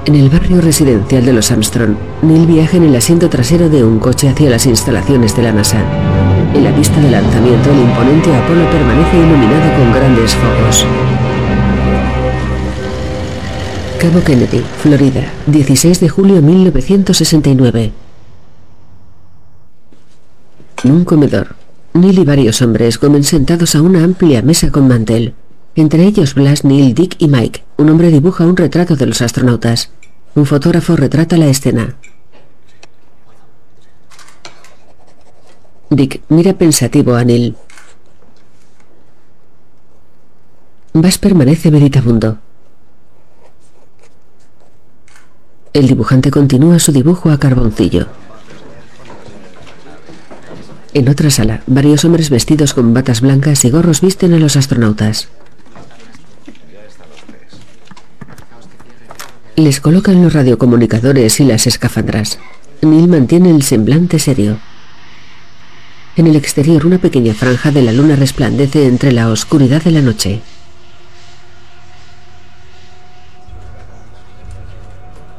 En 0.07 0.15
el 0.15 0.31
barrio 0.31 0.61
residencial 0.61 1.24
de 1.24 1.32
los 1.32 1.53
Armstrong, 1.53 1.95
Neil 2.23 2.47
viaja 2.47 2.78
en 2.78 2.85
el 2.85 2.97
asiento 2.97 3.28
trasero 3.28 3.69
de 3.69 3.85
un 3.85 3.99
coche 3.99 4.28
hacia 4.28 4.51
las 4.51 4.66
instalaciones 4.66 5.37
de 5.37 5.43
la 5.43 5.53
NASA. 5.53 6.30
En 6.55 6.64
la 6.64 6.74
pista 6.74 7.01
de 7.01 7.10
lanzamiento, 7.10 7.70
el 7.70 7.78
imponente 7.78 8.35
Apolo 8.35 8.68
permanece 8.70 9.16
iluminado 9.16 9.77
con 9.77 9.93
grandes 9.93 10.35
focos. 10.35 10.85
Cabo 14.01 14.24
Kennedy, 14.24 14.62
Florida, 14.82 15.31
16 15.47 16.01
de 16.01 16.09
julio 16.09 16.43
1969. 16.43 17.93
En 20.82 20.90
un 20.90 21.05
comedor, 21.05 21.55
Neil 21.93 22.18
y 22.18 22.24
varios 22.24 22.62
hombres 22.62 22.98
comen 22.98 23.24
sentados 23.24 23.74
a 23.74 23.82
una 23.82 24.02
amplia 24.02 24.43
mesa 24.43 24.70
con 24.70 24.89
mantel. 24.89 25.35
Entre 25.77 26.05
ellos 26.05 26.35
Blas, 26.35 26.64
Neil, 26.64 26.94
Dick 26.94 27.16
y 27.18 27.28
Mike. 27.28 27.62
Un 27.77 27.90
hombre 27.90 28.10
dibuja 28.10 28.44
un 28.44 28.56
retrato 28.56 28.97
de 28.97 29.06
los 29.06 29.22
astronautas. 29.22 29.90
Un 30.35 30.47
fotógrafo 30.47 30.97
retrata 30.97 31.36
la 31.36 31.47
escena. 31.47 31.97
Dick 35.91 36.23
mira 36.29 36.55
pensativo 36.55 37.17
a 37.17 37.25
Neil. 37.25 37.57
Bass 40.93 41.19
permanece 41.19 41.73
meditabundo. 41.73 42.39
El 45.73 45.89
dibujante 45.89 46.31
continúa 46.31 46.79
su 46.79 46.93
dibujo 46.93 47.31
a 47.31 47.41
carboncillo. 47.41 48.07
En 50.95 51.09
otra 51.09 51.31
sala, 51.31 51.62
varios 51.67 52.05
hombres 52.05 52.31
vestidos 52.31 52.73
con 52.73 52.95
batas 52.95 53.21
blancas 53.21 53.65
y 53.65 53.71
gorros 53.71 54.01
visten 54.01 54.33
a 54.33 54.39
los 54.39 54.55
astronautas. 54.55 55.29
Les 59.57 59.81
colocan 59.81 60.23
los 60.23 60.33
radiocomunicadores 60.33 61.41
y 61.41 61.45
las 61.45 61.67
escafandras. 61.67 62.39
Neil 62.81 63.09
mantiene 63.09 63.51
el 63.51 63.62
semblante 63.62 64.21
serio. 64.21 64.59
En 66.20 66.26
el 66.26 66.36
exterior 66.36 66.84
una 66.84 66.98
pequeña 66.98 67.32
franja 67.32 67.70
de 67.70 67.80
la 67.80 67.92
luna 67.92 68.14
resplandece 68.14 68.86
entre 68.86 69.10
la 69.10 69.30
oscuridad 69.30 69.82
de 69.82 69.90
la 69.90 70.02
noche. 70.02 70.42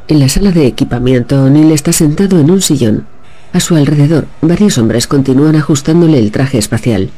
En 0.08 0.20
la 0.20 0.28
sala 0.28 0.52
de 0.52 0.66
equipamiento, 0.66 1.48
Neil 1.52 1.72
está 1.72 1.94
sentado 1.94 2.40
en 2.40 2.50
un 2.50 2.64
sillón. 2.64 3.06
A 3.54 3.60
su 3.60 3.76
alrededor, 3.76 4.26
varios 4.42 4.80
hombres 4.80 5.06
continúan 5.06 5.56
ajustándole 5.56 6.18
el 6.18 6.32
traje 6.32 6.58
espacial. 6.58 7.12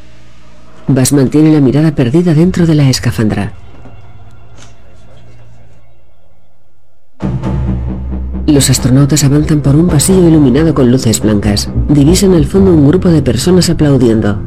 Bass 0.90 1.14
mantiene 1.14 1.54
la 1.54 1.62
mirada 1.62 1.96
perdida 1.96 2.34
dentro 2.34 2.66
de 2.66 2.76
la 2.76 2.90
escafandra. 2.90 3.54
Los 8.54 8.70
astronautas 8.70 9.24
avanzan 9.24 9.62
por 9.62 9.76
un 9.76 9.88
pasillo 9.88 10.28
iluminado 10.28 10.76
con 10.76 10.92
luces 10.92 11.22
blancas. 11.22 11.72
Divisan 11.90 12.36
al 12.36 12.46
fondo 12.46 12.72
un 12.72 12.88
grupo 12.88 13.10
de 13.10 13.24
personas 13.24 13.72
aplaudiendo. 13.72 14.38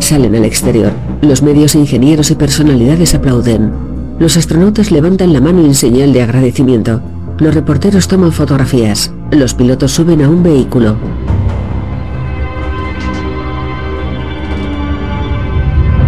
Salen 0.00 0.34
al 0.34 0.44
exterior. 0.44 0.90
Los 1.22 1.40
medios 1.44 1.76
ingenieros 1.76 2.32
y 2.32 2.34
personalidades 2.34 3.14
aplauden. 3.14 3.70
Los 4.18 4.36
astronautas 4.36 4.90
levantan 4.90 5.32
la 5.32 5.40
mano 5.40 5.64
en 5.64 5.76
señal 5.76 6.12
de 6.12 6.20
agradecimiento. 6.20 7.00
Los 7.38 7.54
reporteros 7.54 8.08
toman 8.08 8.32
fotografías. 8.32 9.12
Los 9.30 9.54
pilotos 9.54 9.92
suben 9.92 10.22
a 10.22 10.28
un 10.28 10.42
vehículo. 10.42 10.96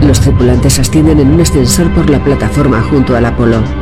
Los 0.04 0.20
tripulantes 0.20 0.80
ascienden 0.80 1.20
en 1.20 1.28
un 1.28 1.40
ascensor 1.40 1.94
por 1.94 2.10
la 2.10 2.24
plataforma 2.24 2.82
junto 2.82 3.14
al 3.14 3.24
Apolo. 3.24 3.81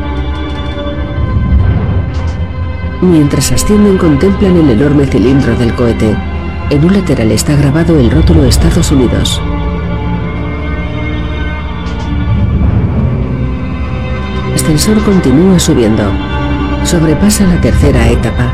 Mientras 3.03 3.51
ascienden 3.51 3.97
contemplan 3.97 4.59
el 4.59 4.71
enorme 4.71 5.07
cilindro 5.07 5.57
del 5.57 5.75
cohete. 5.75 6.15
En 6.69 6.85
un 6.85 6.93
lateral 6.93 7.33
está 7.33 7.57
grabado 7.57 7.99
el 7.99 8.11
rótulo 8.11 8.45
Estados 8.45 8.93
Unidos. 8.93 9.41
Ascensor 14.55 15.03
continúa 15.03 15.59
subiendo. 15.59 16.03
Sobrepasa 16.85 17.47
la 17.47 17.59
tercera 17.63 18.07
etapa. 18.07 18.53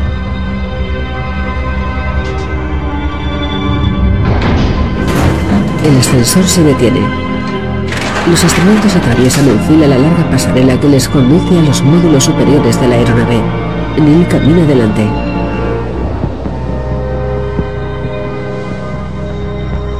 El 5.84 5.96
ascensor 5.98 6.44
se 6.44 6.62
detiene. 6.62 7.00
Los 8.30 8.44
astronautas 8.44 8.94
atraviesan 8.94 9.48
en 9.48 9.60
fila 9.60 9.88
la 9.88 9.98
larga 9.98 10.30
pasarela 10.30 10.78
que 10.78 10.88
les 10.88 11.08
conduce 11.08 11.58
a 11.58 11.62
los 11.62 11.82
módulos 11.82 12.24
superiores 12.24 12.80
de 12.80 12.88
la 12.88 12.94
aeronave. 12.94 13.40
Neil 13.98 14.28
camina 14.28 14.62
delante. 14.66 15.02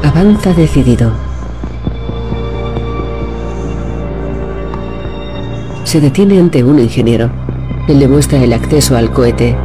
Avanza 0.03 0.53
decidido. 0.53 1.13
Se 5.85 6.01
detiene 6.01 6.39
ante 6.39 6.63
un 6.63 6.79
ingeniero. 6.79 7.31
Él 7.89 7.99
le 8.01 8.09
muestra 8.09 8.43
el 8.43 8.53
acceso 8.53 8.97
al 8.97 9.11
cohete. 9.11 9.57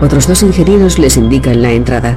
Otros 0.00 0.28
dos 0.28 0.44
ingenieros 0.44 1.00
les 1.00 1.16
indican 1.16 1.60
la 1.60 1.72
entrada. 1.72 2.16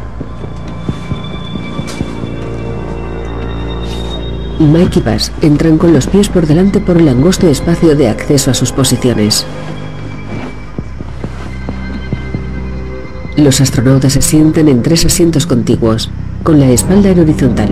Mike 4.60 5.00
y 5.00 5.02
Bass 5.02 5.32
entran 5.42 5.80
con 5.80 5.92
los 5.92 6.06
pies 6.06 6.30
por 6.30 6.46
delante 6.46 6.80
por 6.80 6.98
el 6.98 7.10
angosto 7.10 7.48
espacio 7.48 7.96
de 7.96 8.10
acceso 8.10 8.52
a 8.52 8.54
sus 8.54 8.72
posiciones. 8.72 9.46
Los 13.36 13.62
astronautas 13.62 14.14
se 14.14 14.22
sientan 14.22 14.68
en 14.68 14.84
tres 14.84 15.06
asientos 15.06 15.48
contiguos, 15.48 16.12
con 16.44 16.60
la 16.60 16.70
espalda 16.70 17.10
en 17.10 17.20
horizontal. 17.20 17.70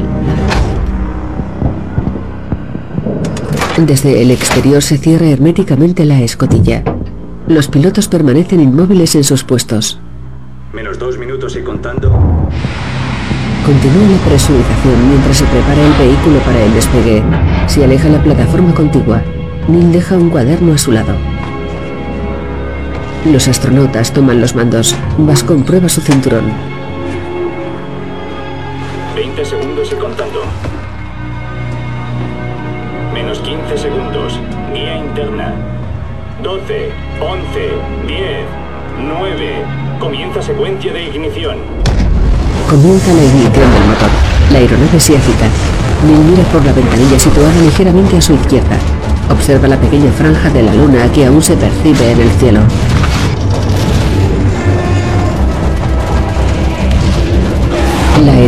Desde 3.77 4.21
el 4.23 4.31
exterior 4.31 4.81
se 4.81 4.97
cierra 4.97 5.27
herméticamente 5.27 6.05
la 6.05 6.19
escotilla. 6.21 6.83
Los 7.47 7.67
pilotos 7.67 8.07
permanecen 8.07 8.59
inmóviles 8.59 9.13
en 9.15 9.23
sus 9.23 9.43
puestos. 9.43 9.99
Menos 10.73 10.97
dos 10.97 11.17
minutos 11.19 11.55
y 11.55 11.61
contando. 11.61 12.09
Continúa 13.65 14.07
la 14.09 14.25
presurización 14.25 15.09
mientras 15.09 15.38
se 15.38 15.45
prepara 15.45 15.85
el 15.85 15.93
vehículo 15.93 16.39
para 16.39 16.63
el 16.63 16.73
despegue. 16.73 17.23
Se 17.67 17.83
aleja 17.83 18.09
la 18.09 18.23
plataforma 18.23 18.73
contigua. 18.73 19.21
Neil 19.67 19.91
deja 19.91 20.15
un 20.15 20.31
cuaderno 20.31 20.73
a 20.73 20.77
su 20.79 20.91
lado. 20.91 21.30
Los 23.26 23.48
astronautas 23.48 24.11
toman 24.14 24.41
los 24.41 24.56
mandos. 24.56 24.95
Vas 25.19 25.43
comprueba 25.43 25.88
su 25.88 26.02
cinturón. 26.02 26.52
20 29.15 29.45
segundos 29.45 29.91
y 29.91 29.95
contando. 29.95 30.41
Menos 33.14 33.39
15 33.39 33.77
segundos. 33.77 34.39
Guía 34.73 34.98
interna. 34.98 35.53
12, 36.41 36.89
11, 37.22 37.43
10, 38.07 38.27
9. 39.19 39.65
Comienza 39.99 40.41
secuencia 40.41 40.91
de 40.91 41.03
ignición. 41.03 41.57
Comienza 42.68 43.14
la 43.14 43.23
ignición 43.23 43.53
del 43.53 43.85
motor. 43.85 44.10
La 44.52 44.57
aeronave 44.57 44.99
se 44.99 45.15
agita. 45.15 45.45
Neil 46.07 46.26
mira 46.26 46.43
por 46.45 46.65
la 46.65 46.73
ventanilla 46.73 47.19
situada 47.19 47.53
ligeramente 47.61 48.18
a 48.18 48.22
su 48.22 48.34
izquierda. 48.34 48.77
Observa 49.30 49.68
la 49.68 49.80
pequeña 49.80 50.11
franja 50.11 50.49
de 50.49 50.64
la 50.64 50.73
luna 50.73 51.11
que 51.14 51.27
aún 51.27 51.43
se 51.43 51.56
percibe 51.56 52.14
en 52.14 52.22
el 52.22 52.31
cielo. 52.31 52.61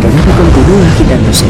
La 0.03 0.09
aeronave 0.09 0.34
continúa 0.35 0.88
agitándose. 0.88 1.45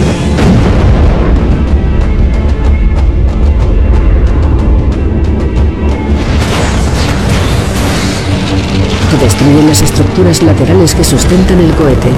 Destruyen 9.20 9.68
las 9.68 9.82
estructuras 9.82 10.44
laterales 10.44 10.94
que 10.94 11.04
sustentan 11.04 11.58
el 11.60 11.72
cohete. 11.76 12.12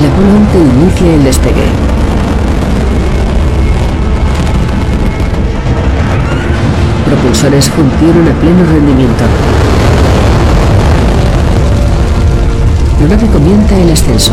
La 0.00 0.08
11 0.08 0.58
inicia 0.58 1.14
el 1.14 1.22
despegue. 1.22 1.66
Propulsores 7.04 7.68
funcionan 7.68 8.28
a 8.28 8.40
pleno 8.40 8.64
rendimiento. 8.64 9.24
Luego 13.08 13.26
comienza 13.32 13.76
el 13.76 13.90
ascenso. 13.90 14.32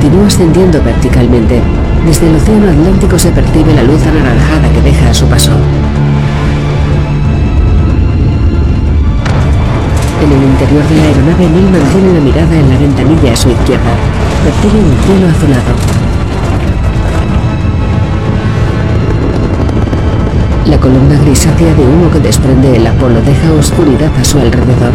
Continúa 0.00 0.26
ascendiendo 0.26 0.82
verticalmente. 0.82 1.60
Desde 2.06 2.28
el 2.28 2.36
océano 2.36 2.70
Atlántico 2.70 3.18
se 3.18 3.30
percibe 3.30 3.74
la 3.74 3.82
luz 3.82 4.00
anaranjada 4.06 4.72
que 4.72 4.80
deja 4.82 5.10
a 5.10 5.14
su 5.14 5.26
paso. 5.26 5.52
En 10.22 10.30
el 10.30 10.42
interior 10.44 10.84
de 10.88 10.96
la 10.98 11.02
aeronave, 11.02 11.50
Neil 11.50 11.68
mantiene 11.68 12.12
la 12.14 12.20
mirada 12.20 12.54
en 12.54 12.70
la 12.70 12.78
ventanilla 12.78 13.32
a 13.32 13.36
su 13.36 13.50
izquierda. 13.50 13.90
Percibe 14.44 14.78
un 14.78 14.96
cielo 15.04 15.26
azulado. 15.28 15.72
La 20.66 20.78
columna 20.78 21.18
grisácea 21.18 21.74
de 21.74 21.82
humo 21.82 22.08
que 22.12 22.20
desprende 22.20 22.76
el 22.76 22.86
Apolo 22.86 23.20
deja 23.20 23.52
oscuridad 23.52 24.12
a 24.16 24.22
su 24.22 24.38
alrededor. 24.38 24.92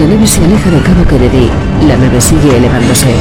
La 0.00 0.06
nave 0.06 0.26
se 0.26 0.42
aleja 0.42 0.70
de 0.70 0.80
Cabo 0.80 1.04
Kennedy. 1.04 1.50
La 1.86 1.98
nave 1.98 2.18
sigue 2.18 2.56
elevándose. 2.56 3.12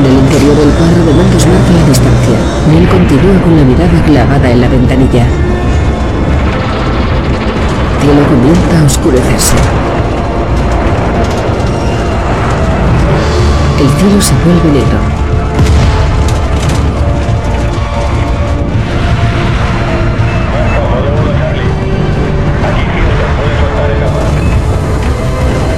En 0.00 0.06
el 0.06 0.12
interior 0.12 0.56
del 0.56 0.70
cuadro 0.70 1.04
de 1.04 1.12
mandos 1.12 1.46
marca 1.46 1.72
la 1.72 1.86
distancia. 1.86 2.38
Neil 2.70 2.88
continúa 2.88 3.42
con 3.42 3.54
la 3.54 3.64
mirada 3.64 4.02
clavada 4.06 4.50
en 4.50 4.60
la 4.62 4.68
ventanilla. 4.68 5.26
El 7.96 8.00
cielo 8.00 8.26
comienza 8.26 8.80
a 8.80 8.84
oscurecerse. 8.84 9.56
El 13.78 13.88
cielo 14.00 14.22
se 14.22 14.32
vuelve 14.42 14.72
negro. 14.72 14.98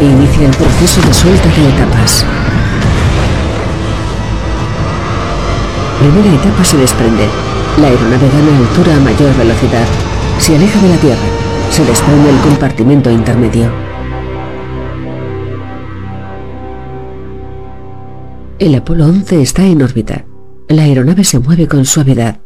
inicia 0.01 0.47
el 0.47 0.57
proceso 0.57 1.01
de 1.01 1.13
suelta 1.13 1.49
de 1.49 1.69
etapas. 1.69 2.25
Primera 6.03 6.35
etapa 6.35 6.65
se 6.65 6.77
desprende. 6.77 7.29
La 7.79 7.87
aeronave 7.87 8.29
gana 8.29 8.59
altura 8.59 8.97
a 8.97 8.99
mayor 8.99 9.37
velocidad. 9.37 9.87
Se 10.41 10.57
aleja 10.57 10.81
de 10.83 10.89
la 10.89 10.97
Tierra. 10.97 11.29
Se 11.71 11.85
desprende 11.85 12.29
el 12.29 12.39
compartimento 12.41 13.09
intermedio. 13.09 13.71
El 18.59 18.75
Apolo 18.75 19.05
11 19.05 19.43
está 19.43 19.65
en 19.65 19.81
órbita. 19.81 20.25
La 20.67 20.83
aeronave 20.83 21.23
se 21.23 21.39
mueve 21.39 21.69
con 21.69 21.85
suavidad. 21.85 22.41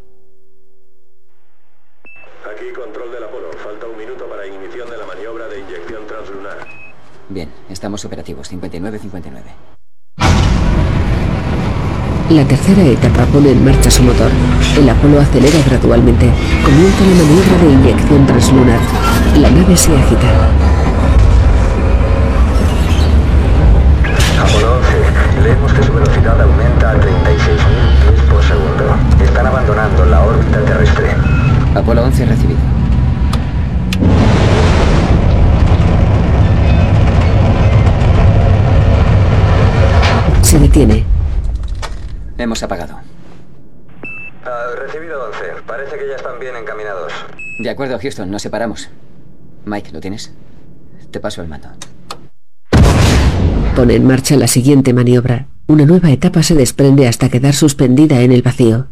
La 12.31 12.45
tercera 12.45 12.83
etapa 12.83 13.25
pone 13.27 13.53
en 13.53 13.65
marcha 13.65 13.89
su 13.89 14.03
motor. 14.03 14.29
El 14.77 14.89
Apolo 14.91 15.21
acelera 15.21 15.59
gradualmente. 15.65 16.29
Comienza 16.65 17.05
la 17.05 17.23
maniobra 17.23 17.57
de 17.63 17.73
inyección 17.73 18.27
translunar. 18.27 18.81
La 19.39 19.49
nave 19.49 19.77
se 19.77 19.97
agita. 19.97 20.27
Apolo 24.43 24.79
11, 24.79 25.43
leemos 25.45 25.73
que 25.73 25.83
su 25.85 25.93
velocidad 25.93 26.41
aumenta 26.41 26.91
a 26.91 26.95
36.000 26.95 27.07
pies 28.11 28.21
por 28.29 28.43
segundo. 28.43 28.97
Están 29.25 29.47
abandonando 29.47 30.05
la 30.07 30.21
órbita 30.23 30.61
terrestre. 30.65 31.15
Apolo 31.77 32.03
11 32.03 32.27
recibido. 32.27 32.59
Se 40.43 40.59
detiene. 40.59 41.16
Hemos 42.39 42.63
apagado. 42.63 43.01
Recibido 44.79 45.25
11. 45.25 45.63
Parece 45.67 45.97
que 45.97 46.09
ya 46.09 46.17
están 46.17 46.39
bien 46.39 46.55
encaminados. 46.55 47.13
De 47.59 47.71
acuerdo, 47.71 47.99
Houston, 47.99 48.31
nos 48.31 48.43
separamos. 48.43 48.91
Mike, 49.65 49.91
¿lo 49.93 50.01
tienes? 50.01 50.33
Te 51.11 51.19
paso 51.19 51.43
el 51.43 51.49
mando. 51.49 51.69
Pone 53.75 53.95
en 53.95 54.07
marcha 54.07 54.37
la 54.37 54.47
siguiente 54.47 54.93
maniobra. 54.93 55.49
Una 55.67 55.85
nueva 55.85 56.11
etapa 56.11 56.43
se 56.43 56.55
desprende 56.55 57.09
hasta 57.09 57.29
quedar 57.29 57.55
suspendida 57.55 58.21
en 58.21 58.33
el 58.33 58.43
vacío. 58.43 58.87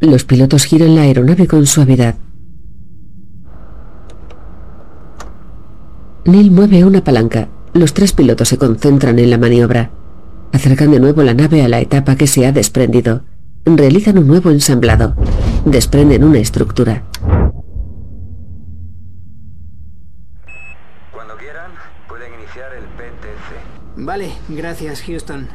Los 0.00 0.24
pilotos 0.24 0.64
giran 0.64 0.94
la 0.94 1.02
aeronave 1.02 1.46
con 1.46 1.66
suavidad. 1.66 2.14
Neil 6.24 6.50
mueve 6.50 6.84
una 6.84 7.02
palanca. 7.02 7.48
Los 7.72 7.94
tres 7.94 8.12
pilotos 8.12 8.48
se 8.48 8.58
concentran 8.58 9.18
en 9.18 9.30
la 9.30 9.38
maniobra. 9.38 9.90
Acercan 10.52 10.90
de 10.90 11.00
nuevo 11.00 11.22
la 11.22 11.34
nave 11.34 11.62
a 11.62 11.68
la 11.68 11.80
etapa 11.80 12.16
que 12.16 12.26
se 12.26 12.46
ha 12.46 12.52
desprendido. 12.52 13.22
Realizan 13.64 14.18
un 14.18 14.26
nuevo 14.26 14.50
ensamblado. 14.50 15.14
Desprenden 15.64 16.24
una 16.24 16.38
estructura. 16.38 17.04
Cuando 21.12 21.36
quieran, 21.36 21.72
pueden 22.08 22.32
iniciar 22.34 22.72
el 22.74 22.84
PTC. 22.84 24.04
Vale, 24.04 24.30
gracias, 24.48 25.02
Houston. 25.02 25.46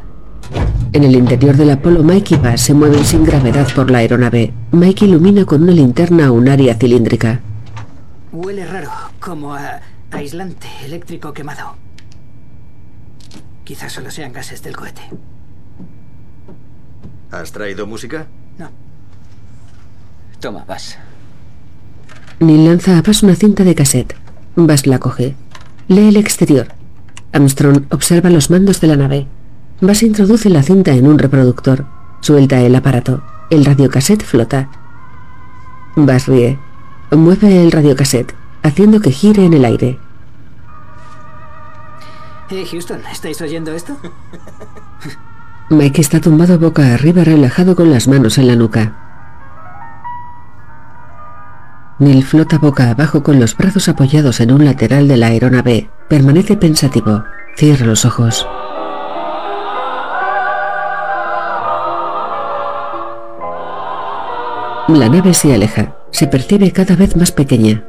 En 0.91 1.03
el 1.03 1.15
interior 1.15 1.56
del 1.56 1.72
Apolo, 1.72 2.03
Mike 2.03 2.35
y 2.35 2.38
Buzz 2.38 2.61
se 2.61 2.73
mueven 2.73 3.03
sin 3.03 3.23
gravedad 3.23 3.68
por 3.76 3.90
la 3.90 3.99
aeronave. 3.99 4.53
Mike 4.72 5.06
ilumina 5.06 5.45
con 5.45 5.64
una 5.64 5.72
linterna 5.72 6.31
un 6.31 6.48
área 6.49 6.76
cilíndrica. 6.76 7.40
Huele 8.31 8.65
raro, 8.65 8.90
como 9.19 9.53
a 9.53 9.81
aislante 10.14 10.68
eléctrico 10.85 11.34
quemado. 11.34 11.76
Quizás 13.64 13.94
solo 13.94 14.11
sean 14.11 14.34
gases 14.34 14.61
del 14.61 14.76
cohete. 14.76 15.02
¿Has 17.31 17.52
traído 17.52 17.88
música? 17.88 18.27
No. 18.57 18.69
Toma, 20.40 20.65
vas. 20.65 20.98
Neil 22.40 22.65
lanza 22.65 22.98
a 22.98 23.02
Buzz 23.02 23.23
una 23.23 23.35
cinta 23.35 23.64
de 23.64 23.73
cassette. 23.73 24.15
Buzz 24.56 24.85
la 24.85 24.99
coge. 24.99 25.35
Lee 25.88 26.10
el 26.10 26.18
exterior. 26.18 26.68
Armstrong 27.31 27.85
observa 27.90 28.30
los 28.30 28.49
mandos 28.49 28.81
de 28.81 28.88
la 28.88 28.98
nave. 28.98 29.27
Buzz 29.81 30.03
introduce 30.03 30.49
la 30.49 30.61
cinta 30.61 30.91
en 30.91 31.07
un 31.07 31.18
reproductor. 31.18 31.85
Suelta 32.22 32.60
el 32.61 32.76
aparato. 32.76 33.23
El 33.49 33.65
radiocassette 33.65 34.23
flota. 34.23 34.69
Buzz 35.95 36.27
ríe. 36.27 36.60
Mueve 37.11 37.64
el 37.64 37.72
radiocassette, 37.72 38.34
haciendo 38.64 38.99
que 38.99 39.11
gire 39.11 39.45
en 39.45 39.53
el 39.53 39.65
aire. 39.65 39.99
Eh, 42.49 42.65
Houston, 42.69 43.01
¿estáis 43.11 43.41
oyendo 43.41 43.71
esto? 43.71 43.97
Mike 45.69 46.01
está 46.01 46.19
tumbado 46.19 46.59
boca 46.59 46.93
arriba, 46.93 47.23
relajado 47.23 47.75
con 47.75 47.89
las 47.89 48.07
manos 48.07 48.37
en 48.37 48.47
la 48.47 48.55
nuca. 48.55 49.03
Neil 51.99 52.23
flota 52.23 52.57
boca 52.57 52.89
abajo 52.89 53.23
con 53.23 53.39
los 53.39 53.55
brazos 53.55 53.87
apoyados 53.87 54.39
en 54.39 54.51
un 54.51 54.65
lateral 54.65 55.07
de 55.07 55.17
la 55.17 55.27
aeronave. 55.27 55.89
Permanece 56.09 56.57
pensativo. 56.57 57.23
Cierra 57.55 57.85
los 57.85 58.03
ojos. 58.03 58.47
La 64.89 65.07
nave 65.07 65.33
se 65.33 65.53
aleja. 65.53 65.95
Se 66.11 66.27
percibe 66.27 66.71
cada 66.71 66.95
vez 66.95 67.15
más 67.15 67.31
pequeña. 67.31 67.85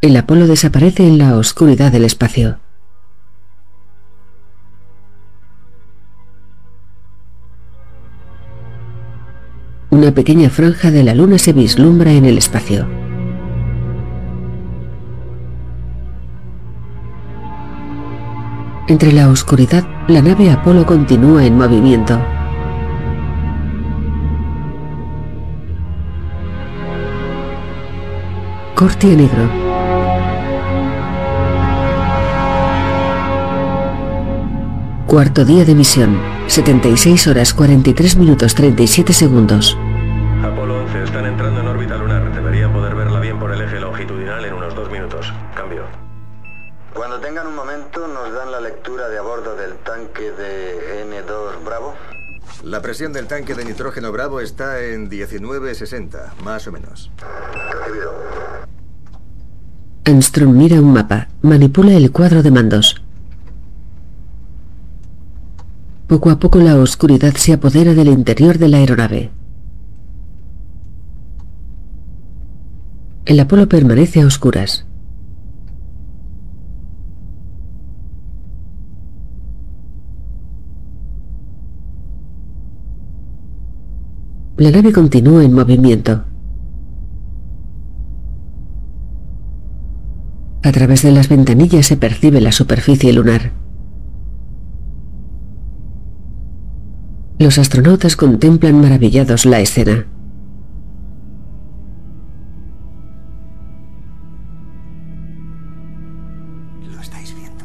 El 0.00 0.16
Apolo 0.16 0.46
desaparece 0.46 1.04
en 1.08 1.18
la 1.18 1.36
oscuridad 1.36 1.90
del 1.90 2.04
espacio. 2.04 2.60
Una 9.90 10.12
pequeña 10.12 10.50
franja 10.50 10.92
de 10.92 11.02
la 11.02 11.16
luna 11.16 11.36
se 11.38 11.52
vislumbra 11.52 12.12
en 12.12 12.26
el 12.26 12.38
espacio. 12.38 12.86
Entre 18.86 19.10
la 19.10 19.28
oscuridad, 19.28 19.84
la 20.06 20.22
nave 20.22 20.52
Apolo 20.52 20.86
continúa 20.86 21.44
en 21.44 21.58
movimiento. 21.58 22.24
Corte 28.76 29.08
negro. 29.08 29.67
Cuarto 35.08 35.46
día 35.46 35.64
de 35.64 35.74
misión. 35.74 36.20
76 36.48 37.28
horas 37.28 37.54
43 37.54 38.16
minutos 38.16 38.54
37 38.54 39.14
segundos. 39.14 39.74
Apolo 40.44 40.80
11 40.82 41.04
están 41.04 41.24
entrando 41.24 41.60
en 41.60 41.66
órbita 41.66 41.96
lunar. 41.96 42.30
Deberían 42.30 42.74
poder 42.74 42.94
verla 42.94 43.18
bien 43.18 43.38
por 43.38 43.50
el 43.50 43.58
eje 43.62 43.80
longitudinal 43.80 44.44
en 44.44 44.52
unos 44.52 44.74
dos 44.74 44.90
minutos. 44.90 45.32
Cambio. 45.56 45.84
Cuando 46.92 47.18
tengan 47.20 47.46
un 47.46 47.54
momento, 47.54 48.06
nos 48.06 48.34
dan 48.34 48.52
la 48.52 48.60
lectura 48.60 49.08
de 49.08 49.16
a 49.16 49.22
bordo 49.22 49.56
del 49.56 49.76
tanque 49.78 50.30
de 50.30 51.06
N2 51.06 51.64
Bravo. 51.64 51.94
La 52.62 52.82
presión 52.82 53.14
del 53.14 53.26
tanque 53.26 53.54
de 53.54 53.64
nitrógeno 53.64 54.12
Bravo 54.12 54.40
está 54.40 54.84
en 54.84 55.08
1960, 55.08 56.34
más 56.44 56.66
o 56.66 56.72
menos. 56.72 57.10
Recibido. 57.72 58.12
Armstrong 60.04 60.52
mira 60.54 60.76
un 60.76 60.92
mapa, 60.92 61.28
manipula 61.40 61.94
el 61.94 62.12
cuadro 62.12 62.42
de 62.42 62.50
mandos. 62.50 63.07
Poco 66.08 66.30
a 66.30 66.38
poco 66.38 66.58
la 66.58 66.74
oscuridad 66.76 67.34
se 67.34 67.52
apodera 67.52 67.92
del 67.92 68.08
interior 68.08 68.56
de 68.56 68.68
la 68.68 68.78
aeronave. 68.78 69.30
El 73.26 73.38
Apolo 73.40 73.68
permanece 73.68 74.22
a 74.22 74.26
oscuras. 74.26 74.86
La 84.56 84.70
nave 84.70 84.92
continúa 84.92 85.44
en 85.44 85.52
movimiento. 85.52 86.24
A 90.62 90.72
través 90.72 91.02
de 91.02 91.12
las 91.12 91.28
ventanillas 91.28 91.84
se 91.84 91.98
percibe 91.98 92.40
la 92.40 92.52
superficie 92.52 93.12
lunar. 93.12 93.67
Los 97.38 97.56
astronautas 97.56 98.16
contemplan 98.16 98.80
maravillados 98.80 99.46
la 99.46 99.60
escena. 99.60 100.06
Lo 106.92 107.00
estáis 107.00 107.32
viendo. 107.36 107.64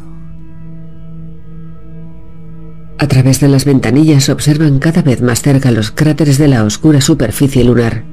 A 3.00 3.08
través 3.08 3.40
de 3.40 3.48
las 3.48 3.66
ventanillas 3.66 4.30
observan 4.30 4.78
cada 4.78 5.02
vez 5.02 5.24
más 5.24 5.41
cerca 5.41 5.72
los 5.72 5.90
cráteres 5.90 6.38
de 6.38 6.50
la 6.50 6.66
oscura 6.66 7.02
superficie 7.02 7.64
lunar. 7.64 8.04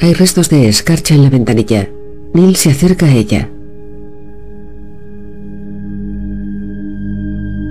Hay 0.00 0.12
restos 0.12 0.50
de 0.50 0.68
escarcha 0.68 1.14
en 1.14 1.22
la 1.22 1.30
ventanilla. 1.30 1.88
Neil 2.34 2.56
se 2.56 2.72
acerca 2.72 3.06
a 3.06 3.14
ella. 3.14 3.53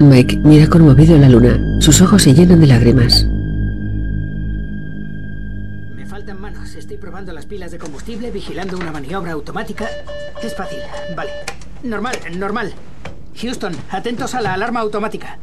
Mike 0.10 0.38
mira 0.38 0.68
conmovido 0.68 1.18
la 1.18 1.30
luna. 1.30 1.60
Sus 1.80 2.02
ojos 2.02 2.24
se 2.24 2.34
llenan 2.34 2.60
de 2.60 2.68
lágrimas. 2.68 3.26
Me 5.96 6.06
faltan 6.06 6.40
manos. 6.40 6.76
Estoy 6.76 6.98
probando 6.98 7.32
las 7.34 7.46
pilas 7.46 7.72
de 7.72 7.78
combustible, 7.78 8.32
vigilando 8.32 8.78
una 8.78 8.92
maniobra 8.92 9.32
automática. 9.32 9.88
Es 10.42 10.56
fácil. 10.56 10.80
Vale. 11.16 11.32
Normal, 11.84 12.16
normal. 12.38 12.74
Houston, 13.42 13.76
atentos 13.90 14.36
a 14.36 14.42
la 14.42 14.54
alarma 14.54 14.82
automática. 14.82 15.38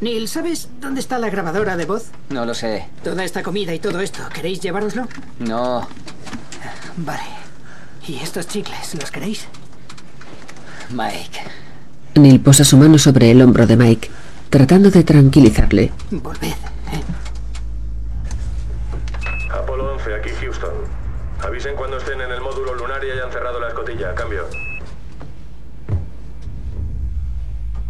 Neil, 0.00 0.28
¿sabes 0.28 0.68
dónde 0.80 1.00
está 1.00 1.18
la 1.18 1.30
grabadora 1.30 1.76
de 1.76 1.86
voz? 1.86 2.10
No 2.30 2.44
lo 2.44 2.54
sé. 2.54 2.86
Toda 3.02 3.24
esta 3.24 3.42
comida 3.42 3.72
y 3.74 3.78
todo 3.78 4.00
esto, 4.00 4.22
¿queréis 4.32 4.60
llevároslo? 4.60 5.08
No. 5.38 5.86
Vale. 6.98 7.22
¿Y 8.06 8.16
estos 8.16 8.46
chicles, 8.46 8.94
los 9.00 9.10
queréis? 9.10 9.46
Mike. 10.90 11.40
Neil 12.16 12.40
posa 12.40 12.64
su 12.64 12.76
mano 12.76 12.96
sobre 12.98 13.30
el 13.30 13.42
hombro 13.42 13.66
de 13.66 13.76
Mike, 13.76 14.08
tratando 14.48 14.90
de 14.90 15.02
tranquilizarle. 15.02 15.92
Volved. 16.10 16.54
Apolo 19.50 19.94
11, 19.94 20.14
aquí 20.14 20.30
Houston. 20.40 20.70
Avisen 21.42 21.74
cuando 21.74 21.96
estén 21.98 22.20
en 22.20 22.30
el 22.30 22.40
módulo 22.40 22.74
lunar 22.74 23.02
y 23.04 23.10
hayan 23.10 23.32
cerrado 23.32 23.58
la 23.60 23.68
escotilla. 23.68 24.14
Cambio. 24.14 24.44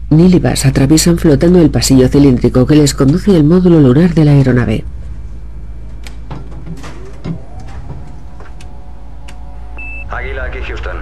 Neil 0.09 0.35
y 0.35 0.39
Bass 0.39 0.65
atraviesan 0.65 1.19
flotando 1.19 1.61
el 1.61 1.71
pasillo 1.71 2.09
cilíndrico 2.09 2.67
que 2.67 2.77
les 2.77 2.95
conduce 2.95 3.37
al 3.37 3.45
módulo 3.45 3.81
lunar 3.81 4.15
de 4.15 4.25
la 4.25 4.31
aeronave. 4.31 4.85
Águila, 10.09 10.45
aquí 10.45 10.61
Houston. 10.67 10.97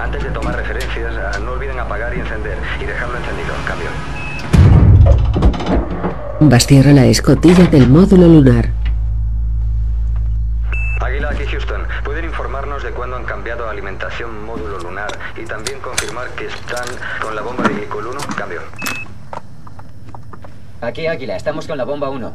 Antes 0.00 0.24
de 0.24 0.30
tomar 0.30 0.56
referencias, 0.56 1.14
ah, 1.14 1.38
no 1.40 1.52
olviden 1.52 1.78
apagar 1.78 2.16
y 2.16 2.20
encender 2.20 2.56
y 2.80 2.86
dejarlo 2.86 3.18
encendido. 3.18 3.52
Cambio. 3.66 3.90
Bass 6.40 6.66
cierra 6.66 6.92
la 6.92 7.04
escotilla 7.04 7.64
del 7.66 7.86
módulo 7.86 8.26
lunar. 8.26 8.70
Águila, 11.02 11.28
aquí 11.28 11.44
Houston. 11.44 11.82
¿Pueden 12.02 12.24
informarnos 12.24 12.82
de 12.82 12.92
cuándo 12.92 13.16
han 13.16 13.24
cambiado 13.24 13.68
alimentación 13.68 14.42
módulo 14.46 14.78
lunar 14.78 15.10
y 15.36 15.44
también 15.44 15.78
confirmar 15.80 16.30
que 16.30 16.46
están 16.46 16.86
con 17.20 17.36
la 17.36 17.42
bomba 17.42 17.62
de 17.68 17.74
glicol 17.74 18.06
1? 18.06 18.20
Cambio. 18.38 18.62
Aquí, 20.80 21.08
Águila, 21.08 21.36
estamos 21.36 21.66
con 21.66 21.76
la 21.76 21.84
bomba 21.84 22.08
1. 22.08 22.34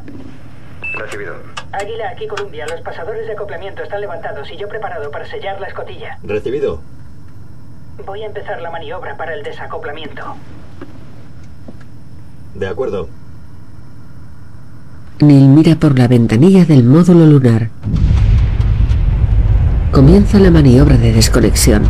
Recibido. 0.94 1.34
Águila, 1.72 2.10
aquí 2.10 2.28
Columbia. 2.28 2.64
Los 2.68 2.80
pasadores 2.82 3.26
de 3.26 3.32
acoplamiento 3.32 3.82
están 3.82 4.00
levantados 4.00 4.48
y 4.52 4.56
yo 4.56 4.68
preparado 4.68 5.10
para 5.10 5.26
sellar 5.26 5.60
la 5.60 5.66
escotilla. 5.66 6.16
Recibido. 6.22 6.80
Voy 8.04 8.22
a 8.22 8.26
empezar 8.26 8.60
la 8.60 8.70
maniobra 8.70 9.16
para 9.16 9.34
el 9.34 9.42
desacoplamiento. 9.42 10.22
De 12.54 12.68
acuerdo. 12.68 13.08
Neil 15.20 15.48
mira 15.48 15.76
por 15.76 15.98
la 15.98 16.08
ventanilla 16.08 16.64
del 16.64 16.84
módulo 16.84 17.24
lunar. 17.24 17.70
Comienza 19.92 20.38
la 20.38 20.50
maniobra 20.50 20.98
de 20.98 21.12
desconexión. 21.12 21.84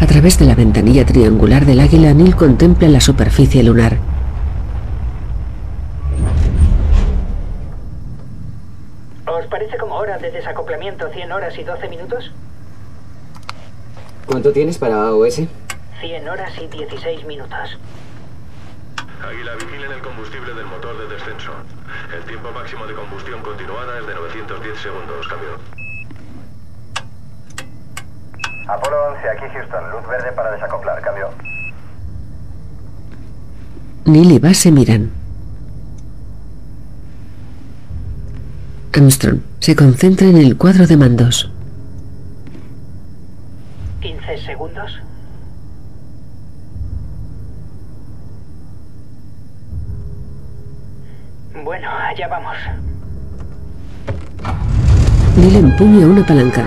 A 0.00 0.06
través 0.06 0.38
de 0.38 0.44
la 0.44 0.54
ventanilla 0.54 1.06
triangular 1.06 1.64
del 1.64 1.80
águila, 1.80 2.12
Neil 2.12 2.36
contempla 2.36 2.88
la 2.88 3.00
superficie 3.00 3.62
lunar. 3.62 3.96
¿Os 9.66 9.70
parece 9.70 9.82
como 9.82 9.96
hora 9.96 10.16
de 10.16 10.30
desacoplamiento 10.30 11.08
100 11.10 11.32
horas 11.32 11.58
y 11.58 11.64
12 11.64 11.88
minutos? 11.88 12.30
¿Cuánto 14.24 14.52
tienes 14.52 14.78
para 14.78 14.94
AOS? 14.94 15.40
100 16.00 16.28
horas 16.28 16.52
y 16.62 16.68
16 16.68 17.26
minutos. 17.26 17.76
Águila, 19.26 19.56
vigilen 19.56 19.90
el 19.90 20.00
combustible 20.02 20.54
del 20.54 20.66
motor 20.66 20.96
de 20.96 21.12
descenso. 21.12 21.50
El 22.14 22.22
tiempo 22.26 22.52
máximo 22.52 22.86
de 22.86 22.94
combustión 22.94 23.42
continuada 23.42 23.98
es 23.98 24.06
de 24.06 24.14
910 24.14 24.78
segundos. 24.78 25.26
Cambio. 25.26 25.58
Apolo 28.68 28.96
11, 29.14 29.28
aquí 29.28 29.46
Houston. 29.52 29.90
Luz 29.90 30.06
verde 30.06 30.30
para 30.30 30.52
desacoplar. 30.52 31.02
Cambio. 31.02 31.30
Neil 34.04 34.30
y 34.30 34.38
Bass 34.38 34.58
se 34.58 34.70
miran. 34.70 35.25
Armstrong 38.92 39.40
se 39.60 39.76
concentra 39.76 40.26
en 40.26 40.36
el 40.36 40.56
cuadro 40.56 40.86
de 40.86 40.96
mandos. 40.96 41.50
15 44.00 44.38
segundos. 44.38 44.90
Bueno, 51.64 51.88
allá 51.90 52.28
vamos. 52.28 52.56
Neil 55.36 55.56
empuña 55.56 56.06
una 56.06 56.26
palanca. 56.26 56.64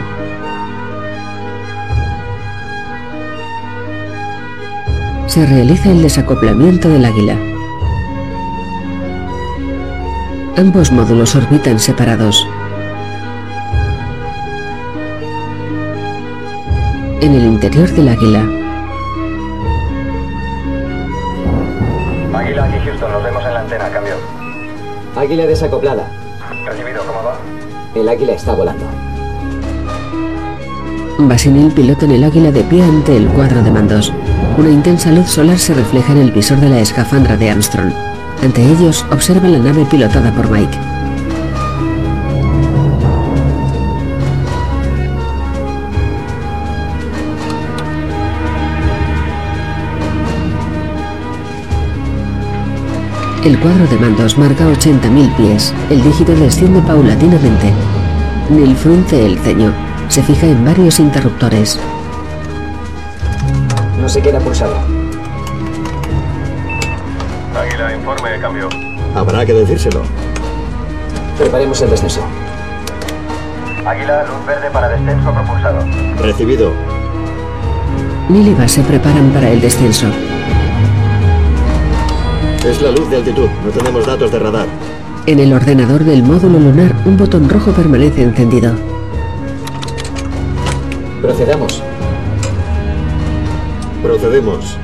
Se 5.28 5.46
realiza 5.46 5.92
el 5.92 6.02
desacoplamiento 6.02 6.90
del 6.90 7.06
águila. 7.06 7.49
Ambos 10.58 10.92
módulos 10.92 11.36
orbitan 11.36 11.80
separados. 11.80 12.48
En 17.22 17.36
el 17.36 17.46
interior 17.46 17.90
del 17.92 18.10
águila, 18.10 18.46
Águila, 22.34 22.66
aquí 22.66 22.78
Houston. 22.86 23.12
Nos 23.12 23.24
vemos 23.24 23.44
en 23.46 23.54
la 23.54 23.60
antena. 23.60 23.90
Cambio. 23.90 24.16
Águila 25.16 25.46
desacoplada. 25.46 26.08
Recibido. 26.66 27.04
¿Cómo 27.06 27.24
va? 27.24 27.38
El 27.96 28.08
águila 28.08 28.34
está 28.34 28.54
volando. 28.54 28.86
Bass 31.20 31.46
y 31.46 31.50
Neil 31.50 31.72
pilotan 31.74 32.12
el 32.12 32.24
águila 32.24 32.52
de 32.52 32.64
pie 32.64 32.84
ante 32.84 33.18
el 33.18 33.28
cuadro 33.28 33.62
de 33.62 33.72
mandos. 33.72 34.14
Una 34.58 34.70
intensa 34.70 35.12
luz 35.12 35.28
solar 35.28 35.58
se 35.58 35.74
refleja 35.74 36.14
en 36.14 36.20
el 36.20 36.32
visor 36.32 36.60
de 36.60 36.70
la 36.70 36.80
escafandra 36.80 37.36
de 37.36 37.50
Armstrong. 37.50 37.92
Ante 38.42 38.64
ellos 38.64 39.06
observan 39.12 39.52
la 39.52 39.60
nave 39.60 39.86
pilotada 39.86 40.32
por 40.32 40.50
Mike. 40.50 40.78
El 53.44 53.58
cuadro 53.60 53.88
de 53.88 53.98
mandos 53.98 54.38
marca 54.38 54.68
80.000 54.68 55.36
pies. 55.38 55.74
El 55.90 56.04
dígito 56.04 56.36
desciende 56.36 56.82
paulatinamente. 56.82 57.72
Neil 58.50 58.76
frunce 58.76 59.26
el 59.26 59.40
ceño. 59.40 59.74
Se 60.10 60.22
fija 60.22 60.48
en 60.48 60.66
varios 60.66 61.00
interruptores. 61.00 61.80
No 64.00 64.10
se 64.10 64.22
queda 64.22 64.40
pulsado. 64.40 64.99
Águila, 67.60 67.94
informe 67.94 68.30
de 68.30 68.40
cambio. 68.40 68.70
Habrá 69.14 69.46
que 69.46 69.52
decírselo. 69.52 70.02
Preparemos 71.38 71.82
el 71.82 71.90
descenso. 71.90 72.22
Águila, 73.86 74.24
luz 74.24 74.46
verde 74.48 74.70
para 74.72 74.88
descenso 74.88 75.34
propulsado. 75.34 75.86
Recibido. 76.22 76.72
Neil 78.30 78.56
y 78.58 78.70
se 78.70 78.82
preparan 78.84 79.32
para 79.32 79.50
el 79.50 79.60
descenso. 79.60 80.08
Es 82.66 82.82
la 82.82 82.92
luz 82.92 83.10
de 83.10 83.18
altitud. 83.18 83.50
No 83.66 83.72
tenemos 83.72 84.06
datos 84.06 84.32
de 84.32 84.40
radar. 84.40 84.68
En 85.26 85.40
el 85.40 85.52
ordenador 85.52 86.06
del 86.06 86.24
módulo 86.24 86.60
lunar, 86.60 86.96
un 87.06 87.18
botón 87.18 87.50
rojo 87.50 87.74
permanece 87.74 88.24
encendido. 88.24 88.72
Procedamos. 91.22 91.84
Procedemos. 94.02 94.78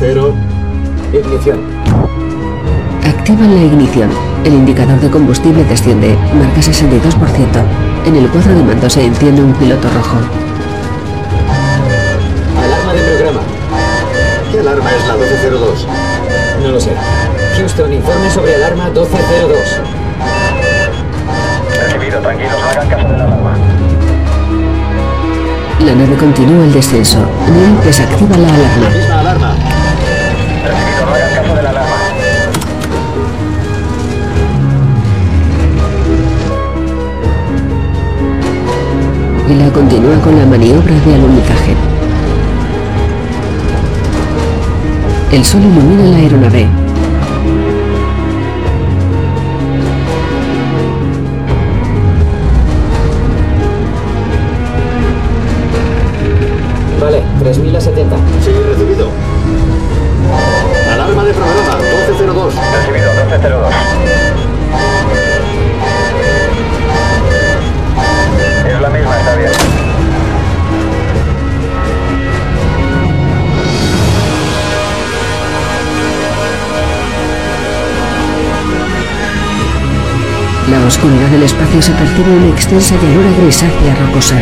Cero. 0.00 0.34
Ignición. 1.12 1.60
Activan 3.04 3.54
la 3.54 3.60
ignición. 3.60 4.08
El 4.44 4.54
indicador 4.54 4.98
de 4.98 5.10
combustible 5.10 5.62
desciende, 5.64 6.16
marca 6.32 6.62
62%. 6.62 8.06
En 8.06 8.16
el 8.16 8.30
cuadro 8.30 8.54
de 8.54 8.62
mando 8.62 8.88
se 8.88 9.04
enciende 9.04 9.42
un 9.42 9.52
piloto 9.52 9.90
rojo. 9.90 10.16
Alarma 12.64 12.94
de 12.94 13.00
programa. 13.02 13.40
¿Qué 14.50 14.60
alarma 14.60 14.90
es 14.90 15.06
la 15.06 15.16
1202? 15.16 15.86
No 16.62 16.68
lo 16.70 16.80
sé. 16.80 16.92
Houston, 17.58 17.92
informe 17.92 18.30
sobre 18.30 18.54
alarma 18.54 18.84
1202. 18.86 19.58
Recibido, 21.84 22.20
tranquilos, 22.20 22.52
no 22.58 22.70
hagan 22.70 22.88
caso 22.88 23.06
de 23.06 23.18
la 23.18 23.24
alarma. 23.24 23.54
La 25.84 25.94
nave 25.94 26.16
continúa 26.16 26.64
el 26.64 26.72
descenso. 26.72 27.18
Neil 27.52 27.84
desactiva 27.84 28.38
la 28.38 28.48
alarma. 28.48 28.88
Misma 28.96 29.20
alarma. 29.20 29.69
Vila 39.50 39.68
continúa 39.72 40.16
con 40.20 40.38
la 40.38 40.46
maniobra 40.46 40.94
de 41.04 41.12
alunizaje. 41.12 41.74
El 45.32 45.44
sol 45.44 45.60
ilumina 45.60 46.04
la 46.04 46.16
aeronave. 46.18 46.68
Vale, 57.00 57.22
3000 57.40 57.76
oscuridad 80.90 81.28
del 81.28 81.44
espacio 81.44 81.80
se 81.80 81.92
percibe 81.92 82.36
una 82.36 82.48
extensa 82.48 82.96
llanura 82.96 83.30
grisácea 83.40 83.94
rocosa. 83.94 84.36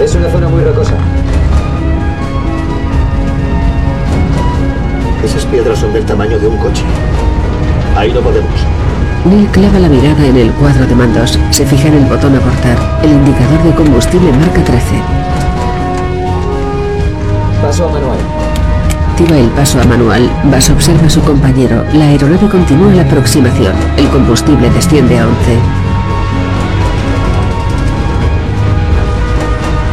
Es 0.00 0.14
una 0.14 0.30
zona 0.30 0.48
muy 0.48 0.62
rocosa. 0.62 0.94
Esas 5.24 5.46
piedras 5.46 5.78
son 5.78 5.92
del 5.92 6.04
tamaño 6.04 6.38
de 6.38 6.46
un 6.46 6.58
coche. 6.58 6.73
Ahí 8.04 8.12
no 8.12 8.20
podemos. 8.20 8.52
Neil 9.24 9.48
clava 9.48 9.78
la 9.78 9.88
mirada 9.88 10.26
en 10.26 10.36
el 10.36 10.52
cuadro 10.52 10.86
de 10.86 10.94
mandos. 10.94 11.38
Se 11.48 11.64
fija 11.64 11.88
en 11.88 11.94
el 11.94 12.04
botón 12.04 12.36
aportar. 12.36 12.76
El 13.02 13.12
indicador 13.12 13.62
de 13.62 13.74
combustible 13.74 14.30
marca 14.32 14.62
13. 14.62 15.00
Paso 17.62 17.88
a 17.88 17.92
manual. 17.92 18.18
Activa 19.08 19.38
el 19.38 19.48
paso 19.52 19.80
a 19.80 19.84
manual. 19.84 20.28
Bass 20.50 20.68
observa 20.68 21.06
a 21.06 21.08
su 21.08 21.22
compañero. 21.22 21.82
La 21.94 22.08
aeronave 22.08 22.46
continúa 22.46 22.92
la 22.92 23.04
aproximación. 23.04 23.72
El 23.96 24.06
combustible 24.08 24.68
desciende 24.68 25.18
a 25.18 25.26
11. 25.26 25.58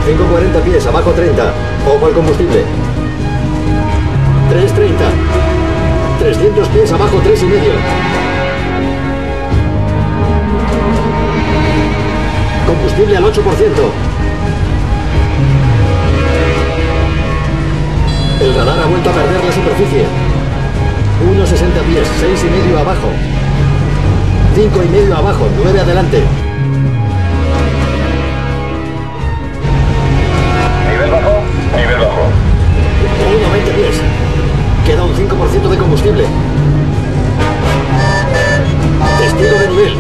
540 0.05 0.59
pies, 0.65 0.85
abajo 0.85 1.11
30. 1.11 1.53
Ojo 1.87 2.05
al 2.07 2.11
combustible. 2.11 2.65
330. 4.49 5.40
300 6.21 6.67
pies, 6.67 6.91
abajo 6.91 7.19
3 7.23 7.41
y 7.41 7.45
medio. 7.45 7.71
Combustible 12.67 13.17
al 13.17 13.23
8%. 13.23 13.31
El 18.39 18.53
radar 18.53 18.79
ha 18.81 18.85
vuelto 18.85 19.09
a 19.09 19.13
perder 19.13 19.43
la 19.43 19.51
superficie. 19.51 20.05
1,60 21.25 21.81
pies, 21.89 22.07
6 22.19 22.43
y 22.43 22.49
medio 22.51 22.79
abajo. 22.79 23.09
5 24.53 24.83
y 24.83 24.89
medio 24.89 25.17
abajo, 25.17 25.47
9 25.63 25.79
adelante. 25.79 26.21
Nivel 30.87 31.09
bajo, 31.09 31.41
nivel 31.75 31.99
bajo. 31.99 32.29
1,20 33.25 33.71
pies. 33.73 34.30
Queda 35.31 35.43
un 35.43 35.49
5% 35.49 35.69
de 35.69 35.77
combustible. 35.77 36.25
Testigo 39.17 39.59
de 39.59 39.67
nivel. 39.69 39.95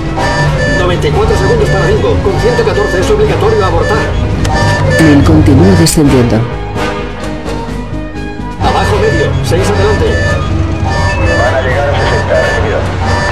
94 0.79 1.37
segundos 1.37 1.69
para 1.69 1.85
bingo. 1.87 2.15
Con 2.23 2.39
114 2.39 2.99
es 2.99 3.11
obligatorio 3.11 3.65
abortar. 3.65 3.97
Neil 4.99 5.23
continúa 5.23 5.75
descendiendo. 5.79 6.35
Abajo 8.59 8.97
medio. 9.01 9.31
6 9.43 9.69
adelante. 9.69 10.05
Van 11.39 11.55
a 11.55 11.61
llegar 11.61 11.89
a 11.89 11.93
60, 11.95 12.35
recibido. 12.41 12.79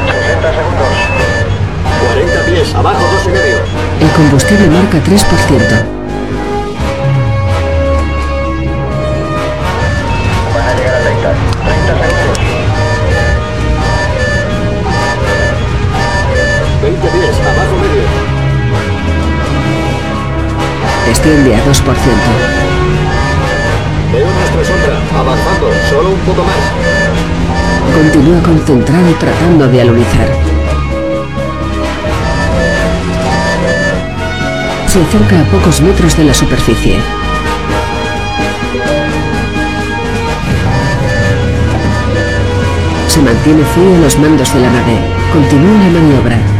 60 0.07 0.49
segundos. 0.55 0.91
40 2.07 2.45
pies. 2.45 2.76
Abajo 2.76 3.03
2 3.11 3.26
y 3.26 3.30
medio. 3.30 3.57
El 3.99 4.09
combustible 4.11 4.69
marca 4.69 4.97
3%. 5.03 5.99
Desciende 21.30 21.56
a 21.56 21.64
2%. 21.64 21.64
Veo 24.11 24.26
nuestra 24.26 24.65
sombra. 24.65 24.97
Avanzando. 25.15 25.68
Solo 25.88 26.10
un 26.10 26.19
poco 26.22 26.41
más. 26.41 26.56
Continúa 27.93 28.41
concentrado 28.41 29.14
tratando 29.19 29.68
de 29.68 29.81
alunizar. 29.81 30.27
Se 34.88 35.03
acerca 35.03 35.41
a 35.41 35.43
pocos 35.51 35.81
metros 35.81 36.18
de 36.18 36.23
la 36.23 36.34
superficie. 36.34 36.99
Se 43.07 43.22
mantiene 43.22 43.64
frío 43.65 43.93
en 43.93 44.01
los 44.01 44.18
mandos 44.18 44.51
de 44.51 44.61
la 44.61 44.72
nave. 44.72 44.97
Continúa 45.31 45.77
la 45.77 45.89
maniobra. 45.99 46.59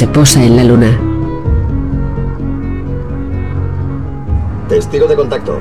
se 0.00 0.08
posa 0.08 0.42
en 0.42 0.56
la 0.56 0.64
luna. 0.64 0.98
Testigo 4.66 5.06
de 5.06 5.14
contacto. 5.14 5.60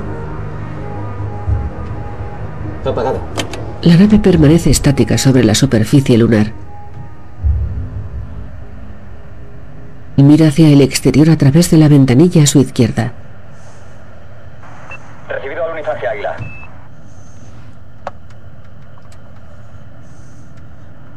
Apagada. 2.86 3.20
La 3.82 3.98
nave 3.98 4.18
permanece 4.18 4.70
estática 4.70 5.18
sobre 5.18 5.44
la 5.44 5.54
superficie 5.54 6.18
lunar. 6.18 6.54
Mira 10.16 10.48
hacia 10.48 10.70
el 10.70 10.80
exterior 10.80 11.30
a 11.30 11.38
través 11.38 11.70
de 11.70 11.76
la 11.76 11.90
ventanilla 11.90 12.44
a 12.44 12.48
su 12.48 12.62
izquierda. 12.62 13.12
Recibido 15.28 15.66
al 15.66 15.72
unizaje 15.74 16.08
Águila. 16.08 16.38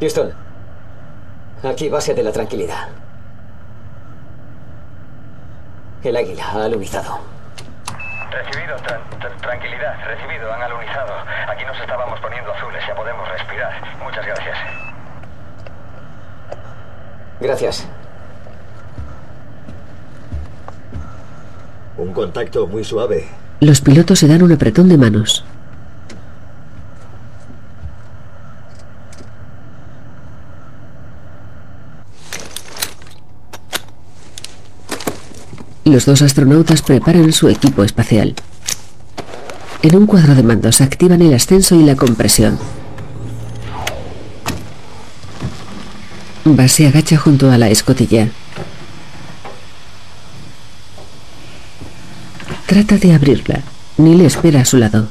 Houston, 0.01 0.31
aquí 1.63 1.89
base 1.89 2.15
de 2.15 2.25
la 2.25 2.33
tranquilidad. 2.33 3.02
El 6.03 6.17
águila 6.17 6.45
ha 6.45 6.65
alunizado. 6.65 7.21
Recibido, 8.31 8.77
tranquilidad, 9.41 9.95
recibido, 10.05 10.53
han 10.53 10.63
alunizado. 10.63 11.13
Aquí 11.49 11.65
nos 11.65 11.79
estábamos 11.81 12.19
poniendo 12.21 12.53
azules, 12.53 12.83
ya 12.87 12.95
podemos 12.95 13.29
respirar. 13.29 13.73
Muchas 14.03 14.27
gracias. 14.27 14.59
Gracias. 17.41 17.89
Un 21.97 22.13
contacto 22.13 22.67
muy 22.67 22.83
suave. 22.83 23.29
Los 23.61 23.81
pilotos 23.81 24.19
se 24.19 24.27
dan 24.27 24.43
un 24.43 24.51
apretón 24.51 24.89
de 24.89 24.99
manos. 24.99 25.45
Los 35.85 36.07
dos 36.07 36.23
astronautas 36.23 36.81
preparan 36.81 37.33
su 37.33 37.49
equipo 37.49 37.83
espacial. 37.83 38.35
En 39.83 39.97
un 39.97 40.07
cuadro 40.07 40.37
de 40.37 40.45
mandos 40.45 40.81
activan 40.81 41.23
el 41.23 41.35
ascenso 41.35 41.75
y 41.75 41.83
la 41.83 41.97
compresión. 41.97 42.57
Bas 46.45 46.71
se 46.71 46.87
agacha 46.87 47.17
junto 47.17 47.51
a 47.51 47.59
la 47.59 47.69
escotilla. 47.69 48.29
Trata 52.67 52.97
de 52.97 53.13
abrirla. 53.13 53.61
Neil 53.97 54.21
espera 54.21 54.61
a 54.61 54.65
su 54.65 54.79
lado. 54.79 55.09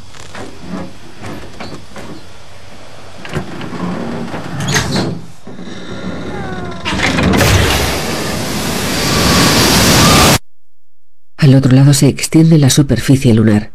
Al 11.42 11.56
otro 11.56 11.72
lado 11.72 11.92
se 11.96 12.08
extiende 12.08 12.60
la 12.60 12.70
superficie 12.70 13.34
lunar. 13.34 13.74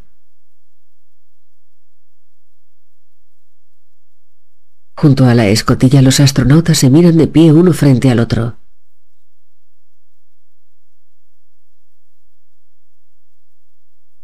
Junto 4.96 5.24
a 5.24 5.34
la 5.34 5.48
escotilla 5.48 6.00
los 6.00 6.20
astronautas 6.20 6.78
se 6.78 6.90
miran 6.90 7.16
de 7.16 7.26
pie 7.26 7.52
uno 7.52 7.72
frente 7.72 8.08
al 8.08 8.20
otro. 8.20 8.56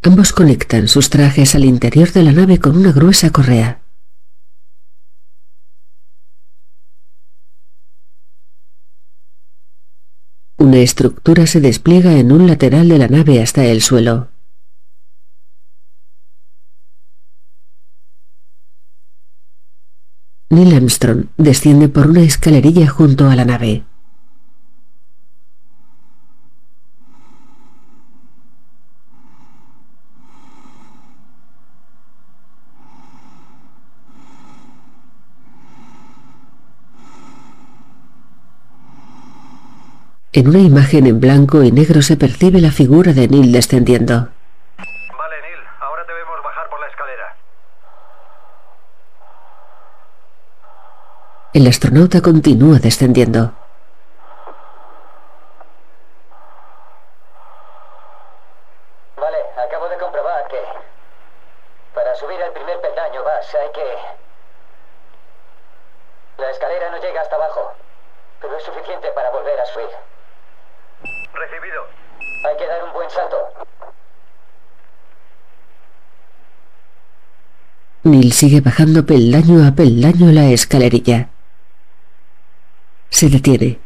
Ambos 0.03 0.31
conectan 0.31 0.87
sus 0.87 1.09
trajes 1.09 1.53
al 1.53 1.65
interior 1.65 2.13
de 2.13 2.23
la 2.23 2.31
nave 2.31 2.59
con 2.59 2.77
una 2.77 2.93
gruesa 2.93 3.31
correa. 3.31 3.82
Una 10.57 10.77
estructura 10.77 11.47
se 11.47 11.61
despliega 11.61 12.17
en 12.17 12.31
un 12.31 12.47
lateral 12.47 12.87
de 12.87 12.97
la 12.97 13.07
nave 13.07 13.41
hasta 13.41 13.65
el 13.65 13.81
suelo. 13.81 14.29
Neil 20.49 20.75
Armstrong 20.75 21.25
desciende 21.37 21.89
por 21.89 22.07
una 22.07 22.21
escalerilla 22.21 22.87
junto 22.87 23.27
a 23.27 23.35
la 23.35 23.45
nave. 23.45 23.83
En 40.35 40.47
una 40.47 40.57
imagen 40.57 41.05
en 41.05 41.19
blanco 41.19 41.61
y 41.61 41.71
negro 41.71 42.01
se 42.01 42.17
percibe 42.17 42.59
la 42.59 42.71
figura 42.71 43.13
de 43.13 43.27
Neil 43.27 43.51
descendiendo. 43.51 44.29
Vale, 44.75 45.41
Neil, 45.43 45.59
ahora 45.79 46.03
debemos 46.05 46.43
bajar 46.43 46.69
por 46.71 46.79
la 46.79 46.87
escalera. 46.87 47.35
El 51.53 51.67
astronauta 51.67 52.21
continúa 52.23 52.79
descendiendo. 52.79 53.53
Vale, 59.17 59.37
acabo 59.67 59.87
de 59.87 59.97
comprobar 59.99 60.47
que 60.47 60.63
para 61.93 62.15
subir 62.15 62.41
al 62.41 62.53
primer 62.53 62.81
peldaño 62.81 63.23
vas, 63.23 63.53
hay 63.53 63.71
que... 63.71 63.85
La 66.41 66.49
escalera 66.49 66.89
no 66.89 66.97
llega 66.97 67.21
hasta 67.21 67.35
abajo, 67.35 67.73
pero 68.41 68.57
es 68.57 68.63
suficiente 68.63 69.11
para 69.11 69.29
volver 69.29 69.59
a 69.59 69.65
subir. 69.67 69.89
Recibido. 71.33 71.85
Hay 72.45 72.57
que 72.57 72.67
dar 72.67 72.83
un 72.83 72.93
buen 72.93 73.09
salto. 73.09 73.49
Neil 78.05 78.33
sigue 78.33 78.59
bajando 78.59 79.05
peldaño 79.05 79.65
a 79.65 79.71
peldaño 79.71 80.29
la 80.33 80.51
escalerilla. 80.51 81.29
Se 83.09 83.29
detiene. 83.29 83.79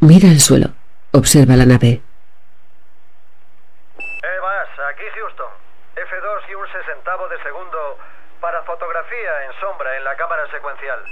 Mira 0.00 0.30
al 0.30 0.40
suelo. 0.40 0.68
Observa 1.12 1.56
la 1.56 1.66
nave. 1.66 2.00
Eh, 3.98 4.38
vas, 4.40 4.68
aquí 4.88 5.04
Houston. 5.14 5.52
F2 5.96 6.50
y 6.50 6.54
un 6.54 6.66
sesentavo 6.72 7.28
de 7.28 7.42
segundo 7.42 7.98
para 8.40 8.62
fotografía 8.62 9.44
en 9.44 9.60
sombra 9.60 9.94
en 9.98 10.04
la 10.04 10.16
cámara 10.16 10.50
secuencial. 10.50 11.04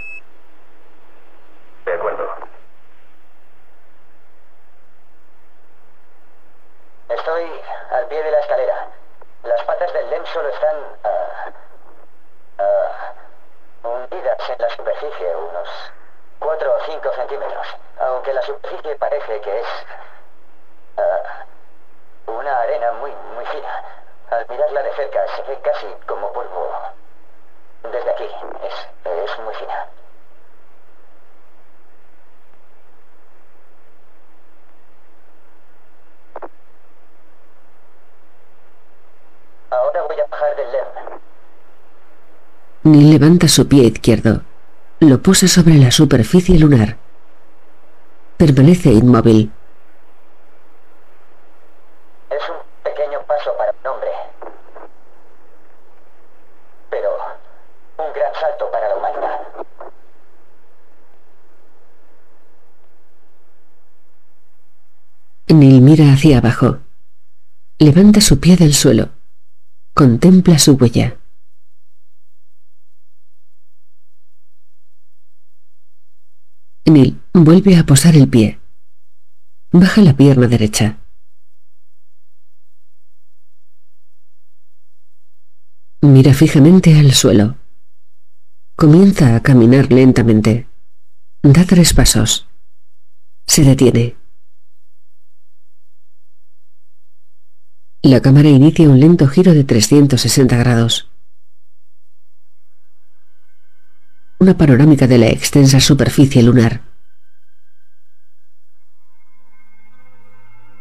De 1.84 1.92
acuerdo. 1.92 2.36
Estoy 7.10 7.44
al 7.92 8.08
pie 8.08 8.22
de 8.22 8.30
la 8.30 8.40
escalera. 8.40 8.97
Las 9.42 9.62
patas 9.64 9.92
del 9.92 10.10
LEM 10.10 10.24
solo 10.26 10.48
están 10.48 10.76
ah, 11.04 11.50
ah, 12.58 13.12
hundidas 13.82 14.50
en 14.50 14.56
la 14.58 14.70
superficie, 14.70 15.36
unos 15.36 15.68
4 16.40 16.74
o 16.74 16.80
5 16.86 17.12
centímetros. 17.12 17.66
Aunque 18.00 18.32
la 18.32 18.42
superficie 18.42 18.96
parece 18.96 19.40
que 19.40 19.60
es 19.60 19.66
ah, 20.96 21.44
una 22.26 22.60
arena 22.60 22.92
muy, 22.92 23.12
muy 23.34 23.46
fina. 23.46 23.84
Al 24.30 24.46
mirarla 24.48 24.82
de 24.82 24.92
cerca 24.92 25.26
se 25.36 25.42
ve 25.42 25.58
casi 25.62 25.86
como 26.06 26.32
polvo. 26.32 26.70
Desde 27.84 28.10
aquí 28.10 28.28
es, 28.64 28.88
es 29.04 29.38
muy 29.38 29.54
fina. 29.54 29.86
Ahora 39.70 40.02
voy 40.02 40.20
a 40.20 40.26
bajar 40.26 40.56
del 40.56 40.72
LEM. 40.72 40.86
Neil 42.84 43.07
levanta 43.18 43.48
su 43.48 43.66
pie 43.66 43.82
izquierdo. 43.86 44.42
Lo 45.00 45.20
posa 45.20 45.48
sobre 45.48 45.74
la 45.74 45.90
superficie 45.90 46.56
lunar. 46.56 46.98
Permanece 48.36 48.92
inmóvil. 48.92 49.50
Es 52.30 52.42
un 52.48 52.58
pequeño 52.84 53.18
paso 53.26 53.50
para 53.58 53.72
un 53.72 53.86
hombre. 53.88 54.10
Pero 56.90 57.08
un 57.98 58.12
gran 58.14 58.32
salto 58.40 58.70
para 58.70 58.88
la 58.88 58.94
humanidad. 58.94 59.40
Neil 65.48 65.80
mira 65.80 66.12
hacia 66.12 66.38
abajo. 66.38 66.78
Levanta 67.80 68.20
su 68.20 68.38
pie 68.38 68.56
del 68.56 68.74
suelo. 68.74 69.08
Contempla 69.92 70.56
su 70.60 70.74
huella. 70.74 71.16
Neil 76.88 77.20
vuelve 77.44 77.76
a 77.76 77.84
posar 77.84 78.16
el 78.16 78.28
pie. 78.28 78.58
Baja 79.72 80.02
la 80.02 80.16
pierna 80.16 80.46
derecha. 80.46 80.98
Mira 86.00 86.32
fijamente 86.32 86.98
al 86.98 87.12
suelo. 87.12 87.56
Comienza 88.76 89.34
a 89.34 89.42
caminar 89.42 89.92
lentamente. 89.92 90.68
Da 91.42 91.64
tres 91.64 91.92
pasos. 91.92 92.46
Se 93.46 93.64
detiene. 93.64 94.16
La 98.02 98.22
cámara 98.22 98.48
inicia 98.48 98.88
un 98.88 99.00
lento 99.00 99.26
giro 99.26 99.52
de 99.54 99.64
360 99.64 100.56
grados. 100.56 101.10
Una 104.38 104.56
panorámica 104.56 105.08
de 105.08 105.18
la 105.18 105.26
extensa 105.28 105.80
superficie 105.80 106.42
lunar. 106.42 106.87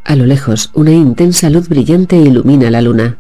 A 0.08 0.16
lo 0.16 0.26
lejos, 0.26 0.72
una 0.74 0.92
intensa 0.92 1.50
luz 1.50 1.68
brillante 1.68 2.16
ilumina 2.16 2.72
la 2.72 2.82
luna. 2.82 3.18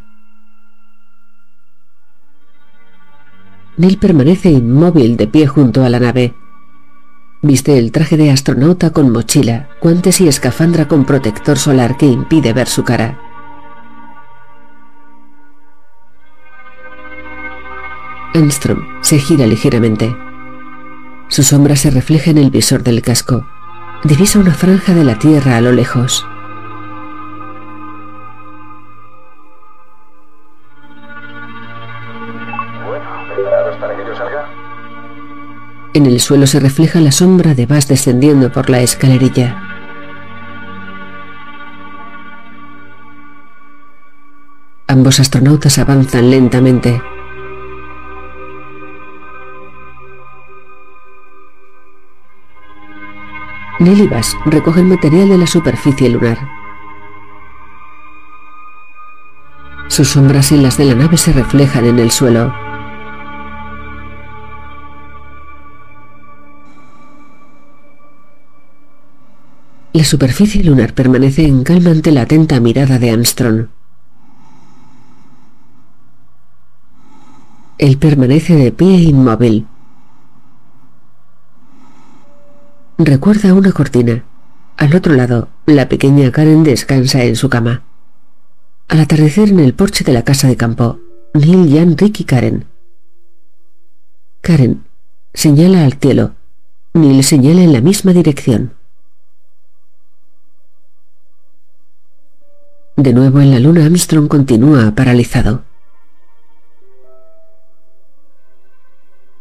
Neil 3.75 3.97
permanece 3.97 4.51
inmóvil 4.51 5.17
de 5.17 5.27
pie 5.27 5.47
junto 5.47 5.83
a 5.83 5.89
la 5.89 5.99
nave. 5.99 6.33
Viste 7.41 7.77
el 7.77 7.91
traje 7.91 8.15
de 8.15 8.31
astronauta 8.31 8.91
con 8.91 9.11
mochila, 9.11 9.67
guantes 9.81 10.21
y 10.21 10.29
escafandra 10.29 10.87
con 10.87 11.03
protector 11.03 11.57
solar 11.57 11.97
que 11.97 12.05
impide 12.05 12.53
ver 12.53 12.69
su 12.69 12.85
cara. 12.85 13.19
Armstrong 18.33 18.79
se 19.01 19.19
gira 19.19 19.45
ligeramente. 19.45 20.15
Su 21.27 21.43
sombra 21.43 21.75
se 21.75 21.91
refleja 21.91 22.31
en 22.31 22.37
el 22.37 22.49
visor 22.49 22.81
del 22.81 23.01
casco. 23.01 23.45
Divisa 24.05 24.39
una 24.39 24.53
franja 24.53 24.93
de 24.93 25.03
la 25.03 25.19
tierra 25.19 25.57
a 25.57 25.61
lo 25.61 25.73
lejos. 25.73 26.25
En 35.97 36.05
el 36.05 36.19
suelo 36.19 36.45
se 36.45 36.59
refleja 36.59 37.01
la 37.01 37.11
sombra 37.11 37.55
de 37.55 37.65
Bass 37.65 37.87
descendiendo 37.87 38.51
por 38.51 38.69
la 38.69 38.81
escalerilla. 38.81 39.59
Ambos 44.85 45.19
astronautas 45.19 45.79
avanzan 45.79 46.29
lentamente. 46.29 47.01
Neil 53.79 54.01
y 54.01 54.07
Bass 54.07 54.37
recogen 54.45 54.89
material 54.89 55.29
de 55.29 55.39
la 55.39 55.47
superficie 55.47 56.09
lunar. 56.09 56.37
Sus 59.87 60.09
sombras 60.09 60.51
y 60.51 60.57
las 60.57 60.77
de 60.77 60.85
la 60.85 60.93
nave 60.93 61.17
se 61.17 61.33
reflejan 61.33 61.85
en 61.85 61.97
el 61.97 62.11
suelo. 62.11 62.66
La 69.97 70.03
superficie 70.03 70.63
lunar 70.63 70.93
permanece 70.93 71.47
en 71.47 71.63
calma 71.63 71.89
ante 71.89 72.11
la 72.11 72.21
atenta 72.21 72.59
mirada 72.59 72.99
de 72.99 73.09
Armstrong. 73.09 73.65
Él 77.79 77.97
permanece 77.97 78.53
de 78.55 78.71
pie 78.71 78.91
inmóvil. 78.99 79.65
Recuerda 82.99 83.55
una 83.55 83.71
cortina. 83.71 84.23
Al 84.77 84.95
otro 84.95 85.15
lado, 85.15 85.49
la 85.65 85.89
pequeña 85.89 86.31
Karen 86.31 86.63
descansa 86.63 87.23
en 87.23 87.35
su 87.35 87.49
cama. 87.49 87.81
Al 88.89 88.99
atardecer 88.99 89.49
en 89.49 89.61
el 89.61 89.73
porche 89.73 90.03
de 90.03 90.13
la 90.13 90.21
casa 90.21 90.47
de 90.47 90.57
campo, 90.57 90.99
Neil, 91.33 91.75
Jan, 91.75 91.97
Rick 91.97 92.23
Karen. 92.27 92.65
Karen 94.41 94.83
señala 95.33 95.85
al 95.85 95.93
cielo. 95.93 96.35
Neil 96.93 97.23
señala 97.23 97.63
en 97.63 97.73
la 97.73 97.81
misma 97.81 98.13
dirección. 98.13 98.76
De 102.97 103.13
nuevo 103.13 103.41
en 103.41 103.51
la 103.51 103.59
luna, 103.59 103.85
Armstrong 103.85 104.27
continúa 104.27 104.91
paralizado. 104.95 105.61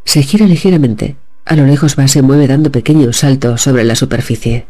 Se 0.04 0.22
gira 0.22 0.46
ligeramente. 0.46 1.16
A 1.46 1.56
lo 1.56 1.64
lejos 1.64 1.98
va 1.98 2.06
se 2.06 2.20
mueve 2.20 2.48
dando 2.48 2.70
pequeños 2.70 3.16
saltos 3.16 3.62
sobre 3.62 3.84
la 3.84 3.94
superficie. 3.94 4.66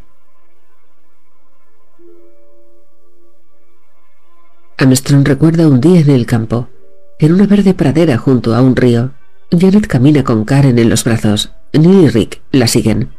Armstrong 4.79 5.27
recuerda 5.27 5.67
un 5.67 5.81
día 5.81 5.99
en 6.01 6.11
el 6.11 6.25
campo, 6.25 6.69
en 7.19 7.33
una 7.33 7.47
verde 7.47 7.75
pradera 7.75 8.19
junto 8.19 8.55
a 8.55 8.63
un 8.63 8.77
río. 8.77 9.11
Janet 9.51 9.89
camina 9.89 10.23
con 10.23 10.45
Karen 10.45 10.79
en 10.79 10.91
los 10.91 11.03
brazos. 11.03 11.51
Neil 11.73 12.05
y 12.05 12.09
Rick 12.09 12.41
la 12.53 12.69
siguen. 12.69 13.11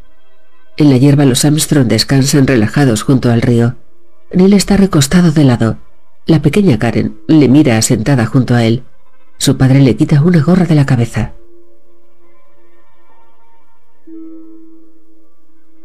En 0.77 0.91
la 0.91 0.97
hierba 0.97 1.25
los 1.25 1.43
Armstrong 1.43 1.87
descansan 1.87 2.47
relajados 2.47 3.03
junto 3.03 3.29
al 3.29 3.41
río. 3.41 3.75
Neil 4.31 4.53
está 4.53 4.75
recostado 4.75 5.31
de 5.31 5.43
lado. 5.43 5.77
La 6.25 6.41
pequeña 6.41 6.77
Karen 6.77 7.17
le 7.27 7.47
mira 7.47 7.81
sentada 7.81 8.25
junto 8.25 8.55
a 8.55 8.65
él. 8.65 8.83
Su 9.37 9.57
padre 9.57 9.79
le 9.79 9.95
quita 9.95 10.21
una 10.21 10.41
gorra 10.41 10.65
de 10.65 10.75
la 10.75 10.85
cabeza. 10.85 11.33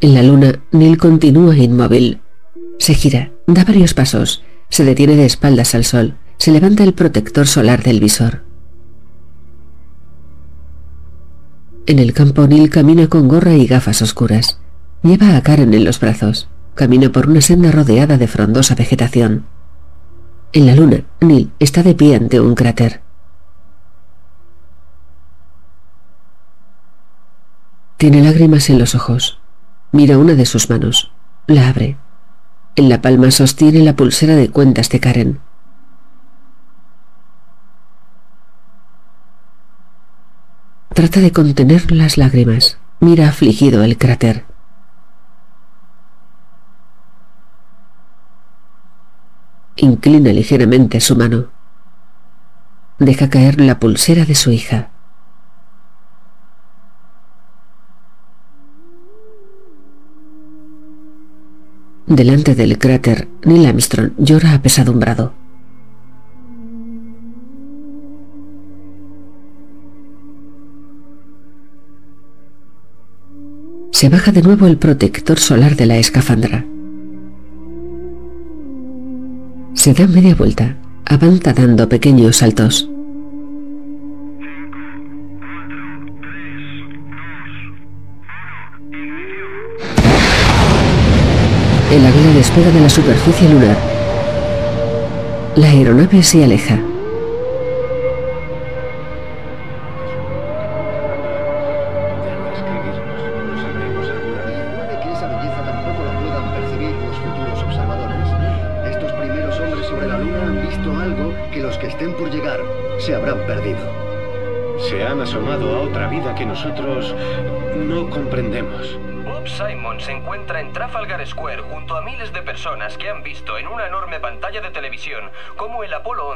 En 0.01 0.15
la 0.15 0.23
luna, 0.25 0.61
Neil 0.73 0.99
continúa 0.99 1.57
inmóvil. 1.57 2.21
Se 2.79 2.95
gira, 2.95 3.31
da 3.47 3.65
varios 3.65 3.95
pasos, 3.95 4.43
se 4.69 4.85
detiene 4.85 5.15
de 5.15 5.27
espaldas 5.27 5.77
al 5.77 5.85
sol, 5.85 6.17
se 6.39 6.51
levanta 6.51 6.83
el 6.83 6.95
protector 6.95 7.47
solar 7.47 7.85
del 7.85 8.01
visor. 8.01 8.43
En 11.87 12.01
el 12.01 12.13
campo, 12.13 12.49
Neil 12.49 12.69
camina 12.71 13.07
con 13.07 13.29
gorra 13.29 13.55
y 13.55 13.69
gafas 13.69 14.03
oscuras. 14.03 14.59
Lleva 15.05 15.37
a 15.37 15.43
Karen 15.43 15.73
en 15.75 15.85
los 15.85 16.01
brazos. 16.01 16.49
Camina 16.75 17.11
por 17.11 17.29
una 17.29 17.41
senda 17.41 17.71
rodeada 17.71 18.17
de 18.17 18.27
frondosa 18.27 18.75
vegetación. 18.75 19.45
En 20.53 20.67
la 20.67 20.75
luna, 20.75 21.05
Neil 21.21 21.53
está 21.59 21.83
de 21.83 21.95
pie 21.95 22.17
ante 22.17 22.41
un 22.41 22.55
cráter. 22.55 23.03
Tiene 27.99 28.23
lágrimas 28.23 28.69
en 28.71 28.79
los 28.79 28.95
ojos. 28.95 29.39
Mira 29.93 30.19
una 30.19 30.35
de 30.35 30.47
sus 30.47 30.71
manos. 30.71 31.13
La 31.47 31.69
abre. 31.69 31.99
En 32.75 32.89
la 32.89 33.03
palma 33.03 33.31
sostiene 33.31 33.81
la 33.81 33.95
pulsera 33.95 34.35
de 34.35 34.51
cuentas 34.51 34.89
de 34.89 35.01
Karen. 35.01 35.41
Trata 40.95 41.21
de 41.21 41.33
contener 41.33 41.93
las 41.93 42.17
lágrimas. 42.17 42.79
Mira 43.01 43.29
afligido 43.29 43.83
el 43.85 43.99
cráter. 43.99 44.52
Inclina 49.83 50.33
ligeramente 50.33 51.01
su 51.01 51.17
mano. 51.17 51.49
Deja 53.01 53.29
caer 53.29 53.61
la 53.61 53.81
pulsera 53.81 54.25
de 54.25 54.37
su 54.37 54.53
hija. 54.53 54.91
Delante 62.07 62.55
del 62.55 62.79
cráter, 62.79 63.27
Neil 63.45 63.67
Armstrong 63.67 64.13
llora 64.19 64.55
apesadumbrado. 64.55 65.35
Se 73.91 74.09
baja 74.09 74.31
de 74.31 74.43
nuevo 74.43 74.69
el 74.69 74.79
protector 74.79 75.41
solar 75.41 75.75
de 75.75 75.87
la 75.87 75.97
escafandra. 75.97 76.67
Se 79.83 79.93
da 79.93 80.07
media 80.07 80.37
vuelta, 80.37 80.77
avanza 81.07 81.53
dando 81.53 81.89
pequeños 81.89 82.37
saltos. 82.37 82.89
El 91.91 92.07
águila 92.07 92.33
despega 92.37 92.71
de 92.71 92.81
la 92.81 92.89
superficie 92.89 93.49
lunar. 93.49 93.77
La 95.57 95.67
aeronave 95.71 96.23
se 96.23 96.45
aleja. 96.45 96.79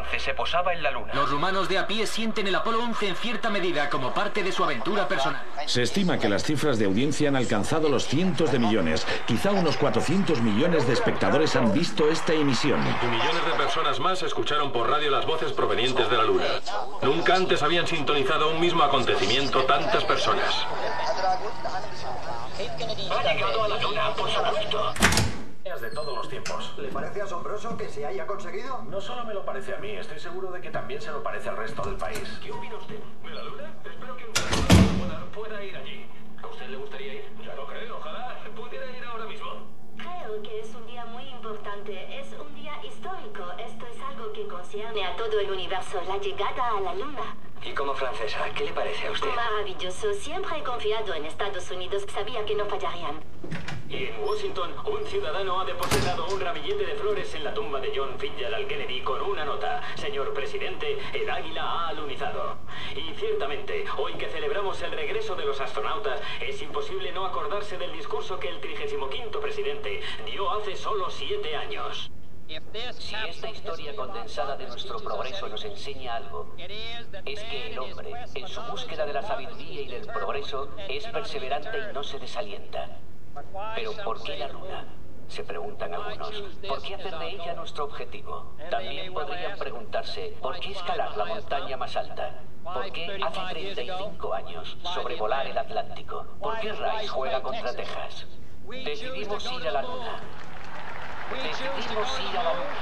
11 0.07 0.20
se 0.20 0.35
posaba 0.35 0.73
en 0.73 0.83
la 0.83 0.91
Luna. 0.91 1.12
Los 1.15 1.31
rumanos 1.31 1.69
de 1.69 1.78
a 1.78 1.87
pie 1.87 2.07
sienten 2.07 2.47
el 2.47 2.55
Apolo 2.55 2.81
11 2.83 3.09
en 3.09 3.16
cierta 3.16 3.51
medida 3.51 3.89
como 3.91 4.12
parte 4.12 4.43
de 4.43 4.53
su 4.53 4.62
aventura 4.62 5.09
personal. 5.09 5.43
Se 5.66 5.83
estima 5.83 6.19
que 6.19 6.28
las 6.28 6.45
cifras 6.45 6.78
de 6.78 6.85
audiencia 6.85 7.28
han 7.28 7.37
alcanzado 7.37 7.89
los 7.89 8.07
cientos 8.07 8.53
de 8.53 8.59
millones. 8.59 9.07
Quizá 9.27 9.51
unos 9.53 9.77
400 9.77 10.41
millones 10.41 10.87
de 10.87 10.93
espectadores 10.93 11.57
han 11.57 11.73
visto 11.73 12.09
esta 12.09 12.33
emisión. 12.33 12.81
Y 13.03 13.07
millones 13.07 13.45
de 13.47 13.53
personas 13.53 13.99
más 14.01 14.23
escucharon 14.23 14.73
por 14.73 14.89
radio 14.89 15.11
las 15.11 15.27
voces 15.27 15.53
provenientes 15.53 16.09
de 16.09 16.16
la 16.16 16.24
Luna. 16.24 16.47
Nunca 17.03 17.35
antes 17.35 17.62
habían 17.62 17.87
sintonizado 17.87 18.51
un 18.51 18.61
mismo 18.61 18.83
acontecimiento 18.83 19.65
tantas 19.65 20.05
personas. 20.05 20.55
Ha 23.11 23.33
llegado 23.33 23.65
a 23.65 23.69
la 23.69 23.81
Luna, 23.81 24.15
por 24.15 24.31
supuesto. 24.31 25.15
De 25.81 25.90
todos 25.90 26.16
los 26.16 26.28
tiempos. 26.28 26.74
¿Le 26.78 26.89
parece 26.89 27.20
asombroso 27.20 27.77
que 27.77 27.89
se 27.89 28.07
haya 28.07 28.27
conseguido? 28.27 28.82
No 28.85 29.01
solo 29.01 29.24
me 29.24 29.35
lo 29.35 29.44
parece 29.44 29.74
a 29.74 29.78
mí, 29.78 29.90
estoy 29.90 30.19
seguro 30.19 30.51
de 30.51 30.61
que 30.61 30.70
también 30.70 31.01
se 31.03 31.11
lo 31.11 31.23
parece 31.23 31.51
al 31.51 31.57
resto 31.57 31.82
del 31.82 31.97
país. 31.97 32.40
¿Qué 32.43 32.51
opina 32.51 32.77
usted? 32.77 32.98
¿De 33.23 33.31
la 33.31 33.43
luna? 33.43 33.74
Espero 33.85 34.16
que 34.16 34.24
un 34.24 34.32
pueda, 34.98 35.27
pueda 35.32 35.62
ir 35.62 35.77
allí. 35.77 36.07
¿A 36.43 36.47
usted 36.47 36.69
le 36.69 36.77
gustaría 36.77 37.15
ir? 37.15 37.24
Ya 37.44 37.55
lo 37.55 37.66
creo, 37.66 37.97
ojalá 37.98 38.39
pudiera 38.55 38.86
ir 38.97 39.05
ahora 39.05 39.27
mismo. 39.27 39.66
Creo 39.97 40.43
que 40.43 40.61
es 40.61 40.74
un 40.74 40.86
día 40.86 41.05
muy 41.07 41.28
importante, 41.28 42.20
es 42.20 42.32
un 42.32 42.55
día 42.55 42.73
histórico. 42.85 43.44
Esto 43.59 43.86
es 43.86 44.01
algo 44.03 44.32
que 44.32 44.47
concierne 44.47 45.05
a 45.05 45.16
todo 45.16 45.40
el 45.40 45.51
universo, 45.51 46.01
la 46.07 46.16
llegada 46.19 46.70
a 46.77 46.81
la 46.81 46.94
luna. 46.94 47.36
Y 47.65 47.73
como 47.73 47.95
francesa, 47.95 48.49
¿qué 48.55 48.65
le 48.65 48.73
parece 48.73 49.07
a 49.07 49.11
usted? 49.11 49.28
Maravilloso, 49.35 50.12
siempre 50.15 50.59
he 50.59 50.62
confiado 50.62 51.15
en 51.15 51.24
Estados 51.24 51.70
Unidos, 51.70 52.05
sabía 52.12 52.45
que 52.45 52.55
no 52.55 52.65
fallarían. 52.66 53.20
Y 53.89 54.05
en 54.07 54.20
Washington, 54.23 54.74
un 54.85 55.07
ciudadano 55.07 55.61
ha 55.61 55.65
depositado 55.65 56.27
un 56.27 56.41
ramillete 56.41 56.85
de 56.85 56.95
flores 56.95 57.33
en 57.35 57.45
la 57.45 57.55
tumba 57.55 57.81
de 57.81 57.93
John 57.95 58.19
Fitzgerald 58.19 58.66
Kennedy 58.66 59.01
con 59.01 59.23
una 59.23 59.45
nota. 59.45 59.81
Señor 59.95 60.33
presidente, 60.35 60.99
el 61.12 61.31
águila 61.31 61.62
ha 61.62 61.89
alunizado. 61.89 62.59
Y 62.97 63.15
ciertamente, 63.15 63.85
hoy 63.97 64.15
que 64.15 64.28
celebramos 64.28 64.83
el 64.83 64.91
regreso 64.91 65.37
de 65.37 65.45
los 65.45 65.61
astronautas, 65.61 66.20
es 66.41 66.61
imposible 66.62 67.12
no 67.12 67.27
acordarse 67.27 67.78
del 67.78 67.93
discurso 67.93 68.41
que 68.41 68.49
el 68.49 68.61
35 68.61 69.41
presidente 69.41 70.01
dio 70.24 70.51
hace 70.51 70.77
solo 70.77 71.09
siete 71.11 71.55
años. 71.55 72.11
Si 72.98 73.14
esta 73.28 73.51
historia 73.51 73.97
condensada 73.97 74.56
de 74.56 74.68
nuestro 74.68 75.01
progreso 75.01 75.48
nos 75.48 75.64
enseña 75.64 76.14
algo, 76.14 76.55
es 77.24 77.43
que 77.43 77.73
el 77.73 77.78
hombre, 77.78 78.12
en 78.35 78.47
su 78.47 78.62
búsqueda 78.62 79.05
de 79.05 79.12
la 79.12 79.23
sabiduría 79.23 79.82
y 79.82 79.89
del 79.89 80.06
progreso, 80.06 80.70
es 80.89 81.05
perseverante 81.09 81.77
y 81.77 81.93
no 81.93 82.05
se 82.05 82.20
desalienta. 82.20 82.98
Pero 83.74 83.93
¿por 84.05 84.23
qué 84.23 84.39
la 84.39 84.47
luna? 84.48 84.85
Se 85.27 85.43
preguntan 85.43 85.93
algunos. 85.93 86.31
¿Por 86.68 86.82
qué 86.82 86.94
hacer 86.94 87.18
de 87.18 87.31
ella 87.31 87.55
nuestro 87.55 87.85
objetivo? 87.86 88.55
También 88.70 89.12
podrían 89.12 89.59
preguntarse, 89.59 90.36
¿por 90.40 90.60
qué 90.60 90.70
escalar 90.70 91.16
la 91.16 91.24
montaña 91.24 91.77
más 91.77 91.97
alta? 91.97 92.43
¿Por 92.62 92.93
qué 92.93 93.18
hace 93.24 93.40
35 93.51 94.35
años 94.35 94.77
sobrevolar 94.94 95.48
el 95.48 95.59
Atlántico? 95.59 96.24
¿Por 96.40 96.60
qué 96.60 96.73
Rice 96.73 97.09
juega 97.09 97.43
contra 97.43 97.74
Texas? 97.74 98.27
Decidimos 98.68 99.52
ir 99.52 99.66
a 99.66 99.73
la 99.73 99.82
luna. 99.82 100.23
Decidimos 101.31 102.09
ir 102.31 102.39
a 102.39 102.43
la 102.43 102.53
luna. 102.55 102.77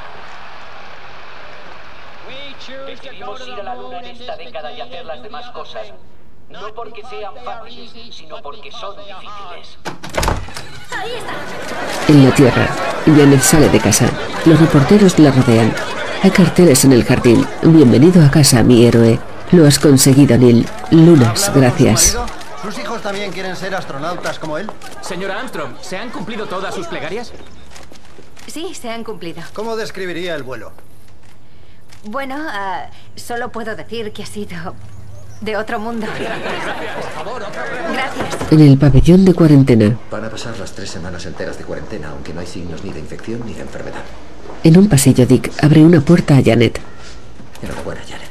Decidimos 2.87 3.49
ir 3.49 3.55
a 3.55 3.62
la 3.62 3.75
luna 3.75 3.99
en 4.01 4.05
esta 4.05 4.37
década 4.37 4.73
y 4.73 4.81
hacer 4.83 5.07
las 5.07 5.23
demás 5.23 5.51
cosas. 5.51 5.87
No 6.51 6.75
porque 6.75 7.03
sean 7.09 7.33
fáciles, 7.43 8.15
sino 8.15 8.43
porque 8.43 8.71
son 8.71 8.97
difíciles. 8.97 9.79
En 12.09 12.25
la 12.29 12.35
Tierra, 12.35 12.69
Janet 13.07 13.41
sale 13.41 13.69
de 13.71 13.81
casa. 13.81 14.11
Los 14.45 14.61
reporteros 14.61 15.19
la 15.19 15.31
rodean. 15.31 15.75
Hay 16.23 16.31
carteles 16.31 16.85
en 16.85 16.93
el 16.93 17.05
jardín. 17.05 17.47
Bienvenido 17.62 18.25
a 18.25 18.31
casa, 18.31 18.62
mi 18.62 18.85
héroe. 18.85 19.19
Lo 19.53 19.66
has 19.66 19.79
conseguido, 19.79 20.37
Neil. 20.37 20.66
Lunas, 20.91 21.51
gracias. 21.55 22.19
¿Sus 22.62 22.79
hijos 22.79 23.01
también 23.01 23.33
quieren 23.33 23.57
ser 23.57 23.75
astronautas 23.75 24.39
como 24.39 24.59
él? 24.59 24.71
Señora 25.01 25.39
Armstrong, 25.39 25.77
¿se 25.81 25.97
han 25.97 26.11
cumplido 26.11 26.47
todas 26.47 26.75
sus 26.75 26.87
plegarias? 26.87 27.33
Sí, 28.47 28.75
se 28.75 28.91
han 28.91 29.05
cumplido. 29.05 29.43
¿Cómo 29.53 29.77
describiría 29.77 30.35
el 30.35 30.43
vuelo? 30.43 30.73
Bueno, 32.05 32.37
ah, 32.39 32.87
solo 33.16 33.51
puedo 33.51 33.75
decir 33.77 34.12
que 34.12 34.23
ha 34.23 34.27
sido 34.27 34.75
de 35.41 35.57
otro 35.57 35.81
mundo. 35.81 36.07
Gracias. 37.93 38.53
En 38.53 38.61
el 38.61 38.79
pabellón 38.79 39.25
de 39.25 39.35
cuarentena, 39.35 39.97
Van 40.11 40.25
a 40.25 40.31
pasar 40.31 40.59
las 40.59 40.73
tres 40.73 40.91
semanas 40.91 41.25
enteras 41.27 41.59
de 41.59 41.65
cuarentena, 41.65 42.11
aunque 42.11 42.33
no 42.35 42.41
hay 42.41 42.47
signos 42.47 42.85
ni 42.85 42.93
de 42.93 43.01
infección 43.01 43.41
ni 43.47 43.55
de 43.55 43.62
enfermedad. 43.62 44.03
en 44.62 44.79
un 44.79 44.89
pasillo, 44.89 45.27
Dick 45.27 45.51
abre 45.62 45.83
una 45.83 46.01
puerta 46.01 46.37
a 46.37 46.43
Janet. 46.43 46.81
Enhorabuena, 47.62 48.01
Janet. 48.03 48.31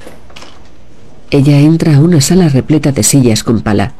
Ella 1.31 1.59
entra 1.59 1.95
a 1.95 1.99
una 1.99 2.21
sala 2.21 2.47
repleta 2.49 2.91
de 2.91 3.01
sillas 3.03 3.43
con 3.43 3.61
pala. 3.61 3.93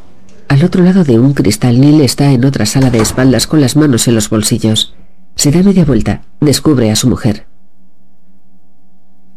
Al 0.48 0.64
otro 0.64 0.84
lado 0.84 1.04
de 1.04 1.20
un 1.20 1.34
cristal, 1.34 1.82
Neil 1.82 2.02
está 2.02 2.32
en 2.32 2.46
otra 2.46 2.66
sala 2.68 2.92
de 2.92 3.00
espaldas 3.00 3.48
con 3.48 3.60
las 3.60 3.76
manos 3.76 4.08
en 4.08 4.14
los 4.16 4.30
bolsillos. 4.30 4.94
Se 5.36 5.52
da 5.52 5.64
media 5.64 5.86
vuelta, 5.86 6.22
descubre 6.40 6.92
a 6.92 6.96
su 6.96 7.10
mujer. 7.10 7.48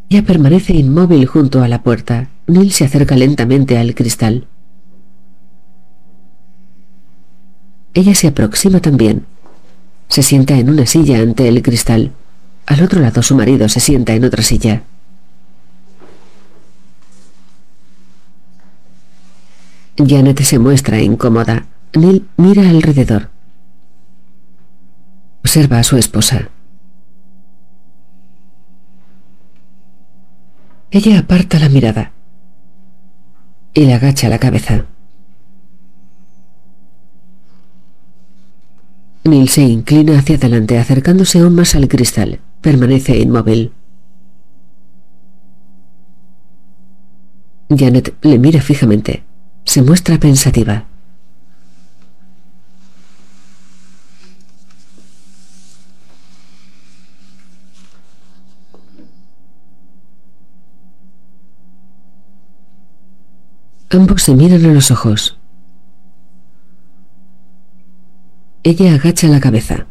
Ella 0.09 0.23
permanece 0.23 0.75
inmóvil 0.75 1.27
junto 1.27 1.63
a 1.63 1.69
la 1.69 1.83
puerta. 1.83 2.31
Neil 2.47 2.71
se 2.73 2.85
acerca 2.85 3.17
lentamente 3.17 3.77
al 3.77 3.95
cristal. 3.95 4.47
Ella 7.93 8.15
se 8.15 8.29
aproxima 8.29 8.81
también. 8.81 9.27
Se 10.09 10.23
sienta 10.23 10.57
en 10.59 10.71
una 10.71 10.87
silla 10.87 11.19
ante 11.19 11.49
el 11.49 11.63
cristal. 11.63 12.13
Al 12.67 12.83
otro 12.83 13.01
lado 13.01 13.23
su 13.23 13.35
marido 13.35 13.69
se 13.69 13.81
sienta 13.81 14.15
en 14.15 14.25
otra 14.25 14.43
silla. 14.43 14.83
Janet 19.97 20.41
se 20.43 20.59
muestra 20.59 21.01
incómoda. 21.01 21.67
Neil 21.95 22.29
mira 22.37 22.69
alrededor. 22.69 23.31
Observa 25.47 25.79
a 25.79 25.85
su 25.85 25.97
esposa. 25.97 26.49
Ella 30.91 31.21
aparta 31.21 31.61
la 31.61 31.69
mirada 31.69 32.11
y 33.73 33.83
le 33.87 33.95
agacha 33.95 34.29
la 34.29 34.41
cabeza. 34.41 34.87
Neil 39.23 39.49
se 39.49 39.63
inclina 39.63 40.19
hacia 40.19 40.35
adelante 40.35 40.81
acercándose 40.81 41.39
aún 41.39 41.55
más 41.55 41.77
al 41.77 41.87
cristal. 41.87 42.41
Permanece 42.61 43.17
inmóvil. 43.17 43.71
Janet 47.69 48.17
le 48.23 48.41
mira 48.41 48.61
fijamente. 48.61 49.23
Se 49.63 49.81
muestra 49.81 50.19
pensativa. 50.19 50.87
Ambos 63.97 64.25
se 64.25 64.35
miran 64.35 64.63
a 64.67 64.75
los 64.75 64.91
ojos. 64.91 65.39
Ella 68.63 68.95
agacha 68.95 69.27
la 69.27 69.41
cabeza. 69.41 69.87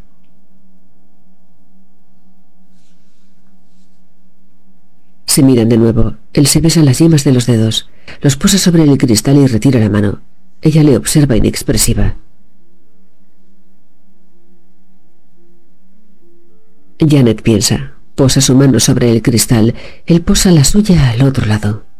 Se 5.25 5.41
miran 5.41 5.69
de 5.69 5.77
nuevo. 5.77 6.17
Él 6.33 6.45
se 6.45 6.61
besa 6.61 6.83
las 6.83 6.99
yemas 6.99 7.23
de 7.23 7.33
los 7.33 7.47
dedos. 7.47 7.89
Los 8.21 8.35
posa 8.37 8.59
sobre 8.59 8.83
el 8.83 8.95
cristal 8.99 9.37
y 9.37 9.47
retira 9.47 9.79
la 9.79 9.89
mano. 9.89 10.21
Ella 10.61 10.83
le 10.83 10.97
observa 10.97 11.35
inexpresiva. 11.35 12.15
Janet 16.99 17.41
piensa. 17.41 17.93
Posa 18.13 18.39
su 18.39 18.55
mano 18.55 18.79
sobre 18.79 19.11
el 19.11 19.23
cristal. 19.23 19.73
Él 20.05 20.21
posa 20.21 20.51
la 20.51 20.63
suya 20.63 21.09
al 21.09 21.23
otro 21.23 21.47
lado. 21.47 21.94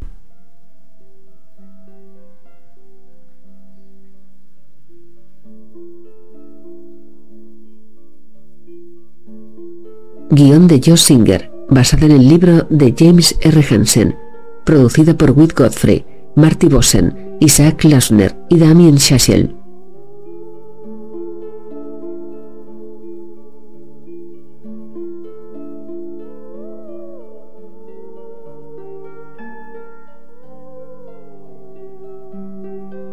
Guión 10.32 10.68
de 10.68 10.82
Joe 10.84 10.98
Singer, 10.98 11.52
basada 11.70 12.08
en 12.08 12.14
el 12.14 12.28
libro 12.28 12.66
de 12.70 12.96
James 12.98 13.36
R. 13.42 13.64
Hansen, 13.70 14.16
producida 14.66 15.16
por 15.16 15.32
Whit 15.32 15.54
Godfrey, 15.56 16.04
Marty 16.36 16.68
Bossen, 16.68 17.38
Isaac 17.40 17.84
Lasner 17.84 18.36
y 18.50 18.58
Damien 18.58 18.98
Chazelle. 18.98 19.56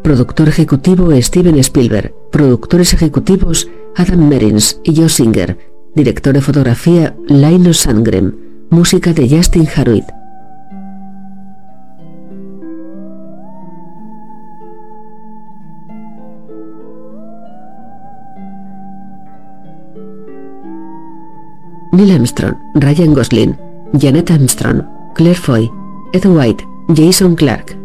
Productor 0.03 0.49
ejecutivo 0.49 1.11
Steven 1.21 1.59
Spielberg. 1.59 2.15
Productores 2.31 2.93
ejecutivos 2.93 3.69
Adam 3.97 4.29
Merins 4.29 4.81
y 4.83 4.97
Joe 4.97 5.09
Singer. 5.09 5.72
Director 5.95 6.33
de 6.33 6.41
fotografía 6.41 7.15
Linus 7.29 7.81
Sandgren. 7.81 8.35
Música 8.71 9.13
de 9.13 9.29
Justin 9.29 9.69
Haruit. 9.77 10.05
Neil 21.93 22.11
Armstrong, 22.13 22.57
Ryan 22.77 23.13
Gosling, 23.13 23.59
Janet 23.93 24.31
Armstrong, 24.31 24.83
Claire 25.15 25.37
Foy, 25.37 25.71
Ed 26.15 26.25
White, 26.25 26.67
Jason 26.89 27.35
Clark. 27.35 27.77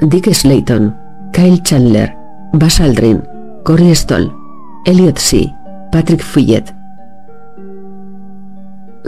Dick 0.00 0.34
Slayton, 0.34 0.96
Kyle 1.34 1.62
Chandler, 1.62 2.16
Buzz 2.54 2.80
Aldrin, 2.80 3.31
Corey 3.64 3.94
Stoll, 3.94 4.32
Elliot 4.86 5.18
C., 5.18 5.48
Patrick 5.92 6.20
Fouillet, 6.20 6.74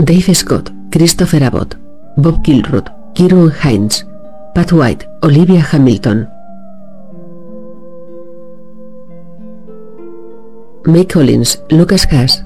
Dave 0.04 0.36
Scott, 0.36 0.70
Christopher 0.92 1.42
Abbott, 1.42 1.74
Bob 2.16 2.44
Kilruth, 2.44 2.88
Kieron 3.14 3.50
Hines, 3.50 4.04
Pat 4.54 4.70
White, 4.72 5.06
Olivia 5.24 5.60
Hamilton. 5.60 6.28
May 10.86 11.04
Collins, 11.04 11.58
Lucas 11.70 12.04
Haas, 12.04 12.42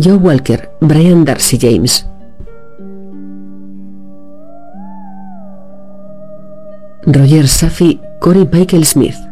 Joe 0.00 0.16
Walker, 0.16 0.68
Brian 0.80 1.24
Darcy 1.24 1.58
James. 1.58 2.04
Roger 7.06 7.46
Safi, 7.46 8.00
Corey 8.20 8.48
Michael 8.50 8.84
Smith. 8.84 9.31